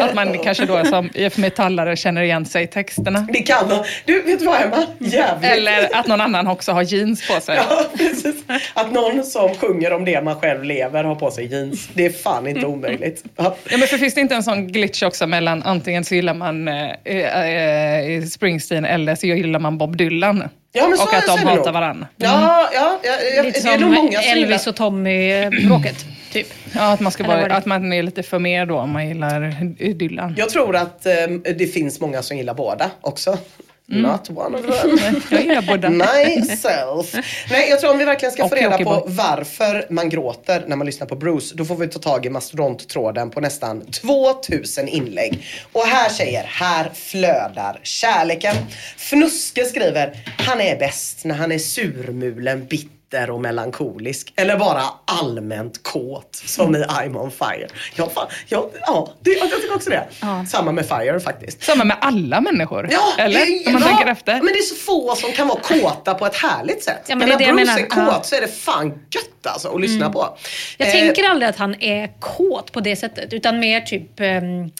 att 0.00 0.14
man 0.14 0.38
kanske 0.38 0.66
då 0.66 0.84
som 0.84 1.10
Metallare 1.36 1.96
känner 1.96 2.22
igen 2.22 2.46
sig 2.46 2.64
i 2.64 2.66
texterna. 2.66 3.26
Det 3.32 3.42
kan 3.42 3.68
Du, 4.04 4.22
vet 4.22 4.38
du 4.38 4.44
vad 4.44 4.62
Emma? 4.62 4.86
Jävligt. 4.98 5.50
Eller 5.50 5.96
att 5.96 6.06
någon 6.06 6.20
annan 6.20 6.46
också 6.46 6.72
har 6.72 6.82
jeans 6.82 7.28
på 7.28 7.40
sig. 7.40 7.58
Ja, 7.70 7.84
precis. 7.96 8.44
Att 8.74 8.92
någon 8.92 9.24
som 9.24 9.54
sjunger 9.54 9.92
om 9.92 10.04
det 10.04 10.22
man 10.22 10.40
själv 10.40 10.64
lever 10.64 11.04
har 11.04 11.14
på 11.14 11.30
sig 11.30 11.46
jeans. 11.46 11.88
Det 11.94 12.06
är 12.06 12.10
fan 12.10 12.46
inte 12.46 12.66
omöjligt. 12.66 13.24
Ja. 13.36 13.56
Ja, 13.70 13.78
men 13.78 13.88
för 13.88 13.98
finns 13.98 14.14
det 14.14 14.20
inte 14.20 14.34
en 14.34 14.42
sån 14.42 14.68
glitch 14.72 15.02
också 15.02 15.26
mellan 15.26 15.62
antingen 15.62 16.04
så 16.04 16.14
gillar 16.14 16.34
man 16.34 16.68
eh, 16.68 16.90
eh, 17.04 18.24
Springsteen 18.24 18.84
eller 18.84 19.14
så 19.14 19.26
gillar 19.26 19.60
man 19.60 19.78
Bob 19.78 19.96
Dylan? 19.96 20.48
Ja, 20.72 20.88
men 20.88 20.98
så 20.98 21.04
och 21.04 21.14
att 21.14 21.26
de 21.26 21.36
det 21.40 21.46
hatar 21.50 21.64
nog. 21.64 21.72
varandra. 21.74 22.06
Ja, 22.16 22.68
ja, 22.74 22.98
ja, 23.02 23.12
ja 23.36 23.42
Lite 23.42 23.60
det 23.60 23.68
är 23.74 23.78
nog 23.78 23.90
många 23.92 24.20
som 24.22 24.32
Elvis 24.32 24.66
och 24.66 24.76
Tommy-bråket, 24.76 26.04
typ. 26.32 26.46
Ja, 26.74 26.92
att 26.92 27.00
man, 27.00 27.12
ska 27.12 27.22
det- 27.22 27.54
att 27.54 27.66
man 27.66 27.92
är 27.92 28.02
lite 28.02 28.22
för 28.22 28.38
mer 28.38 28.66
då 28.66 28.78
om 28.78 28.90
man 28.90 29.08
gillar 29.08 29.40
Dylan. 29.94 30.34
Jag 30.38 30.48
tror 30.48 30.76
att 30.76 31.06
ehm, 31.06 31.42
det 31.42 31.66
finns 31.66 32.00
många 32.00 32.22
som 32.22 32.36
gillar 32.36 32.54
båda 32.54 32.90
också. 33.00 33.38
Mm. 33.90 34.02
Not 34.02 34.30
one 34.30 34.58
of 34.58 34.80
them. 34.80 35.20
Jag 35.30 35.40
gillar 35.42 35.62
båda. 35.62 35.90
Myself. 35.90 37.14
Nej, 37.50 37.70
jag 37.70 37.80
tror 37.80 37.90
om 37.90 37.98
vi 37.98 38.04
verkligen 38.04 38.32
ska 38.32 38.48
få 38.48 38.54
reda 38.54 38.76
på 38.76 38.82
Jockiboi. 38.82 39.02
varför 39.06 39.86
man 39.90 40.08
gråter 40.08 40.64
när 40.66 40.76
man 40.76 40.86
lyssnar 40.86 41.06
på 41.06 41.16
Bruce, 41.16 41.54
då 41.54 41.64
får 41.64 41.76
vi 41.76 41.88
ta 41.88 41.98
tag 41.98 42.26
i 42.26 42.30
mastodonttråden 42.30 43.30
på 43.30 43.40
nästan 43.40 43.80
2000 43.86 44.88
inlägg. 44.88 45.46
Och 45.72 45.82
här 45.82 46.10
tjejer, 46.10 46.44
här 46.48 46.90
flödar 46.94 47.80
kärleken. 47.82 48.56
Fnuske 48.96 49.64
skriver, 49.64 50.16
han 50.38 50.60
är 50.60 50.78
bäst 50.78 51.24
när 51.24 51.34
han 51.34 51.52
är 51.52 51.58
surmulen, 51.58 52.66
bitter 52.66 52.99
och 53.30 53.40
melankolisk. 53.40 54.32
Eller 54.36 54.56
bara 54.56 54.82
allmänt 55.04 55.82
kåt, 55.82 56.42
som 56.46 56.76
i 56.76 56.78
I'm 56.84 57.16
on 57.16 57.30
fire. 57.30 57.66
Ja, 57.96 58.08
fan, 58.14 58.26
ja, 58.48 58.70
ja 58.86 59.12
det, 59.20 59.30
jag 59.30 59.50
tycker 59.50 59.74
också 59.74 59.90
det. 59.90 60.06
Samma 60.48 60.72
med 60.72 60.86
Fire 60.88 61.20
faktiskt. 61.20 61.62
Samma 61.62 61.84
med 61.84 61.96
alla 62.00 62.40
människor. 62.40 62.88
Ja, 62.90 63.12
Eller? 63.18 63.40
det- 63.46 63.66
Om 63.66 63.72
man 63.72 63.82
ja, 63.82 63.88
tänker 63.88 64.06
efter. 64.06 64.34
Men 64.34 64.46
det 64.46 64.58
är 64.58 64.62
så 64.62 64.74
få 64.74 65.14
som 65.14 65.32
kan 65.32 65.48
vara 65.48 65.60
kåta 65.60 66.14
på 66.14 66.26
ett 66.26 66.36
härligt 66.36 66.84
sätt. 66.84 67.02
Ja, 67.06 67.14
men 67.16 67.28
men 67.28 67.38
det 67.38 67.44
är 67.44 67.52
när 67.52 67.64
det 67.64 67.70
jag 67.70 67.76
Bruce 67.76 67.96
menar. 67.96 68.04
är 68.04 68.06
kåt 68.10 68.14
Ja. 68.16 68.22
så 68.22 68.34
är 68.36 68.40
det 68.40 68.48
fan 68.48 68.88
gött 68.88 69.46
alltså 69.46 69.68
att 69.74 69.80
lyssna 69.80 69.96
Mm. 70.04 70.12
på. 70.12 70.38
Jag 70.78 70.88
Eh, 70.88 70.92
tänker 70.92 71.24
aldrig 71.24 71.48
att 71.50 71.56
han 71.56 71.82
är 71.82 72.20
kåt 72.20 72.72
på 72.72 72.80
det 72.80 72.96
sättet, 72.96 73.32
utan 73.32 73.58
mer 73.60 73.80
typ 73.80 74.20
ehm, 74.20 74.70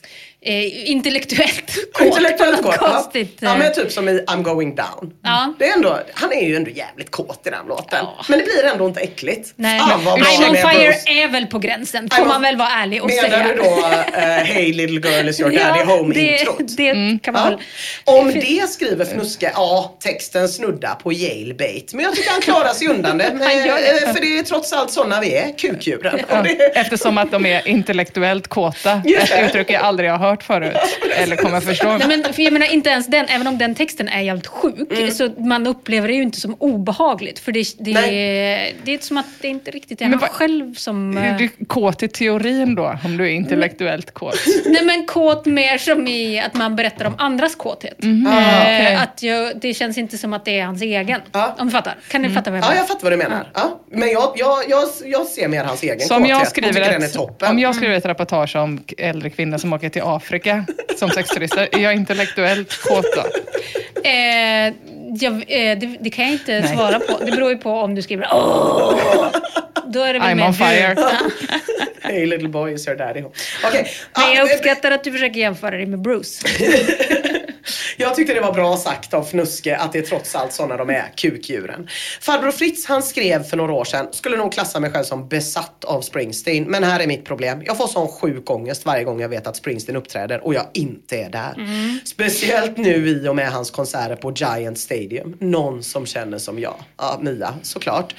eh, 0.42 0.90
intellektuellt 0.90 1.92
kåt. 1.92 2.06
Intellektuellt 2.06 2.62
kåt. 2.62 2.76
Ja. 2.80 2.88
konstigt. 2.92 3.36
Ja 3.40 3.52
eh, 3.52 3.58
men 3.58 3.72
typ 3.74 3.92
som 3.92 4.08
i 4.08 4.12
I'm 4.12 4.42
going 4.42 4.74
down. 4.74 5.12
Ja. 5.22 5.54
Det 5.58 5.68
är 5.68 5.72
ändå, 5.76 5.98
han 6.14 6.32
är 6.32 6.48
ju 6.48 6.56
ändå 6.56 6.70
jävligt 6.70 7.10
kåt 7.10 7.46
i 7.46 7.50
den 7.50 7.66
låten. 7.66 8.06
Men 8.28 8.38
det 8.38 8.44
blir 8.44 8.64
ändå 8.72 8.86
inte 8.86 9.00
äckligt. 9.00 9.52
Nej, 9.56 9.78
Fan 9.80 10.04
vad 10.04 10.18
I'm 10.18 10.48
on 10.50 10.56
fire 10.56 10.86
Bruce. 10.88 11.10
är 11.22 11.28
väl 11.28 11.46
på 11.46 11.58
gränsen, 11.58 12.10
får 12.10 12.24
man 12.24 12.42
väl 12.42 12.56
vara 12.56 12.68
ärlig 12.68 13.02
och 13.02 13.08
Menar 13.08 13.22
säga. 13.28 13.44
du 13.48 13.54
då 13.54 13.64
uh, 13.64 14.20
Hey 14.44 14.72
little 14.72 15.10
girl 15.10 15.28
is 15.28 15.40
your 15.40 15.50
daddy 15.50 15.78
Ja, 15.80 15.84
home 15.84 16.14
det, 16.14 16.38
introt? 16.38 16.58
det 16.76 17.18
kan 17.22 17.34
man 17.34 17.42
Ja. 17.44 17.50
väl... 17.50 17.58
Om 18.04 18.32
det 18.32 18.70
skriver 18.70 19.04
Fnuske, 19.04 19.52
ja 19.54 19.96
texten 20.02 20.48
snuddar 20.48 20.94
på 20.94 21.12
jailbait. 21.12 21.94
Men 21.94 22.04
jag 22.04 22.14
tycker 22.14 22.30
han 22.30 22.40
klarar 22.40 22.72
sig 22.72 22.88
undan 22.88 23.18
det. 23.18 23.24
Han 23.42 23.56
gör 23.66 23.74
det. 23.76 24.06
Eh, 24.06 24.12
För 24.14 24.20
det 24.20 24.38
är 24.38 24.42
trots 24.42 24.72
allt 24.72 24.90
sådana 24.90 25.20
vi 25.20 25.34
är, 25.36 25.58
kukdjuren. 25.58 26.20
Ja, 26.28 26.44
eftersom 26.74 27.18
att 27.18 27.30
de 27.30 27.46
är 27.46 27.68
intellektuellt 27.68 28.48
kåta. 28.48 28.92
Ett 28.92 29.04
det. 29.30 29.46
uttryck 29.46 29.70
jag 29.70 29.82
aldrig 29.82 30.10
har 30.10 30.18
hört 30.18 30.29
förut. 30.42 30.76
Eller 31.16 31.36
kommer 31.36 31.60
förstå. 31.60 31.96
Nej, 31.98 32.08
men, 32.08 32.32
för 32.32 32.42
jag 32.42 32.52
menar 32.52 32.72
inte 32.72 32.90
ens 32.90 33.06
den, 33.06 33.26
även 33.28 33.46
om 33.46 33.58
den 33.58 33.74
texten 33.74 34.08
är 34.08 34.20
jävligt 34.20 34.46
sjuk, 34.46 34.92
Mm. 34.98 35.10
så 35.10 35.28
man 35.38 35.66
upplever 35.66 36.08
det 36.08 36.14
ju 36.14 36.22
inte 36.22 36.40
som 36.40 36.54
obehagligt. 36.58 37.38
För 37.38 37.52
det, 37.52 37.64
det, 37.78 37.92
Nej. 37.92 38.74
det 38.84 38.94
är 38.94 38.98
som 38.98 39.16
att 39.16 39.26
det 39.40 39.48
inte 39.48 39.70
riktigt 39.70 40.00
är 40.00 40.04
Men 40.04 40.12
han 40.12 40.20
vad- 40.20 40.30
själv 40.30 40.74
som... 40.74 41.18
Är 41.18 41.30
eh, 41.30 41.36
du 41.36 41.48
kåt 41.66 42.02
i 42.02 42.08
teorin 42.08 42.74
då? 42.74 42.98
Om 43.04 43.16
du 43.16 43.24
är 43.24 43.30
intellektuellt 43.30 44.14
kåt? 44.14 44.34
Nej 44.66 44.84
men 44.84 45.06
kåt 45.06 45.46
mer 45.46 45.78
som 45.78 46.06
i 46.06 46.40
att 46.40 46.54
man 46.54 46.76
berättar 46.76 47.04
om 47.04 47.14
andras 47.18 47.54
kåthet. 47.54 48.04
Eh, 48.04 48.10
Ah, 48.26 48.60
okej. 48.62 48.94
att 48.94 49.22
jag, 49.22 49.60
det 49.60 49.74
känns 49.74 49.98
inte 49.98 50.18
som 50.18 50.32
att 50.32 50.44
det 50.44 50.58
är 50.58 50.64
hans 50.64 50.82
egen. 50.82 51.20
Om 51.58 51.66
du 51.66 51.70
fattar? 51.70 51.94
Kan 52.08 52.20
Mm. 52.20 52.30
ni 52.30 52.34
fatta 52.34 52.50
vad 52.50 52.58
jag 52.58 52.64
Ja, 52.64 52.68
menar? 52.68 52.80
jag 52.80 52.88
fattar 52.88 53.02
vad 53.02 53.12
du 53.12 53.16
menar. 53.16 53.46
Ja. 53.54 53.80
Men 53.92 54.08
jag, 54.10 54.32
jag, 54.36 54.58
jag, 54.68 54.88
jag 55.04 55.26
ser 55.26 55.48
mer 55.48 55.64
hans 55.64 55.82
egen 55.82 56.00
Så 56.00 56.16
om 56.16 56.26
jag, 56.26 56.38
kåthet 56.38 56.64
och 56.64 56.72
skriver 56.74 56.80
är 56.90 57.04
ett, 57.04 57.42
om 57.50 57.58
jag 57.58 57.74
skriver 57.74 57.94
ett 57.94 58.06
reportage 58.06 58.56
om 58.56 58.80
äldre 58.98 59.30
kvinnor 59.30 59.58
som 59.58 59.72
åker 59.72 59.88
till 59.88 60.02
Afrika 60.04 60.19
som 60.96 61.10
sexturister, 61.10 61.68
är 61.72 61.78
jag 61.78 61.94
intellektuellt 61.94 62.82
kåt 62.82 63.06
då? 63.16 63.24
Eh, 64.08 64.74
Jag, 65.20 65.32
eh, 65.32 65.78
det, 65.78 65.96
det 66.00 66.10
kan 66.10 66.24
jag 66.24 66.34
inte 66.34 66.60
Nej. 66.60 66.74
svara 66.76 67.00
på. 67.00 67.24
Det 67.24 67.30
beror 67.32 67.50
ju 67.50 67.56
på 67.58 67.70
om 67.70 67.94
du 67.94 68.02
skriver 68.02 68.28
åh. 68.32 68.94
Då 69.86 70.02
är 70.02 70.12
det 70.14 70.18
väl 70.18 70.38
I'm 70.38 70.46
on 70.46 70.54
fire. 70.54 70.96
Hey 72.02 72.26
little 72.26 72.48
boy 72.48 72.72
is 72.72 72.88
your 72.88 72.98
daddy. 72.98 73.22
Okej, 73.64 73.90
Men 74.16 74.32
jag 74.34 74.50
ah, 74.50 74.54
uppskattar 74.54 74.90
att 74.90 75.04
du 75.04 75.12
försöker 75.12 75.40
jämföra 75.40 75.70
dig 75.70 75.86
med 75.86 75.98
Bruce. 76.00 76.46
Jag 77.96 78.14
tyckte 78.14 78.34
det 78.34 78.40
var 78.40 78.52
bra 78.52 78.76
sagt 78.76 79.14
av 79.14 79.22
Fnuske 79.22 79.76
att 79.76 79.92
det 79.92 79.98
är 79.98 80.02
trots 80.02 80.34
allt 80.34 80.52
sådana 80.52 80.76
de 80.76 80.90
är, 80.90 81.12
kukdjuren. 81.16 81.88
Farbror 82.20 82.50
Fritz 82.50 82.86
han 82.86 83.02
skrev 83.02 83.42
för 83.44 83.56
några 83.56 83.72
år 83.72 83.84
sedan, 83.84 84.08
skulle 84.12 84.36
nog 84.36 84.52
klassa 84.52 84.80
mig 84.80 84.90
själv 84.90 85.04
som 85.04 85.28
besatt 85.28 85.84
av 85.84 86.00
Springsteen. 86.00 86.64
Men 86.64 86.84
här 86.84 87.00
är 87.00 87.06
mitt 87.06 87.24
problem. 87.24 87.62
Jag 87.66 87.76
får 87.76 87.86
sån 87.86 88.08
sjuk 88.08 88.50
ångest 88.50 88.86
varje 88.86 89.04
gång 89.04 89.20
jag 89.20 89.28
vet 89.28 89.46
att 89.46 89.56
Springsteen 89.56 89.96
uppträder 89.96 90.46
och 90.46 90.54
jag 90.54 90.66
inte 90.74 91.16
är 91.16 91.30
där. 91.30 91.54
Speciellt 92.04 92.76
nu 92.76 93.08
i 93.08 93.28
och 93.28 93.36
med 93.36 93.52
hans 93.52 93.70
konserter 93.70 94.16
på 94.16 94.32
Giant 94.32 94.78
Stadium. 94.78 95.36
Någon 95.40 95.82
som 95.82 96.06
känner 96.06 96.38
som 96.38 96.58
jag. 96.58 96.74
Ja, 96.98 97.18
Mia 97.20 97.54
såklart. 97.62 98.14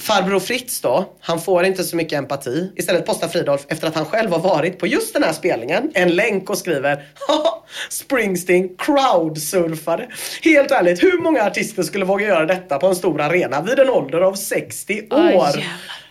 Farbror 0.00 0.40
Fritz 0.40 0.80
då, 0.80 1.16
han 1.20 1.40
får 1.40 1.64
inte 1.64 1.84
så 1.84 1.96
mycket 1.96 2.18
empati. 2.18 2.72
Istället 2.76 3.06
postar 3.06 3.28
Fridolf 3.28 3.66
efter 3.68 3.88
att 3.88 3.94
han 3.94 4.04
själv 4.04 4.30
har 4.30 4.38
varit 4.38 4.78
på 4.78 4.86
just 4.86 5.14
den 5.14 5.22
här 5.22 5.32
spelningen 5.32 5.90
en 5.94 6.08
länk 6.16 6.50
och 6.50 6.58
skriver 6.58 7.04
"Haha, 7.28 7.62
Springsteen 7.88 8.68
crowdsurfade. 8.78 10.08
Helt 10.42 10.70
ärligt, 10.70 11.02
hur 11.02 11.18
många 11.18 11.42
artister 11.42 11.82
skulle 11.82 12.04
våga 12.04 12.26
göra 12.26 12.46
detta 12.46 12.78
på 12.78 12.86
en 12.86 12.96
stor 12.96 13.20
arena 13.20 13.62
vid 13.62 13.78
en 13.78 13.90
ålder 13.90 14.20
av 14.20 14.34
60 14.34 15.02
år? 15.10 15.36
jävlar. 15.36 15.64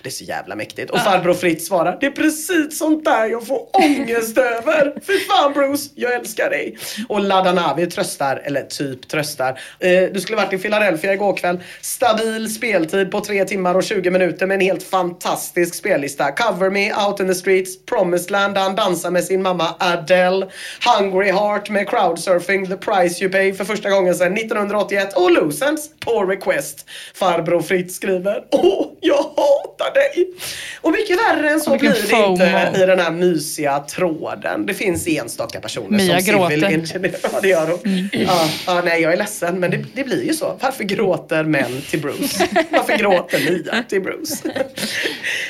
Det 0.05 0.09
är 0.09 0.11
så 0.11 0.23
jävla 0.23 0.55
mäktigt. 0.55 0.91
Och 0.91 0.99
farbror 0.99 1.33
Fritz 1.33 1.67
svarar, 1.67 1.97
det 1.99 2.05
är 2.05 2.11
precis 2.11 2.77
sånt 2.77 3.05
där 3.05 3.25
jag 3.25 3.47
får 3.47 3.67
ångest 3.73 4.37
över. 4.37 4.93
Fy 5.07 5.19
fan 5.19 5.53
Bruce, 5.53 5.89
jag 5.95 6.13
älskar 6.13 6.49
dig. 6.49 6.77
Och 7.09 7.21
Ladanavi 7.21 7.87
tröstar, 7.87 8.41
eller 8.45 8.61
typ 8.63 9.07
tröstar. 9.07 9.59
Eh, 9.79 10.03
du 10.13 10.19
skulle 10.21 10.37
varit 10.37 10.53
i 10.53 10.57
Philadelphia 10.57 11.13
igår 11.13 11.37
kväll. 11.37 11.59
Stabil 11.81 12.53
speltid 12.53 13.11
på 13.11 13.21
3 13.21 13.45
timmar 13.45 13.75
och 13.75 13.83
20 13.83 14.09
minuter 14.09 14.45
med 14.45 14.55
en 14.55 14.61
helt 14.61 14.83
fantastisk 14.83 15.75
spellista. 15.75 16.31
Cover 16.31 16.69
Me, 16.69 16.93
Out 16.93 17.19
in 17.19 17.27
the 17.27 17.35
Streets, 17.35 17.85
Promised 17.85 18.31
Land 18.31 18.55
där 18.55 18.61
han 18.61 18.75
dansar 18.75 19.11
med 19.11 19.23
sin 19.23 19.41
mamma 19.41 19.75
Adele. 19.79 20.47
Hungry 20.99 21.31
Heart 21.31 21.69
med 21.69 21.89
Crowdsurfing, 21.89 22.67
The 22.67 22.77
Price 22.77 23.23
You 23.23 23.31
Pay 23.31 23.53
för 23.53 23.65
första 23.65 23.89
gången 23.89 24.15
sedan 24.15 24.33
1981. 24.33 25.13
Och 25.13 25.31
Lucents 25.31 25.89
på 25.99 26.25
Request. 26.25 26.85
Farbror 27.13 27.61
Fritz 27.61 27.95
skriver, 27.95 28.43
åh, 28.51 28.87
jag 29.01 29.23
hatar 29.23 29.94
dig. 29.95 30.27
Och 30.81 30.91
mycket 30.91 31.17
värre 31.17 31.49
än 31.49 31.59
så 31.59 31.71
Vilken 31.71 31.91
blir 31.91 32.35
det 32.37 32.71
inte 32.71 32.81
i 32.83 32.85
den 32.85 32.99
här 32.99 33.11
mysiga 33.11 33.79
tråden. 33.79 34.65
Det 34.65 34.73
finns 34.73 35.07
enstaka 35.07 35.59
personer 35.59 35.97
Mia 35.97 36.21
som 36.21 36.33
gråter. 36.33 36.49
civil 36.49 36.63
engineer. 36.63 37.15
Ja, 37.23 37.39
det 37.41 37.47
gör 37.47 37.67
hon. 37.67 38.09
Ja, 38.11 38.49
ja, 38.67 38.81
nej, 38.85 39.01
jag 39.01 39.13
är 39.13 39.17
ledsen, 39.17 39.59
men 39.59 39.71
det, 39.71 39.85
det 39.93 40.03
blir 40.03 40.23
ju 40.23 40.33
så. 40.33 40.57
Varför 40.61 40.83
gråter 40.83 41.43
män 41.43 41.81
till 41.89 42.01
Bruce? 42.01 42.47
Varför 42.69 42.97
gråter 42.97 43.39
Mia 43.39 43.83
till 43.89 44.01
Bruce? 44.01 44.35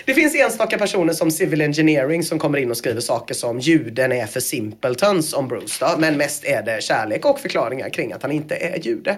Det 0.05 0.13
finns 0.13 0.35
enstaka 0.35 0.77
personer 0.77 1.13
som 1.13 1.31
civil 1.31 1.61
engineering 1.61 2.23
som 2.23 2.39
kommer 2.39 2.57
in 2.57 2.71
och 2.71 2.77
skriver 2.77 3.01
saker 3.01 3.33
som 3.33 3.59
juden 3.59 4.11
är 4.11 4.25
för 4.25 4.39
simpletons 4.39 5.33
om 5.33 5.47
Bruce 5.47 5.85
då, 5.85 5.95
men 5.97 6.17
mest 6.17 6.45
är 6.45 6.61
det 6.61 6.83
kärlek 6.83 7.25
och 7.25 7.39
förklaringar 7.39 7.89
kring 7.89 8.13
att 8.13 8.21
han 8.21 8.31
inte 8.31 8.55
är 8.55 8.79
jude. 8.79 9.17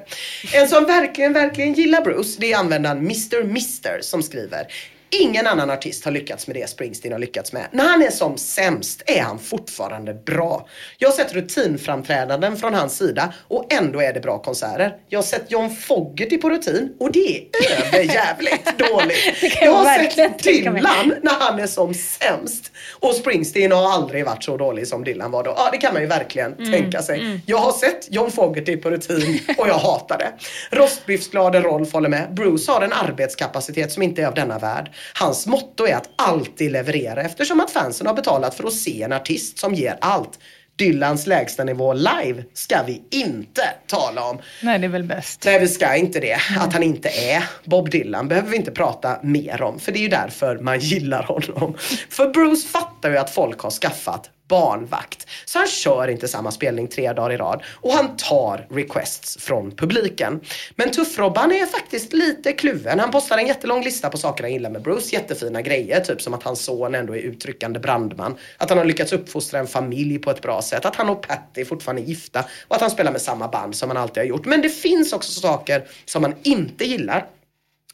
En 0.53 0.67
som 0.67 0.85
verkligen, 0.85 1.33
verkligen 1.33 1.73
gillar 1.73 2.01
Bruce, 2.01 2.37
det 2.39 2.51
är 2.51 2.57
användaren 2.57 2.97
Mr. 2.97 3.43
Mister 3.43 3.99
som 4.01 4.23
skriver 4.23 4.67
Ingen 5.09 5.47
annan 5.47 5.69
artist 5.69 6.05
har 6.05 6.11
lyckats 6.11 6.47
med 6.47 6.55
det 6.55 6.69
Springsteen 6.69 7.11
har 7.11 7.19
lyckats 7.19 7.53
med. 7.53 7.67
När 7.71 7.87
han 7.89 8.01
är 8.03 8.11
som 8.11 8.37
sämst 8.37 9.01
är 9.05 9.21
han 9.21 9.39
fortfarande 9.39 10.13
bra. 10.13 10.67
Jag 10.97 11.09
har 11.09 11.15
sett 11.15 11.33
rutinframträdanden 11.33 12.57
från 12.57 12.73
hans 12.73 12.97
sida 12.97 13.33
och 13.47 13.73
ändå 13.73 14.01
är 14.01 14.13
det 14.13 14.19
bra 14.19 14.37
konserter. 14.41 14.93
Jag 15.09 15.19
har 15.19 15.23
sett 15.23 15.51
John 15.51 15.75
Fogerty 15.75 16.37
på 16.37 16.49
rutin 16.49 16.93
och 16.99 17.11
det 17.11 17.37
är 17.37 17.43
överjävligt 17.87 18.77
dåligt. 18.77 19.41
Jag 19.41 19.51
jag 19.67 19.73
har 19.73 20.09
sett. 20.09 20.43
Dylan 20.43 21.13
när 21.21 21.33
han 21.39 21.59
är 21.59 21.67
som 21.67 21.93
sämst. 21.93 22.71
Och 22.99 23.15
Springsteen 23.15 23.71
har 23.71 23.91
aldrig 23.91 24.25
varit 24.25 24.43
så 24.43 24.57
dålig 24.57 24.87
som 24.87 25.03
Dylan 25.03 25.31
var 25.31 25.43
då. 25.43 25.53
Ja, 25.57 25.69
det 25.71 25.77
kan 25.77 25.93
man 25.93 26.01
ju 26.01 26.07
verkligen 26.07 26.53
Mm, 26.57 26.71
tänka 26.71 27.01
sig. 27.01 27.41
Jag 27.45 27.57
har 27.57 27.71
sett 27.71 28.07
John 28.13 28.31
Fogerty 28.31 28.77
på 28.77 28.89
rutin 28.89 29.39
och 29.57 29.67
jag 29.67 29.73
hatar 29.77 30.17
det. 30.17 30.31
Rostbiffsglade 30.77 31.59
Rolf 31.61 31.93
håller 31.93 32.09
med. 32.09 32.33
Bruce 32.33 32.71
har 32.71 32.81
en 32.81 32.93
arbetskapacitet 32.93 33.91
som 33.91 34.03
inte 34.03 34.21
är 34.21 34.27
av 34.27 34.33
denna 34.33 34.59
värld. 34.59 34.91
Hans 35.13 35.47
motto 35.47 35.85
är 35.87 35.95
att 35.95 36.09
alltid 36.15 36.71
leverera 36.71 37.21
eftersom 37.21 37.59
att 37.59 37.71
fansen 37.71 38.07
har 38.07 38.13
betalat 38.13 38.55
för 38.55 38.67
att 38.67 38.73
se 38.73 39.03
en 39.03 39.13
artist 39.13 39.59
som 39.59 39.73
ger 39.73 39.97
allt. 40.01 40.39
Dylans 40.77 41.27
lägsta 41.27 41.63
nivå 41.63 41.93
live 41.93 42.43
ska 42.53 42.83
vi 42.83 43.01
inte 43.11 43.61
tala 43.87 44.23
om. 44.23 44.37
Nej, 44.61 44.79
det 44.79 44.85
är 44.85 44.89
väl 44.89 45.03
bäst. 45.03 45.45
Nej, 45.45 45.59
vi 45.59 45.67
ska 45.67 45.95
inte 45.95 46.19
det. 46.19 46.37
Att 46.59 46.73
han 46.73 46.83
inte 46.83 47.09
är 47.09 47.43
Bob 47.63 47.89
Dylan 47.89 48.27
behöver 48.27 48.49
vi 48.49 48.57
inte 48.57 48.71
prata 48.71 49.19
mer 49.23 49.61
om. 49.61 49.79
För 49.79 49.91
det 49.91 49.99
är 49.99 50.01
ju 50.01 50.07
därför 50.07 50.57
man 50.57 50.79
gillar 50.79 51.23
honom. 51.23 51.77
För 52.09 52.29
Bruce 52.29 52.67
fattar 52.67 53.09
ju 53.09 53.17
att 53.17 53.29
folk 53.29 53.59
har 53.59 53.71
skaffat 53.71 54.29
barnvakt. 54.47 55.27
Så 55.45 55.59
han 55.59 55.67
kör 55.67 56.07
inte 56.07 56.27
samma 56.27 56.51
spelning 56.51 56.87
tre 56.87 57.13
dagar 57.13 57.33
i 57.33 57.37
rad. 57.37 57.63
Och 57.75 57.93
han 57.93 58.17
tar 58.17 58.67
requests 58.69 59.37
från 59.37 59.71
publiken. 59.71 60.41
Men 60.75 60.89
Tuff-Robban 60.89 61.51
är 61.51 61.65
faktiskt 61.65 62.13
lite 62.13 62.51
kluven. 62.51 62.99
Han 62.99 63.11
postar 63.11 63.37
en 63.37 63.47
jättelång 63.47 63.83
lista 63.83 64.09
på 64.09 64.17
saker 64.17 64.43
han 64.43 64.53
gillar 64.53 64.69
med 64.69 64.81
Bruce. 64.81 65.15
Jättefina 65.15 65.61
grejer. 65.61 65.99
Typ 65.99 66.21
som 66.21 66.33
att 66.33 66.43
hans 66.43 66.61
son 66.61 66.95
ändå 66.95 67.15
är 67.15 67.19
uttryckande 67.19 67.79
brandman. 67.79 68.37
Att 68.57 68.69
han 68.69 68.77
har 68.77 68.85
lyckats 68.85 69.13
uppfostra 69.13 69.59
en 69.59 69.67
familj 69.67 70.19
på 70.19 70.31
ett 70.31 70.41
bra 70.41 70.61
sätt. 70.61 70.85
Att 70.85 70.95
han 70.95 71.09
och 71.09 71.27
Patty 71.27 71.65
fortfarande 71.65 72.01
är 72.01 72.05
gifta. 72.05 72.45
Och 72.67 72.75
att 72.75 72.81
han 72.81 72.91
spelar 72.91 73.11
med 73.11 73.21
samma 73.21 73.47
band 73.47 73.75
som 73.75 73.89
han 73.89 73.97
alltid 73.97 74.17
har 74.17 74.27
gjort. 74.27 74.45
Men 74.45 74.61
det 74.61 74.69
finns 74.69 75.13
också 75.13 75.39
saker 75.39 75.87
som 76.05 76.23
han 76.23 76.35
inte 76.43 76.85
gillar. 76.85 77.25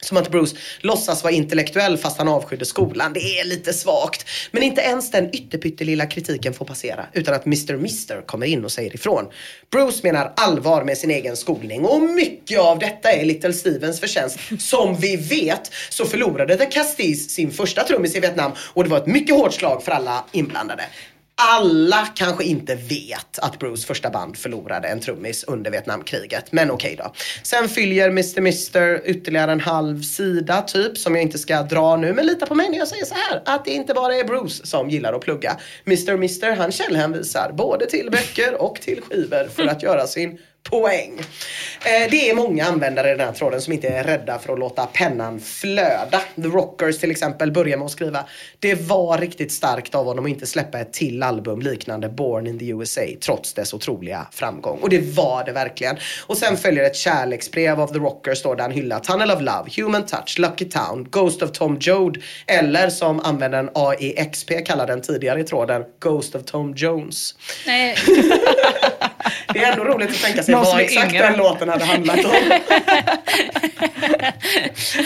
Som 0.04 0.18
att 0.18 0.32
Bruce 0.32 0.56
låtsas 0.80 1.24
vara 1.24 1.34
intellektuell 1.34 1.98
fast 1.98 2.18
han 2.18 2.28
avskydde 2.28 2.66
skolan. 2.66 3.14
Det 3.14 3.40
är 3.40 3.46
lite 3.46 3.74
svagt. 3.74 4.26
Men 4.52 4.64
inte 4.64 4.82
ens 4.82 5.12
den 5.12 5.30
ytterpyttelilla 5.36 6.06
kritiken 6.06 6.54
får 6.54 6.66
passera 6.66 7.06
utan 7.14 7.34
att 7.34 7.46
Mr. 7.46 7.78
Mister 7.78 8.22
kommer 8.22 8.46
in 8.46 8.66
och 8.66 8.72
säger 8.72 8.96
ifrån. 8.96 9.26
Bruce 9.72 10.00
menar 10.04 10.34
allvar 10.36 10.84
med 10.84 10.98
sin 10.98 11.12
egen 11.12 11.38
skolning 11.38 11.86
och 11.86 12.02
mycket 12.02 12.60
av 12.60 12.80
detta 12.80 13.12
är 13.12 13.26
Little 13.26 13.54
Stevens 13.54 14.00
förtjänst. 14.00 14.40
Som 14.60 14.96
vi 14.96 15.16
vet 15.16 15.72
så 15.90 16.06
förlorade 16.06 16.58
The 16.58 16.66
Castis 16.66 17.30
sin 17.30 17.52
första 17.52 17.84
trummis 17.84 18.16
i 18.16 18.20
Vietnam 18.20 18.52
och 18.58 18.84
det 18.84 18.90
var 18.90 18.98
ett 18.98 19.08
mycket 19.08 19.36
hårt 19.36 19.54
slag 19.54 19.84
för 19.84 19.92
alla 19.92 20.26
inblandade. 20.32 20.84
Alla 21.36 22.08
kanske 22.16 22.44
inte 22.44 22.76
vet 22.76 23.40
att 23.40 23.60
Bruce 23.60 23.88
första 23.88 24.10
band 24.10 24.38
förlorade 24.38 24.88
en 24.88 25.00
trummis 25.00 25.44
under 25.44 25.72
Vietnamkriget. 25.72 26.52
Men 26.52 26.72
okej 26.72 26.96
då. 26.98 27.14
Sen 27.44 27.70
fyller 27.70 28.08
Mr. 28.10 28.42
Mister 28.42 29.02
ytterligare 29.06 29.52
en 29.52 29.60
halv 29.60 30.02
sida 30.02 30.62
typ 30.62 30.98
som 30.98 31.16
jag 31.16 31.22
inte 31.22 31.38
ska 31.38 31.64
dra 31.64 31.98
nu. 31.98 32.14
Men 32.14 32.26
lita 32.26 32.46
på 32.46 32.56
mig 32.56 32.70
när 32.70 32.78
jag 32.78 32.88
säger 32.88 33.06
så 33.06 33.16
här. 33.16 33.42
Att 33.46 33.66
det 33.66 33.72
inte 33.72 33.94
bara 33.94 34.16
är 34.16 34.24
Bruce 34.24 34.68
som 34.68 34.90
gillar 34.90 35.14
att 35.14 35.22
plugga. 35.22 35.58
Mr. 35.86 36.18
Mister 36.18 36.56
han 36.56 36.72
källhänvisar 36.72 37.52
både 37.58 37.86
till 37.86 38.12
böcker 38.12 38.62
och 38.62 38.76
till 38.82 39.02
skivor 39.02 39.48
för 39.56 39.64
att 39.68 39.84
göra 39.84 40.08
sin 40.08 40.40
poäng. 40.70 41.20
Eh, 41.86 42.12
det 42.12 42.30
är 42.30 42.36
många 42.36 42.66
användare 42.66 43.08
i 43.08 43.12
den 43.12 43.28
här 43.28 43.34
tråden 43.34 43.62
som 43.62 43.74
inte 43.74 43.88
är 43.88 44.04
rädda 44.04 44.40
för 44.40 44.54
att 44.54 44.60
låta 44.60 44.86
pennan 44.86 45.40
flöda. 45.40 46.22
The 46.36 46.42
Rockers 46.42 47.00
till 47.00 47.12
exempel 47.12 47.52
börjar 47.52 47.78
med 47.78 47.86
att 47.86 47.92
skriva 47.92 48.26
Det 48.60 48.76
var 48.76 49.18
riktigt 49.18 49.52
starkt 49.52 49.96
av 49.96 50.06
honom 50.06 50.26
att 50.26 50.30
inte 50.30 50.48
släppa 50.48 50.80
ett 50.80 50.94
till 50.94 51.24
album 51.24 51.60
liknande 51.60 52.10
Born 52.10 52.48
in 52.48 52.60
the 52.60 52.70
USA 52.70 53.02
trots 53.26 53.54
dess 53.54 53.74
otroliga 53.74 54.28
framgång. 54.32 54.80
Och 54.82 54.90
det 54.90 55.16
var 55.16 55.44
det 55.44 55.52
verkligen. 55.52 55.96
Och 56.26 56.38
sen 56.38 56.58
följer 56.58 56.84
ett 56.84 56.96
kärleksbrev 56.96 57.82
av 57.82 57.88
The 57.88 58.00
Rockers 58.00 58.44
då 58.44 58.56
där 58.56 58.62
han 58.62 58.72
hyllar 58.72 59.00
Tunnel 59.00 59.32
of 59.32 59.42
Love, 59.42 59.70
Human 59.78 60.06
Touch, 60.06 60.40
Lucky 60.40 60.66
Town, 60.66 61.08
Ghost 61.10 61.42
of 61.42 61.52
Tom 61.52 61.78
Joad 61.82 62.18
eller 62.48 62.90
som 62.90 63.20
användaren 63.20 63.70
AEXP 63.76 64.52
kallar 64.66 64.88
den 64.88 65.02
tidigare 65.02 65.40
i 65.40 65.44
tråden 65.44 65.84
Ghost 66.00 66.36
of 66.36 66.44
Tom 66.44 66.74
Jones. 66.76 67.36
Nej. 67.68 67.96
Det 69.54 69.60
är 69.60 69.72
ändå 69.72 69.84
roligt 69.84 70.10
att 70.10 70.22
tänka 70.22 70.44
sig 70.44 70.53
Vad 70.54 70.80
är 70.80 70.84
exakt 70.84 71.14
yngre. 71.14 71.28
den 71.28 71.38
låten 71.38 71.70
hade 71.70 71.86
handlat 71.86 72.26
om. 72.26 72.32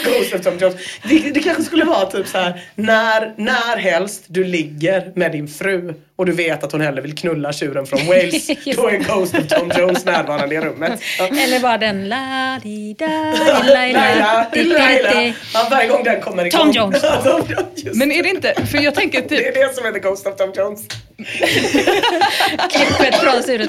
Ghost 0.04 0.44
Tom 0.44 0.58
Jones. 0.58 0.76
Det, 1.02 1.30
det 1.30 1.40
kanske 1.40 1.62
skulle 1.62 1.84
vara 1.84 2.06
typ 2.06 2.26
så 2.26 2.38
här 2.38 2.62
när, 2.74 3.34
när 3.36 3.76
helst 3.76 4.24
du 4.26 4.44
ligger 4.44 5.12
med 5.14 5.32
din 5.32 5.48
fru 5.48 5.94
och 6.18 6.26
du 6.26 6.32
vet 6.32 6.64
att 6.64 6.72
hon 6.72 6.80
hellre 6.80 7.00
vill 7.02 7.14
knulla 7.14 7.52
tjuren 7.52 7.86
från 7.86 8.06
Wales. 8.06 8.46
då 8.76 8.88
är 8.88 8.98
Ghost 8.98 9.34
of 9.38 9.46
Tom 9.48 9.72
Jones 9.78 10.04
närvarande 10.04 10.54
i 10.54 10.60
rummet. 10.60 11.00
Ja. 11.18 11.24
Eller 11.44 11.60
bara 11.60 11.78
den 11.78 12.08
la 12.08 12.58
di 12.62 12.94
da 12.98 13.06
Laila, 13.74 14.46
Laila. 14.54 15.32
Ja, 15.54 15.68
varje 15.70 15.88
gång 15.88 16.04
den 16.04 16.20
kommer 16.20 16.44
igång. 16.44 16.60
Tom 16.60 16.70
Jones. 16.72 17.00
Tom 17.02 17.42
Jones, 17.48 17.84
just 17.84 17.96
Men 17.96 18.12
är 18.12 18.22
det 18.22 18.28
inte, 18.28 18.54
för 18.66 18.78
jag 18.78 18.94
tänker 18.94 19.22
Det 19.22 19.28
typ, 19.28 19.56
är 19.56 19.66
det 19.68 19.74
som 19.74 19.84
heter 19.84 19.98
Ghost 20.00 20.26
of 20.26 20.36
Tom 20.36 20.52
Jones. 20.56 20.80
Klippet 22.70 23.14
från 23.14 23.42
Sture 23.42 23.66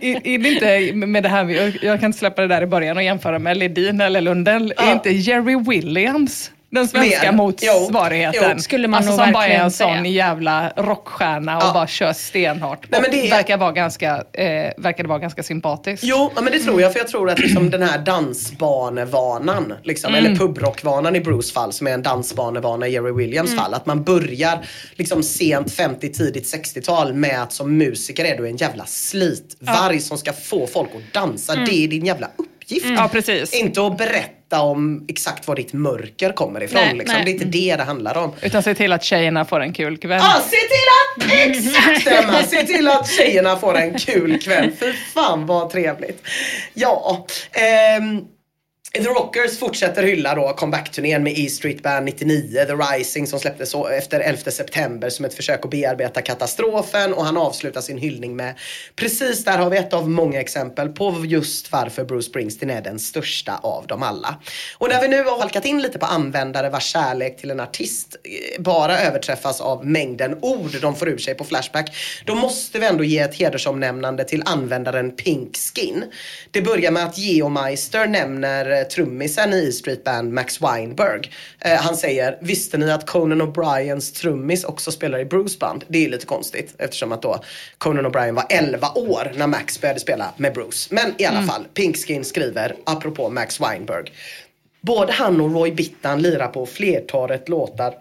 är, 0.00 0.26
är 0.26 0.38
det 0.38 0.48
inte 0.88 0.92
med 1.06 1.22
det 1.22 1.28
här, 1.28 1.44
vi- 1.44 1.78
jag 1.82 2.00
kan 2.00 2.06
inte 2.06 2.18
släppa 2.18 2.42
det 2.42 2.48
där 2.48 2.62
i 2.62 2.66
början 2.66 2.96
och 2.96 3.02
jämföra 3.02 3.38
med 3.38 3.56
Ledin 3.56 4.00
eller 4.00 4.20
Lundell, 4.20 4.74
är 4.76 4.86
Ja. 4.86 4.92
inte 4.92 5.10
Jerry 5.10 5.56
Williams 5.68 6.50
Den 6.76 6.88
svenska 6.88 7.22
Med- 7.32 7.34
motsvarigheten. 7.34 8.50
Jo, 8.56 8.58
skulle 8.58 8.88
man 8.88 8.98
alltså 8.98 9.10
nog 9.16 9.20
som 9.24 9.32
bara 9.32 9.46
är 9.46 9.58
en 9.58 9.70
sån 9.70 9.88
säga. 9.92 10.06
jävla 10.06 10.72
rockstjärna 10.76 11.56
och 11.56 11.62
Ja. 11.62 11.72
bara 11.74 11.86
kör 11.86 12.12
stenhårt. 12.12 12.86
Nej, 12.90 13.00
men 13.00 13.10
det 13.10 13.26
är- 13.26 13.30
verkar, 13.30 13.56
vara 13.56 13.72
ganska, 13.72 14.10
eh, 14.32 14.44
verkar 14.76 15.02
det 15.02 15.08
vara 15.08 15.18
ganska 15.18 15.42
sympatiskt. 15.42 16.04
Jo, 16.04 16.32
ja, 16.34 16.40
men 16.40 16.52
det 16.52 16.58
tror 16.58 16.80
jag. 16.80 16.92
För 16.92 16.98
jag 17.00 17.08
tror 17.08 17.30
att 17.30 17.38
liksom 17.38 17.70
den 17.70 17.82
här 17.82 17.98
dansbanevanan, 17.98 19.74
liksom, 19.82 20.14
Mm. 20.14 20.24
eller 20.26 20.36
pubrockvanan 20.36 21.16
i 21.16 21.20
Bruce 21.20 21.52
fall, 21.52 21.72
som 21.72 21.86
är 21.86 21.90
en 21.92 22.02
dansbanevana 22.02 22.86
i 22.88 22.92
Jerry 22.92 23.12
Williams 23.12 23.50
Mm. 23.52 23.64
fall. 23.64 23.74
Att 23.74 23.86
man 23.86 24.02
börjar 24.04 24.58
liksom 24.94 25.22
sent 25.22 25.72
50, 25.72 26.08
tidigt 26.12 26.46
60-tal 26.48 27.14
med 27.14 27.42
att 27.42 27.52
som 27.52 27.76
musiker 27.78 28.24
är 28.24 28.36
du 28.36 28.48
en 28.48 28.56
jävla 28.56 28.84
slitvarg 28.86 30.00
som 30.00 30.18
ska 30.18 30.32
få 30.32 30.66
folk 30.66 30.88
att 30.94 31.14
dansa. 31.14 31.52
Mm. 31.52 31.64
Det 31.64 31.74
är 31.84 31.88
din 31.88 32.06
jävla 32.06 32.26
uppgift. 32.26 32.50
Mm. 32.70 32.94
Ja, 32.94 33.08
precis. 33.12 33.54
Inte 33.54 33.86
att 33.86 33.98
berätta 33.98 34.60
om 34.60 35.04
exakt 35.08 35.48
var 35.48 35.56
ditt 35.56 35.72
mörker 35.72 36.32
kommer 36.32 36.62
ifrån. 36.62 36.82
Nej, 36.82 36.94
liksom. 36.94 37.14
nej. 37.14 37.24
Det 37.24 37.30
är 37.30 37.32
inte 37.32 37.44
det 37.44 37.76
det 37.76 37.82
handlar 37.82 38.16
om. 38.18 38.32
Utan 38.42 38.62
se 38.62 38.74
till 38.74 38.92
att 38.92 39.04
tjejerna 39.04 39.44
får 39.44 39.60
en 39.60 39.72
kul 39.72 39.96
kväll. 39.98 40.20
Ja, 40.22 40.42
se 40.44 40.56
till 40.56 41.26
att, 41.26 41.32
exakt 41.48 42.24
Emma, 42.24 42.42
se 42.42 42.62
till 42.66 42.88
att 42.88 43.10
tjejerna 43.10 43.56
får 43.56 43.76
en 43.76 43.98
kul 43.98 44.38
kväll. 44.42 44.72
Fy 44.80 44.92
fan 44.92 45.46
vad 45.46 45.70
trevligt. 45.70 46.26
Ja, 46.74 47.26
ehm, 47.52 48.24
The 48.96 49.08
Rockers 49.08 49.58
fortsätter 49.58 50.02
hylla 50.02 50.34
då 50.34 50.52
comeback-turnén 50.52 51.22
med 51.22 51.38
E 51.38 51.48
Street 51.48 51.82
Band 51.82 52.04
99, 52.04 52.64
The 52.64 52.72
Rising 52.72 53.26
som 53.26 53.40
släpptes 53.40 53.74
efter 53.74 54.20
11 54.20 54.50
september 54.50 55.10
som 55.10 55.24
ett 55.24 55.34
försök 55.34 55.64
att 55.64 55.70
bearbeta 55.70 56.22
katastrofen 56.22 57.14
och 57.14 57.24
han 57.24 57.36
avslutar 57.36 57.80
sin 57.80 57.98
hyllning 57.98 58.36
med 58.36 58.54
precis 58.94 59.44
där 59.44 59.58
har 59.58 59.70
vi 59.70 59.76
ett 59.76 59.92
av 59.92 60.10
många 60.10 60.40
exempel 60.40 60.88
på 60.88 61.24
just 61.26 61.72
varför 61.72 62.04
Bruce 62.04 62.28
Springsteen 62.28 62.70
är 62.70 62.82
den 62.82 62.98
största 62.98 63.58
av 63.62 63.86
dem 63.86 64.02
alla. 64.02 64.36
Och 64.78 64.88
när 64.88 65.00
vi 65.00 65.08
nu 65.08 65.24
har 65.24 65.38
halkat 65.38 65.64
in 65.64 65.82
lite 65.82 65.98
på 65.98 66.06
användare 66.06 66.70
vars 66.70 66.84
kärlek 66.86 67.40
till 67.40 67.50
en 67.50 67.60
artist 67.60 68.16
eh, 68.24 68.62
bara 68.62 68.98
överträffas 69.00 69.60
av 69.60 69.86
mängden 69.86 70.38
ord 70.40 70.70
de 70.82 70.96
får 70.96 71.08
ur 71.08 71.18
sig 71.18 71.34
på 71.34 71.44
Flashback, 71.44 71.96
då 72.24 72.34
måste 72.34 72.78
vi 72.78 72.86
ändå 72.86 73.04
ge 73.04 73.18
ett 73.18 73.34
hedersomnämnande 73.34 74.24
till 74.24 74.42
användaren 74.46 75.16
Pink 75.16 75.56
Skin. 75.56 76.04
Det 76.50 76.62
börjar 76.62 76.90
med 76.90 77.04
att 77.04 77.18
Geomeister 77.18 78.06
nämner 78.06 78.70
eh, 78.70 78.85
trummisen 78.90 79.52
i 79.52 79.68
E 79.68 79.72
Street 79.72 80.04
Band 80.04 80.32
Max 80.32 80.60
Weinberg. 80.62 81.30
Eh, 81.60 81.76
han 81.76 81.96
säger, 81.96 82.38
visste 82.40 82.78
ni 82.78 82.90
att 82.90 83.06
Conan 83.06 83.42
O'Briens 83.42 84.14
trummis 84.20 84.64
också 84.64 84.92
spelar 84.92 85.18
i 85.18 85.24
Bruce 85.24 85.58
Band? 85.60 85.84
Det 85.88 86.04
är 86.04 86.08
lite 86.08 86.26
konstigt 86.26 86.74
eftersom 86.78 87.12
att 87.12 87.22
då 87.22 87.40
Conan 87.78 88.06
O'Brien 88.06 88.32
var 88.34 88.44
11 88.50 88.88
år 88.94 89.32
när 89.36 89.46
Max 89.46 89.80
började 89.80 90.00
spela 90.00 90.34
med 90.36 90.54
Bruce. 90.54 90.88
Men 90.94 91.14
i 91.18 91.24
alla 91.24 91.36
Mm. 91.38 91.48
fall, 91.48 91.64
Pink 91.74 91.96
Skin 91.96 92.24
skriver, 92.24 92.76
apropå 92.84 93.30
Max 93.30 93.60
Weinberg. 93.60 94.12
Både 94.80 95.12
han 95.12 95.40
och 95.40 95.52
Roy 95.52 95.70
Bittan 95.72 96.22
lirar 96.22 96.48
på 96.48 96.66
flertalet 96.66 97.48
låtar 97.48 97.94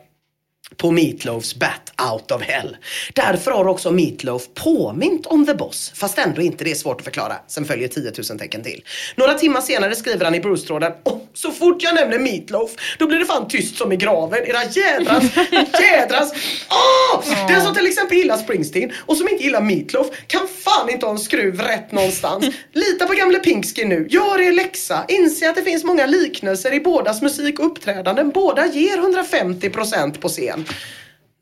på 0.78 0.92
Meatloafs 0.92 1.56
Bat 1.56 1.94
Out 2.14 2.32
of 2.32 2.42
Hell. 2.42 2.78
Därför 3.14 3.52
har 3.52 3.68
också 3.68 3.92
Meatloaf 3.92 4.44
påmint 4.54 5.26
om 5.26 5.46
The 5.46 5.54
Boss, 5.54 5.92
fast 5.96 6.18
ändå 6.18 6.42
inte 6.42 6.64
det 6.64 6.72
är 6.72 6.76
svårt 6.76 6.98
att 7.00 7.06
förklara. 7.06 7.36
Sen 7.48 7.66
följer 7.66 7.88
10 7.88 8.12
000 8.30 8.40
tecken 8.40 8.64
till. 8.64 8.84
Några 9.16 9.34
timmar 9.34 9.62
senare 9.62 9.96
skriver 9.96 10.26
han 10.26 10.36
i 10.36 10.40
Bruce-tråden 10.40 10.92
"Åh, 11.04 11.18
så 11.34 11.52
fort 11.52 11.84
jag 11.84 11.96
nämner 11.96 12.20
Meatloaf, 12.20 12.72
då 13.00 13.08
blir 13.08 13.20
det 13.20 13.26
fan 13.26 13.48
tyst 13.48 13.78
som 13.78 13.92
i 13.92 13.96
graven. 13.96 14.40
Era 14.46 14.64
jädrans, 14.64 15.24
jädrans, 15.82 16.34
åh! 16.70 17.48
Den 17.48 17.62
som 17.62 17.74
till 17.76 17.88
exempel 17.88 18.18
gillar 18.18 18.38
Springsteen 18.38 18.92
och 18.98 19.18
som 19.18 19.28
inte 19.30 19.44
gillar 19.44 19.62
Meatloaf 19.62 20.08
kan 20.28 20.48
fan 20.48 20.90
inte 20.90 21.06
ha 21.06 21.14
en 21.14 21.20
skruv 21.20 21.60
rätt 21.62 21.92
någonstans. 21.92 22.46
Lita 22.74 23.06
på 23.06 23.14
gamle 23.14 23.40
Pinkski 23.40 23.86
nu, 23.86 24.08
gör 24.10 24.42
er 24.42 24.52
läxa, 24.52 25.06
inse 25.08 25.50
att 25.50 25.56
det 25.56 25.62
finns 25.64 25.84
många 25.84 26.06
liknelser 26.06 26.74
i 26.74 26.80
bådas 26.80 27.22
musik 27.22 27.60
och 27.60 27.66
uppträdanden. 27.66 28.30
Båda 28.30 28.68
ger 28.68 28.98
150% 28.98 30.20
på 30.20 30.28
scen. 30.30 30.66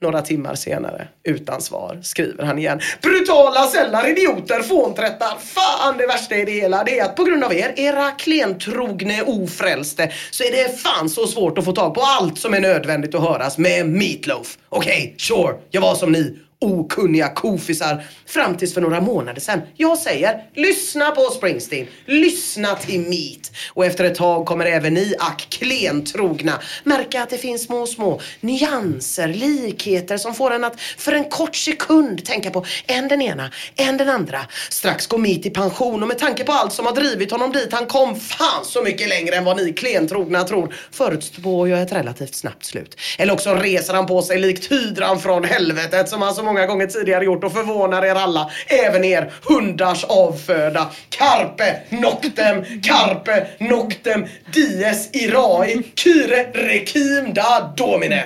Några 0.03 0.21
timmar 0.21 0.55
senare, 0.55 1.07
utan 1.23 1.61
svar, 1.61 1.99
skriver 2.03 2.43
han 2.43 2.59
igen. 2.59 2.79
Brutala 3.01 3.67
sällar, 3.67 4.09
idioter, 4.09 4.61
fånträttar. 4.61 5.37
Fan 5.39 5.97
det 5.97 6.07
värsta 6.07 6.35
i 6.35 6.45
det 6.45 6.51
hela, 6.51 6.83
det 6.83 6.99
är 6.99 7.05
att 7.05 7.15
på 7.15 7.23
grund 7.23 7.43
av 7.43 7.53
er, 7.53 7.73
era 7.75 8.11
klentrogne 8.11 9.21
ofrälste, 9.21 10.11
så 10.31 10.43
är 10.43 10.51
det 10.51 10.77
fan 10.77 11.09
så 11.09 11.27
svårt 11.27 11.57
att 11.57 11.65
få 11.65 11.71
tag 11.71 11.93
på 11.93 12.01
allt 12.01 12.39
som 12.39 12.53
är 12.53 12.59
nödvändigt 12.59 13.15
att 13.15 13.21
höras 13.21 13.57
med 13.57 13.89
Meatloaf. 13.89 14.57
Okej, 14.69 15.15
sure, 15.17 15.55
jag 15.69 15.81
var 15.81 15.95
som 15.95 16.11
ni. 16.11 16.39
Okunniga 16.63 17.29
kofisar 17.29 18.03
fram 18.25 18.57
tills 18.57 18.73
för 18.73 18.81
några 18.81 19.01
månader 19.01 19.41
sedan. 19.41 19.61
Jag 19.75 19.97
säger, 19.97 20.43
lyssna 20.53 21.11
på 21.11 21.21
Springsteen, 21.21 21.87
lyssna 22.05 22.75
till 22.75 22.99
Meat. 22.99 23.51
Och 23.73 23.85
efter 23.85 24.03
ett 24.03 24.15
tag 24.15 24.45
kommer 24.45 24.65
även 24.65 24.93
ni, 24.93 25.15
ack 25.19 25.47
klentrogna, 25.49 26.59
märka 26.83 27.23
att 27.23 27.29
det 27.29 27.37
finns 27.37 27.63
små, 27.63 27.87
små 27.87 28.21
nyanser, 28.41 29.27
likheter 29.27 30.17
som 30.17 30.35
får 30.35 30.51
en 30.51 30.63
att 30.63 30.81
för 30.81 31.11
en 31.11 31.23
kort 31.23 31.55
sekund 31.55 32.25
tänka 32.25 32.51
på 32.51 32.65
en 32.87 33.07
den 33.07 33.21
ena, 33.21 33.51
en 33.75 33.97
den 33.97 34.09
andra. 34.09 34.39
Strax 34.69 35.07
går 35.07 35.17
Meat 35.17 35.45
i 35.45 35.49
pension 35.49 36.01
och 36.01 36.07
med 36.07 36.19
tanke 36.19 36.43
på 36.43 36.51
allt 36.51 36.73
som 36.73 36.85
har 36.85 36.93
drivit 36.93 37.31
honom 37.31 37.51
dit 37.51 37.73
han 37.73 37.85
kom 37.85 38.19
fan 38.19 38.65
så 38.65 38.81
mycket 38.81 39.09
längre 39.09 39.35
än 39.35 39.43
vad 39.43 39.57
ni 39.57 39.73
klentrogna 39.73 40.43
tror 40.43 40.75
förutspår 40.91 41.69
jag 41.69 41.81
ett 41.81 41.91
relativt 41.91 42.35
snabbt 42.35 42.65
slut. 42.65 42.97
Eller 43.17 43.33
också 43.33 43.55
reser 43.55 43.93
han 43.93 44.07
på 44.07 44.21
sig 44.21 44.39
likt 44.39 44.71
hydran 44.71 45.19
från 45.19 45.43
helvetet 45.43 46.09
som 46.09 46.21
han 46.21 46.35
så 46.35 46.43
många 46.53 46.65
gånger 46.65 46.87
tidigare 46.87 47.25
gjort 47.25 47.43
och 47.43 47.53
förvånar 47.53 48.05
er 48.05 48.15
alla, 48.15 48.51
även 48.67 49.03
er 49.03 49.31
hundars 49.43 50.03
avföda. 50.03 50.87
Carpe 51.09 51.79
noctem, 51.89 52.63
carpe 52.83 53.47
noctem, 53.59 54.25
dies 54.53 55.09
irae, 55.15 55.81
kyre 55.95 56.43
requiem 56.53 57.33
da 57.33 57.73
domine. 57.77 58.23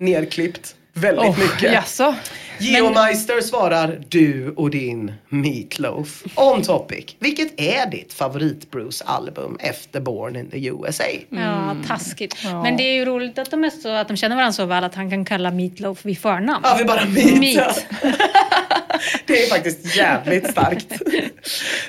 Nerklippt. 0.00 0.74
Väldigt 0.94 1.24
Oh, 1.24 1.38
mycket. 1.38 1.72
jaså? 1.72 2.14
Geomeister 2.60 3.40
svarar 3.40 4.00
du 4.08 4.54
och 4.56 4.70
din 4.70 5.12
Meatloaf. 5.28 6.22
On 6.34 6.62
topic. 6.62 7.16
Vilket 7.18 7.60
är 7.60 7.90
ditt 7.90 8.12
favorit 8.12 8.70
Bruce-album 8.70 9.56
efter 9.60 10.00
Born 10.00 10.36
in 10.36 10.50
the 10.50 10.66
USA? 10.66 11.04
Ja, 11.30 11.76
taskigt. 11.86 12.36
Men 12.44 12.76
det 12.76 12.82
är 12.82 12.94
ju 12.94 13.04
roligt 13.04 13.38
att 13.38 13.50
de, 13.50 13.64
är 13.64 13.70
så, 13.70 13.88
att 13.88 14.08
de 14.08 14.16
känner 14.16 14.36
varandra 14.36 14.52
så 14.52 14.64
väl 14.64 14.84
att 14.84 14.94
han 14.94 15.10
kan 15.10 15.24
kalla 15.24 15.50
Meatloaf 15.50 16.04
vid 16.04 16.18
förnamn. 16.18 16.64
Ja, 16.64 16.76
vi 16.78 16.84
bara 16.84 17.04
Meat. 17.04 17.40
Meat. 17.40 17.86
Det 19.26 19.42
är 19.42 19.48
faktiskt 19.48 19.96
jävligt 19.96 20.50
starkt. 20.50 20.86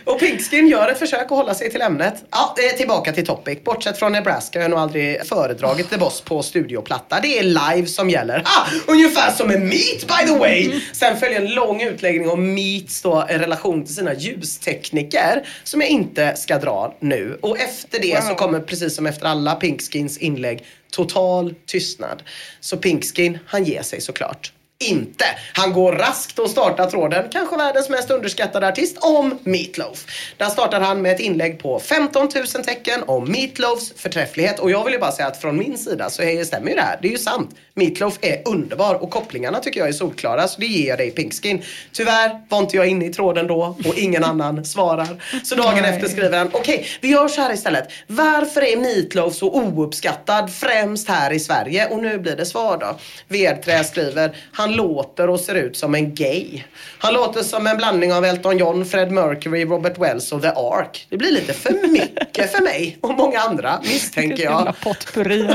Och 0.03 0.19
Pigskin 0.19 0.67
gör 0.67 0.91
ett 0.91 0.99
försök 0.99 1.21
att 1.21 1.29
hålla 1.29 1.53
sig 1.53 1.71
till 1.71 1.81
ämnet. 1.81 2.23
Ja, 2.31 2.55
tillbaka 2.77 3.13
till 3.13 3.25
topic. 3.25 3.63
Bortsett 3.63 3.97
från 3.99 4.11
Nebraska 4.11 4.59
har 4.59 4.63
jag 4.63 4.71
nog 4.71 4.79
aldrig 4.79 5.27
föredragit 5.27 5.89
The 5.89 5.97
Boss 5.97 6.21
på 6.21 6.43
studioplatta. 6.43 7.19
Det 7.19 7.39
är 7.39 7.43
live 7.43 7.87
som 7.87 8.09
gäller. 8.09 8.41
Ah, 8.45 8.67
ungefär 8.87 9.31
som 9.31 9.47
med 9.47 9.61
Meat 9.61 10.07
by 10.07 10.27
the 10.27 10.37
way! 10.37 10.81
Sen 10.93 11.17
följer 11.17 11.41
en 11.41 11.53
lång 11.53 11.81
utläggning 11.81 12.29
om 12.29 12.53
Meats 12.53 13.01
då, 13.01 13.25
relation 13.29 13.85
till 13.85 13.95
sina 13.95 14.13
ljustekniker 14.13 15.47
som 15.63 15.81
jag 15.81 15.89
inte 15.89 16.35
ska 16.35 16.57
dra 16.57 16.95
nu. 16.99 17.37
Och 17.41 17.59
efter 17.59 17.99
det 17.99 18.23
så 18.23 18.35
kommer, 18.35 18.59
precis 18.59 18.95
som 18.95 19.05
efter 19.05 19.25
alla 19.25 19.55
Pinkskins 19.55 20.17
inlägg, 20.17 20.65
total 20.91 21.53
tystnad. 21.65 22.23
Så 22.59 22.77
Pinkskin, 22.77 23.39
han 23.45 23.63
ger 23.63 23.81
sig 23.81 24.01
såklart 24.01 24.51
inte. 24.83 25.25
Han 25.53 25.73
går 25.73 25.91
raskt 25.91 26.39
och 26.39 26.49
startar 26.49 26.89
tråden, 26.89 27.25
kanske 27.31 27.57
världens 27.57 27.89
mest 27.89 28.11
underskattade 28.11 28.67
artist, 28.67 28.97
om 29.01 29.39
Meatloaf. 29.43 30.05
Där 30.37 30.49
startar 30.49 30.79
han 30.79 31.01
med 31.01 31.11
ett 31.11 31.19
inlägg 31.19 31.59
på 31.59 31.79
15 31.79 32.29
000 32.35 32.45
tecken 32.45 33.03
om 33.07 33.31
Meatloafs 33.31 33.93
förträfflighet. 33.95 34.59
Och 34.59 34.71
jag 34.71 34.83
vill 34.83 34.93
ju 34.93 34.99
bara 34.99 35.11
säga 35.11 35.27
att 35.27 35.41
från 35.41 35.57
min 35.57 35.77
sida 35.77 36.09
så 36.09 36.21
är, 36.21 36.43
stämmer 36.43 36.69
ju 36.69 36.75
det 36.75 36.81
här. 36.81 36.99
Det 37.01 37.07
är 37.07 37.11
ju 37.11 37.17
sant. 37.17 37.55
Meatloaf 37.73 38.17
är 38.21 38.41
underbar 38.45 38.95
och 38.95 39.11
kopplingarna 39.11 39.59
tycker 39.59 39.79
jag 39.79 39.89
är 39.89 39.93
solklara. 39.93 40.47
Så 40.47 40.61
det 40.61 40.67
ger 40.67 40.89
jag 40.89 40.97
dig 40.97 41.11
Pinkskin. 41.11 41.63
Tyvärr 41.91 42.41
var 42.49 42.59
inte 42.59 42.77
jag 42.77 42.87
inne 42.87 43.05
i 43.05 43.13
tråden 43.13 43.47
då 43.47 43.77
och 43.85 43.97
ingen 43.97 44.23
annan 44.23 44.65
svarar. 44.75 45.41
Så 45.43 45.55
dagen 45.55 45.79
Nej. 45.81 45.95
efter 45.95 46.07
skriver 46.07 46.37
han, 46.37 46.49
okej 46.53 46.85
vi 47.01 47.07
gör 47.07 47.27
så 47.27 47.41
här 47.41 47.53
istället. 47.53 47.87
Varför 48.07 48.61
är 48.61 48.77
Meatloaf 48.77 49.35
så 49.35 49.51
ouppskattad 49.51 50.53
främst 50.53 51.09
här 51.09 51.31
i 51.31 51.39
Sverige? 51.39 51.87
Och 51.87 51.99
nu 51.99 52.17
blir 52.17 52.35
det 52.35 52.45
svar 52.45 52.77
då. 52.77 52.99
Vedträ 53.27 53.83
skriver, 53.83 54.35
han 54.51 54.68
låter 54.71 55.29
och 55.29 55.39
ser 55.39 55.55
ut 55.55 55.77
som 55.77 55.95
en 55.95 56.15
gay. 56.15 56.63
Han 56.97 57.13
låter 57.13 57.43
som 57.43 57.67
en 57.67 57.77
blandning 57.77 58.13
av 58.13 58.25
Elton 58.25 58.57
John, 58.57 58.85
Fred 58.85 59.11
Mercury, 59.11 59.65
Robert 59.65 59.97
Wells 59.97 60.31
och 60.31 60.41
The 60.41 60.47
Ark. 60.47 61.07
Det 61.09 61.17
blir 61.17 61.31
lite 61.31 61.53
för 61.53 61.87
mycket 61.91 62.51
för 62.51 62.63
mig 62.63 62.97
och 63.01 63.13
många 63.13 63.39
andra 63.39 63.79
misstänker 63.83 64.43
jag. 64.43 64.75
Potpurri. 64.83 65.41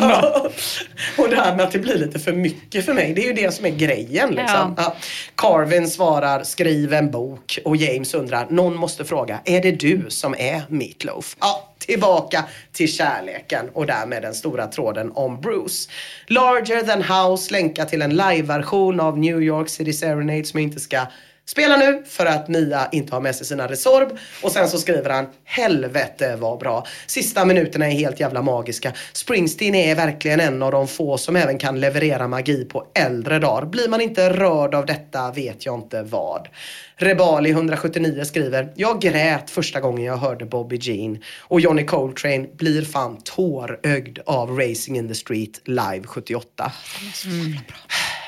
Och 1.18 1.28
det 1.28 1.36
här 1.36 1.56
med 1.56 1.64
att 1.64 1.72
det 1.72 1.78
blir 1.78 1.98
lite 1.98 2.18
för 2.18 2.32
mycket 2.32 2.84
för 2.84 2.94
mig, 2.94 3.14
det 3.14 3.22
är 3.22 3.26
ju 3.26 3.32
det 3.32 3.54
som 3.54 3.66
är 3.66 3.70
grejen. 3.70 4.30
Liksom. 4.30 4.74
Ja. 4.76 4.96
Carvin 5.36 5.88
svarar, 5.88 6.42
skriv 6.42 6.92
en 6.92 7.10
bok. 7.10 7.58
Och 7.64 7.76
James 7.76 8.14
undrar, 8.14 8.46
någon 8.50 8.76
måste 8.76 9.04
fråga, 9.04 9.40
är 9.44 9.62
det 9.62 9.70
du 9.70 10.04
som 10.08 10.34
är 10.38 10.62
Meatloaf? 10.68 11.36
Ja, 11.40 11.73
tillbaka 11.86 12.44
till 12.72 12.92
kärleken 12.92 13.68
och 13.72 13.86
därmed 13.86 14.22
den 14.22 14.34
stora 14.34 14.66
tråden 14.66 15.12
om 15.14 15.40
Bruce. 15.40 15.90
Larger 16.26 16.82
than 16.82 17.02
house 17.02 17.52
länkar 17.52 17.84
till 17.84 18.02
en 18.02 18.16
live-version 18.16 19.00
av 19.00 19.18
New 19.18 19.42
York 19.42 19.68
City 19.68 19.92
Serenade 19.92 20.44
som 20.44 20.60
jag 20.60 20.68
inte 20.68 20.80
ska 20.80 21.06
Spela 21.46 21.76
nu 21.76 22.02
för 22.06 22.26
att 22.26 22.48
Mia 22.48 22.88
inte 22.92 23.14
har 23.14 23.20
med 23.20 23.34
sig 23.36 23.46
sina 23.46 23.66
Resorb. 23.66 24.18
Och 24.42 24.52
sen 24.52 24.68
så 24.68 24.78
skriver 24.78 25.10
han, 25.10 25.26
helvete 25.44 26.36
vad 26.36 26.58
bra. 26.58 26.86
Sista 27.06 27.44
minuterna 27.44 27.86
är 27.86 27.90
helt 27.90 28.20
jävla 28.20 28.42
magiska. 28.42 28.92
Springsteen 29.12 29.74
är 29.74 29.94
verkligen 29.94 30.40
en 30.40 30.62
av 30.62 30.72
de 30.72 30.88
få 30.88 31.18
som 31.18 31.36
även 31.36 31.58
kan 31.58 31.80
leverera 31.80 32.28
magi 32.28 32.64
på 32.64 32.86
äldre 32.94 33.38
dagar. 33.38 33.66
Blir 33.66 33.88
man 33.88 34.00
inte 34.00 34.30
rörd 34.30 34.74
av 34.74 34.86
detta 34.86 35.32
vet 35.32 35.66
jag 35.66 35.74
inte 35.74 36.02
vad. 36.02 36.48
Rebali 36.96 37.50
179 37.50 38.24
skriver, 38.24 38.72
jag 38.74 39.00
grät 39.00 39.50
första 39.50 39.80
gången 39.80 40.04
jag 40.04 40.16
hörde 40.16 40.44
Bobby 40.44 40.78
Jean 40.80 41.18
och 41.40 41.60
Johnny 41.60 41.86
Coltrane 41.86 42.46
blir 42.56 42.82
fan 42.82 43.20
tårögd 43.24 44.18
av 44.26 44.58
Racing 44.58 44.98
in 44.98 45.08
the 45.08 45.14
Street 45.14 45.60
live 45.64 46.02
78. 46.04 46.72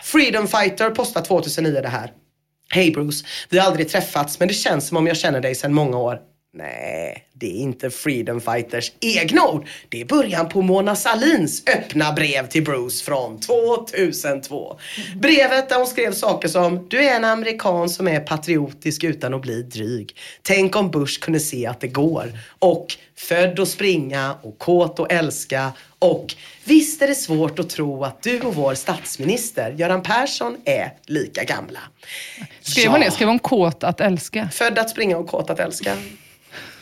Freedom 0.03 0.49
Fighter 0.49 0.91
postar 0.91 1.23
2009 1.23 1.81
det 1.83 1.89
här. 1.89 2.13
Hej 2.69 2.91
Bruce, 2.91 3.25
vi 3.49 3.59
har 3.59 3.67
aldrig 3.67 3.89
träffats 3.89 4.39
men 4.39 4.49
det 4.49 4.55
känns 4.55 4.89
som 4.89 4.97
om 4.97 5.07
jag 5.07 5.17
känner 5.17 5.41
dig 5.41 5.55
sedan 5.55 5.75
många 5.75 5.99
år. 5.99 6.21
Nej, 6.59 7.25
det 7.33 7.47
är 7.47 7.61
inte 7.61 7.91
Freedom 7.91 8.41
Fighters 8.41 8.93
egna 9.01 9.49
ord. 9.49 9.67
Det 9.89 10.01
är 10.01 10.05
början 10.05 10.49
på 10.49 10.63
Mona 10.63 10.97
Salins 10.97 11.63
öppna 11.77 12.13
brev 12.13 12.49
till 12.49 12.65
Bruce 12.65 13.05
från 13.05 13.41
2002. 13.41 14.79
Brevet 15.17 15.69
där 15.69 15.77
hon 15.77 15.87
skrev 15.87 16.13
saker 16.13 16.49
som 16.49 16.89
Du 16.89 17.05
är 17.05 17.17
en 17.17 17.25
amerikan 17.25 17.89
som 17.89 18.09
är 18.09 18.21
patriotisk 18.21 19.05
utan 19.05 19.35
att 19.35 19.43
bli 19.43 19.63
dryg. 19.63 20.17
Tänk 20.43 20.77
om 20.77 20.91
Bush 20.91 21.21
kunde 21.21 21.41
se 21.41 21.67
att 21.67 21.81
det 21.81 21.89
går. 21.89 22.39
Och 22.59 22.97
Född 23.19 23.61
att 23.61 23.69
springa 23.69 24.35
och 24.43 24.59
kåt 24.59 25.01
att 25.01 25.13
älska. 25.13 25.73
Och 25.99 26.35
visst 26.65 27.03
är 27.03 27.09
det 27.09 27.15
svårt 27.15 27.59
att 27.59 27.71
tro 27.71 28.05
att 28.05 28.23
du 28.23 28.41
och 28.41 28.55
vår 28.55 28.75
statsminister 28.75 29.73
Göran 29.73 30.03
Persson 30.03 30.57
är 30.65 30.93
lika 31.07 31.45
gamla. 31.45 31.81
Skrev 32.61 32.91
hon 32.91 33.01
det? 33.01 33.11
Skrev 33.11 33.29
hon 33.29 33.39
kåt 33.39 33.85
att 33.85 34.01
älska? 34.01 34.49
Född 34.53 34.79
att 34.79 34.91
springa 34.91 35.17
och 35.17 35.29
kåt 35.29 35.51
att 35.51 35.61
älska. 35.61 35.93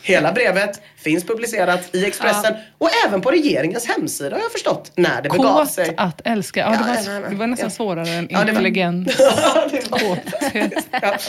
Hela 0.05 0.31
brevet 0.31 0.81
finns 1.05 1.23
publicerat 1.23 1.95
i 1.95 2.05
Expressen 2.05 2.53
och 2.77 2.89
även 3.07 3.21
på 3.21 3.31
regeringens 3.31 3.87
hemsida 3.87 4.35
har 4.35 4.41
jag 4.43 4.51
förstått 4.51 4.91
när 4.95 5.21
det 5.21 5.29
begav 5.29 5.59
Kåt 5.59 5.71
sig. 5.71 5.93
att 5.97 6.21
älska. 6.25 6.59
Ja, 6.59 6.69
det, 6.69 6.75
Ja, 6.75 6.79
var, 6.81 6.93
nej, 7.11 7.19
nej. 7.21 7.29
det 7.29 7.35
var 7.35 7.47
nästan 7.47 7.65
Ja. 7.69 7.69
svårare 7.75 8.09
än 8.09 8.27
Ja, 8.31 8.39
var- 8.39 8.49
intelligent. 8.49 9.17
Kåthet. 9.89 10.73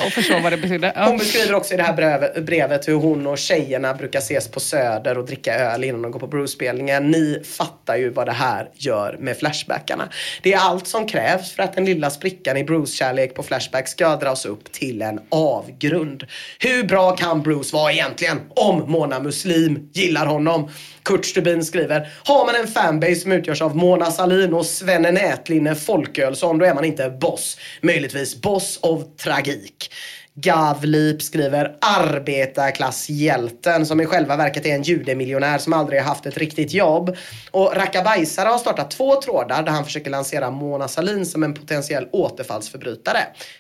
Och 0.07 0.13
förstå 0.13 0.39
vad 0.43 0.53
det 0.53 0.57
betydde. 0.57 0.93
Ja. 0.97 1.05
Hon 1.07 1.19
beskriver 1.19 1.55
också 1.55 1.75
i 1.75 1.77
det 1.77 1.83
här 1.83 1.93
brevet, 1.93 2.45
brevet 2.47 2.89
hur 2.89 2.95
hon 2.95 3.27
och 3.27 3.39
tjejerna 3.39 3.95
brukar 3.95 4.19
ses 4.19 4.49
på 4.49 4.61
Söder 4.61 5.19
och 5.19 5.27
dricka 5.27 5.55
öl 5.55 5.85
innan 5.85 6.03
de 6.03 6.11
går 6.11 6.21
på 6.21 6.27
Bruce-spelningen. 6.27 7.11
Ni 7.11 7.43
fattar 7.59 7.97
ju 7.97 8.11
vad 8.11 8.27
det 8.27 8.33
här 8.33 8.69
gör 8.75 9.17
med 9.21 9.37
Flashbackarna. 9.37 10.09
Det 10.43 10.53
är 10.53 10.59
allt 10.59 10.87
som 10.87 11.07
krävs 11.09 11.53
för 11.53 11.63
att 11.63 11.75
den 11.75 11.85
lilla 11.85 12.11
sprickan 12.11 12.57
i 12.57 12.65
Bruce-kärlek 12.65 13.35
på 13.35 13.43
Flashback 13.43 13.89
ska 13.89 14.17
dras 14.17 14.47
upp 14.47 14.73
till 14.73 15.03
en 15.03 15.21
avgrund. 15.29 16.25
Hur 16.59 16.83
bra 16.85 17.17
kan 17.17 17.43
Bruce 17.43 17.77
vara 17.77 17.93
egentligen 17.93 18.41
om 18.49 18.91
Mona 18.91 19.21
Muslim 19.21 19.66
gillar 19.93 20.27
honom? 20.27 20.71
Kurt 21.03 21.25
Stubin 21.25 21.65
skriver, 21.65 22.09
har 22.25 22.47
man 22.47 22.55
en 22.55 22.69
fanbase 22.69 23.15
som 23.15 23.33
utgörs 23.33 23.63
av 23.63 23.77
Mona 23.77 24.11
Sahlin 24.11 24.55
och 24.55 24.67
Svenne 24.67 25.11
Nätlinne 25.11 25.75
Folkölsson, 25.75 26.59
då 26.59 26.65
är 26.65 26.75
man 26.75 26.85
inte 26.85 27.11
boss. 27.11 27.59
Möjligtvis 27.83 28.41
boss 28.41 28.79
of 28.83 29.03
tragik. 29.17 29.91
Gavlip 30.39 31.23
skriver 31.23 31.77
arbetarklasshjälten 31.81 33.87
som 33.87 34.01
i 34.01 34.07
själva 34.07 34.37
verket 34.37 34.67
är 34.67 34.75
en 34.75 34.83
judemiljonär 34.83 35.59
som 35.59 35.73
aldrig 35.73 36.01
har 36.01 36.09
haft 36.09 36.27
ett 36.27 36.37
riktigt 36.37 36.73
jobb. 36.73 37.17
Och 37.51 37.77
Rackabajsare 37.77 38.49
har 38.49 38.59
startat 38.59 38.91
två 38.91 39.21
trådar 39.21 39.63
där 39.63 39.73
han 39.73 39.85
försöker 39.85 40.11
lansera 40.11 40.51
Mona 40.51 40.89
Sahlin 40.89 41.27
som 41.27 41.43
en 41.43 41.55
potentiell 41.55 42.09
återfallsförbrytare. 42.13 43.19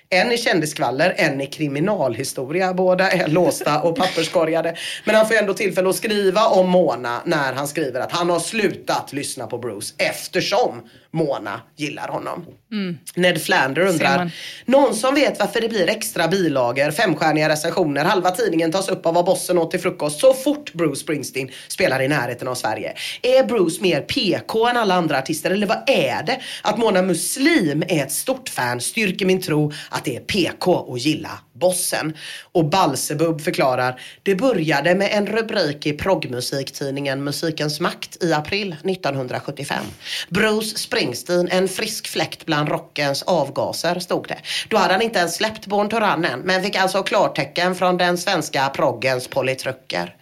En 0.09 0.33
i 0.33 0.39
kändiskvaller, 0.39 1.15
en 1.17 1.41
i 1.41 1.47
kriminalhistoria. 1.47 2.75
Båda 2.75 3.11
är 3.11 3.29
låsta 3.29 3.81
och 3.81 3.97
papperskorgade. 3.97 4.77
Men 5.05 5.15
han 5.15 5.29
får 5.29 5.35
ändå 5.35 5.55
tillfälle 5.55 5.89
att 5.89 5.97
skriva 5.97 6.47
om 6.47 6.69
Mona 6.69 7.21
när 7.25 7.53
han 7.53 7.69
skriver 7.69 8.01
att 8.01 8.13
han 8.13 8.31
har 8.31 8.41
slutat 8.41 9.13
lyssna 9.13 9.47
på 9.47 9.59
Bruce 9.59 9.95
eftersom 9.99 10.83
Mona 11.11 11.61
gillar 11.77 12.09
honom. 12.09 12.47
Mm. 12.73 12.99
Ned 13.15 13.43
Flander 13.43 13.83
undrar, 13.83 14.31
någon 14.65 14.95
som 14.95 15.15
vet 15.15 15.39
varför 15.39 15.61
det 15.61 15.69
blir 15.69 15.89
extra 15.89 16.29
bilagor, 16.29 16.66
femstjärniga 16.75 17.49
recensioner, 17.49 18.05
halva 18.05 18.31
tidningen 18.31 18.73
tas 18.73 18.89
upp 18.89 19.07
av 19.07 19.15
vad 19.15 19.25
bossen 19.25 19.59
åt 19.59 19.71
till 19.71 19.81
frukost 19.81 20.21
så 20.21 20.35
fort 20.35 20.73
Bruce 20.73 21.01
Springsteen 21.01 21.51
spelar 21.69 22.03
i 22.03 22.09
närheten 22.09 22.49
av 22.49 22.55
Sverige. 22.55 22.95
Är 23.23 23.45
Bruce 23.45 23.83
mer 23.83 24.01
PK 24.01 24.69
än 24.69 24.77
alla 24.77 24.95
andra 24.95 25.19
artister 25.19 25.51
eller 25.51 25.67
vad 25.67 25.91
är 25.91 26.23
det? 26.23 26.41
Att 26.63 26.79
Mona 26.79 27.03
Muslim 27.03 27.83
är 27.89 28.03
ett 28.03 28.13
stort 28.13 28.49
fan 28.49 28.81
styrker 28.81 29.27
min 29.27 29.43
tro 29.43 29.73
att 29.91 30.05
det 30.05 30.17
är 30.17 30.21
PK 30.21 30.95
att 30.95 31.01
gilla 31.01 31.31
bossen. 31.61 32.17
Och 32.53 32.65
Balsebub 32.65 33.41
förklarar, 33.41 34.01
det 34.23 34.35
började 34.35 34.95
med 34.95 35.11
en 35.13 35.27
rubrik 35.27 35.87
i 35.87 35.93
proggmusiktidningen 35.93 37.25
Musikens 37.25 37.81
makt 37.81 38.25
i 38.25 38.33
april 38.33 38.77
1975. 38.85 39.85
Bruce 40.29 40.79
Springsteen, 40.79 41.49
en 41.49 41.69
frisk 41.69 42.07
fläkt 42.09 42.47
bland 42.47 42.69
rockens 42.69 43.23
avgaser, 43.23 43.99
stod 43.99 44.29
det. 44.29 44.39
Då 44.69 44.77
hade 44.77 44.93
han 44.93 45.03
inte 45.03 45.19
ens 45.19 45.37
släppt 45.37 45.67
Born 45.67 45.89
to 45.89 45.97
Run 45.97 46.25
än, 46.25 46.41
men 46.57 46.65
fick 46.65 46.77
alltså 46.77 47.03
klartecken 47.03 47.75
från 47.75 47.97
den 47.97 48.19
svenska 48.19 48.69
proggens 48.69 49.29
politruker. 49.29 50.17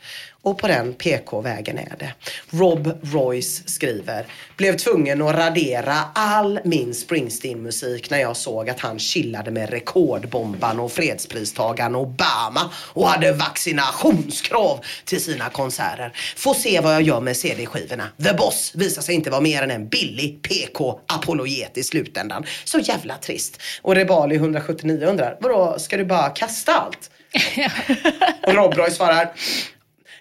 Och 0.45 0.59
på 0.59 0.69
den 0.69 0.95
PK-vägen 0.95 1.79
är 1.79 1.97
det. 1.99 2.15
Rob 2.51 2.99
Royce 3.03 3.63
skriver, 3.67 4.27
blev 4.57 4.77
tvungen 4.77 5.23
att 5.23 5.35
radera 5.35 5.95
all 6.15 6.61
min 6.65 6.95
Springsteen-musik 6.95 8.11
när 8.11 8.19
jag 8.19 8.37
såg 8.37 8.71
att 8.71 8.81
han 8.81 8.99
chillade 8.99 9.51
med 9.51 9.71
rekordbombaren 9.71 10.81
och 10.81 10.93
fredspristagaren 10.93 11.95
Obama 11.95 12.71
och 12.75 13.09
hade 13.09 13.33
vaccinationskrav 13.33 14.81
till 15.05 15.21
sina 15.21 15.51
konserter. 15.51 16.13
Får 16.37 16.55
se 16.55 16.81
vad 16.81 16.95
jag 16.95 17.03
gör 17.03 17.21
med 17.21 17.37
CD-skivorna. 17.37 18.09
The 18.25 18.35
Boss 18.35 18.73
visar 18.75 19.03
sig 19.03 19.15
inte 19.15 19.31
vara 19.31 19.41
mer 19.41 19.63
än 19.63 19.71
en 19.71 19.89
billig 19.89 20.43
PK-apologet 20.43 21.79
i 21.79 21.83
slutändan. 21.83 22.45
Så 22.65 22.79
jävla 22.79 23.17
trist. 23.17 23.61
Och 23.83 23.95
Rebali 23.95 24.35
179 24.35 25.07
undrar, 25.07 25.37
vadå, 25.41 25.79
ska 25.79 25.97
du 25.97 26.05
bara 26.05 26.31
kasta 26.31 26.73
allt? 26.73 27.11
och 28.47 28.55
Rob 28.55 28.75
Roy 28.75 28.91
svarar, 28.91 29.33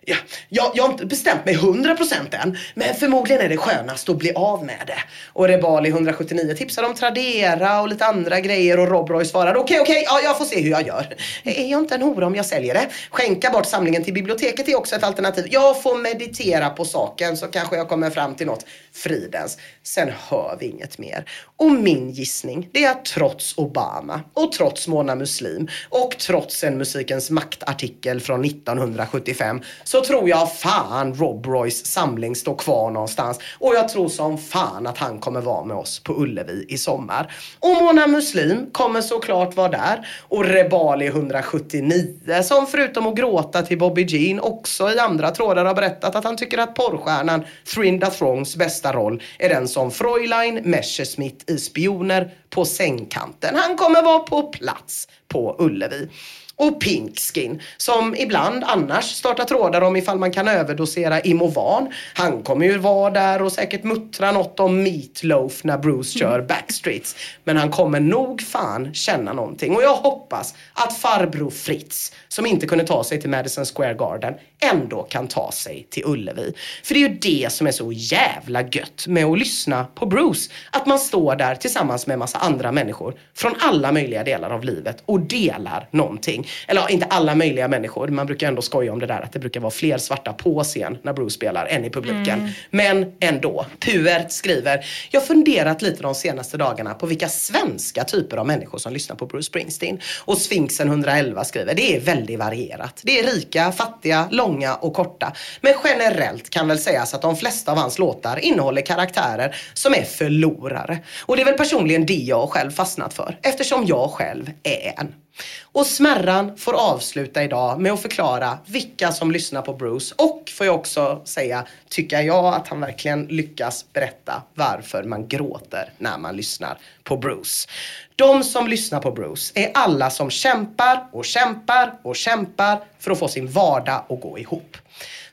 Ja, 0.05 0.15
jag, 0.49 0.71
jag 0.75 0.83
har 0.83 0.91
inte 0.91 1.05
bestämt 1.05 1.45
mig 1.45 1.55
100% 1.55 2.43
än, 2.43 2.57
men 2.73 2.95
förmodligen 2.95 3.41
är 3.41 3.49
det 3.49 3.57
skönast 3.57 4.09
att 4.09 4.17
bli 4.17 4.33
av 4.33 4.65
med 4.65 4.83
det. 4.87 5.03
Och 5.33 5.47
Rebali 5.47 5.89
179 5.89 6.55
tipsar 6.57 6.83
om 6.83 6.95
Tradera 6.95 7.81
och 7.81 7.87
lite 7.87 8.05
andra 8.05 8.39
grejer 8.39 8.79
och 8.79 8.87
Rob 8.87 9.09
Roy 9.09 9.25
svarar 9.25 9.55
okej, 9.55 9.79
okej, 9.79 10.03
ja, 10.07 10.19
jag 10.23 10.37
får 10.37 10.45
se 10.45 10.61
hur 10.61 10.71
jag 10.71 10.87
gör. 10.87 11.15
Är 11.43 11.71
jag 11.71 11.79
inte 11.79 11.95
en 11.95 12.01
hora 12.01 12.27
om 12.27 12.35
jag 12.35 12.45
säljer 12.45 12.73
det? 12.73 12.87
Skänka 13.09 13.49
bort 13.49 13.65
samlingen 13.65 14.03
till 14.03 14.13
biblioteket 14.13 14.69
är 14.69 14.75
också 14.75 14.95
ett 14.95 15.03
alternativ. 15.03 15.47
Jag 15.51 15.81
får 15.81 15.97
meditera 15.97 16.69
på 16.69 16.85
saken 16.85 17.37
så 17.37 17.47
kanske 17.47 17.75
jag 17.75 17.89
kommer 17.89 18.09
fram 18.09 18.35
till 18.35 18.47
något 18.47 18.65
fridens. 18.93 19.57
Sen 19.83 20.11
hör 20.29 20.57
vi 20.59 20.65
inget 20.65 20.97
mer. 20.97 21.25
Och 21.57 21.71
min 21.71 22.09
gissning, 22.09 22.69
det 22.73 22.83
är 22.83 22.91
att 22.91 23.05
trots 23.05 23.57
Obama 23.57 24.21
och 24.33 24.51
trots 24.51 24.87
Mona 24.87 25.15
Muslim 25.15 25.67
och 25.89 26.17
trots 26.17 26.63
en 26.63 26.77
Musikens 26.77 27.29
maktartikel 27.29 28.19
från 28.19 28.45
1975 28.45 29.61
så 29.83 30.03
tror 30.03 30.29
jag 30.29 30.57
fan 30.57 31.13
Rob 31.13 31.45
Roys 31.45 31.85
samling 31.85 32.35
står 32.35 32.55
kvar 32.55 32.91
någonstans. 32.91 33.39
Och 33.59 33.75
jag 33.75 33.89
tror 33.89 34.09
som 34.09 34.37
fan 34.37 34.87
att 34.87 34.97
han 34.97 35.19
kommer 35.19 35.41
vara 35.41 35.65
med 35.65 35.77
oss 35.77 35.99
på 36.03 36.13
Ullevi 36.13 36.65
i 36.69 36.77
sommar. 36.77 37.33
Och 37.59 37.69
Mona 37.69 38.07
Muslim 38.07 38.69
kommer 38.71 39.01
såklart 39.01 39.55
vara 39.55 39.69
där. 39.69 40.07
Och 40.21 40.45
Rebali 40.45 41.07
179 41.07 42.43
som 42.43 42.67
förutom 42.67 43.07
att 43.07 43.15
gråta 43.15 43.61
till 43.61 43.77
Bobby 43.77 44.03
Jean 44.03 44.39
också 44.39 44.91
i 44.91 44.99
andra 44.99 45.31
trådar 45.31 45.65
har 45.65 45.73
berättat 45.73 46.15
att 46.15 46.23
han 46.23 46.37
tycker 46.37 46.57
att 46.57 46.75
porrstjärnan 46.75 47.45
Thrinda 47.75 48.09
Throngs 48.09 48.55
bästa 48.55 48.93
roll 48.93 49.23
är 49.39 49.49
den 49.49 49.67
som 49.73 49.91
Fräulein 49.91 50.55
Messerschmitt 50.63 51.49
i 51.49 51.57
Spioner 51.57 52.31
på 52.49 52.65
sängkanten. 52.65 53.55
Han 53.55 53.77
kommer 53.77 54.01
vara 54.01 54.19
på 54.19 54.43
plats 54.43 55.07
på 55.27 55.55
Ullevi. 55.59 56.09
Och 56.55 56.81
Pinkskin 56.81 57.61
som 57.77 58.15
ibland 58.15 58.63
annars 58.63 59.05
startar 59.05 59.45
trådar 59.45 59.81
om 59.81 59.95
ifall 59.95 60.19
man 60.19 60.31
kan 60.31 60.47
överdosera 60.47 61.21
Imovan. 61.21 61.93
Han 62.13 62.43
kommer 62.43 62.65
ju 62.65 62.77
vara 62.77 63.09
där 63.09 63.41
och 63.41 63.51
säkert 63.51 63.83
muttra 63.83 64.31
något 64.31 64.59
om 64.59 64.83
Meatloaf 64.83 65.63
när 65.63 65.77
Bruce 65.77 66.19
kör 66.19 66.41
Backstreets. 66.41 67.15
Men 67.43 67.57
han 67.57 67.71
kommer 67.71 67.99
nog 67.99 68.41
fan 68.41 68.93
känna 68.93 69.33
någonting. 69.33 69.75
Och 69.75 69.83
jag 69.83 69.95
hoppas 69.95 70.55
att 70.73 70.97
farbror 70.97 71.49
Fritz, 71.49 72.13
som 72.33 72.45
inte 72.45 72.65
kunde 72.65 72.83
ta 72.83 73.03
sig 73.03 73.21
till 73.21 73.29
Madison 73.29 73.65
Square 73.65 73.93
Garden, 73.93 74.33
ändå 74.71 75.03
kan 75.03 75.27
ta 75.27 75.51
sig 75.51 75.87
till 75.89 76.03
Ullevi. 76.05 76.53
För 76.83 76.93
det 76.93 77.03
är 77.03 77.09
ju 77.09 77.17
det 77.21 77.51
som 77.51 77.67
är 77.67 77.71
så 77.71 77.91
jävla 77.91 78.61
gött 78.61 79.07
med 79.07 79.25
att 79.25 79.39
lyssna 79.39 79.85
på 79.95 80.05
Bruce. 80.05 80.51
Att 80.71 80.85
man 80.85 80.99
står 80.99 81.35
där 81.35 81.55
tillsammans 81.55 82.07
med 82.07 82.13
en 82.13 82.19
massa 82.19 82.37
andra 82.37 82.71
människor 82.71 83.15
från 83.35 83.53
alla 83.59 83.91
möjliga 83.91 84.23
delar 84.23 84.49
av 84.49 84.63
livet 84.63 85.03
och 85.05 85.19
delar 85.19 85.87
någonting. 85.91 86.47
Eller 86.67 86.81
ja, 86.81 86.89
inte 86.89 87.05
alla 87.05 87.35
möjliga 87.35 87.67
människor. 87.67 88.07
Man 88.07 88.25
brukar 88.25 88.47
ändå 88.47 88.61
skoja 88.61 88.93
om 88.93 88.99
det 88.99 89.05
där 89.05 89.21
att 89.21 89.33
det 89.33 89.39
brukar 89.39 89.59
vara 89.59 89.71
fler 89.71 89.97
svarta 89.97 90.33
på 90.33 90.63
scen 90.63 90.97
när 91.01 91.13
Bruce 91.13 91.33
spelar 91.33 91.65
än 91.65 91.85
i 91.85 91.89
publiken. 91.89 92.39
Mm. 92.39 92.49
Men 92.69 93.11
ändå. 93.19 93.65
Puert 93.79 94.31
skriver, 94.31 94.85
jag 95.11 95.27
funderat 95.27 95.81
lite 95.81 96.01
de 96.01 96.15
senaste 96.15 96.57
dagarna 96.57 96.93
på 96.93 97.05
vilka 97.05 97.29
svenska 97.29 98.03
typer 98.03 98.37
av 98.37 98.47
människor 98.47 98.77
som 98.77 98.93
lyssnar 98.93 99.15
på 99.15 99.25
Bruce 99.25 99.45
Springsteen. 99.45 99.99
Och 100.25 100.37
Sfinxen 100.37 100.87
111 100.87 101.43
skriver, 101.43 101.73
det 101.73 101.95
är 101.95 101.99
väldigt 101.99 102.22
varierat. 102.37 103.01
Det 103.03 103.19
är 103.19 103.23
rika, 103.23 103.71
fattiga, 103.71 104.27
långa 104.31 104.75
och 104.75 104.93
korta. 104.93 105.33
Men 105.61 105.73
generellt 105.83 106.49
kan 106.49 106.67
väl 106.67 106.79
sägas 106.79 107.13
att 107.13 107.21
de 107.21 107.35
flesta 107.35 107.71
av 107.71 107.77
hans 107.77 107.99
låtar 107.99 108.39
innehåller 108.39 108.81
karaktärer 108.81 109.55
som 109.73 109.93
är 109.93 110.03
förlorare. 110.03 110.99
Och 111.25 111.35
det 111.35 111.41
är 111.41 111.45
väl 111.45 111.57
personligen 111.57 112.05
det 112.05 112.13
jag 112.13 112.49
själv 112.49 112.71
fastnat 112.71 113.13
för, 113.13 113.37
eftersom 113.41 113.85
jag 113.85 114.11
själv 114.11 114.51
är 114.63 114.93
en. 114.99 115.22
Och 115.63 115.85
Smärran 115.85 116.57
får 116.57 116.73
avsluta 116.73 117.43
idag 117.43 117.79
med 117.79 117.91
att 117.91 118.01
förklara 118.01 118.57
vilka 118.65 119.11
som 119.11 119.31
lyssnar 119.31 119.61
på 119.61 119.73
Bruce 119.73 120.15
och 120.17 120.51
får 120.57 120.65
jag 120.65 120.75
också 120.75 121.21
säga, 121.25 121.65
tycker 121.89 122.21
jag 122.21 122.45
att 122.45 122.67
han 122.67 122.79
verkligen 122.79 123.25
lyckas 123.25 123.85
berätta 123.93 124.43
varför 124.53 125.03
man 125.03 125.27
gråter 125.27 125.93
när 125.97 126.17
man 126.17 126.35
lyssnar 126.35 126.77
på 127.03 127.17
Bruce. 127.17 127.69
De 128.15 128.43
som 128.43 128.67
lyssnar 128.67 128.99
på 128.99 129.11
Bruce 129.11 129.51
är 129.55 129.71
alla 129.73 130.09
som 130.09 130.29
kämpar 130.29 131.07
och 131.11 131.25
kämpar 131.25 131.99
och 132.03 132.15
kämpar 132.15 132.79
för 132.99 133.11
att 133.11 133.19
få 133.19 133.27
sin 133.27 133.47
vardag 133.47 134.05
att 134.09 134.21
gå 134.21 134.39
ihop. 134.39 134.77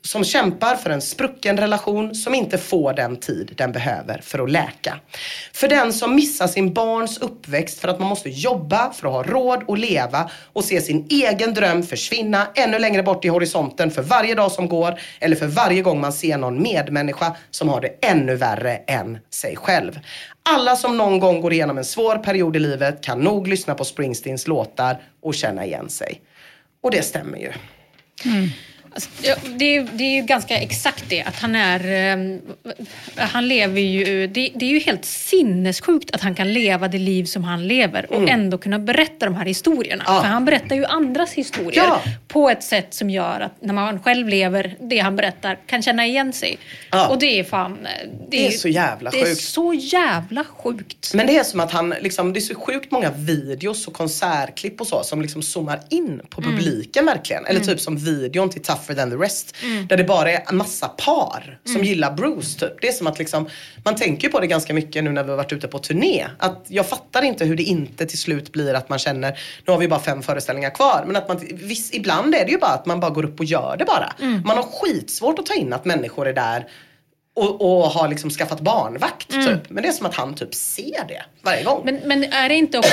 Som 0.03 0.25
kämpar 0.25 0.77
för 0.77 0.91
en 0.91 1.01
sprucken 1.01 1.57
relation 1.57 2.15
som 2.15 2.35
inte 2.35 2.59
får 2.59 2.93
den 2.93 3.17
tid 3.17 3.53
den 3.57 3.73
behöver 3.73 4.21
för 4.23 4.39
att 4.39 4.51
läka. 4.51 5.01
För 5.53 5.69
den 5.69 5.93
som 5.93 6.15
missar 6.15 6.47
sin 6.47 6.73
barns 6.73 7.19
uppväxt 7.19 7.81
för 7.81 7.89
att 7.89 7.99
man 7.99 8.09
måste 8.09 8.31
jobba 8.31 8.93
för 8.93 9.07
att 9.07 9.13
ha 9.13 9.23
råd 9.23 9.65
att 9.69 9.79
leva 9.79 10.31
och 10.53 10.65
se 10.65 10.81
sin 10.81 11.07
egen 11.11 11.55
dröm 11.55 11.83
försvinna 11.83 12.47
ännu 12.55 12.79
längre 12.79 13.03
bort 13.03 13.25
i 13.25 13.29
horisonten 13.29 13.91
för 13.91 14.03
varje 14.03 14.35
dag 14.35 14.53
som 14.53 14.69
går 14.69 15.01
eller 15.21 15.37
för 15.37 15.47
varje 15.47 15.83
gång 15.83 16.01
man 16.01 16.13
ser 16.13 16.39
någon 16.39 16.63
medmänniska 16.63 17.37
som 17.51 17.69
har 17.69 17.81
det 17.81 17.95
ännu 18.01 18.37
värre 18.37 18.77
än 18.77 19.19
sig 19.31 19.57
själv. 19.57 20.01
Alla 20.43 20.77
som 20.77 20.97
någon 20.97 21.21
gång 21.21 21.41
går 21.41 21.53
igenom 21.53 21.79
en 21.79 21.85
svår 21.85 22.17
period 22.17 22.57
i 22.57 22.59
livet 22.59 23.03
kan 23.03 23.21
nog 23.21 23.49
lyssna 23.49 23.75
på 23.75 23.85
Springsteens 23.85 24.47
låtar 24.47 25.03
och 25.23 25.35
känna 25.35 25.65
igen 25.65 25.89
sig. 25.89 26.21
Och 26.83 26.91
det 26.91 27.03
stämmer 27.03 27.39
ju. 27.39 27.53
Mm. 28.25 28.49
Alltså, 28.95 29.11
det, 29.59 29.77
är, 29.77 29.87
det 29.93 30.05
är 30.05 30.15
ju 30.15 30.23
ganska 30.23 30.59
exakt 30.59 31.05
det. 31.09 31.23
Att 31.23 31.37
han 31.37 31.55
är... 31.57 31.85
ehm, 32.13 32.41
han 33.17 33.49
lever 33.49 33.81
ju... 33.81 34.27
Det, 34.27 34.51
det 34.55 34.65
är 34.65 34.71
ju 34.71 34.79
helt 34.81 35.05
sinnessjukt 35.05 36.15
att 36.15 36.21
han 36.21 36.35
kan 36.35 36.53
leva 36.53 36.89
det 36.89 36.99
liv 36.99 37.25
som 37.25 37.45
han 37.45 37.69
lever 37.69 38.07
och 38.13 38.17
Mm. 38.21 38.29
ändå 38.41 38.59
kunna 38.59 38.79
berätta 38.79 39.27
de 39.27 39.35
här 39.35 39.45
historierna. 39.45 40.05
Ja. 40.07 40.21
För 40.23 40.29
han 40.29 40.45
berättar 40.45 40.77
ju 40.77 40.85
andras 40.85 41.33
historier 41.33 41.83
Ja. 41.85 42.03
på 42.29 42.51
ett 42.51 42.63
sätt 42.63 42.95
som 42.95 43.11
gör 43.11 43.41
att 43.41 43.63
när 43.63 43.75
man 43.75 44.03
själv 44.03 44.29
lever 44.29 44.77
det 44.81 44.99
han 44.99 45.17
berättar 45.17 45.59
kan 45.67 45.83
känna 45.83 46.07
igen 46.07 46.33
sig. 46.33 46.59
Ja. 46.91 47.09
Och 47.09 47.19
det 47.19 47.39
är 47.39 47.45
fan... 47.45 47.87
Det 48.31 48.47
är 48.47 48.51
ju- 48.51 48.59
så 48.59 48.69
jävla 48.69 49.11
Det 49.11 49.21
är 49.21 49.25
sjukt. 49.27 49.41
så 49.41 49.75
jävla 49.75 50.45
sjukt. 50.45 51.15
Men 51.15 51.27
det 51.27 51.37
är 51.39 51.45
som 51.45 51.61
att 51.61 51.73
han, 51.73 51.95
liksom, 52.01 52.33
det 52.33 52.39
är 52.39 52.41
så 52.41 52.55
sjukt 52.55 52.91
många 52.91 53.11
videos 53.11 53.87
och 53.87 53.93
konsertklipp 53.95 54.81
och 54.81 54.87
så 54.87 55.03
som 55.05 55.23
liksom 55.23 55.43
zoomar 55.43 55.81
in 55.91 56.21
på 56.31 56.41
Mm. 56.41 56.57
publiken 56.57 57.07
verkligen. 57.07 57.47
Eller 57.47 57.61
Mm. 57.61 57.69
typ 57.69 57.81
som 57.81 57.97
videon 57.97 58.51
till 58.51 58.63
Tougher 58.87 58.95
than 59.01 59.11
the 59.11 59.17
rest. 59.17 59.57
Mm. 59.63 59.87
Där 59.87 59.97
det 59.97 60.05
bara 60.05 60.31
är 60.33 60.45
en 60.49 60.57
massa 60.57 60.89
par 60.89 61.59
som 61.65 61.75
Mm. 61.75 61.87
gillar 61.87 62.13
Bruce 62.13 62.59
typ. 62.61 62.81
Det 62.81 62.89
är 62.89 62.93
som 62.93 63.07
att 63.07 63.19
liksom, 63.19 63.49
man 63.85 63.97
tänker 63.97 64.29
på 64.29 64.41
det 64.41 64.47
ganska 64.47 64.75
mycket 64.75 65.05
nu 65.05 65.11
när 65.11 65.25
vi 65.25 65.31
har 65.31 65.37
varit 65.37 65.53
ute 65.53 65.69
på 65.69 65.79
turné. 65.79 66.27
Att 66.39 66.65
jag 66.69 66.87
fattar 66.89 67.23
inte 67.23 67.45
hur 67.45 67.57
det 67.57 67.63
inte 67.63 68.07
till 68.07 68.19
slut 68.19 68.53
blir 68.53 68.75
att 68.75 68.89
man 68.89 68.99
känner, 68.99 69.39
nu 69.67 69.73
har 69.73 69.79
vi 69.79 69.89
bara 69.89 70.01
fem 70.01 70.23
föreställningar 70.23 70.71
kvar. 70.71 71.05
Men 71.07 71.17
att 71.17 71.29
man, 71.29 71.41
viss, 71.53 71.95
ibland 71.95 72.35
är 72.35 72.45
det 72.45 72.51
ju 72.51 72.59
bara 72.59 72.71
att 72.73 72.87
man 72.87 73.01
bara 73.01 73.11
går 73.11 73.25
upp 73.25 73.39
och 73.41 73.45
gör 73.47 73.77
det 73.79 73.85
bara. 73.85 74.13
Mm. 74.21 74.43
Man 74.47 74.57
har 74.57 74.65
skitsvårt 74.65 75.39
att 75.39 75.47
ta 75.47 75.55
in 75.55 75.73
att 75.73 75.85
människor 75.85 76.29
är 76.29 76.33
där 76.33 76.67
och, 77.41 77.61
och 77.85 77.91
har 77.91 78.09
liksom 78.09 78.31
skaffat 78.31 78.61
barnvakt 78.61 79.33
Mm. 79.35 79.47
typ. 79.47 79.71
Men 79.71 79.83
det 79.83 79.89
är 79.89 79.93
som 79.93 80.07
att 80.07 80.15
han 80.15 80.35
typ 80.35 80.55
ser 80.55 81.05
det 81.09 81.23
varje 81.43 81.63
gång. 81.65 81.83
Men, 81.85 82.01
men 82.05 82.25
är 82.25 82.49
det 82.49 82.55
inte 82.55 82.79
också, 82.79 82.91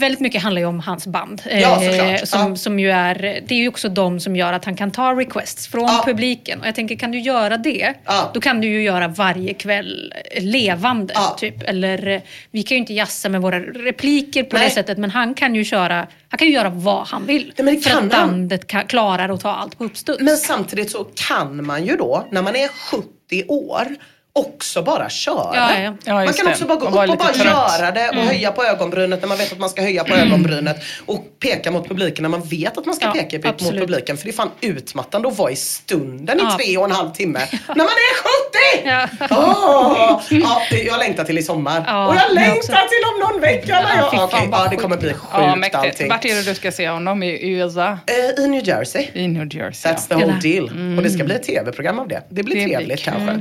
väldigt 0.00 0.20
mycket 0.20 0.42
handlar 0.42 0.60
ju 0.60 0.66
om 0.66 0.80
hans 0.80 1.06
band. 1.06 1.42
Ja, 1.50 1.82
eh, 1.84 2.24
som, 2.24 2.50
Ja. 2.50 2.56
som 2.56 2.78
ju 2.80 2.90
är, 2.90 3.14
det 3.46 3.54
är 3.54 3.58
ju 3.58 3.68
också 3.68 3.88
de 3.88 4.20
som 4.20 4.36
gör 4.36 4.52
att 4.52 4.64
han 4.64 4.76
kan 4.76 4.90
ta 4.90 5.12
requests 5.20 5.68
från 5.68 5.88
publiken. 6.04 6.60
Och 6.60 6.66
jag 6.66 6.74
tänker, 6.74 6.96
kan 6.96 7.10
du 7.10 7.18
göra 7.20 7.56
det, 7.56 7.94
då 8.34 8.40
kan 8.40 8.60
du 8.60 8.68
ju 8.68 8.82
göra 8.82 9.08
varje 9.08 9.54
kväll 9.54 10.12
levande. 10.40 11.14
Typ. 11.38 11.62
Eller, 11.62 12.06
eh, 12.08 12.20
vi 12.50 12.62
kan 12.62 12.74
ju 12.74 12.78
inte 12.80 12.94
jassa 12.94 13.28
med 13.28 13.40
våra 13.42 13.60
repliker 13.60 14.42
på 14.42 14.56
Nej. 14.56 14.68
det 14.68 14.74
sättet, 14.74 14.98
men 14.98 15.10
han 15.10 15.34
kan 15.34 15.54
ju 15.54 15.64
köra, 15.64 16.06
han 16.28 16.38
kan 16.38 16.48
ju 16.48 16.54
göra 16.54 16.68
vad 16.68 17.06
han 17.06 17.26
vill. 17.26 17.52
men 17.56 17.66
det 17.74 17.80
för 17.80 17.90
kan 17.90 18.06
att 18.06 18.12
han. 18.14 18.28
bandet 18.30 18.66
ka- 18.72 18.86
klarar 18.86 19.28
att 19.28 19.40
ta 19.40 19.52
allt 19.52 19.78
på 19.78 19.84
uppstuds. 19.84 20.20
Men 20.20 20.36
samtidigt 20.36 20.90
så 20.90 21.04
kan 21.28 21.66
man 21.66 21.84
ju 21.86 21.96
då, 21.96 22.26
när 22.30 22.42
man 22.42 22.56
är 22.56 22.68
70 22.68 23.08
år, 23.48 23.86
också 24.32 24.82
bara 24.82 25.10
köra. 25.10 25.50
Ja, 25.54 25.74
ja, 25.74 25.80
ja. 25.80 25.94
Ja, 26.04 26.14
man 26.14 26.32
kan 26.32 26.46
det. 26.46 26.52
också 26.52 26.64
bara 26.64 26.78
gå 26.78 26.86
upp 26.86 27.10
och 27.10 27.16
bara 27.18 27.28
trött. 27.32 27.44
göra 27.46 27.90
det 27.90 28.08
och 28.08 28.14
Mm. 28.14 28.26
höja 28.28 28.52
på 28.52 28.64
ögonbrynet 28.64 29.20
när 29.20 29.28
man 29.28 29.38
vet 29.38 29.52
att 29.52 29.58
man 29.58 29.70
ska 29.70 29.82
höja 29.82 30.04
på 30.04 30.14
ögonbrynet. 30.14 30.76
Och 31.06 31.24
peka 31.42 31.70
mot 31.70 31.88
publiken 31.88 32.22
när 32.22 32.28
man 32.28 32.42
vet 32.42 32.78
att 32.78 32.86
man 32.86 32.94
ska 32.94 33.06
Ja, 33.06 33.12
peka 33.12 33.36
mot 33.36 33.46
absolut. 33.46 33.80
publiken. 33.80 34.16
För 34.16 34.24
det 34.24 34.30
är 34.30 34.32
fan 34.32 34.50
utmattande 34.60 35.28
att 35.28 35.38
vara 35.38 35.50
i 35.50 35.56
stunden 35.56 36.38
Ja. 36.42 36.54
i 36.54 36.64
tre 36.64 36.76
och 36.78 36.84
en 36.84 36.90
halv 36.92 37.10
timme. 37.10 37.38
när 37.68 37.74
man 37.76 37.86
är 37.86 38.16
70! 38.16 38.88
Ja. 38.88 39.08
Åh! 39.30 40.20
ja, 40.30 40.62
jag 40.84 40.98
längtar 40.98 41.24
till 41.24 41.38
i 41.38 41.42
sommar. 41.42 41.84
Ja, 41.86 42.08
och 42.08 42.14
jag 42.16 42.34
längtar 42.34 42.60
till 42.88 43.04
om 43.14 43.30
någon 43.32 43.40
vecka. 43.40 43.80
när 43.82 43.96
jag, 43.96 44.30
fan, 44.30 44.50
vad 44.50 44.60
ja, 44.60 44.66
det 44.70 44.76
kommer 44.76 44.96
bli 44.96 45.12
sjukt 45.12 45.24
Ja, 45.32 45.56
mäktigt. 45.56 45.84
allting. 45.84 46.08
Vart 46.08 46.24
är 46.24 46.34
det 46.34 46.42
du 46.42 46.54
ska 46.54 46.72
se 46.72 46.88
honom? 46.88 47.22
I 47.22 47.48
USA? 47.50 47.98
I 48.38 48.46
New 48.46 48.68
Jersey. 48.68 49.06
I 49.12 49.28
New 49.28 49.54
Jersey, 49.56 49.92
That's 49.92 50.08
the 50.08 50.14
ja. 50.14 50.18
whole 50.18 50.38
deal. 50.42 50.68
Mm. 50.68 50.98
Och 50.98 51.04
det 51.04 51.10
ska 51.10 51.24
bli 51.24 51.34
ett 51.34 51.42
tv-program 51.42 51.98
av 51.98 52.08
det. 52.08 52.22
Det 52.28 52.42
blir 52.42 52.54
Det 52.56 52.64
blir 52.64 52.76
trevligt 52.76 53.04
kul. 53.04 53.12
kanske. 53.14 53.40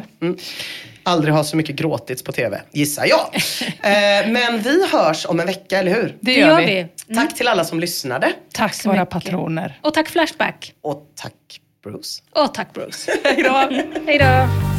Mm. 1.00 1.14
Aldrig 1.14 1.34
har 1.34 1.44
så 1.44 1.58
mycket 1.58 1.76
gråtits 1.76 2.24
på 2.24 2.32
tv, 2.32 2.62
gissar 2.72 3.06
jag. 3.06 3.20
eh, 3.66 4.32
men 4.32 4.60
vi 4.60 4.88
hörs 4.88 5.26
om 5.26 5.40
en 5.40 5.46
vecka, 5.46 5.80
eller 5.80 5.94
hur? 5.94 6.18
Det 6.22 6.34
gör 6.34 6.62
vi. 6.62 6.88
vi. 7.08 7.16
Tack 7.16 7.36
till 7.36 7.48
alla 7.48 7.64
som 7.66 7.80
lyssnade. 7.80 8.34
Tack 8.54 8.86
våra 8.86 9.06
patroner. 9.06 9.80
Och 9.82 9.94
tack 9.94 10.10
Flashback. 10.10 10.74
Och 10.82 11.04
tack 11.16 11.34
Bruce. 11.84 12.22
Och 12.32 12.54
tack 12.54 12.74
Bruce. 12.74 13.12
Hej 13.24 14.18
då. 14.18 14.48